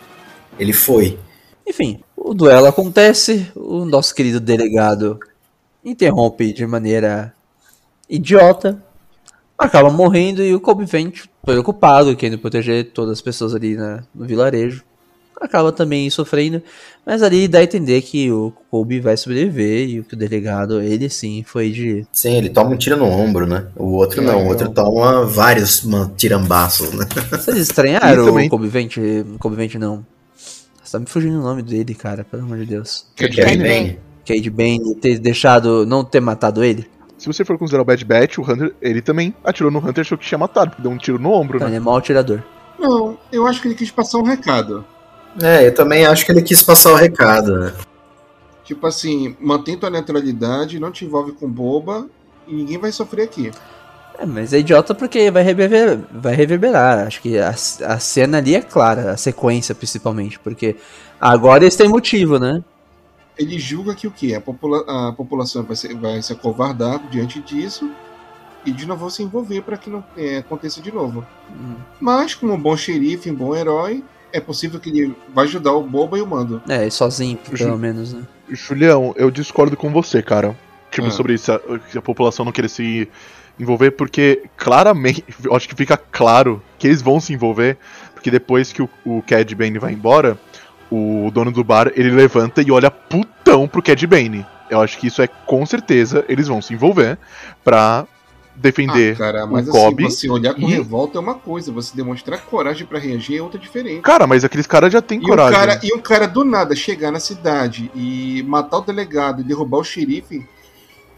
Ele 0.59 0.73
foi. 0.73 1.19
Enfim, 1.67 2.01
o 2.15 2.33
duelo 2.33 2.67
acontece, 2.67 3.51
o 3.55 3.85
nosso 3.85 4.13
querido 4.13 4.39
delegado 4.39 5.19
interrompe 5.83 6.53
de 6.53 6.65
maneira 6.65 7.33
idiota, 8.09 8.81
acaba 9.57 9.89
morrendo 9.89 10.43
e 10.43 10.53
o 10.53 10.59
Kobe 10.59 10.85
Vent, 10.85 11.21
preocupado, 11.45 12.15
querendo 12.15 12.39
proteger 12.39 12.91
todas 12.91 13.11
as 13.13 13.21
pessoas 13.21 13.53
ali 13.55 13.75
na- 13.75 14.03
no 14.13 14.25
vilarejo, 14.25 14.83
acaba 15.39 15.71
também 15.73 16.09
sofrendo, 16.09 16.61
mas 17.05 17.21
ali 17.21 17.47
dá 17.49 17.59
a 17.59 17.63
entender 17.63 18.01
que 18.01 18.31
o 18.31 18.53
Kobe 18.71 18.99
vai 19.01 19.17
sobreviver 19.17 19.89
e 19.89 20.03
que 20.03 20.13
o 20.13 20.17
delegado, 20.17 20.81
ele 20.81 21.09
sim, 21.09 21.43
foi 21.45 21.69
de... 21.69 22.05
Sim, 22.13 22.35
ele 22.37 22.49
toma 22.49 22.71
um 22.71 22.77
tiro 22.77 22.95
no 22.95 23.05
ombro, 23.05 23.45
né? 23.45 23.67
O 23.75 23.91
outro 23.93 24.21
É, 24.21 24.25
não, 24.25 24.45
o 24.45 24.47
outro 24.47 24.69
toma 24.69 25.25
vários 25.25 25.85
tirambaços, 26.15 26.93
né? 26.93 27.05
Vocês 27.31 27.57
estranharam 27.69 28.25
também- 28.25 28.47
o 28.47 28.49
Kobe 28.49 28.67
Vent? 28.67 28.95
Kobe 29.39 29.55
Vent 29.57 29.75
não. 29.75 30.05
Você 30.81 30.91
tá 30.93 30.99
me 30.99 31.05
fugindo 31.07 31.39
o 31.39 31.43
nome 31.43 31.61
dele, 31.61 31.93
cara, 31.93 32.23
pelo 32.23 32.43
amor 32.43 32.57
de 32.59 32.65
Deus. 32.65 33.05
Cad 33.15 33.35
Cad 33.35 33.57
Bane, 33.57 33.63
Bane. 33.63 33.99
Cade 34.25 34.49
Bane 34.49 34.95
ter 34.95 35.19
deixado, 35.19 35.85
não 35.85 36.05
ter 36.05 36.21
matado 36.21 36.63
ele? 36.63 36.87
Se 37.23 37.27
você 37.27 37.45
for 37.45 37.57
considerar 37.57 37.83
o 37.83 37.85
Bad 37.85 38.03
Batch, 38.03 38.37
o 38.37 38.41
Hunter, 38.41 38.75
ele 38.81 39.01
também 39.01 39.33
atirou 39.45 39.71
no 39.71 39.79
Hunter 39.79 40.01
achou 40.01 40.17
que 40.17 40.25
tinha 40.25 40.37
matado, 40.37 40.71
porque 40.71 40.81
deu 40.81 40.91
um 40.91 40.97
tiro 40.97 41.17
no 41.17 41.31
ombro, 41.31 41.55
Então, 41.55 41.69
né? 41.69 41.75
ele 41.75 41.81
é 41.81 41.85
mau 41.85 41.95
atirador. 41.95 42.43
Não, 42.77 43.17
eu 43.31 43.47
acho 43.47 43.61
que 43.61 43.69
ele 43.69 43.75
quis 43.75 43.89
passar 43.89 44.17
um 44.17 44.23
recado. 44.23 44.83
É, 45.41 45.65
eu 45.65 45.73
também 45.73 46.05
acho 46.05 46.25
que 46.25 46.33
ele 46.33 46.41
quis 46.41 46.61
passar 46.61 46.91
o 46.91 46.95
recado, 46.97 47.57
né? 47.57 47.73
Tipo 48.65 48.87
assim, 48.87 49.37
mantém 49.39 49.77
tua 49.77 49.89
neutralidade, 49.89 50.77
não 50.81 50.91
te 50.91 51.05
envolve 51.05 51.31
com 51.31 51.49
boba 51.49 52.09
e 52.45 52.53
ninguém 52.53 52.77
vai 52.77 52.91
sofrer 52.91 53.23
aqui. 53.23 53.51
É, 54.19 54.25
mas 54.25 54.51
é 54.51 54.59
idiota 54.59 54.93
porque 54.93 55.31
vai 55.31 55.43
reverberar. 55.43 55.99
Vai 56.11 56.35
reverberar. 56.35 57.07
Acho 57.07 57.21
que 57.21 57.39
a, 57.39 57.51
a 57.51 57.99
cena 57.99 58.39
ali 58.39 58.53
é 58.53 58.61
clara, 58.61 59.11
a 59.11 59.17
sequência 59.17 59.73
principalmente, 59.73 60.37
porque 60.39 60.75
agora 61.21 61.63
eles 61.63 61.77
têm 61.77 61.87
motivo, 61.87 62.37
né? 62.37 62.61
Ele 63.37 63.57
julga 63.57 63.95
que 63.95 64.07
o 64.07 64.11
quê? 64.11 64.35
A, 64.35 64.41
popula 64.41 64.83
a 64.87 65.11
população 65.13 65.63
vai 65.63 65.75
se, 65.75 65.93
vai 65.95 66.21
se 66.21 66.31
acovardar 66.33 66.99
diante 67.09 67.39
disso 67.41 67.89
e 68.65 68.71
de 68.71 68.85
não 68.85 68.95
vão 68.95 69.09
se 69.09 69.23
envolver 69.23 69.61
para 69.61 69.75
que 69.77 69.89
não 69.89 70.03
é, 70.15 70.37
aconteça 70.37 70.81
de 70.81 70.91
novo. 70.91 71.25
Hum. 71.49 71.75
Mas, 71.99 72.35
como 72.35 72.53
um 72.53 72.59
bom 72.59 72.77
xerife, 72.77 73.29
um 73.31 73.35
bom 73.35 73.55
herói, 73.55 74.03
é 74.31 74.39
possível 74.39 74.79
que 74.79 74.89
ele 74.89 75.15
vai 75.33 75.45
ajudar 75.45 75.73
o 75.73 75.83
Boba 75.83 76.17
e 76.17 76.21
o 76.21 76.27
Mando. 76.27 76.61
É, 76.69 76.89
sozinho, 76.89 77.37
Ju- 77.51 77.65
pelo 77.65 77.77
menos, 77.77 78.13
né? 78.13 78.23
Julião, 78.49 79.13
eu 79.17 79.29
discordo 79.31 79.75
com 79.75 79.91
você, 79.91 80.21
cara. 80.21 80.57
Tipo, 80.91 81.07
Ah. 81.07 81.11
sobre 81.11 81.33
isso, 81.33 81.51
a, 81.51 81.59
a 81.97 82.01
população 82.01 82.45
não 82.45 82.51
querer 82.51 82.69
se 82.69 83.09
envolver, 83.59 83.91
porque 83.91 84.43
claramente, 84.55 85.23
eu 85.43 85.55
acho 85.55 85.67
que 85.67 85.75
fica 85.75 85.97
claro 85.97 86.61
que 86.79 86.87
eles 86.87 87.01
vão 87.01 87.19
se 87.19 87.33
envolver, 87.33 87.77
porque 88.13 88.31
depois 88.31 88.71
que 88.71 88.81
o, 88.81 88.89
o 89.05 89.21
Cad 89.23 89.53
Bane 89.55 89.77
vai 89.77 89.91
embora, 89.93 90.37
o 91.25 91.31
dono 91.31 91.51
do 91.51 91.63
bar, 91.63 91.91
ele 91.95 92.11
levanta 92.11 92.61
e 92.61 92.71
olha 92.71 92.89
putão 92.91 93.67
pro 93.67 93.81
Cad 93.81 94.05
Bane. 94.07 94.45
Eu 94.69 94.81
acho 94.81 94.97
que 94.97 95.07
isso 95.07 95.21
é, 95.21 95.27
com 95.27 95.65
certeza, 95.65 96.23
eles 96.27 96.47
vão 96.47 96.61
se 96.61 96.73
envolver 96.73 97.17
pra 97.63 98.05
defender 98.55 99.15
Ah, 99.15 99.17
cara, 99.17 99.47
mas 99.47 99.67
o 99.67 99.71
assim, 99.71 99.79
Kobe. 99.79 100.03
você 100.03 100.29
olhar 100.29 100.53
com 100.53 100.61
e- 100.61 100.73
revolta 100.73 101.17
é 101.17 101.21
uma 101.21 101.33
coisa, 101.35 101.71
você 101.71 101.95
demonstrar 101.95 102.39
coragem 102.41 102.85
para 102.85 102.99
reagir 102.99 103.37
é 103.37 103.41
outra 103.41 103.59
diferente. 103.59 104.01
Cara, 104.01 104.27
mas 104.27 104.43
aqueles 104.43 104.67
caras 104.67 104.93
já 104.93 105.01
têm 105.01 105.19
E 105.19 105.23
um, 105.23 105.27
coragem. 105.27 105.59
cara, 105.59 105.79
e 105.83 105.93
um 105.93 105.99
cara 105.99 106.27
do 106.27 106.43
nada 106.45 106.75
chegar 106.75 107.11
na 107.11 107.19
cidade 107.19 107.91
e 107.95 108.43
matar 108.47 108.77
o 108.77 108.81
delegado 108.81 109.41
e 109.41 109.43
derrubar 109.43 109.79
o 109.79 109.83
xerife, 109.83 110.45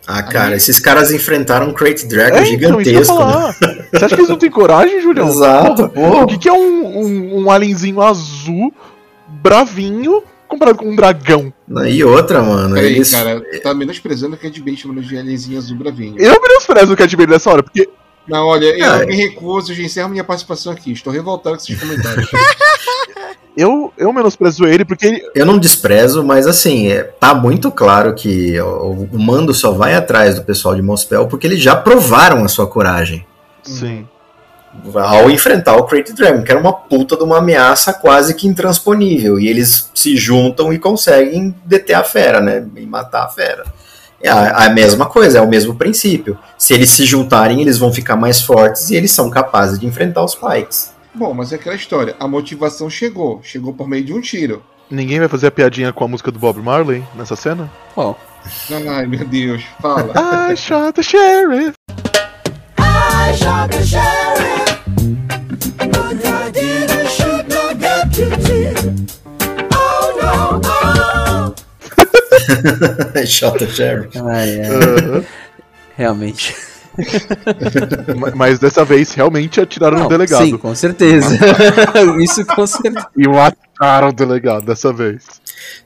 Ah, 0.07 0.21
cara, 0.21 0.49
Aí- 0.51 0.57
esses 0.57 0.79
caras 0.79 1.11
enfrentaram 1.11 1.67
um 1.69 1.73
Crate 1.73 2.05
Dragon 2.07 2.37
É, 2.37 2.47
então, 2.47 2.79
gigantesco. 2.79 2.99
né? 3.15 3.19
falar. 3.23 3.53
Você 3.53 4.05
acha 4.05 4.09
que 4.09 4.21
eles 4.21 4.29
não 4.29 4.37
têm 4.37 4.51
coragem, 4.51 5.01
Julião? 5.01 5.27
Exato, 5.33 5.89
pô. 5.89 6.21
O 6.21 6.27
que, 6.27 6.37
que 6.37 6.47
é 6.47 6.53
um, 6.53 6.99
um, 6.99 7.43
um 7.45 7.49
alienzinho 7.51 7.99
azul, 8.01 8.71
bravinho, 9.45 10.23
comparado 10.47 10.79
com 10.79 10.89
um 10.89 10.95
dragão? 10.95 11.53
E 11.87 12.03
outra, 12.03 12.41
mano, 12.41 12.73
peraí, 12.73 12.95
eles... 12.95 13.11
cara, 13.11 13.43
tá 13.61 13.73
menosprezando 13.75 14.35
o 14.35 14.39
Cad 14.39 14.59
Bane 14.59 14.75
chamando 14.75 15.01
de 15.01 15.15
alienzinho 15.15 15.59
azul 15.59 15.77
bravinho. 15.77 16.15
Eu 16.17 16.41
menosprezo 16.41 16.93
o 16.93 16.97
Cat 16.97 17.15
Bane 17.15 17.31
nessa 17.31 17.51
hora, 17.51 17.61
porque 17.61 17.87
Não, 18.27 18.47
olha, 18.47 18.65
eu 18.65 18.79
Cara. 18.79 19.05
me 19.05 19.15
recuso, 19.15 19.73
já 19.73 19.83
encerro 19.83 20.09
minha 20.09 20.23
participação 20.23 20.73
aqui. 20.73 20.91
Estou 20.91 21.13
revoltado 21.13 21.55
com 21.55 21.61
esses 21.61 21.79
comentários. 21.79 22.27
eu, 23.55 23.93
eu 23.95 24.11
menosprezo 24.11 24.65
ele 24.65 24.83
porque 24.83 25.05
ele. 25.05 25.21
Eu 25.35 25.45
não 25.45 25.59
desprezo, 25.59 26.23
mas 26.23 26.47
assim, 26.47 26.87
é, 26.87 27.03
tá 27.03 27.35
muito 27.35 27.69
claro 27.69 28.15
que 28.15 28.59
o, 28.59 29.07
o 29.13 29.19
mando 29.19 29.53
só 29.53 29.71
vai 29.71 29.93
atrás 29.93 30.35
do 30.35 30.43
pessoal 30.43 30.75
de 30.75 30.81
Mospel 30.81 31.27
porque 31.27 31.45
eles 31.45 31.61
já 31.61 31.75
provaram 31.75 32.43
a 32.43 32.47
sua 32.47 32.65
coragem 32.65 33.25
Sim. 33.65 34.07
Ao 34.95 35.29
enfrentar 35.29 35.75
o 35.75 35.83
Crate 35.83 36.13
Dragon, 36.13 36.43
que 36.43 36.51
era 36.51 36.59
uma 36.59 36.73
puta 36.73 37.17
de 37.17 37.23
uma 37.23 37.39
ameaça 37.39 37.93
quase 37.93 38.35
que 38.35 38.47
intransponível. 38.47 39.39
E 39.39 39.47
eles 39.47 39.89
se 39.93 40.15
juntam 40.15 40.71
e 40.71 40.79
conseguem 40.79 41.55
deter 41.65 41.95
a 41.95 42.03
fera, 42.03 42.41
né? 42.41 42.65
E 42.75 42.85
matar 42.85 43.23
a 43.23 43.27
fera. 43.27 43.65
É 44.21 44.29
a, 44.29 44.65
a 44.65 44.69
mesma 44.69 45.05
coisa, 45.05 45.39
é 45.39 45.41
o 45.41 45.47
mesmo 45.47 45.75
princípio. 45.75 46.37
Se 46.57 46.73
eles 46.73 46.89
se 46.89 47.05
juntarem, 47.05 47.61
eles 47.61 47.77
vão 47.77 47.91
ficar 47.91 48.15
mais 48.15 48.41
fortes 48.41 48.89
e 48.89 48.95
eles 48.95 49.11
são 49.11 49.29
capazes 49.29 49.79
de 49.79 49.85
enfrentar 49.85 50.23
os 50.23 50.35
Pikes. 50.35 50.93
Bom, 51.13 51.33
mas 51.33 51.51
é 51.51 51.55
aquela 51.55 51.75
história. 51.75 52.15
A 52.19 52.27
motivação 52.27 52.89
chegou. 52.89 53.39
Chegou 53.43 53.73
por 53.73 53.87
meio 53.87 54.03
de 54.03 54.13
um 54.13 54.21
tiro. 54.21 54.63
Ninguém 54.89 55.19
vai 55.19 55.27
fazer 55.27 55.47
a 55.47 55.51
piadinha 55.51 55.91
com 55.91 56.03
a 56.03 56.07
música 56.07 56.31
do 56.31 56.37
Bob 56.37 56.61
Marley 56.61 57.03
nessa 57.15 57.35
cena? 57.35 57.71
Bom, 57.95 58.15
Ai, 58.89 59.05
meu 59.07 59.25
Deus. 59.25 59.63
Fala. 59.81 60.13
I 60.51 60.55
shot 60.55 60.93
the 60.93 61.03
sheriff. 61.03 61.75
Shota 73.25 73.65
Jerry. 73.67 74.09
ai, 74.15 74.61
Aham. 74.61 75.23
realmente. 75.97 76.55
Ma- 78.17 78.31
Mas 78.35 78.57
dessa 78.59 78.85
vez 78.85 79.11
realmente 79.13 79.59
atiraram 79.59 79.97
no 79.97 80.03
Não, 80.03 80.09
delegado. 80.09 80.45
Sim, 80.45 80.57
com 80.57 80.73
certeza. 80.73 81.37
Isso 82.21 82.45
com 82.45 82.65
certeza. 82.65 83.07
E 83.17 83.27
mataram 83.27 84.09
o 84.09 84.13
delegado 84.13 84.65
dessa 84.65 84.93
vez. 84.93 85.23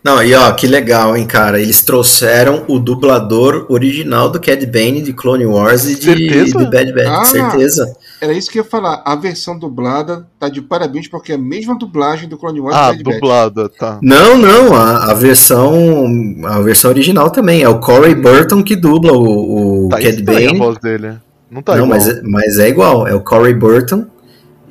Não, 0.04 0.24
e 0.24 0.34
ó, 0.34 0.52
que 0.54 0.66
legal, 0.66 1.16
hein, 1.18 1.26
cara. 1.26 1.60
Eles 1.62 1.82
trouxeram 1.82 2.64
o 2.68 2.80
dublador 2.80 3.66
original 3.70 4.30
do 4.30 4.40
Cad 4.40 4.66
Bane 4.66 5.02
de 5.02 5.12
Clone 5.14 5.46
Wars 5.46 5.86
e 5.90 5.96
de, 5.96 6.06
Certeza? 6.06 6.58
de 6.58 6.72
Bad 6.72 6.94
Batch. 6.94 7.08
Ah. 7.08 7.26
Certeza. 7.26 7.96
Era 8.22 8.34
isso 8.34 8.50
que 8.50 8.60
eu 8.60 8.64
ia 8.64 8.70
falar. 8.70 9.02
A 9.06 9.16
versão 9.16 9.58
dublada 9.60 10.26
tá 10.40 10.48
de 10.50 10.62
parabéns 10.62 11.08
porque 11.08 11.32
é 11.34 11.36
a 11.36 11.38
mesma 11.38 11.78
dublagem 11.78 12.30
do 12.30 12.38
Clone 12.38 12.60
Wars 12.62 12.76
Ah, 12.76 12.92
dublada, 12.94 13.68
tá. 13.70 14.00
Não, 14.02 14.38
não, 14.38 14.74
a, 14.76 15.12
a 15.12 15.14
versão 15.14 16.06
a 16.46 16.60
versão 16.62 16.92
original 16.92 17.30
também. 17.30 17.62
É 17.64 17.70
o 17.70 17.80
Corey 17.80 18.16
Burton 18.16 18.64
que 18.64 18.76
dubla 18.76 19.14
o, 19.14 19.86
o 19.86 19.90
Tá 19.90 19.98
Cad 19.98 20.16
estranha 20.20 20.48
a 20.48 20.52
Bane. 20.52 20.58
voz 20.60 20.78
dele. 20.80 21.14
Não 21.52 21.62
tá 21.62 21.76
não, 21.76 21.86
igual. 21.86 22.00
mas, 22.00 22.08
é- 22.08 22.22
mas 22.24 22.60
é 22.60 22.70
igual. 22.70 23.08
É 23.08 23.14
o 23.16 23.22
Corey 23.22 23.54
Burton 23.54 24.06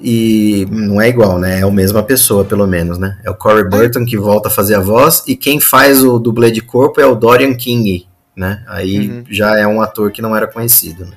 e 0.03 0.67
não 0.71 1.01
é 1.01 1.09
igual, 1.09 1.39
né? 1.39 1.61
É 1.61 1.63
a 1.63 1.71
mesma 1.71 2.03
pessoa, 2.03 2.45
pelo 2.45 2.67
menos, 2.67 2.99
né? 2.99 3.19
É 3.25 3.31
o 3.31 3.35
Corey 3.35 3.65
Burton 3.69 4.05
que 4.05 4.17
volta 4.17 4.49
a 4.49 4.51
fazer 4.51 4.75
a 4.77 4.81
voz 4.81 5.23
e 5.27 5.35
quem 5.37 5.61
faz 5.61 6.03
o 6.05 6.19
dublê 6.19 6.51
de 6.51 6.61
corpo 6.61 7.01
é 7.01 7.07
o 7.07 7.15
Dorian 7.15 7.55
King, 7.55 8.07
né? 8.37 8.63
Aí 8.69 9.09
Uhum. 9.09 9.25
já 9.31 9.59
é 9.59 9.67
um 9.67 9.81
ator 9.83 10.11
que 10.13 10.23
não 10.23 10.35
era 10.37 10.47
conhecido, 10.47 11.05
né? 11.05 11.13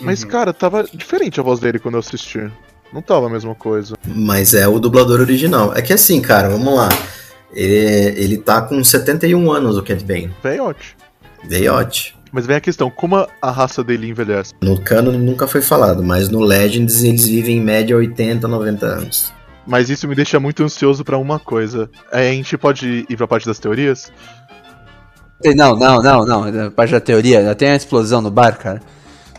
Mas, 0.00 0.22
Uhum. 0.22 0.28
cara, 0.28 0.52
tava 0.52 0.84
diferente 0.94 1.40
a 1.40 1.42
voz 1.42 1.58
dele 1.58 1.78
quando 1.78 1.94
eu 1.94 2.00
assisti. 2.00 2.50
Não 2.92 3.02
tava 3.02 3.26
a 3.26 3.30
mesma 3.30 3.54
coisa. 3.54 3.96
Mas 4.06 4.54
é 4.54 4.66
o 4.68 4.78
dublador 4.78 5.20
original. 5.20 5.72
É 5.74 5.82
que 5.82 5.92
assim, 5.92 6.20
cara, 6.22 6.48
vamos 6.48 6.74
lá. 6.74 6.88
Ele, 7.52 8.14
ele 8.20 8.38
tá 8.38 8.60
com 8.62 8.82
71 8.84 9.50
anos, 9.50 9.76
o 9.76 9.82
Cad 9.82 10.02
Bane. 10.04 10.30
Veiote. 10.42 10.96
Veiote. 11.44 12.16
Mas 12.32 12.46
vem 12.46 12.56
a 12.56 12.60
questão, 12.60 12.90
como 12.90 13.16
a, 13.16 13.50
raça 13.50 13.82
dele 13.82 14.08
envelhece? 14.08 14.52
No 14.62 14.80
canon 14.80 15.12
nunca 15.12 15.46
foi 15.46 15.62
falado, 15.62 16.02
mas 16.02 16.28
no 16.28 16.40
Legends 16.40 17.02
eles 17.02 17.26
vivem 17.26 17.58
em 17.58 17.60
média 17.60 17.96
80, 17.96 18.46
90 18.46 18.86
anos. 18.86 19.32
Mas 19.66 19.90
isso 19.90 20.08
me 20.08 20.14
deixa 20.14 20.40
muito 20.40 20.62
ansioso 20.62 21.04
pra 21.04 21.18
uma 21.18 21.38
coisa. 21.38 21.90
É, 22.12 22.30
a 22.30 22.32
gente 22.32 22.56
pode 22.56 23.06
ir 23.08 23.16
pra 23.16 23.28
parte 23.28 23.46
das 23.46 23.58
teorias? 23.58 24.10
Não, 25.54 25.76
não, 25.76 26.02
não, 26.02 26.24
não. 26.24 26.66
A 26.66 26.70
parte 26.70 26.92
da 26.92 27.00
teoria, 27.00 27.42
já 27.44 27.54
tem 27.54 27.70
a 27.70 27.76
explosão 27.76 28.20
no 28.20 28.30
bar, 28.30 28.58
cara. 28.58 28.80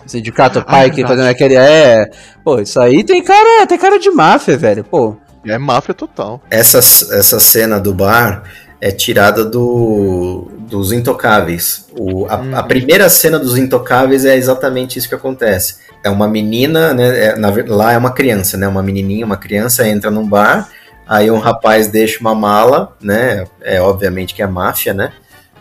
O 0.05 0.09
sindicato 0.09 0.63
Ah, 0.65 0.81
é 0.81 0.83
Pike 0.83 0.97
verdade. 0.97 1.07
fazendo 1.07 1.31
aquele. 1.31 1.55
É. 1.55 2.09
Pô, 2.43 2.59
isso 2.59 2.79
aí 2.79 3.03
tem 3.03 3.23
cara, 3.23 3.65
tem 3.67 3.77
cara 3.77 3.99
de 3.99 4.09
máfia, 4.11 4.57
velho. 4.57 4.83
Pô. 4.83 5.17
É 5.45 5.57
máfia 5.57 5.93
total. 5.93 6.41
Essa, 6.49 6.77
essa 6.79 7.39
cena 7.39 7.79
do 7.79 7.93
bar 7.93 8.43
é 8.81 8.91
tirada 8.91 9.43
do, 9.45 10.47
dos 10.69 10.91
Intocáveis. 10.91 11.85
O, 11.97 12.25
a, 12.27 12.37
Uhum. 12.37 12.55
a 12.55 12.63
primeira 12.63 13.09
cena 13.09 13.37
dos 13.37 13.57
Intocáveis 13.57 14.23
é 14.25 14.35
exatamente 14.35 14.97
isso 14.97 15.09
que 15.09 15.15
acontece. 15.15 15.77
É 16.03 16.09
uma 16.09 16.27
menina, 16.27 16.93
né? 16.93 17.25
é- 17.25 17.35
na 17.35 17.49
lá 17.67 17.91
é 17.93 17.97
uma 17.97 18.11
criança, 18.11 18.55
né? 18.57 18.67
Uma 18.67 18.81
menininha, 18.81 19.25
uma 19.25 19.35
criança 19.37 19.87
entra 19.87 20.09
num 20.09 20.25
bar, 20.27 20.69
aí 21.05 21.29
um 21.29 21.39
rapaz 21.39 21.87
deixa 21.87 22.19
uma 22.21 22.33
mala, 22.33 22.95
né? 23.01 23.45
É 23.61 23.81
obviamente 23.81 24.33
que 24.33 24.41
é 24.41 24.47
máfia, 24.47 24.93
né? 24.93 25.11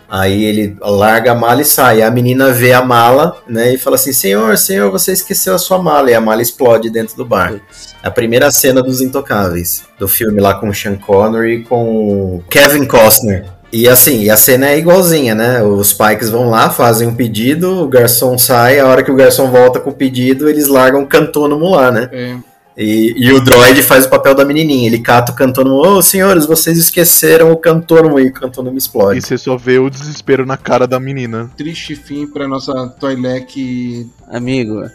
Aí 0.08 0.44
ele 0.44 0.76
larga 0.80 1.32
a 1.32 1.34
mala 1.34 1.60
e 1.60 1.64
sai. 1.64 2.02
A 2.02 2.10
menina 2.10 2.50
vê 2.50 2.72
a 2.72 2.82
mala, 2.82 3.36
né? 3.46 3.74
E 3.74 3.78
fala 3.78 3.96
assim: 3.96 4.12
Senhor, 4.12 4.56
senhor, 4.56 4.90
você 4.90 5.12
esqueceu 5.12 5.54
a 5.54 5.58
sua 5.58 5.78
mala. 5.78 6.10
E 6.10 6.14
a 6.14 6.20
mala 6.20 6.40
explode 6.40 6.88
dentro 6.88 7.16
do 7.16 7.24
bar. 7.24 7.60
A 8.02 8.10
primeira 8.10 8.50
cena 8.50 8.82
dos 8.82 9.00
Intocáveis, 9.00 9.84
do 9.98 10.08
filme 10.08 10.40
lá 10.40 10.54
com 10.54 10.68
o 10.68 10.74
Sean 10.74 10.96
Connery 10.96 11.56
e 11.56 11.62
com 11.64 12.36
o 12.36 12.44
Kevin 12.48 12.86
Costner. 12.86 13.58
E 13.70 13.86
assim, 13.86 14.22
e 14.22 14.30
a 14.30 14.36
cena 14.36 14.68
é 14.70 14.78
igualzinha, 14.78 15.34
né? 15.34 15.62
Os 15.62 15.92
Pikes 15.92 16.30
vão 16.30 16.48
lá, 16.48 16.70
fazem 16.70 17.06
um 17.06 17.14
pedido, 17.14 17.82
o 17.82 17.88
garçom 17.88 18.38
sai, 18.38 18.78
a 18.78 18.86
hora 18.86 19.02
que 19.02 19.10
o 19.10 19.16
garçom 19.16 19.50
volta 19.50 19.78
com 19.78 19.90
o 19.90 19.94
pedido, 19.94 20.48
eles 20.48 20.68
largam 20.68 21.02
o 21.02 21.06
cantônomo 21.06 21.68
lá, 21.68 21.90
né? 21.90 22.08
É, 22.10 22.36
E, 22.78 23.12
e 23.16 23.32
o 23.32 23.40
droid 23.40 23.82
faz 23.82 24.06
o 24.06 24.08
papel 24.08 24.36
da 24.36 24.44
menininha, 24.44 24.86
ele 24.86 25.00
cata 25.00 25.32
o 25.32 25.34
cantônomo, 25.34 25.84
ô 25.84 26.00
senhores, 26.00 26.46
vocês 26.46 26.78
esqueceram 26.78 27.50
o 27.50 27.56
cantônomo, 27.56 28.20
e 28.20 28.28
o 28.28 28.32
cantônomo 28.32 28.78
explode. 28.78 29.18
E 29.18 29.22
você 29.22 29.36
só 29.36 29.56
vê 29.56 29.80
o 29.80 29.90
desespero 29.90 30.46
na 30.46 30.56
cara 30.56 30.86
da 30.86 31.00
menina. 31.00 31.50
triste 31.56 31.96
fim 31.96 32.24
pra 32.28 32.46
nossa 32.46 32.86
Toilec. 33.00 34.08
Amigo, 34.30 34.88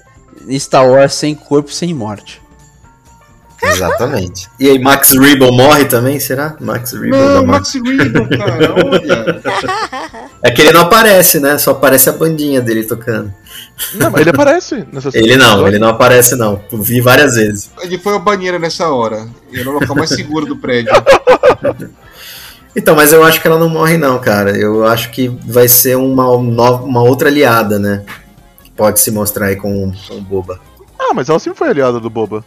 Star 0.57 0.87
Wars 0.87 1.13
sem 1.13 1.35
corpo, 1.35 1.73
sem 1.73 1.93
morte. 1.93 2.41
Exatamente. 3.61 4.49
E 4.59 4.69
aí, 4.69 4.79
Max 4.79 5.11
Rebo 5.11 5.51
morre 5.51 5.85
também, 5.85 6.19
será? 6.19 6.55
Max 6.59 6.91
Rebo 6.93 7.11
da 7.11 7.41
Não, 7.41 7.45
Max. 7.45 7.73
Max 7.75 7.87
Riddle, 7.89 8.29
cara, 8.29 8.75
olha. 8.85 9.41
É 10.41 10.51
que 10.51 10.61
ele 10.61 10.71
não 10.71 10.81
aparece, 10.81 11.39
né? 11.39 11.57
Só 11.57 11.71
aparece 11.71 12.09
a 12.09 12.13
bandinha 12.13 12.61
dele 12.61 12.83
tocando. 12.83 13.33
Não, 13.95 14.11
mas 14.11 14.21
ele 14.21 14.29
aparece 14.29 14.85
nessa 14.91 15.11
cena. 15.11 15.23
Ele 15.23 15.35
não, 15.35 15.67
ele 15.67 15.79
não 15.79 15.89
aparece 15.89 16.35
não. 16.35 16.61
Eu 16.71 16.81
Vi 16.81 17.01
várias 17.01 17.35
vezes. 17.35 17.69
Ele 17.81 17.97
foi 17.97 18.13
ao 18.13 18.19
banheiro 18.19 18.59
nessa 18.59 18.89
hora. 18.89 19.27
Era 19.51 19.69
o 19.69 19.73
local 19.73 19.95
mais 19.95 20.09
seguro 20.09 20.45
do 20.45 20.57
prédio. 20.57 20.91
Então, 22.75 22.95
mas 22.95 23.13
eu 23.13 23.23
acho 23.23 23.39
que 23.39 23.47
ela 23.47 23.59
não 23.59 23.69
morre 23.69 23.97
não, 23.97 24.17
cara. 24.19 24.57
Eu 24.57 24.85
acho 24.87 25.11
que 25.11 25.27
vai 25.27 25.67
ser 25.67 25.95
uma, 25.95 26.35
nova, 26.41 26.83
uma 26.83 27.03
outra 27.03 27.29
aliada, 27.29 27.77
né? 27.77 28.03
Que 28.63 28.71
pode 28.71 28.99
se 28.99 29.11
mostrar 29.11 29.47
aí 29.47 29.55
com, 29.55 29.91
com 30.07 30.15
o 30.15 30.21
Boba. 30.21 30.59
Ah, 30.97 31.13
mas 31.13 31.29
ela 31.29 31.37
sempre 31.37 31.59
foi 31.59 31.69
aliada 31.69 31.99
do 31.99 32.09
Boba. 32.09 32.43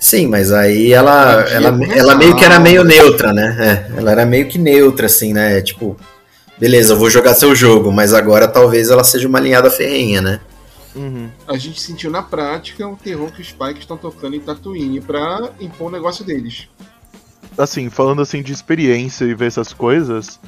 Sim, 0.00 0.26
mas 0.26 0.52
aí 0.52 0.92
ela, 0.92 1.42
ela, 1.48 1.78
ela 1.94 2.14
meio 2.16 2.36
que 2.36 2.44
era 2.44 2.58
meio 2.58 2.82
né? 2.82 2.96
neutra, 2.96 3.32
né? 3.32 3.56
É, 3.96 3.98
ela 3.98 4.10
era 4.10 4.26
meio 4.26 4.48
que 4.48 4.58
neutra, 4.58 5.06
assim, 5.06 5.32
né? 5.32 5.60
Tipo, 5.60 5.96
beleza, 6.64 6.94
eu 6.94 6.98
vou 6.98 7.10
jogar 7.10 7.34
seu 7.34 7.54
jogo, 7.54 7.92
mas 7.92 8.14
agora 8.14 8.48
talvez 8.48 8.88
ela 8.88 9.04
seja 9.04 9.28
uma 9.28 9.36
alinhada 9.36 9.70
ferrenha, 9.70 10.22
né? 10.22 10.40
Uhum. 10.94 11.28
A 11.46 11.58
gente 11.58 11.78
sentiu 11.78 12.10
na 12.10 12.22
prática 12.22 12.88
o 12.88 12.96
terror 12.96 13.30
que 13.30 13.42
os 13.42 13.48
Spikes 13.48 13.80
estão 13.80 13.98
tocando 13.98 14.34
em 14.34 14.40
Tatooine 14.40 14.98
pra 14.98 15.50
impor 15.60 15.88
o 15.88 15.90
negócio 15.90 16.24
deles. 16.24 16.70
Assim, 17.58 17.90
falando 17.90 18.22
assim 18.22 18.42
de 18.42 18.50
experiência 18.50 19.26
e 19.26 19.34
ver 19.34 19.48
essas 19.48 19.74
coisas, 19.74 20.40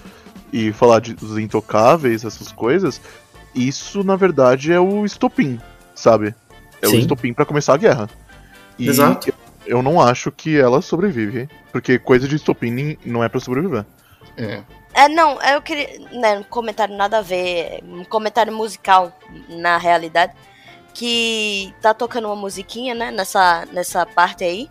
e 0.51 0.73
falar 0.73 1.01
de, 1.01 1.13
dos 1.13 1.37
intocáveis, 1.37 2.25
essas 2.25 2.51
coisas, 2.51 2.99
isso 3.55 4.03
na 4.03 4.17
verdade 4.17 4.73
é 4.73 4.81
o 4.81 5.05
estopim, 5.05 5.61
sabe? 5.95 6.35
É 6.81 6.87
Sim. 6.87 6.97
o 6.97 6.99
estopim 7.01 7.35
pra 7.35 7.45
começar 7.45 7.75
a 7.75 7.79
guerra. 7.79 8.09
E 8.79 8.89
Exato. 8.89 9.35
eu 9.67 9.83
não 9.83 10.01
acho 10.01 10.33
que 10.33 10.59
ela 10.59 10.81
sobrevive, 10.81 11.47
porque 11.71 11.99
coisa 11.99 12.27
de 12.27 12.37
estopim 12.37 12.97
não 13.05 13.23
é 13.23 13.29
pra 13.29 13.39
sobreviver. 13.39 13.85
É. 14.35 14.63
É, 14.97 15.11
não, 15.11 15.39
eu 15.43 15.61
queria. 15.61 16.01
Né, 16.11 16.39
um 16.39 16.43
comentário 16.43 16.97
nada 16.97 17.19
a 17.19 17.21
ver. 17.21 17.81
Um 17.85 18.03
comentário 18.03 18.51
musical, 18.51 19.13
na 19.47 19.77
realidade. 19.77 20.33
Que 20.95 21.75
tá 21.83 21.93
tocando 21.93 22.29
uma 22.29 22.35
musiquinha, 22.35 22.95
né? 22.95 23.11
Nessa, 23.11 23.67
nessa 23.67 24.07
parte 24.07 24.43
aí. 24.43 24.71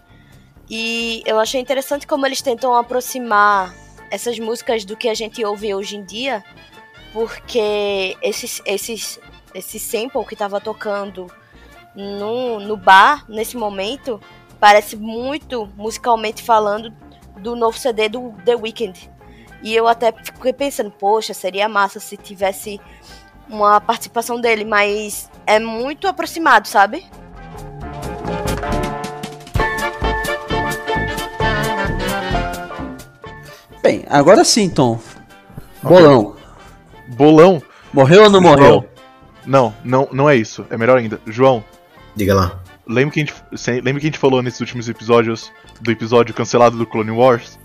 E 0.68 1.22
eu 1.28 1.40
achei 1.40 1.62
interessante 1.62 2.08
como 2.08 2.26
eles 2.26 2.42
tentam 2.42 2.74
aproximar 2.74 3.72
essas 4.10 4.40
músicas 4.40 4.84
do 4.84 4.98
que 4.98 5.08
a 5.08 5.14
gente 5.14 5.46
ouve 5.46 5.76
hoje 5.76 5.96
em 5.96 6.04
dia. 6.04 6.44
Porque 7.14 8.18
esses, 8.20 8.64
esses, 8.66 9.20
esse 9.54 9.80
sample 9.80 10.26
que 10.26 10.36
tava 10.36 10.60
tocando 10.60 11.32
no, 11.96 12.60
no 12.60 12.76
bar, 12.76 13.24
nesse 13.30 13.56
momento, 13.56 14.20
parece 14.60 14.96
muito, 14.96 15.70
musicalmente 15.78 16.42
falando, 16.42 16.92
do 17.38 17.56
novo 17.56 17.78
CD 17.78 18.10
do 18.10 18.34
The 18.44 18.56
Weeknd. 18.56 19.15
E 19.66 19.74
eu 19.74 19.88
até 19.88 20.12
fiquei 20.12 20.54
pensando, 20.54 20.92
poxa, 20.92 21.34
seria 21.34 21.68
massa 21.68 22.00
se 22.00 22.16
tivesse 22.16 22.80
uma 23.50 23.82
participação 23.82 24.40
dele, 24.40 24.64
mas 24.64 25.28
é 25.44 25.58
muito 25.58 26.08
aproximado, 26.08 26.68
sabe? 26.68 27.04
Bem, 33.82 34.06
agora 34.08 34.44
sim, 34.44 34.70
Tom. 34.70 35.00
Bolão. 35.82 36.36
Bolão? 37.08 37.64
Morreu 37.92 38.26
ou 38.26 38.30
não 38.30 38.42
morreu? 38.42 38.88
Não, 39.48 39.74
não, 39.84 40.08
não 40.12 40.30
é 40.30 40.36
isso. 40.36 40.64
É 40.70 40.78
melhor 40.78 41.00
ainda. 41.00 41.20
João, 41.26 41.64
Diga 42.16 42.36
lá. 42.36 42.60
lembra 42.88 43.12
que 43.16 43.20
a 43.20 43.26
gente, 43.26 43.34
lembra 43.82 44.00
que 44.00 44.06
a 44.06 44.10
gente 44.12 44.20
falou 44.20 44.44
nesses 44.44 44.60
últimos 44.60 44.88
episódios 44.88 45.52
do 45.82 45.90
episódio 45.92 46.36
cancelado 46.36 46.78
do 46.78 46.86
Clone 46.86 47.10
Wars? 47.10 47.58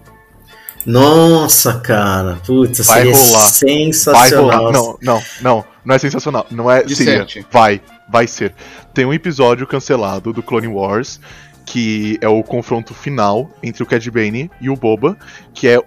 Nossa, 0.87 1.75
cara. 1.81 2.39
Putz, 2.47 2.87
Vai 2.87 3.03
seria 3.03 3.13
rolar. 3.17 3.41
Vai 3.41 3.51
sensacional. 3.51 4.59
rolar. 4.65 4.73
Não, 4.73 4.99
não, 5.03 5.23
não. 5.41 5.65
Não 5.85 5.95
é 5.95 5.99
sensacional. 5.99 6.47
Não 6.51 6.71
é. 6.71 6.87
Seria. 6.89 7.27
Vai. 7.51 7.81
Vai 8.09 8.27
ser. 8.27 8.55
Tem 8.93 9.05
um 9.05 9.13
episódio 9.13 9.67
cancelado 9.67 10.33
do 10.33 10.43
Clone 10.43 10.69
Wars. 10.69 11.21
Que 11.67 12.19
é 12.21 12.27
o 12.29 12.43
confronto 12.43 12.93
final 12.95 13.49
entre 13.63 13.81
o 13.85 13.87
Cad 13.87 14.05
Bane 14.11 14.51
e 14.61 14.69
o 14.69 14.75
Boba. 14.75 15.17
Que 15.55 15.69
é 15.69 15.79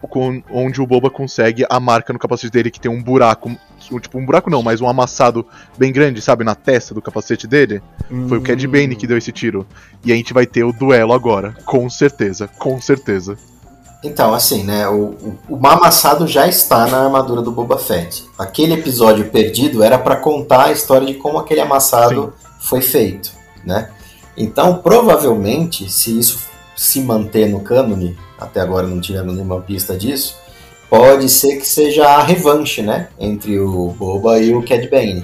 onde 0.50 0.80
o 0.82 0.88
Boba 0.88 1.10
consegue 1.10 1.66
a 1.70 1.78
marca 1.80 2.14
no 2.14 2.20
capacete 2.20 2.52
dele 2.54 2.72
que 2.72 2.80
tem 2.80 2.90
um 2.92 3.02
buraco. 3.04 3.50
um- 3.50 3.58
Tipo, 4.00 4.18
um 4.18 4.26
buraco 4.26 4.50
não, 4.50 4.64
mas 4.64 4.80
um 4.80 4.88
amassado 4.88 5.46
bem 5.78 5.92
grande, 5.92 6.22
sabe? 6.22 6.46
Na 6.46 6.56
testa 6.56 6.94
do 6.94 7.02
capacete 7.02 7.46
dele. 7.46 7.82
Foi 8.30 8.38
o 8.38 8.42
Cad 8.42 8.66
Bane 8.66 8.96
que 8.96 9.06
deu 9.06 9.18
esse 9.18 9.32
tiro. 9.34 9.68
E 10.06 10.14
a 10.14 10.16
gente 10.16 10.34
vai 10.34 10.46
ter 10.46 10.64
o 10.64 10.72
duelo 10.72 11.12
agora. 11.12 11.54
Com 11.66 11.90
certeza. 11.90 12.48
Com 12.48 12.80
certeza. 12.80 13.36
Então, 14.04 14.34
assim, 14.34 14.64
né? 14.64 14.88
O, 14.88 14.96
o, 14.96 15.38
o 15.50 15.58
Mamassado 15.58 16.28
já 16.28 16.46
está 16.48 16.86
na 16.88 17.06
armadura 17.06 17.42
do 17.42 17.52
Boba 17.52 17.78
Fett. 17.78 18.26
Aquele 18.38 18.74
episódio 18.74 19.30
perdido 19.30 19.82
era 19.82 19.98
para 19.98 20.18
contar 20.18 20.66
a 20.66 20.72
história 20.72 21.08
de 21.08 21.14
como 21.14 21.38
aquele 21.38 21.62
amassado 21.62 22.34
foi 22.60 22.82
feito, 22.82 23.32
né? 23.66 23.90
Então, 24.36 24.80
provavelmente, 24.80 25.90
se 25.90 26.20
isso 26.20 26.40
se 26.76 27.02
manter 27.02 27.48
no 27.48 27.62
cânone, 27.62 28.18
até 28.38 28.60
agora 28.60 28.88
não 28.88 29.00
tivemos 29.00 29.34
nenhuma 29.34 29.62
pista 29.62 29.96
disso, 29.96 30.36
pode 30.90 31.30
ser 31.30 31.58
que 31.58 31.68
seja 31.68 32.06
a 32.06 32.24
revanche, 32.24 32.82
né? 32.82 33.08
Entre 33.18 33.58
o 33.60 33.90
Boba 33.98 34.40
e 34.40 34.54
o 34.54 34.64
Cad 34.64 34.86
Bane. 34.90 35.24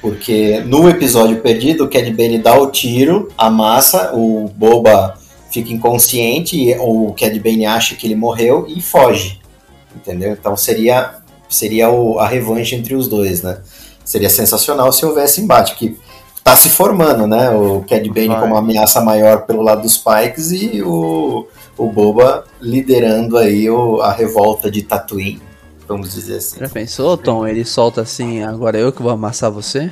Porque 0.00 0.60
no 0.60 0.88
episódio 0.88 1.40
perdido, 1.40 1.84
o 1.84 1.88
Cad 1.88 2.10
Bane 2.10 2.38
dá 2.38 2.58
o 2.58 2.70
tiro, 2.70 3.28
amassa, 3.38 4.12
o 4.14 4.50
Boba 4.54 5.19
fica 5.50 5.72
inconsciente, 5.72 6.56
e 6.56 6.74
o 6.78 7.12
Cad 7.18 7.38
Bane 7.40 7.66
acha 7.66 7.94
que 7.94 8.06
ele 8.06 8.14
morreu 8.14 8.66
e 8.68 8.80
foge. 8.80 9.40
Entendeu? 9.94 10.32
Então 10.32 10.56
seria, 10.56 11.14
seria 11.48 11.90
o- 11.90 12.18
a 12.18 12.26
revanche 12.28 12.74
entre 12.74 12.94
os 12.94 13.08
dois, 13.08 13.42
né? 13.42 13.58
Seria 14.04 14.30
sensacional 14.30 14.92
se 14.92 15.04
houvesse 15.04 15.40
embate, 15.40 15.74
que 15.76 15.98
tá 16.42 16.56
se 16.56 16.68
formando, 16.70 17.26
né? 17.26 17.50
O 17.50 17.82
Cad 17.88 18.08
Bane 18.08 18.28
Vai. 18.28 18.40
como 18.40 18.56
ameaça 18.56 19.00
maior 19.00 19.46
pelo 19.46 19.62
lado 19.62 19.82
dos 19.82 19.98
Pikes 19.98 20.50
e 20.52 20.82
o, 20.82 21.46
o 21.76 21.86
Boba 21.92 22.44
liderando 22.60 23.36
aí 23.36 23.68
o- 23.68 24.00
a 24.00 24.12
revolta 24.12 24.70
de 24.70 24.82
Tatooine, 24.82 25.40
vamos 25.86 26.14
dizer 26.14 26.36
assim. 26.36 26.60
Já 26.60 26.68
pensou, 26.68 27.16
Tom? 27.16 27.46
Ele 27.46 27.64
solta 27.64 28.00
assim, 28.02 28.42
agora 28.42 28.78
eu 28.78 28.92
que 28.92 29.02
vou 29.02 29.10
amassar 29.12 29.50
você? 29.50 29.90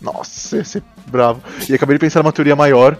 Nossa, 0.00 0.56
ia 0.58 0.64
ser 0.64 0.82
bravo. 1.06 1.40
E 1.68 1.74
acabei 1.74 1.96
de 1.96 2.00
pensar 2.00 2.22
numa 2.22 2.32
teoria 2.32 2.54
maior. 2.56 2.96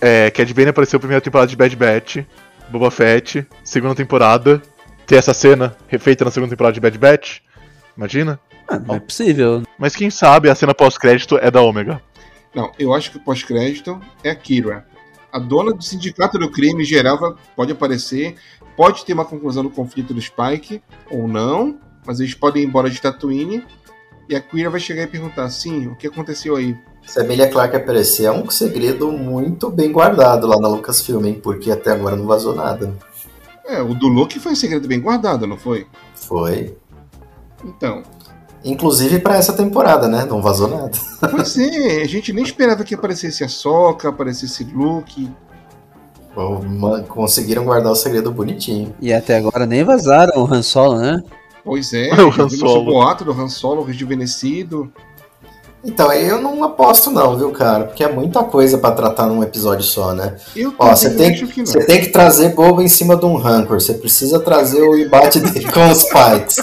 É, 0.00 0.30
Cad 0.30 0.52
Bane 0.54 0.68
apareceu 0.68 0.98
na 0.98 1.00
primeira 1.00 1.20
temporada 1.20 1.50
de 1.50 1.56
Bad 1.56 1.74
Batch, 1.74 2.18
Boba 2.68 2.90
Fett, 2.90 3.46
segunda 3.64 3.94
temporada, 3.94 4.62
ter 5.06 5.16
essa 5.16 5.34
cena 5.34 5.76
refeita 5.88 6.24
na 6.24 6.30
segunda 6.30 6.50
temporada 6.50 6.74
de 6.74 6.80
Bad 6.80 6.98
Batch. 6.98 7.38
Imagina? 7.96 8.38
Ah, 8.68 8.78
não 8.78 8.94
é 8.94 9.00
possível. 9.00 9.62
Mas 9.78 9.96
quem 9.96 10.10
sabe 10.10 10.48
a 10.48 10.54
cena 10.54 10.74
pós-crédito 10.74 11.38
é 11.38 11.50
da 11.50 11.62
Ômega. 11.62 12.00
Não, 12.54 12.70
eu 12.78 12.94
acho 12.94 13.10
que 13.10 13.16
o 13.16 13.20
pós-crédito 13.20 14.00
é 14.22 14.30
a 14.30 14.34
Kira. 14.36 14.86
A 15.32 15.38
dona 15.38 15.72
do 15.72 15.82
sindicato 15.82 16.38
do 16.38 16.50
crime 16.50 16.84
geral 16.84 17.36
pode 17.56 17.72
aparecer, 17.72 18.36
pode 18.76 19.04
ter 19.04 19.14
uma 19.14 19.24
conclusão 19.24 19.62
do 19.62 19.70
conflito 19.70 20.14
do 20.14 20.20
Spike, 20.20 20.82
ou 21.10 21.26
não, 21.26 21.78
mas 22.06 22.20
eles 22.20 22.34
podem 22.34 22.62
ir 22.62 22.66
embora 22.66 22.88
de 22.88 23.00
Tatooine, 23.00 23.64
e 24.28 24.36
a 24.36 24.40
Kira 24.40 24.70
vai 24.70 24.80
chegar 24.80 25.02
e 25.02 25.06
perguntar 25.06 25.44
assim, 25.44 25.86
o 25.86 25.96
que 25.96 26.06
aconteceu 26.06 26.56
aí? 26.56 26.76
Se 27.06 27.18
a 27.20 27.24
Emilia 27.24 27.48
Clarke 27.48 27.76
aparecer, 27.76 28.24
é 28.24 28.32
um 28.32 28.48
segredo 28.50 29.10
muito 29.10 29.70
bem 29.70 29.90
guardado 29.90 30.46
lá 30.46 30.60
na 30.60 30.68
Lucasfilm, 30.68 31.24
hein? 31.24 31.40
Porque 31.42 31.70
até 31.70 31.92
agora 31.92 32.14
não 32.14 32.26
vazou 32.26 32.54
nada. 32.54 32.94
É, 33.66 33.80
o 33.80 33.94
do 33.94 34.08
Luke 34.08 34.38
foi 34.38 34.52
um 34.52 34.56
segredo 34.56 34.86
bem 34.86 35.00
guardado, 35.00 35.46
não 35.46 35.56
foi? 35.56 35.86
Foi. 36.14 36.76
Então, 37.64 38.02
Inclusive 38.64 39.20
pra 39.20 39.36
essa 39.36 39.52
temporada, 39.52 40.08
né? 40.08 40.24
Não 40.24 40.42
vazou 40.42 40.68
nada. 40.68 40.90
pois 41.30 41.56
é, 41.58 42.02
a 42.02 42.06
gente 42.06 42.32
nem 42.32 42.44
esperava 42.44 42.82
que 42.84 42.94
aparecesse 42.94 43.44
a 43.44 43.48
Soca, 43.48 44.08
aparecesse 44.08 44.64
Luke. 44.64 45.30
Bom, 46.34 46.60
Conseguiram 47.08 47.64
guardar 47.64 47.92
o 47.92 47.96
segredo 47.96 48.30
bonitinho. 48.30 48.94
E 49.00 49.12
até 49.12 49.36
agora 49.36 49.64
nem 49.64 49.84
vazaram 49.84 50.42
o 50.42 50.52
Han 50.52 50.62
Solo, 50.62 50.98
né? 50.98 51.22
Pois 51.68 51.92
é, 51.92 52.08
O 52.24 52.28
Han 52.42 52.48
Solo. 52.48 52.80
o 52.80 52.84
boato 52.84 53.24
do 53.24 53.32
Han 53.32 53.48
Solo 53.48 53.82
rejuvenescido. 53.82 54.90
Então, 55.84 56.12
eu 56.12 56.40
não 56.42 56.64
aposto 56.64 57.08
não, 57.08 57.36
viu, 57.36 57.52
cara? 57.52 57.84
Porque 57.84 58.02
é 58.02 58.10
muita 58.10 58.42
coisa 58.42 58.78
pra 58.78 58.90
tratar 58.90 59.26
num 59.26 59.44
episódio 59.44 59.84
só, 59.84 60.12
né? 60.12 60.34
Eu 60.56 60.74
Ó, 60.76 60.88
você 60.88 61.14
tem, 61.14 61.32
acho 61.32 61.46
que 61.46 61.60
não. 61.60 61.66
você 61.66 61.84
tem 61.84 62.00
que 62.00 62.08
trazer 62.08 62.52
Boba 62.54 62.82
em 62.82 62.88
cima 62.88 63.14
de 63.14 63.24
um 63.24 63.36
Rancor. 63.36 63.80
Você 63.80 63.94
precisa 63.94 64.40
trazer 64.40 64.82
o 64.82 64.98
embate 64.98 65.38
dele 65.38 65.70
com 65.70 65.88
os 65.88 66.02
Pikes. 66.04 66.56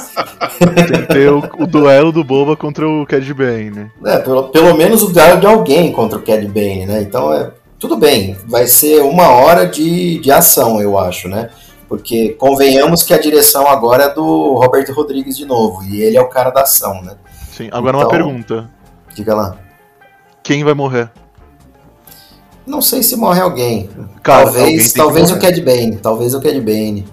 Tem 0.60 1.02
que 1.02 1.08
ter 1.08 1.32
o, 1.32 1.42
o 1.60 1.66
duelo 1.66 2.12
do 2.12 2.26
Boba 2.26 2.58
contra 2.58 2.86
o 2.88 3.06
Cad 3.06 3.26
Bane, 3.34 3.70
né? 3.72 3.92
É, 4.06 4.18
pelo, 4.18 4.50
pelo 4.50 4.76
menos 4.76 5.02
o 5.02 5.08
duelo 5.08 5.40
de 5.40 5.48
alguém 5.48 5.94
contra 5.94 6.18
o 6.18 6.22
Cad 6.22 6.46
Bane, 6.48 6.86
né? 6.86 7.02
Então, 7.02 7.32
é, 7.34 7.52
tudo 7.80 7.96
bem. 7.96 8.36
Vai 8.46 8.68
ser 8.68 9.02
uma 9.02 9.30
hora 9.30 9.66
de, 9.66 10.20
de 10.20 10.30
ação, 10.30 10.82
eu 10.82 11.00
acho, 11.00 11.30
né? 11.30 11.50
Porque 11.88 12.30
convenhamos 12.34 13.04
que 13.04 13.14
a 13.14 13.20
direção 13.20 13.68
agora 13.68 14.06
é 14.06 14.14
do 14.14 14.54
Roberto 14.56 14.92
Rodrigues 14.92 15.38
de 15.38 15.46
novo. 15.46 15.84
E 15.84 16.02
ele 16.02 16.18
é 16.18 16.22
o 16.22 16.28
cara 16.30 16.50
da 16.50 16.62
ação, 16.64 17.02
né? 17.04 17.16
Sim. 17.52 17.70
Agora 17.72 17.98
uma 17.98 18.06
Então- 18.06 18.10
pergunta. 18.18 18.70
Diga 19.14 19.36
lá. 19.36 19.58
Quem 20.44 20.64
vai 20.64 20.74
morrer? 20.74 21.10
Não 22.66 22.82
sei 22.82 23.04
se 23.04 23.16
morre 23.16 23.40
alguém. 23.42 23.90
Cara, 24.24 24.48
alguém 24.48 24.62
talvez 24.64 24.92
que 24.92 24.98
talvez 24.98 25.32
o. 25.32 25.40
Cad 25.40 25.62
Bane. 25.62 25.98
Talvez 25.98 26.34
o 26.34 26.42
Cad 26.42 26.60
Bane. 26.62 27.08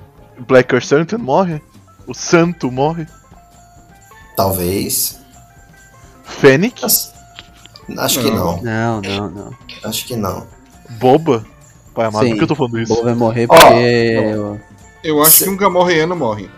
Black 0.46 0.68
Chrysanthemum 0.74 1.24
morre? 1.24 1.62
O 2.06 2.14
Santo 2.14 2.70
morre? 2.72 3.06
Talvez. 4.36 5.20
Fennec? 6.24 6.80
Mas- 6.82 7.12
Acho 7.98 8.20
que 8.20 8.30
não. 8.30 8.62
Não, 8.62 9.00
não, 9.02 9.30
não. 9.30 9.50
Acho 9.84 10.06
que 10.06 10.16
não. 10.16 10.46
Boba? 10.90 11.44
Pai 11.94 12.06
amado, 12.06 12.24
Sim. 12.24 12.30
por 12.30 12.36
que 12.38 12.42
eu 12.44 12.48
tô 12.48 12.54
falando 12.54 12.74
O 12.74 12.80
isso? 12.80 12.94
Boba 12.94 13.04
vai 13.06 13.14
morrer 13.14 13.46
porque. 13.46 13.64
eu, 13.64 14.60
Eu 15.04 15.22
acho 15.22 15.30
Se- 15.38 15.44
que 15.44 15.50
um 15.50 15.56
Gamorreano 15.56 16.16
morre. 16.16 16.48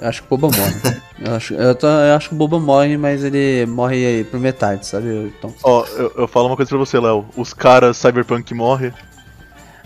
eu 0.00 0.08
acho 0.08 0.22
que 0.22 0.32
o 0.32 0.36
Boba 0.36 0.56
morre. 0.56 1.00
eu, 1.20 1.34
acho, 1.34 1.54
eu, 1.54 1.74
tô- 1.74 1.86
eu 1.86 2.14
acho 2.16 2.28
que 2.28 2.34
o 2.34 2.38
Boba 2.38 2.60
morre, 2.60 2.96
mas 2.96 3.24
ele 3.24 3.66
morre 3.66 3.96
aí 4.06 4.24
por 4.24 4.38
metade, 4.38 4.86
sabe? 4.86 5.32
Então, 5.36 5.52
Ó, 5.64 5.84
eu, 5.96 6.12
eu 6.18 6.28
falo 6.28 6.46
uma 6.46 6.56
coisa 6.56 6.68
pra 6.68 6.78
você, 6.78 6.98
Léo. 7.00 7.24
Os 7.36 7.52
caras 7.52 7.96
Cyberpunk 7.96 8.54
morrem. 8.54 8.92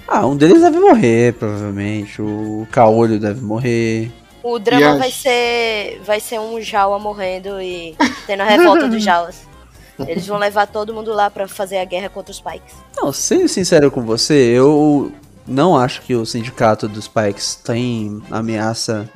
ah, 0.06 0.26
um 0.26 0.36
deles 0.36 0.60
deve 0.60 0.78
morrer, 0.78 1.32
provavelmente. 1.34 2.20
O 2.20 2.66
Caolho 2.70 3.18
deve 3.18 3.40
morrer. 3.40 4.10
O 4.42 4.58
drama 4.58 4.98
vai 4.98 5.10
ser 5.12 6.02
vai 6.04 6.18
ser 6.18 6.40
um 6.40 6.60
Jawa 6.60 6.98
morrendo 6.98 7.60
e 7.62 7.96
tendo 8.26 8.40
a 8.40 8.44
revolta 8.44 8.88
dos 8.88 9.00
Jawas. 9.04 9.36
Eles 10.06 10.26
vão 10.26 10.38
levar 10.38 10.66
todo 10.66 10.92
mundo 10.94 11.12
lá 11.12 11.30
pra 11.30 11.46
fazer 11.46 11.78
a 11.78 11.84
guerra 11.84 12.08
contra 12.08 12.30
os 12.32 12.40
Pikes. 12.40 12.74
Não, 12.96 13.12
sendo 13.12 13.48
sincero 13.48 13.90
com 13.90 14.02
você, 14.02 14.34
eu 14.34 15.12
não 15.46 15.76
acho 15.76 16.02
que 16.02 16.14
o 16.14 16.24
sindicato 16.24 16.88
dos 16.88 17.06
Pikes 17.08 17.54
tem 17.56 18.22
ameaça 18.30 19.08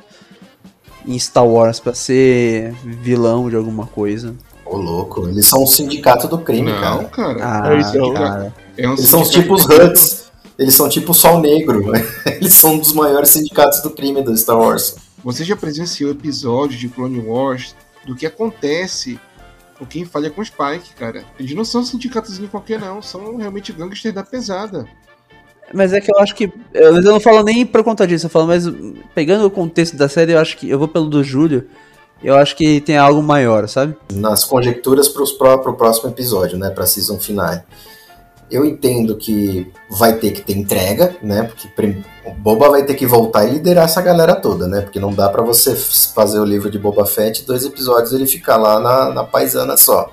em 1.05 1.17
Star 1.17 1.45
Wars 1.47 1.79
pra 1.79 1.93
ser 1.93 2.73
vilão 2.83 3.49
de 3.49 3.55
alguma 3.55 3.85
coisa. 3.87 4.35
Ô, 4.65 4.77
louco. 4.77 5.27
Eles 5.27 5.45
são 5.47 5.63
o 5.63 5.67
sindicato 5.67 6.27
do 6.27 6.37
crime, 6.39 6.71
Não, 6.71 7.05
cara. 7.05 7.05
cara. 7.05 7.39
Ah, 7.41 7.73
É 7.73 7.79
isso, 7.79 8.13
cara. 8.13 8.53
É 8.77 8.87
um 8.87 8.93
Eles 8.93 9.07
são 9.09 9.23
tipo 9.23 9.53
os 9.53 9.61
secreto. 9.63 9.91
Huts. 9.91 10.27
Eles 10.59 10.75
são 10.75 10.89
tipo 10.89 11.11
o 11.11 11.15
Sol 11.15 11.39
Negro. 11.39 11.91
Eles 12.25 12.53
são 12.55 12.73
um 12.73 12.79
dos 12.79 12.91
maiores 12.91 13.29
sindicatos 13.29 13.81
do 13.81 13.89
crime 13.91 14.21
do 14.21 14.35
Star 14.35 14.57
Wars. 14.59 14.95
Você 15.23 15.43
já 15.43 15.55
presenciou 15.55 16.11
episódios 16.11 16.79
de 16.79 16.89
Clone 16.89 17.19
Wars 17.19 17.75
do 18.05 18.15
que 18.15 18.25
acontece 18.25 19.19
com 19.77 19.85
quem 19.85 20.05
falha 20.05 20.29
com 20.29 20.41
o 20.41 20.45
Spike, 20.45 20.93
cara. 20.97 21.23
Eles 21.39 21.53
não 21.53 21.65
são 21.65 21.83
sindicatozinho 21.83 22.49
qualquer, 22.49 22.79
não. 22.79 23.01
São 23.01 23.37
realmente 23.37 23.71
gangsters 23.71 24.13
da 24.13 24.23
pesada. 24.23 24.87
Mas 25.73 25.93
é 25.93 25.99
que 25.99 26.11
eu 26.11 26.19
acho 26.19 26.35
que. 26.35 26.51
Eu, 26.73 26.95
eu 26.95 27.01
não 27.01 27.19
falo 27.19 27.43
nem 27.43 27.65
por 27.65 27.83
conta 27.83 28.07
disso, 28.07 28.25
eu 28.25 28.29
falo, 28.29 28.47
mas 28.47 28.63
pegando 29.13 29.45
o 29.45 29.51
contexto 29.51 29.97
da 29.97 30.07
série, 30.07 30.31
eu 30.31 30.39
acho 30.39 30.57
que. 30.57 30.69
Eu 30.69 30.79
vou 30.79 30.87
pelo 30.87 31.09
do 31.09 31.23
Júlio. 31.23 31.67
Eu 32.23 32.35
acho 32.35 32.55
que 32.55 32.81
tem 32.81 32.97
algo 32.97 33.21
maior, 33.21 33.67
sabe? 33.67 33.95
Nas 34.11 34.43
conjecturas 34.43 35.07
para 35.07 35.53
o 35.53 35.73
próximo 35.73 36.09
episódio, 36.09 36.57
né? 36.57 36.69
Pra 36.69 36.85
season 36.87 37.19
final. 37.19 37.63
Eu 38.49 38.65
entendo 38.65 39.17
que 39.17 39.71
vai 39.89 40.13
ter 40.13 40.31
que 40.31 40.41
ter 40.41 40.57
entrega, 40.57 41.15
né? 41.21 41.43
Porque 41.43 41.67
o 42.25 42.31
Boba 42.31 42.69
vai 42.69 42.83
ter 42.83 42.93
que 42.93 43.05
voltar 43.05 43.45
e 43.45 43.51
liderar 43.51 43.85
essa 43.85 44.01
galera 44.01 44.35
toda, 44.35 44.67
né? 44.67 44.81
Porque 44.81 44.99
não 44.99 45.13
dá 45.13 45.29
pra 45.29 45.41
você 45.43 45.75
fazer 45.75 46.39
o 46.39 46.45
livro 46.45 46.69
de 46.71 46.79
Boba 46.79 47.05
Fett 47.05 47.41
e 47.41 47.45
dois 47.45 47.65
episódios 47.65 48.13
ele 48.13 48.25
ficar 48.25 48.55
lá 48.57 48.79
na, 48.79 49.13
na 49.13 49.23
paisana 49.23 49.75
só. 49.75 50.11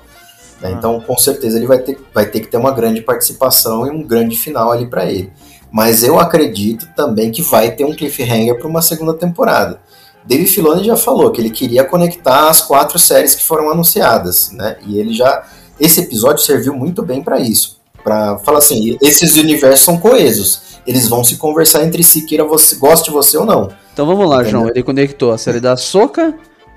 né? 0.61 0.71
Então, 0.71 0.99
com 0.99 1.17
certeza, 1.17 1.57
ele 1.57 1.67
vai 1.67 1.79
ter, 1.79 1.97
vai 2.13 2.25
ter 2.25 2.41
que 2.41 2.47
ter 2.47 2.57
uma 2.57 2.71
grande 2.71 3.01
participação 3.01 3.87
e 3.87 3.89
um 3.89 4.03
grande 4.03 4.35
final 4.35 4.71
ali 4.71 4.87
pra 4.87 5.05
ele. 5.05 5.31
Mas 5.71 6.03
eu 6.03 6.19
acredito 6.19 6.87
também 6.95 7.31
que 7.31 7.41
vai 7.41 7.71
ter 7.71 7.85
um 7.85 7.93
cliffhanger 7.93 8.57
para 8.57 8.67
uma 8.67 8.81
segunda 8.81 9.13
temporada. 9.13 9.79
Dave 10.25 10.45
Filoni 10.47 10.83
já 10.83 10.97
falou 10.97 11.31
que 11.31 11.39
ele 11.39 11.49
queria 11.51 11.83
conectar 11.83 12.49
as 12.49 12.61
quatro 12.61 12.97
séries 12.97 13.35
que 13.35 13.43
foram 13.43 13.69
anunciadas, 13.69 14.51
né? 14.51 14.77
E 14.85 14.97
ele 14.97 15.13
já 15.13 15.45
esse 15.79 15.99
episódio 16.01 16.43
serviu 16.43 16.73
muito 16.73 17.03
bem 17.03 17.21
para 17.21 17.39
isso, 17.39 17.81
para 18.05 18.37
falar 18.37 18.59
assim, 18.59 18.97
esses 19.01 19.35
universos 19.35 19.83
são 19.83 19.97
coesos, 19.97 20.61
eles 20.87 21.07
vão 21.09 21.23
se 21.23 21.35
conversar 21.37 21.83
entre 21.83 22.03
si, 22.03 22.21
queira 22.21 22.45
você 22.45 22.75
goste 22.75 23.09
você 23.11 23.35
ou 23.37 23.45
não. 23.45 23.69
Então 23.91 24.05
vamos 24.05 24.29
lá, 24.29 24.41
Entendeu? 24.41 24.59
João. 24.61 24.69
Ele 24.69 24.83
conectou 24.83 25.31
a 25.33 25.37
série 25.37 25.59
da 25.59 25.75
Soca, 25.75 26.33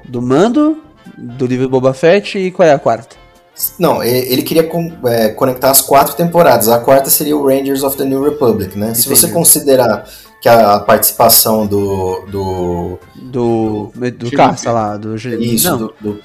do 0.09 0.21
Mando, 0.23 0.79
do 1.17 1.47
livro 1.47 1.69
Boba 1.69 1.93
Fett 1.95 2.39
e 2.39 2.51
qual 2.51 2.67
é 2.67 2.73
a 2.73 2.79
quarta? 2.79 3.15
Não, 3.79 4.03
ele 4.03 4.43
queria 4.43 4.69
é, 5.07 5.29
conectar 5.31 5.71
as 5.71 5.81
quatro 5.81 6.15
temporadas. 6.15 6.69
A 6.69 6.79
quarta 6.79 7.11
seria 7.11 7.37
o 7.37 7.45
Rangers 7.47 7.83
of 7.83 7.97
the 7.97 8.05
New 8.05 8.23
Republic, 8.23 8.79
né? 8.79 8.95
Se 8.95 9.01
Entendi. 9.07 9.21
você 9.21 9.29
considerar 9.33 10.09
que 10.41 10.49
a 10.49 10.79
participação 10.79 11.67
do, 11.67 12.25
do 12.31 12.99
Do. 13.17 13.91
Do 13.93 13.93
Felipe. 14.01 14.37
caça 14.37 14.71
lá, 14.71 14.97
do. 14.97 15.17
isso, 15.17 15.69
Não, 15.71 15.79
do- 15.79 15.95
do 16.01 16.21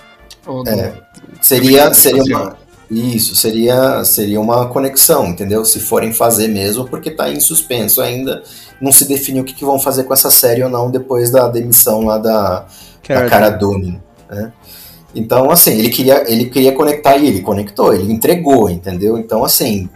É. 0.69 0.87
do- 0.89 0.93
Seria, 1.41 1.91
seria 1.93 2.21
uma, 2.23 2.55
isso, 2.93 3.35
seria, 3.35 4.03
seria 4.03 4.39
uma 4.39 4.67
conexão, 4.67 5.27
entendeu? 5.27 5.63
Se 5.65 5.79
forem 5.79 6.13
fazer 6.13 6.47
mesmo, 6.47 6.87
porque 6.87 7.11
tá 7.11 7.29
em 7.29 7.39
suspenso 7.39 8.01
ainda. 8.01 8.43
Não 8.81 8.91
se 8.91 9.05
definiu 9.05 9.43
o 9.43 9.45
que, 9.45 9.53
que 9.53 9.65
vão 9.65 9.79
fazer 9.79 10.03
com 10.03 10.13
essa 10.13 10.29
série 10.29 10.63
ou 10.63 10.69
não 10.69 10.91
depois 10.91 11.29
da 11.29 11.47
demissão 11.47 12.05
lá 12.05 12.17
da, 12.17 12.65
Cara 13.03 13.21
da 13.21 13.29
Cara 13.29 13.49
Dune, 13.49 14.01
né? 14.29 14.51
Então, 15.15 15.51
assim, 15.51 15.71
ele 15.71 15.89
queria, 15.89 16.23
ele 16.31 16.45
queria 16.45 16.71
conectar 16.71 17.17
e 17.17 17.27
ele 17.27 17.41
conectou, 17.41 17.93
ele 17.93 18.11
entregou, 18.11 18.69
entendeu? 18.69 19.17
Então, 19.17 19.43
assim, 19.43 19.87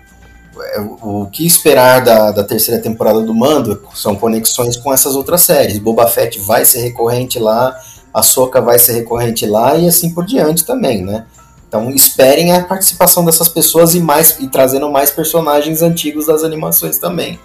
é, 0.74 0.80
o, 0.80 1.24
o 1.24 1.30
que 1.30 1.45
esperar 1.45 2.03
da, 2.03 2.32
da 2.32 2.44
terceira 2.44 2.82
temporada 2.82 3.22
do 3.22 3.34
Mando 3.34 3.82
são 3.95 4.15
conexões 4.15 4.78
com 4.78 4.94
essas 4.94 5.15
outras 5.15 5.41
séries. 5.41 5.80
Boba 5.80 6.07
Fett 6.07 6.40
vai 6.40 6.65
ser 6.65 6.82
recorrente 6.82 7.40
lá, 7.40 7.76
a 8.14 8.22
Soca 8.22 8.61
vai 8.61 8.78
ser 8.78 8.94
recorrente 8.94 9.45
lá 9.45 9.76
e 9.76 9.88
assim 9.88 10.14
por 10.14 10.26
diante 10.26 10.65
também, 10.65 11.03
né? 11.03 11.26
Então 11.68 11.89
esperem 11.89 12.53
a 12.53 12.64
participação 12.64 13.26
dessas 13.26 13.49
pessoas 13.49 13.94
e 13.94 13.99
mais 13.99 14.38
e 14.39 14.48
trazendo 14.48 14.89
mais 14.89 15.11
personagens 15.11 15.81
antigos 15.81 16.27
das 16.27 16.44
animações 16.44 16.98
também. 16.98 17.39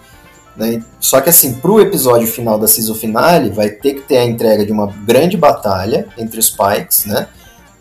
Né? 0.57 0.83
Só 1.01 1.21
que 1.21 1.31
assim, 1.31 1.55
pro 1.55 1.81
episódio 1.81 2.27
final 2.29 2.59
da 2.59 2.69
season 2.69 2.95
finale, 2.95 3.51
vai 3.51 3.71
ter 3.71 3.95
que 3.95 4.01
ter 4.03 4.19
a 4.19 4.25
entrega 4.25 4.65
de 4.65 4.73
uma 4.73 4.87
grande 4.87 5.37
batalha 5.37 6.09
entre 6.17 6.39
os 6.39 6.51
Pikes, 6.51 7.07
né? 7.07 7.29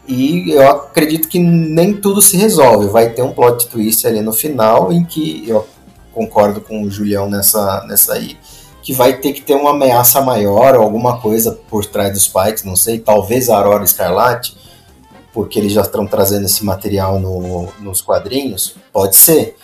E 0.07 0.51
eu 0.51 0.67
acredito 0.67 1.27
que 1.27 1.37
nem 1.39 1.93
tudo 1.93 2.21
se 2.21 2.35
resolve. 2.35 2.87
Vai 2.87 3.09
ter 3.09 3.21
um 3.21 3.33
plot 3.33 3.67
twist 3.67 4.05
ali 4.07 4.21
no 4.21 4.33
final 4.33 4.91
em 4.91 5.03
que 5.03 5.47
eu 5.47 5.67
concordo 6.11 6.59
com 6.59 6.83
o 6.83 6.89
Julião 6.89 7.29
nessa, 7.29 7.85
nessa 7.87 8.13
aí, 8.13 8.37
que 8.81 8.93
vai 8.93 9.13
ter 9.17 9.33
que 9.33 9.41
ter 9.41 9.53
uma 9.53 9.71
ameaça 9.71 10.21
maior 10.21 10.75
ou 10.75 10.81
alguma 10.81 11.19
coisa 11.19 11.57
por 11.69 11.85
trás 11.85 12.13
dos 12.13 12.27
Pikes, 12.27 12.63
não 12.63 12.75
sei, 12.75 12.99
talvez 12.99 13.49
a 13.49 13.55
Aurora 13.57 13.83
Escarlate, 13.83 14.57
porque 15.33 15.59
eles 15.59 15.71
já 15.71 15.81
estão 15.81 16.05
trazendo 16.05 16.45
esse 16.45 16.63
material 16.65 17.19
no- 17.19 17.67
nos 17.79 18.01
quadrinhos, 18.01 18.75
pode 18.91 19.15
ser. 19.15 19.55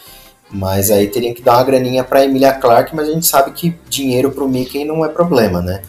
Mas 0.50 0.90
aí 0.90 1.08
teriam 1.08 1.34
que 1.34 1.42
dar 1.42 1.56
uma 1.58 1.64
graninha 1.64 2.04
pra 2.06 2.24
Emilia 2.24 2.54
Clarke, 2.54 2.96
mas 2.96 3.10
a 3.10 3.12
gente 3.12 3.26
sabe 3.26 3.52
que 3.52 3.76
dinheiro 3.90 4.32
pro 4.32 4.48
Mickey 4.48 4.86
não 4.86 5.06
é 5.06 5.10
problema, 5.10 5.62
né? 5.62 5.82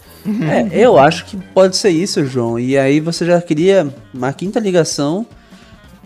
É, 0.71 0.77
eu 0.77 0.97
acho 0.99 1.25
que 1.25 1.37
pode 1.37 1.77
ser 1.77 1.89
isso, 1.91 2.25
João. 2.25 2.59
E 2.59 2.77
aí 2.77 2.99
você 2.99 3.25
já 3.25 3.41
cria 3.41 3.87
uma 4.13 4.33
quinta 4.33 4.59
ligação 4.59 5.25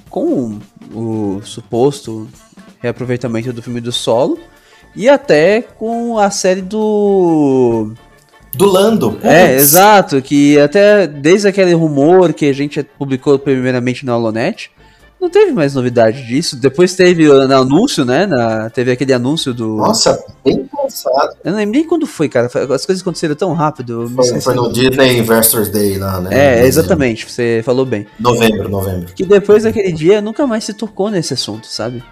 com 0.10 0.60
o 0.94 1.42
suposto 1.44 2.28
reaproveitamento 2.80 3.52
do 3.52 3.62
filme 3.64 3.82
do 3.82 3.92
solo 3.92 4.38
e 4.96 5.10
até 5.10 5.62
com 5.64 6.20
a 6.20 6.30
série 6.30 6.62
do 6.62 7.92
Do 8.54 8.66
Lando. 8.66 9.18
É, 9.24 9.50
putz. 9.54 9.62
exato, 9.64 10.22
que 10.22 10.60
até 10.60 11.08
desde 11.08 11.48
aquele 11.48 11.74
rumor 11.74 12.34
que 12.34 12.46
a 12.46 12.54
gente 12.54 12.84
publicou 12.98 13.38
primeiramente 13.40 14.06
na 14.06 14.16
Holonet, 14.16 14.70
não 15.20 15.30
teve 15.30 15.54
mais 15.54 15.74
novidade 15.74 16.28
disso. 16.28 16.58
Depois 16.58 16.94
teve 16.96 17.30
o 17.30 17.48
no 17.48 17.56
anúncio, 17.56 18.04
né? 18.04 18.26
na- 18.26 18.70
teve 18.70 18.92
aquele 18.92 19.14
anúncio 19.14 19.54
do. 19.54 19.78
Nossa, 19.78 20.22
bem 20.44 20.66
pensado. 20.70 21.34
Eu 21.46 21.52
não 21.52 21.60
lembro 21.60 21.76
nem 21.80 21.88
quando 21.88 22.06
foi, 22.06 22.28
cara. 22.28 22.48
As 22.48 22.86
coisas 22.86 23.02
aconteceram 23.02 23.34
tão 23.34 23.54
rápido. 23.54 24.12
Foi, 24.16 24.42
foi 24.42 24.54
no 24.54 24.72
Disney 24.72 25.18
Investors 25.20 25.70
Day 25.70 25.98
lá, 25.98 26.20
né? 26.20 26.60
É, 26.62 26.66
exatamente, 26.68 27.26
você 27.32 27.62
falou 27.64 27.86
bem. 27.86 28.06
Novembro, 28.20 28.68
novembro. 28.68 29.14
Que 29.16 29.26
depois 29.26 29.64
daquele 29.64 29.94
dia 29.94 30.22
nunca 30.22 30.46
mais 30.46 30.66
se 30.66 30.74
tocou 30.74 31.10
nesse 31.10 31.34
assunto, 31.34 31.68
sabe? 31.68 32.04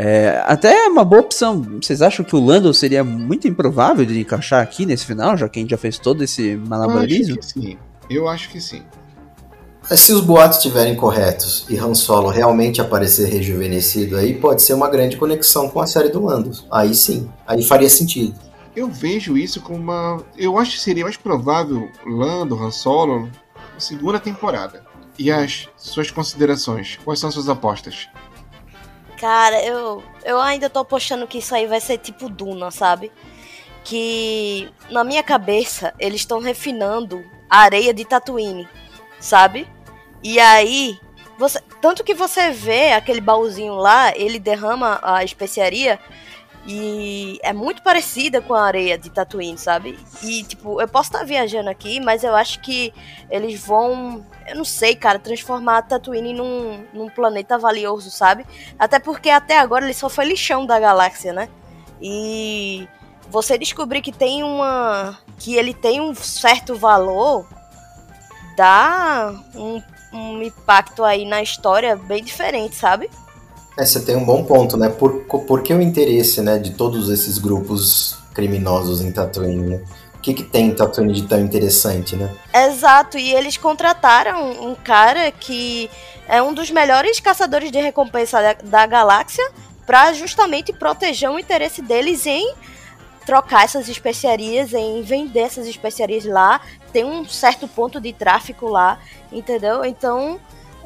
É, 0.00 0.40
até 0.46 0.84
é 0.84 0.88
uma 0.88 1.04
boa 1.04 1.22
opção. 1.22 1.60
Vocês 1.82 2.00
acham 2.00 2.24
que 2.24 2.36
o 2.36 2.38
Lando 2.38 2.72
seria 2.72 3.02
muito 3.02 3.48
improvável 3.48 4.06
de 4.06 4.20
encaixar 4.20 4.62
aqui 4.62 4.86
nesse 4.86 5.04
final, 5.04 5.36
já 5.36 5.48
que 5.48 5.58
a 5.58 5.62
gente 5.62 5.70
já 5.70 5.76
fez 5.76 5.98
todo 5.98 6.22
esse 6.22 6.50
Eu 6.50 6.60
acho 6.60 6.70
malabarismo? 6.70 7.36
que 7.36 7.44
sim. 7.44 7.78
Eu 8.08 8.28
acho 8.28 8.48
que 8.48 8.60
sim. 8.60 8.82
Mas 9.90 9.98
se 9.98 10.12
os 10.12 10.20
boatos 10.20 10.58
estiverem 10.58 10.94
corretos 10.94 11.66
e 11.68 11.76
Han 11.76 11.94
Solo 11.94 12.28
realmente 12.28 12.80
aparecer 12.80 13.28
rejuvenescido 13.28 14.16
aí, 14.16 14.34
pode 14.34 14.62
ser 14.62 14.74
uma 14.74 14.88
grande 14.88 15.16
conexão 15.16 15.68
com 15.68 15.80
a 15.80 15.86
série 15.86 16.10
do 16.10 16.24
Lando. 16.24 16.52
Aí 16.70 16.94
sim, 16.94 17.28
aí 17.44 17.64
faria 17.64 17.90
sentido. 17.90 18.34
Eu 18.76 18.88
vejo 18.88 19.36
isso 19.36 19.60
como 19.60 19.78
uma. 19.78 20.22
Eu 20.36 20.58
acho 20.58 20.76
que 20.76 20.80
seria 20.80 21.02
mais 21.02 21.16
provável 21.16 21.88
Lando, 22.06 22.54
Han 22.54 22.70
Solo, 22.70 23.28
na 23.74 23.80
segunda 23.80 24.20
temporada. 24.20 24.84
E 25.18 25.32
as 25.32 25.68
suas 25.76 26.12
considerações? 26.12 27.00
Quais 27.04 27.18
são 27.18 27.32
suas 27.32 27.48
apostas? 27.48 28.06
Cara, 29.18 29.60
eu, 29.64 30.02
eu 30.24 30.40
ainda 30.40 30.70
tô 30.70 30.78
apostando 30.78 31.26
que 31.26 31.38
isso 31.38 31.54
aí 31.54 31.66
vai 31.66 31.80
ser 31.80 31.98
tipo 31.98 32.28
Duna, 32.28 32.70
sabe? 32.70 33.10
Que 33.82 34.70
na 34.90 35.02
minha 35.02 35.22
cabeça 35.22 35.92
eles 35.98 36.20
estão 36.20 36.38
refinando 36.38 37.24
a 37.50 37.58
areia 37.58 37.92
de 37.92 38.04
Tatooine, 38.04 38.68
sabe? 39.18 39.66
E 40.22 40.38
aí, 40.38 41.00
você, 41.36 41.60
tanto 41.80 42.04
que 42.04 42.14
você 42.14 42.50
vê 42.50 42.92
aquele 42.92 43.20
baúzinho 43.20 43.74
lá, 43.74 44.16
ele 44.16 44.38
derrama 44.38 45.00
a 45.02 45.24
especiaria 45.24 45.98
e 46.70 47.38
é 47.42 47.50
muito 47.50 47.82
parecida 47.82 48.42
com 48.42 48.52
a 48.52 48.62
areia 48.62 48.98
de 48.98 49.08
Tatooine, 49.08 49.56
sabe? 49.56 49.98
E 50.22 50.42
tipo, 50.42 50.78
eu 50.82 50.86
posso 50.86 51.08
estar 51.08 51.24
viajando 51.24 51.70
aqui, 51.70 51.98
mas 51.98 52.22
eu 52.22 52.36
acho 52.36 52.60
que 52.60 52.92
eles 53.30 53.58
vão, 53.58 54.22
eu 54.46 54.54
não 54.54 54.66
sei, 54.66 54.94
cara, 54.94 55.18
transformar 55.18 55.80
Tatooine 55.80 56.34
num, 56.34 56.84
num 56.92 57.08
planeta 57.08 57.56
valioso, 57.56 58.10
sabe? 58.10 58.44
Até 58.78 58.98
porque 58.98 59.30
até 59.30 59.58
agora 59.58 59.86
ele 59.86 59.94
só 59.94 60.10
foi 60.10 60.26
lixão 60.26 60.66
da 60.66 60.78
galáxia, 60.78 61.32
né? 61.32 61.48
E 62.02 62.86
você 63.30 63.56
descobrir 63.56 64.02
que 64.02 64.12
tem 64.12 64.42
uma. 64.42 65.18
que 65.38 65.54
ele 65.54 65.72
tem 65.72 66.02
um 66.02 66.14
certo 66.14 66.74
valor 66.74 67.46
dá 68.58 69.32
um, 69.54 69.82
um 70.12 70.42
impacto 70.42 71.02
aí 71.02 71.24
na 71.24 71.40
história 71.40 71.96
bem 71.96 72.22
diferente, 72.22 72.74
sabe? 72.74 73.08
É, 73.78 73.86
você 73.86 74.00
tem 74.00 74.16
um 74.16 74.24
bom 74.24 74.42
ponto, 74.42 74.76
né? 74.76 74.88
Por, 74.88 75.20
por 75.20 75.62
que 75.62 75.72
o 75.72 75.80
interesse 75.80 76.42
né, 76.42 76.58
de 76.58 76.72
todos 76.72 77.08
esses 77.08 77.38
grupos 77.38 78.18
criminosos 78.34 79.00
em 79.00 79.12
Tatooine? 79.12 79.76
Né? 79.76 79.80
O 80.16 80.18
que, 80.18 80.34
que 80.34 80.42
tem 80.42 80.66
em 80.66 80.74
Tatooine 80.74 81.12
de 81.12 81.22
tão 81.28 81.38
interessante, 81.38 82.16
né? 82.16 82.28
Exato, 82.52 83.16
e 83.16 83.32
eles 83.32 83.56
contrataram 83.56 84.50
um 84.68 84.74
cara 84.74 85.30
que 85.30 85.88
é 86.26 86.42
um 86.42 86.52
dos 86.52 86.72
melhores 86.72 87.20
caçadores 87.20 87.70
de 87.70 87.78
recompensa 87.78 88.42
da, 88.42 88.52
da 88.54 88.84
galáxia 88.84 89.48
para 89.86 90.12
justamente 90.12 90.72
proteger 90.72 91.30
o 91.30 91.38
interesse 91.38 91.80
deles 91.80 92.26
em 92.26 92.52
trocar 93.24 93.64
essas 93.64 93.88
especiarias, 93.88 94.74
em 94.74 95.02
vender 95.02 95.40
essas 95.40 95.68
especiarias 95.68 96.24
lá. 96.24 96.60
Tem 96.92 97.04
um 97.04 97.24
certo 97.24 97.68
ponto 97.68 98.00
de 98.00 98.12
tráfico 98.12 98.66
lá, 98.66 98.98
entendeu? 99.30 99.84
Então, 99.84 100.40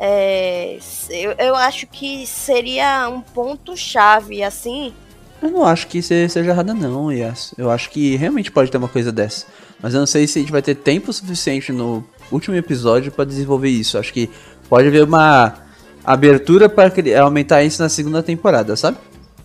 é, 0.05 0.79
eu, 1.11 1.33
eu 1.39 1.55
acho 1.55 1.87
que 1.87 2.27
seria 2.27 3.09
um 3.09 3.21
ponto-chave, 3.21 4.43
assim, 4.43 4.93
Eu 5.41 5.51
não 5.51 5.65
acho 5.65 5.87
que 5.87 5.99
isso 5.99 6.09
seja 6.09 6.51
errado, 6.51 6.75
não, 6.75 7.11
Yas. 7.13 7.55
Eu 7.57 7.71
acho 7.71 7.89
que 7.91 8.17
realmente 8.17 8.51
pode 8.51 8.71
ter 8.71 8.79
uma 8.79 8.89
coisa 8.89 9.13
dessa. 9.13 9.47
Mas 9.81 9.95
eu 9.95 10.01
não 10.01 10.07
sei 10.07 10.27
se 10.27 10.39
a 10.39 10.43
gente 10.43 10.53
vai 10.53 10.63
ter 10.63 10.75
tempo 10.77 11.13
suficiente 11.13 11.73
no 11.73 12.05
último 12.31 12.57
episódio 12.57 13.11
pra 13.13 13.25
desenvolver 13.25 13.69
isso. 13.69 13.99
Acho 13.99 14.13
que 14.13 14.29
pode 14.69 14.87
haver 14.89 15.05
uma 15.05 15.55
abertura 16.05 16.69
para 16.69 16.93
aumentar 17.21 17.63
isso 17.65 17.83
na 17.83 17.89
segunda 17.89 18.23
temporada, 18.23 18.75
sabe? 18.77 18.99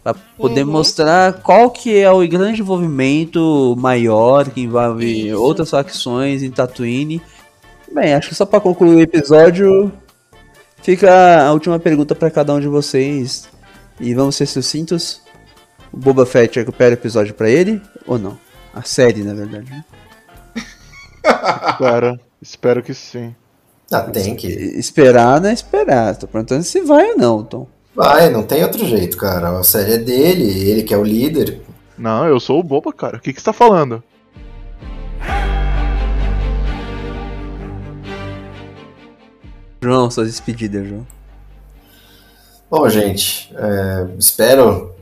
Pra 0.04 0.14
poder 0.38 0.64
Uhum. 0.64 0.72
mostrar 0.72 1.34
qual 1.42 1.70
que 1.70 1.98
é 1.98 2.10
o 2.12 2.26
grande 2.28 2.62
envolvimento 2.62 3.76
maior 3.78 4.50
que 4.50 4.62
envolve 4.62 5.30
Isso. 5.30 5.42
outras 5.42 5.70
facções 5.70 6.42
em 6.44 6.50
Tatooine. 6.52 7.22
Bem, 7.92 8.14
acho 8.14 8.30
que 8.30 8.36
só 8.36 8.46
pra 8.46 8.60
concluir 8.60 8.96
o 8.96 9.02
episódio, 9.02 9.92
fica 10.88 11.44
a 11.44 11.52
última 11.52 11.78
pergunta 11.78 12.16
pra 12.16 12.32
cada 12.32 12.54
um 12.54 12.62
de 12.62 12.68
vocês. 12.70 13.50
E 14.00 14.14
vamos 14.14 14.38
ser 14.38 14.46
sucintos. 14.46 15.22
O 15.92 15.98
Boba 15.98 16.26
Fett 16.26 16.58
recupera 16.58 16.92
o 16.92 16.94
episódio 16.94 17.34
pra 17.34 17.50
ele 17.50 17.82
ou 18.06 18.18
não? 18.18 18.40
A 18.74 18.84
série, 18.84 19.22
na 19.22 19.34
verdade. 19.34 19.70
né? 19.70 19.84
Cara, 21.78 22.18
espero 22.42 22.82
que 22.82 22.94
sim. 22.94 23.36
Ah, 23.92 24.00
tem 24.02 24.34
que. 24.34 24.48
Esperar 24.48 25.42
não 25.42 25.50
é 25.50 25.54
esperar. 25.54 26.16
Tô 26.16 26.26
perguntando 26.26 26.64
se 26.64 26.80
vai 26.80 27.12
ou 27.12 27.18
não, 27.18 27.44
Tom. 27.44 27.68
Vai, 27.94 28.30
não 28.30 28.44
tem 28.44 28.64
outro 28.64 28.86
jeito, 28.86 29.18
cara. 29.18 29.58
A 29.58 29.64
série 29.64 29.94
é 29.94 29.98
dele, 29.98 30.70
ele 30.70 30.84
que 30.84 30.94
é 30.94 30.98
o 30.98 31.04
líder. 31.04 31.62
Não, 31.98 32.26
eu 32.28 32.40
sou 32.40 32.60
o 32.60 32.64
boba, 32.64 32.94
cara. 32.94 33.18
O 33.18 33.20
que, 33.20 33.34
que 33.34 33.40
você 33.40 33.46
tá 33.46 33.54
falando? 33.54 34.04
João, 39.82 40.10
suas 40.10 40.28
despedidas, 40.28 40.88
João. 40.88 41.06
Bom, 42.70 42.90
gente, 42.90 43.50
é, 43.56 44.08
espero 44.20 44.94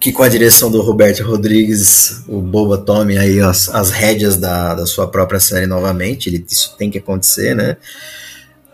que 0.00 0.10
com 0.10 0.22
a 0.22 0.28
direção 0.28 0.70
do 0.70 0.80
Roberto 0.80 1.22
Rodrigues 1.22 2.24
o 2.26 2.40
Boba 2.40 2.78
tome 2.78 3.18
aí 3.18 3.38
as, 3.38 3.68
as 3.68 3.90
rédeas 3.90 4.36
da, 4.36 4.74
da 4.74 4.86
sua 4.86 5.06
própria 5.06 5.38
série 5.38 5.66
novamente. 5.66 6.28
Ele, 6.28 6.44
isso 6.48 6.74
tem 6.78 6.90
que 6.90 6.98
acontecer, 6.98 7.54
né? 7.54 7.76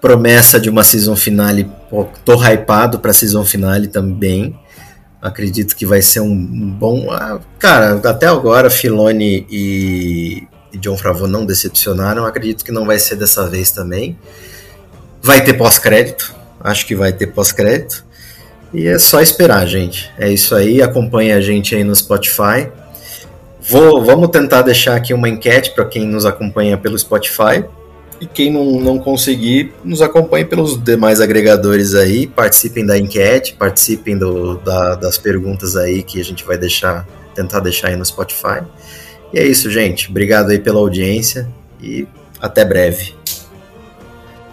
Promessa 0.00 0.60
de 0.60 0.70
uma 0.70 0.84
season 0.84 1.16
finale, 1.16 1.68
pô, 1.90 2.06
tô 2.24 2.34
hypado 2.40 3.00
pra 3.00 3.12
season 3.12 3.44
finale 3.44 3.88
também. 3.88 4.56
Acredito 5.20 5.74
que 5.74 5.84
vai 5.84 6.00
ser 6.00 6.20
um, 6.20 6.36
bom. 6.70 7.10
ah, 7.10 7.40
cara, 7.58 8.00
até 8.08 8.26
agora 8.26 8.70
Filoni 8.70 9.44
e, 9.50 10.46
e 10.72 10.78
John 10.78 10.96
Favreau 10.96 11.26
não 11.26 11.44
decepcionaram. 11.44 12.24
Acredito 12.24 12.64
que 12.64 12.70
não 12.70 12.86
vai 12.86 12.98
ser 13.00 13.16
dessa 13.16 13.48
vez 13.48 13.72
também. 13.72 14.16
Vai 15.26 15.42
ter 15.42 15.54
pós-crédito. 15.54 16.32
Acho 16.60 16.86
que 16.86 16.94
vai 16.94 17.12
ter 17.12 17.26
pós-crédito. 17.26 18.04
E 18.72 18.86
é 18.86 18.96
só 18.96 19.20
esperar, 19.20 19.66
gente. 19.66 20.08
É 20.16 20.30
isso 20.30 20.54
aí. 20.54 20.80
Acompanhe 20.80 21.32
a 21.32 21.40
gente 21.40 21.74
aí 21.74 21.82
no 21.82 21.96
Spotify. 21.96 22.68
Vou, 23.60 24.04
vamos 24.04 24.28
tentar 24.28 24.62
deixar 24.62 24.94
aqui 24.94 25.12
uma 25.12 25.28
enquete 25.28 25.72
para 25.72 25.84
quem 25.84 26.06
nos 26.06 26.24
acompanha 26.24 26.78
pelo 26.78 26.96
Spotify. 26.96 27.64
E 28.20 28.26
quem 28.26 28.52
não, 28.52 28.78
não 28.80 28.98
conseguir, 29.00 29.74
nos 29.84 30.00
acompanhe 30.00 30.44
pelos 30.44 30.80
demais 30.80 31.20
agregadores 31.20 31.92
aí. 31.96 32.28
Participem 32.28 32.86
da 32.86 32.96
enquete, 32.96 33.54
participem 33.58 34.16
do, 34.16 34.58
da- 34.58 34.94
das 34.94 35.18
perguntas 35.18 35.74
aí 35.76 36.04
que 36.04 36.20
a 36.20 36.24
gente 36.24 36.44
vai 36.44 36.56
deixar, 36.56 37.04
tentar 37.34 37.58
deixar 37.58 37.88
aí 37.88 37.96
no 37.96 38.04
Spotify. 38.04 38.62
E 39.34 39.40
é 39.40 39.44
isso, 39.44 39.68
gente. 39.72 40.08
Obrigado 40.08 40.50
aí 40.50 40.58
pela 40.60 40.78
audiência 40.78 41.48
e 41.82 42.06
até 42.40 42.64
breve. 42.64 43.12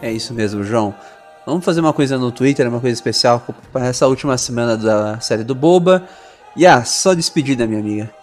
É 0.03 0.11
isso 0.11 0.33
mesmo, 0.33 0.65
João. 0.65 0.93
Vamos 1.45 1.63
fazer 1.63 1.79
uma 1.79 1.93
coisa 1.93 2.17
no 2.17 2.29
Twitter, 2.29 2.67
uma 2.67 2.81
coisa 2.81 2.93
especial 2.93 3.41
para 3.71 3.87
essa 3.87 4.05
última 4.05 4.37
semana 4.37 4.75
da 4.75 5.17
série 5.21 5.45
do 5.45 5.55
Boba. 5.55 6.05
E 6.57 6.67
ah, 6.67 6.83
só 6.83 7.13
despedida, 7.13 7.65
minha 7.65 7.79
amiga. 7.79 8.13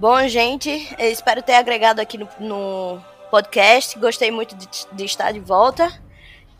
Bom, 0.00 0.26
gente, 0.26 0.68
espero 0.98 1.42
ter 1.42 1.54
agregado 1.54 2.00
aqui 2.00 2.18
no, 2.18 2.28
no 2.40 3.00
podcast. 3.30 3.96
Gostei 4.00 4.32
muito 4.32 4.56
de, 4.56 4.66
de 4.92 5.04
estar 5.04 5.30
de 5.30 5.38
volta. 5.38 5.92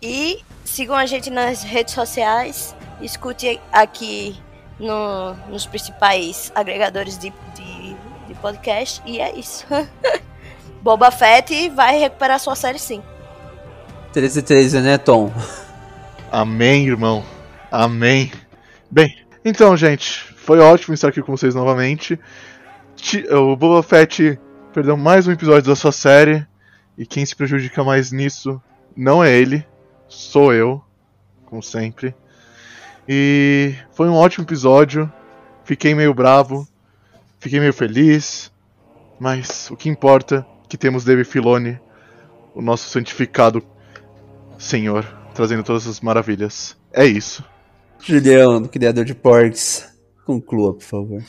E 0.00 0.44
sigam 0.64 0.94
a 0.94 1.04
gente 1.04 1.28
nas 1.28 1.64
redes 1.64 1.92
sociais. 1.92 2.76
Escute 3.00 3.60
aqui 3.72 4.40
no- 4.78 5.34
nos 5.48 5.66
principais 5.66 6.52
agregadores 6.54 7.18
de, 7.18 7.32
de, 7.56 7.96
de 8.28 8.34
podcast. 8.40 9.02
E 9.04 9.20
é 9.20 9.36
isso. 9.36 9.66
Boba 10.82 11.10
Fett 11.10 11.68
vai 11.70 11.98
recuperar 11.98 12.38
sua 12.38 12.54
série 12.54 12.78
sim. 12.78 13.02
13 14.18 14.42
13, 14.42 14.80
né, 14.80 14.98
Tom? 14.98 15.32
Amém, 16.32 16.88
irmão. 16.88 17.24
Amém. 17.70 18.32
Bem, 18.90 19.16
então, 19.44 19.76
gente, 19.76 20.24
foi 20.34 20.58
ótimo 20.58 20.92
estar 20.92 21.06
aqui 21.06 21.22
com 21.22 21.36
vocês 21.36 21.54
novamente. 21.54 22.18
O 23.30 23.54
Boba 23.54 23.80
Fett 23.80 24.36
Perdão, 24.74 24.96
mais 24.96 25.28
um 25.28 25.30
episódio 25.30 25.68
da 25.68 25.76
sua 25.76 25.92
série. 25.92 26.44
E 26.98 27.06
quem 27.06 27.24
se 27.24 27.36
prejudica 27.36 27.84
mais 27.84 28.10
nisso 28.10 28.60
não 28.96 29.22
é 29.22 29.32
ele, 29.32 29.64
sou 30.08 30.52
eu, 30.52 30.82
como 31.46 31.62
sempre. 31.62 32.12
E 33.08 33.72
foi 33.92 34.08
um 34.08 34.14
ótimo 34.14 34.44
episódio. 34.44 35.08
Fiquei 35.62 35.94
meio 35.94 36.12
bravo, 36.12 36.66
fiquei 37.38 37.60
meio 37.60 37.72
feliz, 37.72 38.50
mas 39.20 39.70
o 39.70 39.76
que 39.76 39.88
importa 39.88 40.44
é 40.64 40.68
que 40.68 40.76
temos 40.76 41.04
David 41.04 41.28
Filoni, 41.28 41.78
o 42.52 42.60
nosso 42.60 42.90
santificado 42.90 43.62
Senhor, 44.58 45.04
trazendo 45.34 45.62
todas 45.62 45.86
as 45.86 46.00
maravilhas. 46.00 46.76
É 46.92 47.06
isso. 47.06 47.44
Julião, 48.00 48.64
criador 48.64 49.04
de 49.04 49.14
porcs, 49.14 49.88
conclua, 50.26 50.74
por 50.74 50.82
favor. 50.82 51.22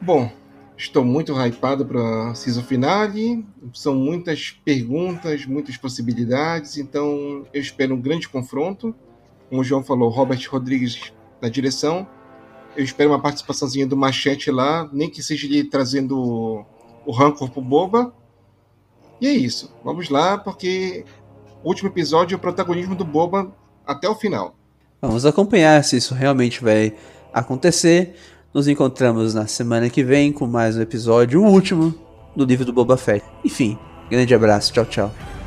Bom, 0.00 0.30
estou 0.76 1.04
muito 1.04 1.32
hypado 1.32 1.84
para 1.84 2.34
season 2.34 2.62
finale. 2.62 3.44
São 3.74 3.94
muitas 3.94 4.52
perguntas, 4.64 5.44
muitas 5.44 5.76
possibilidades, 5.76 6.78
então 6.78 7.44
eu 7.52 7.60
espero 7.60 7.94
um 7.94 8.00
grande 8.00 8.28
confronto. 8.28 8.94
Como 9.48 9.60
o 9.60 9.64
João 9.64 9.82
falou, 9.82 10.08
Robert 10.08 10.40
Rodrigues 10.50 11.12
na 11.40 11.48
direção. 11.48 12.06
Eu 12.76 12.84
espero 12.84 13.10
uma 13.10 13.20
participaçãozinha 13.20 13.86
do 13.86 13.96
Machete 13.96 14.50
lá, 14.50 14.88
nem 14.92 15.10
que 15.10 15.22
seja 15.22 15.46
ele 15.46 15.64
trazendo 15.64 16.64
o 17.04 17.12
rancor 17.12 17.50
pro 17.50 17.60
Boba. 17.60 18.14
E 19.20 19.26
é 19.26 19.32
isso. 19.32 19.72
Vamos 19.84 20.08
lá, 20.08 20.38
porque 20.38 21.04
último 21.64 21.88
episódio 21.88 22.36
o 22.36 22.40
protagonismo 22.40 22.94
do 22.94 23.04
Boba 23.04 23.52
até 23.86 24.08
o 24.08 24.14
final. 24.14 24.54
Vamos 25.00 25.26
acompanhar 25.26 25.82
se 25.82 25.96
isso 25.96 26.14
realmente 26.14 26.62
vai 26.62 26.94
acontecer. 27.32 28.14
Nos 28.54 28.68
encontramos 28.68 29.34
na 29.34 29.46
semana 29.46 29.88
que 29.88 30.04
vem 30.04 30.32
com 30.32 30.46
mais 30.46 30.76
um 30.76 30.82
episódio, 30.82 31.42
o 31.42 31.46
último 31.46 31.94
do 32.36 32.44
livro 32.44 32.64
do 32.64 32.72
Boba 32.72 32.96
Fett. 32.96 33.24
Enfim, 33.44 33.78
grande 34.10 34.34
abraço, 34.34 34.72
tchau, 34.72 34.84
tchau. 34.84 35.41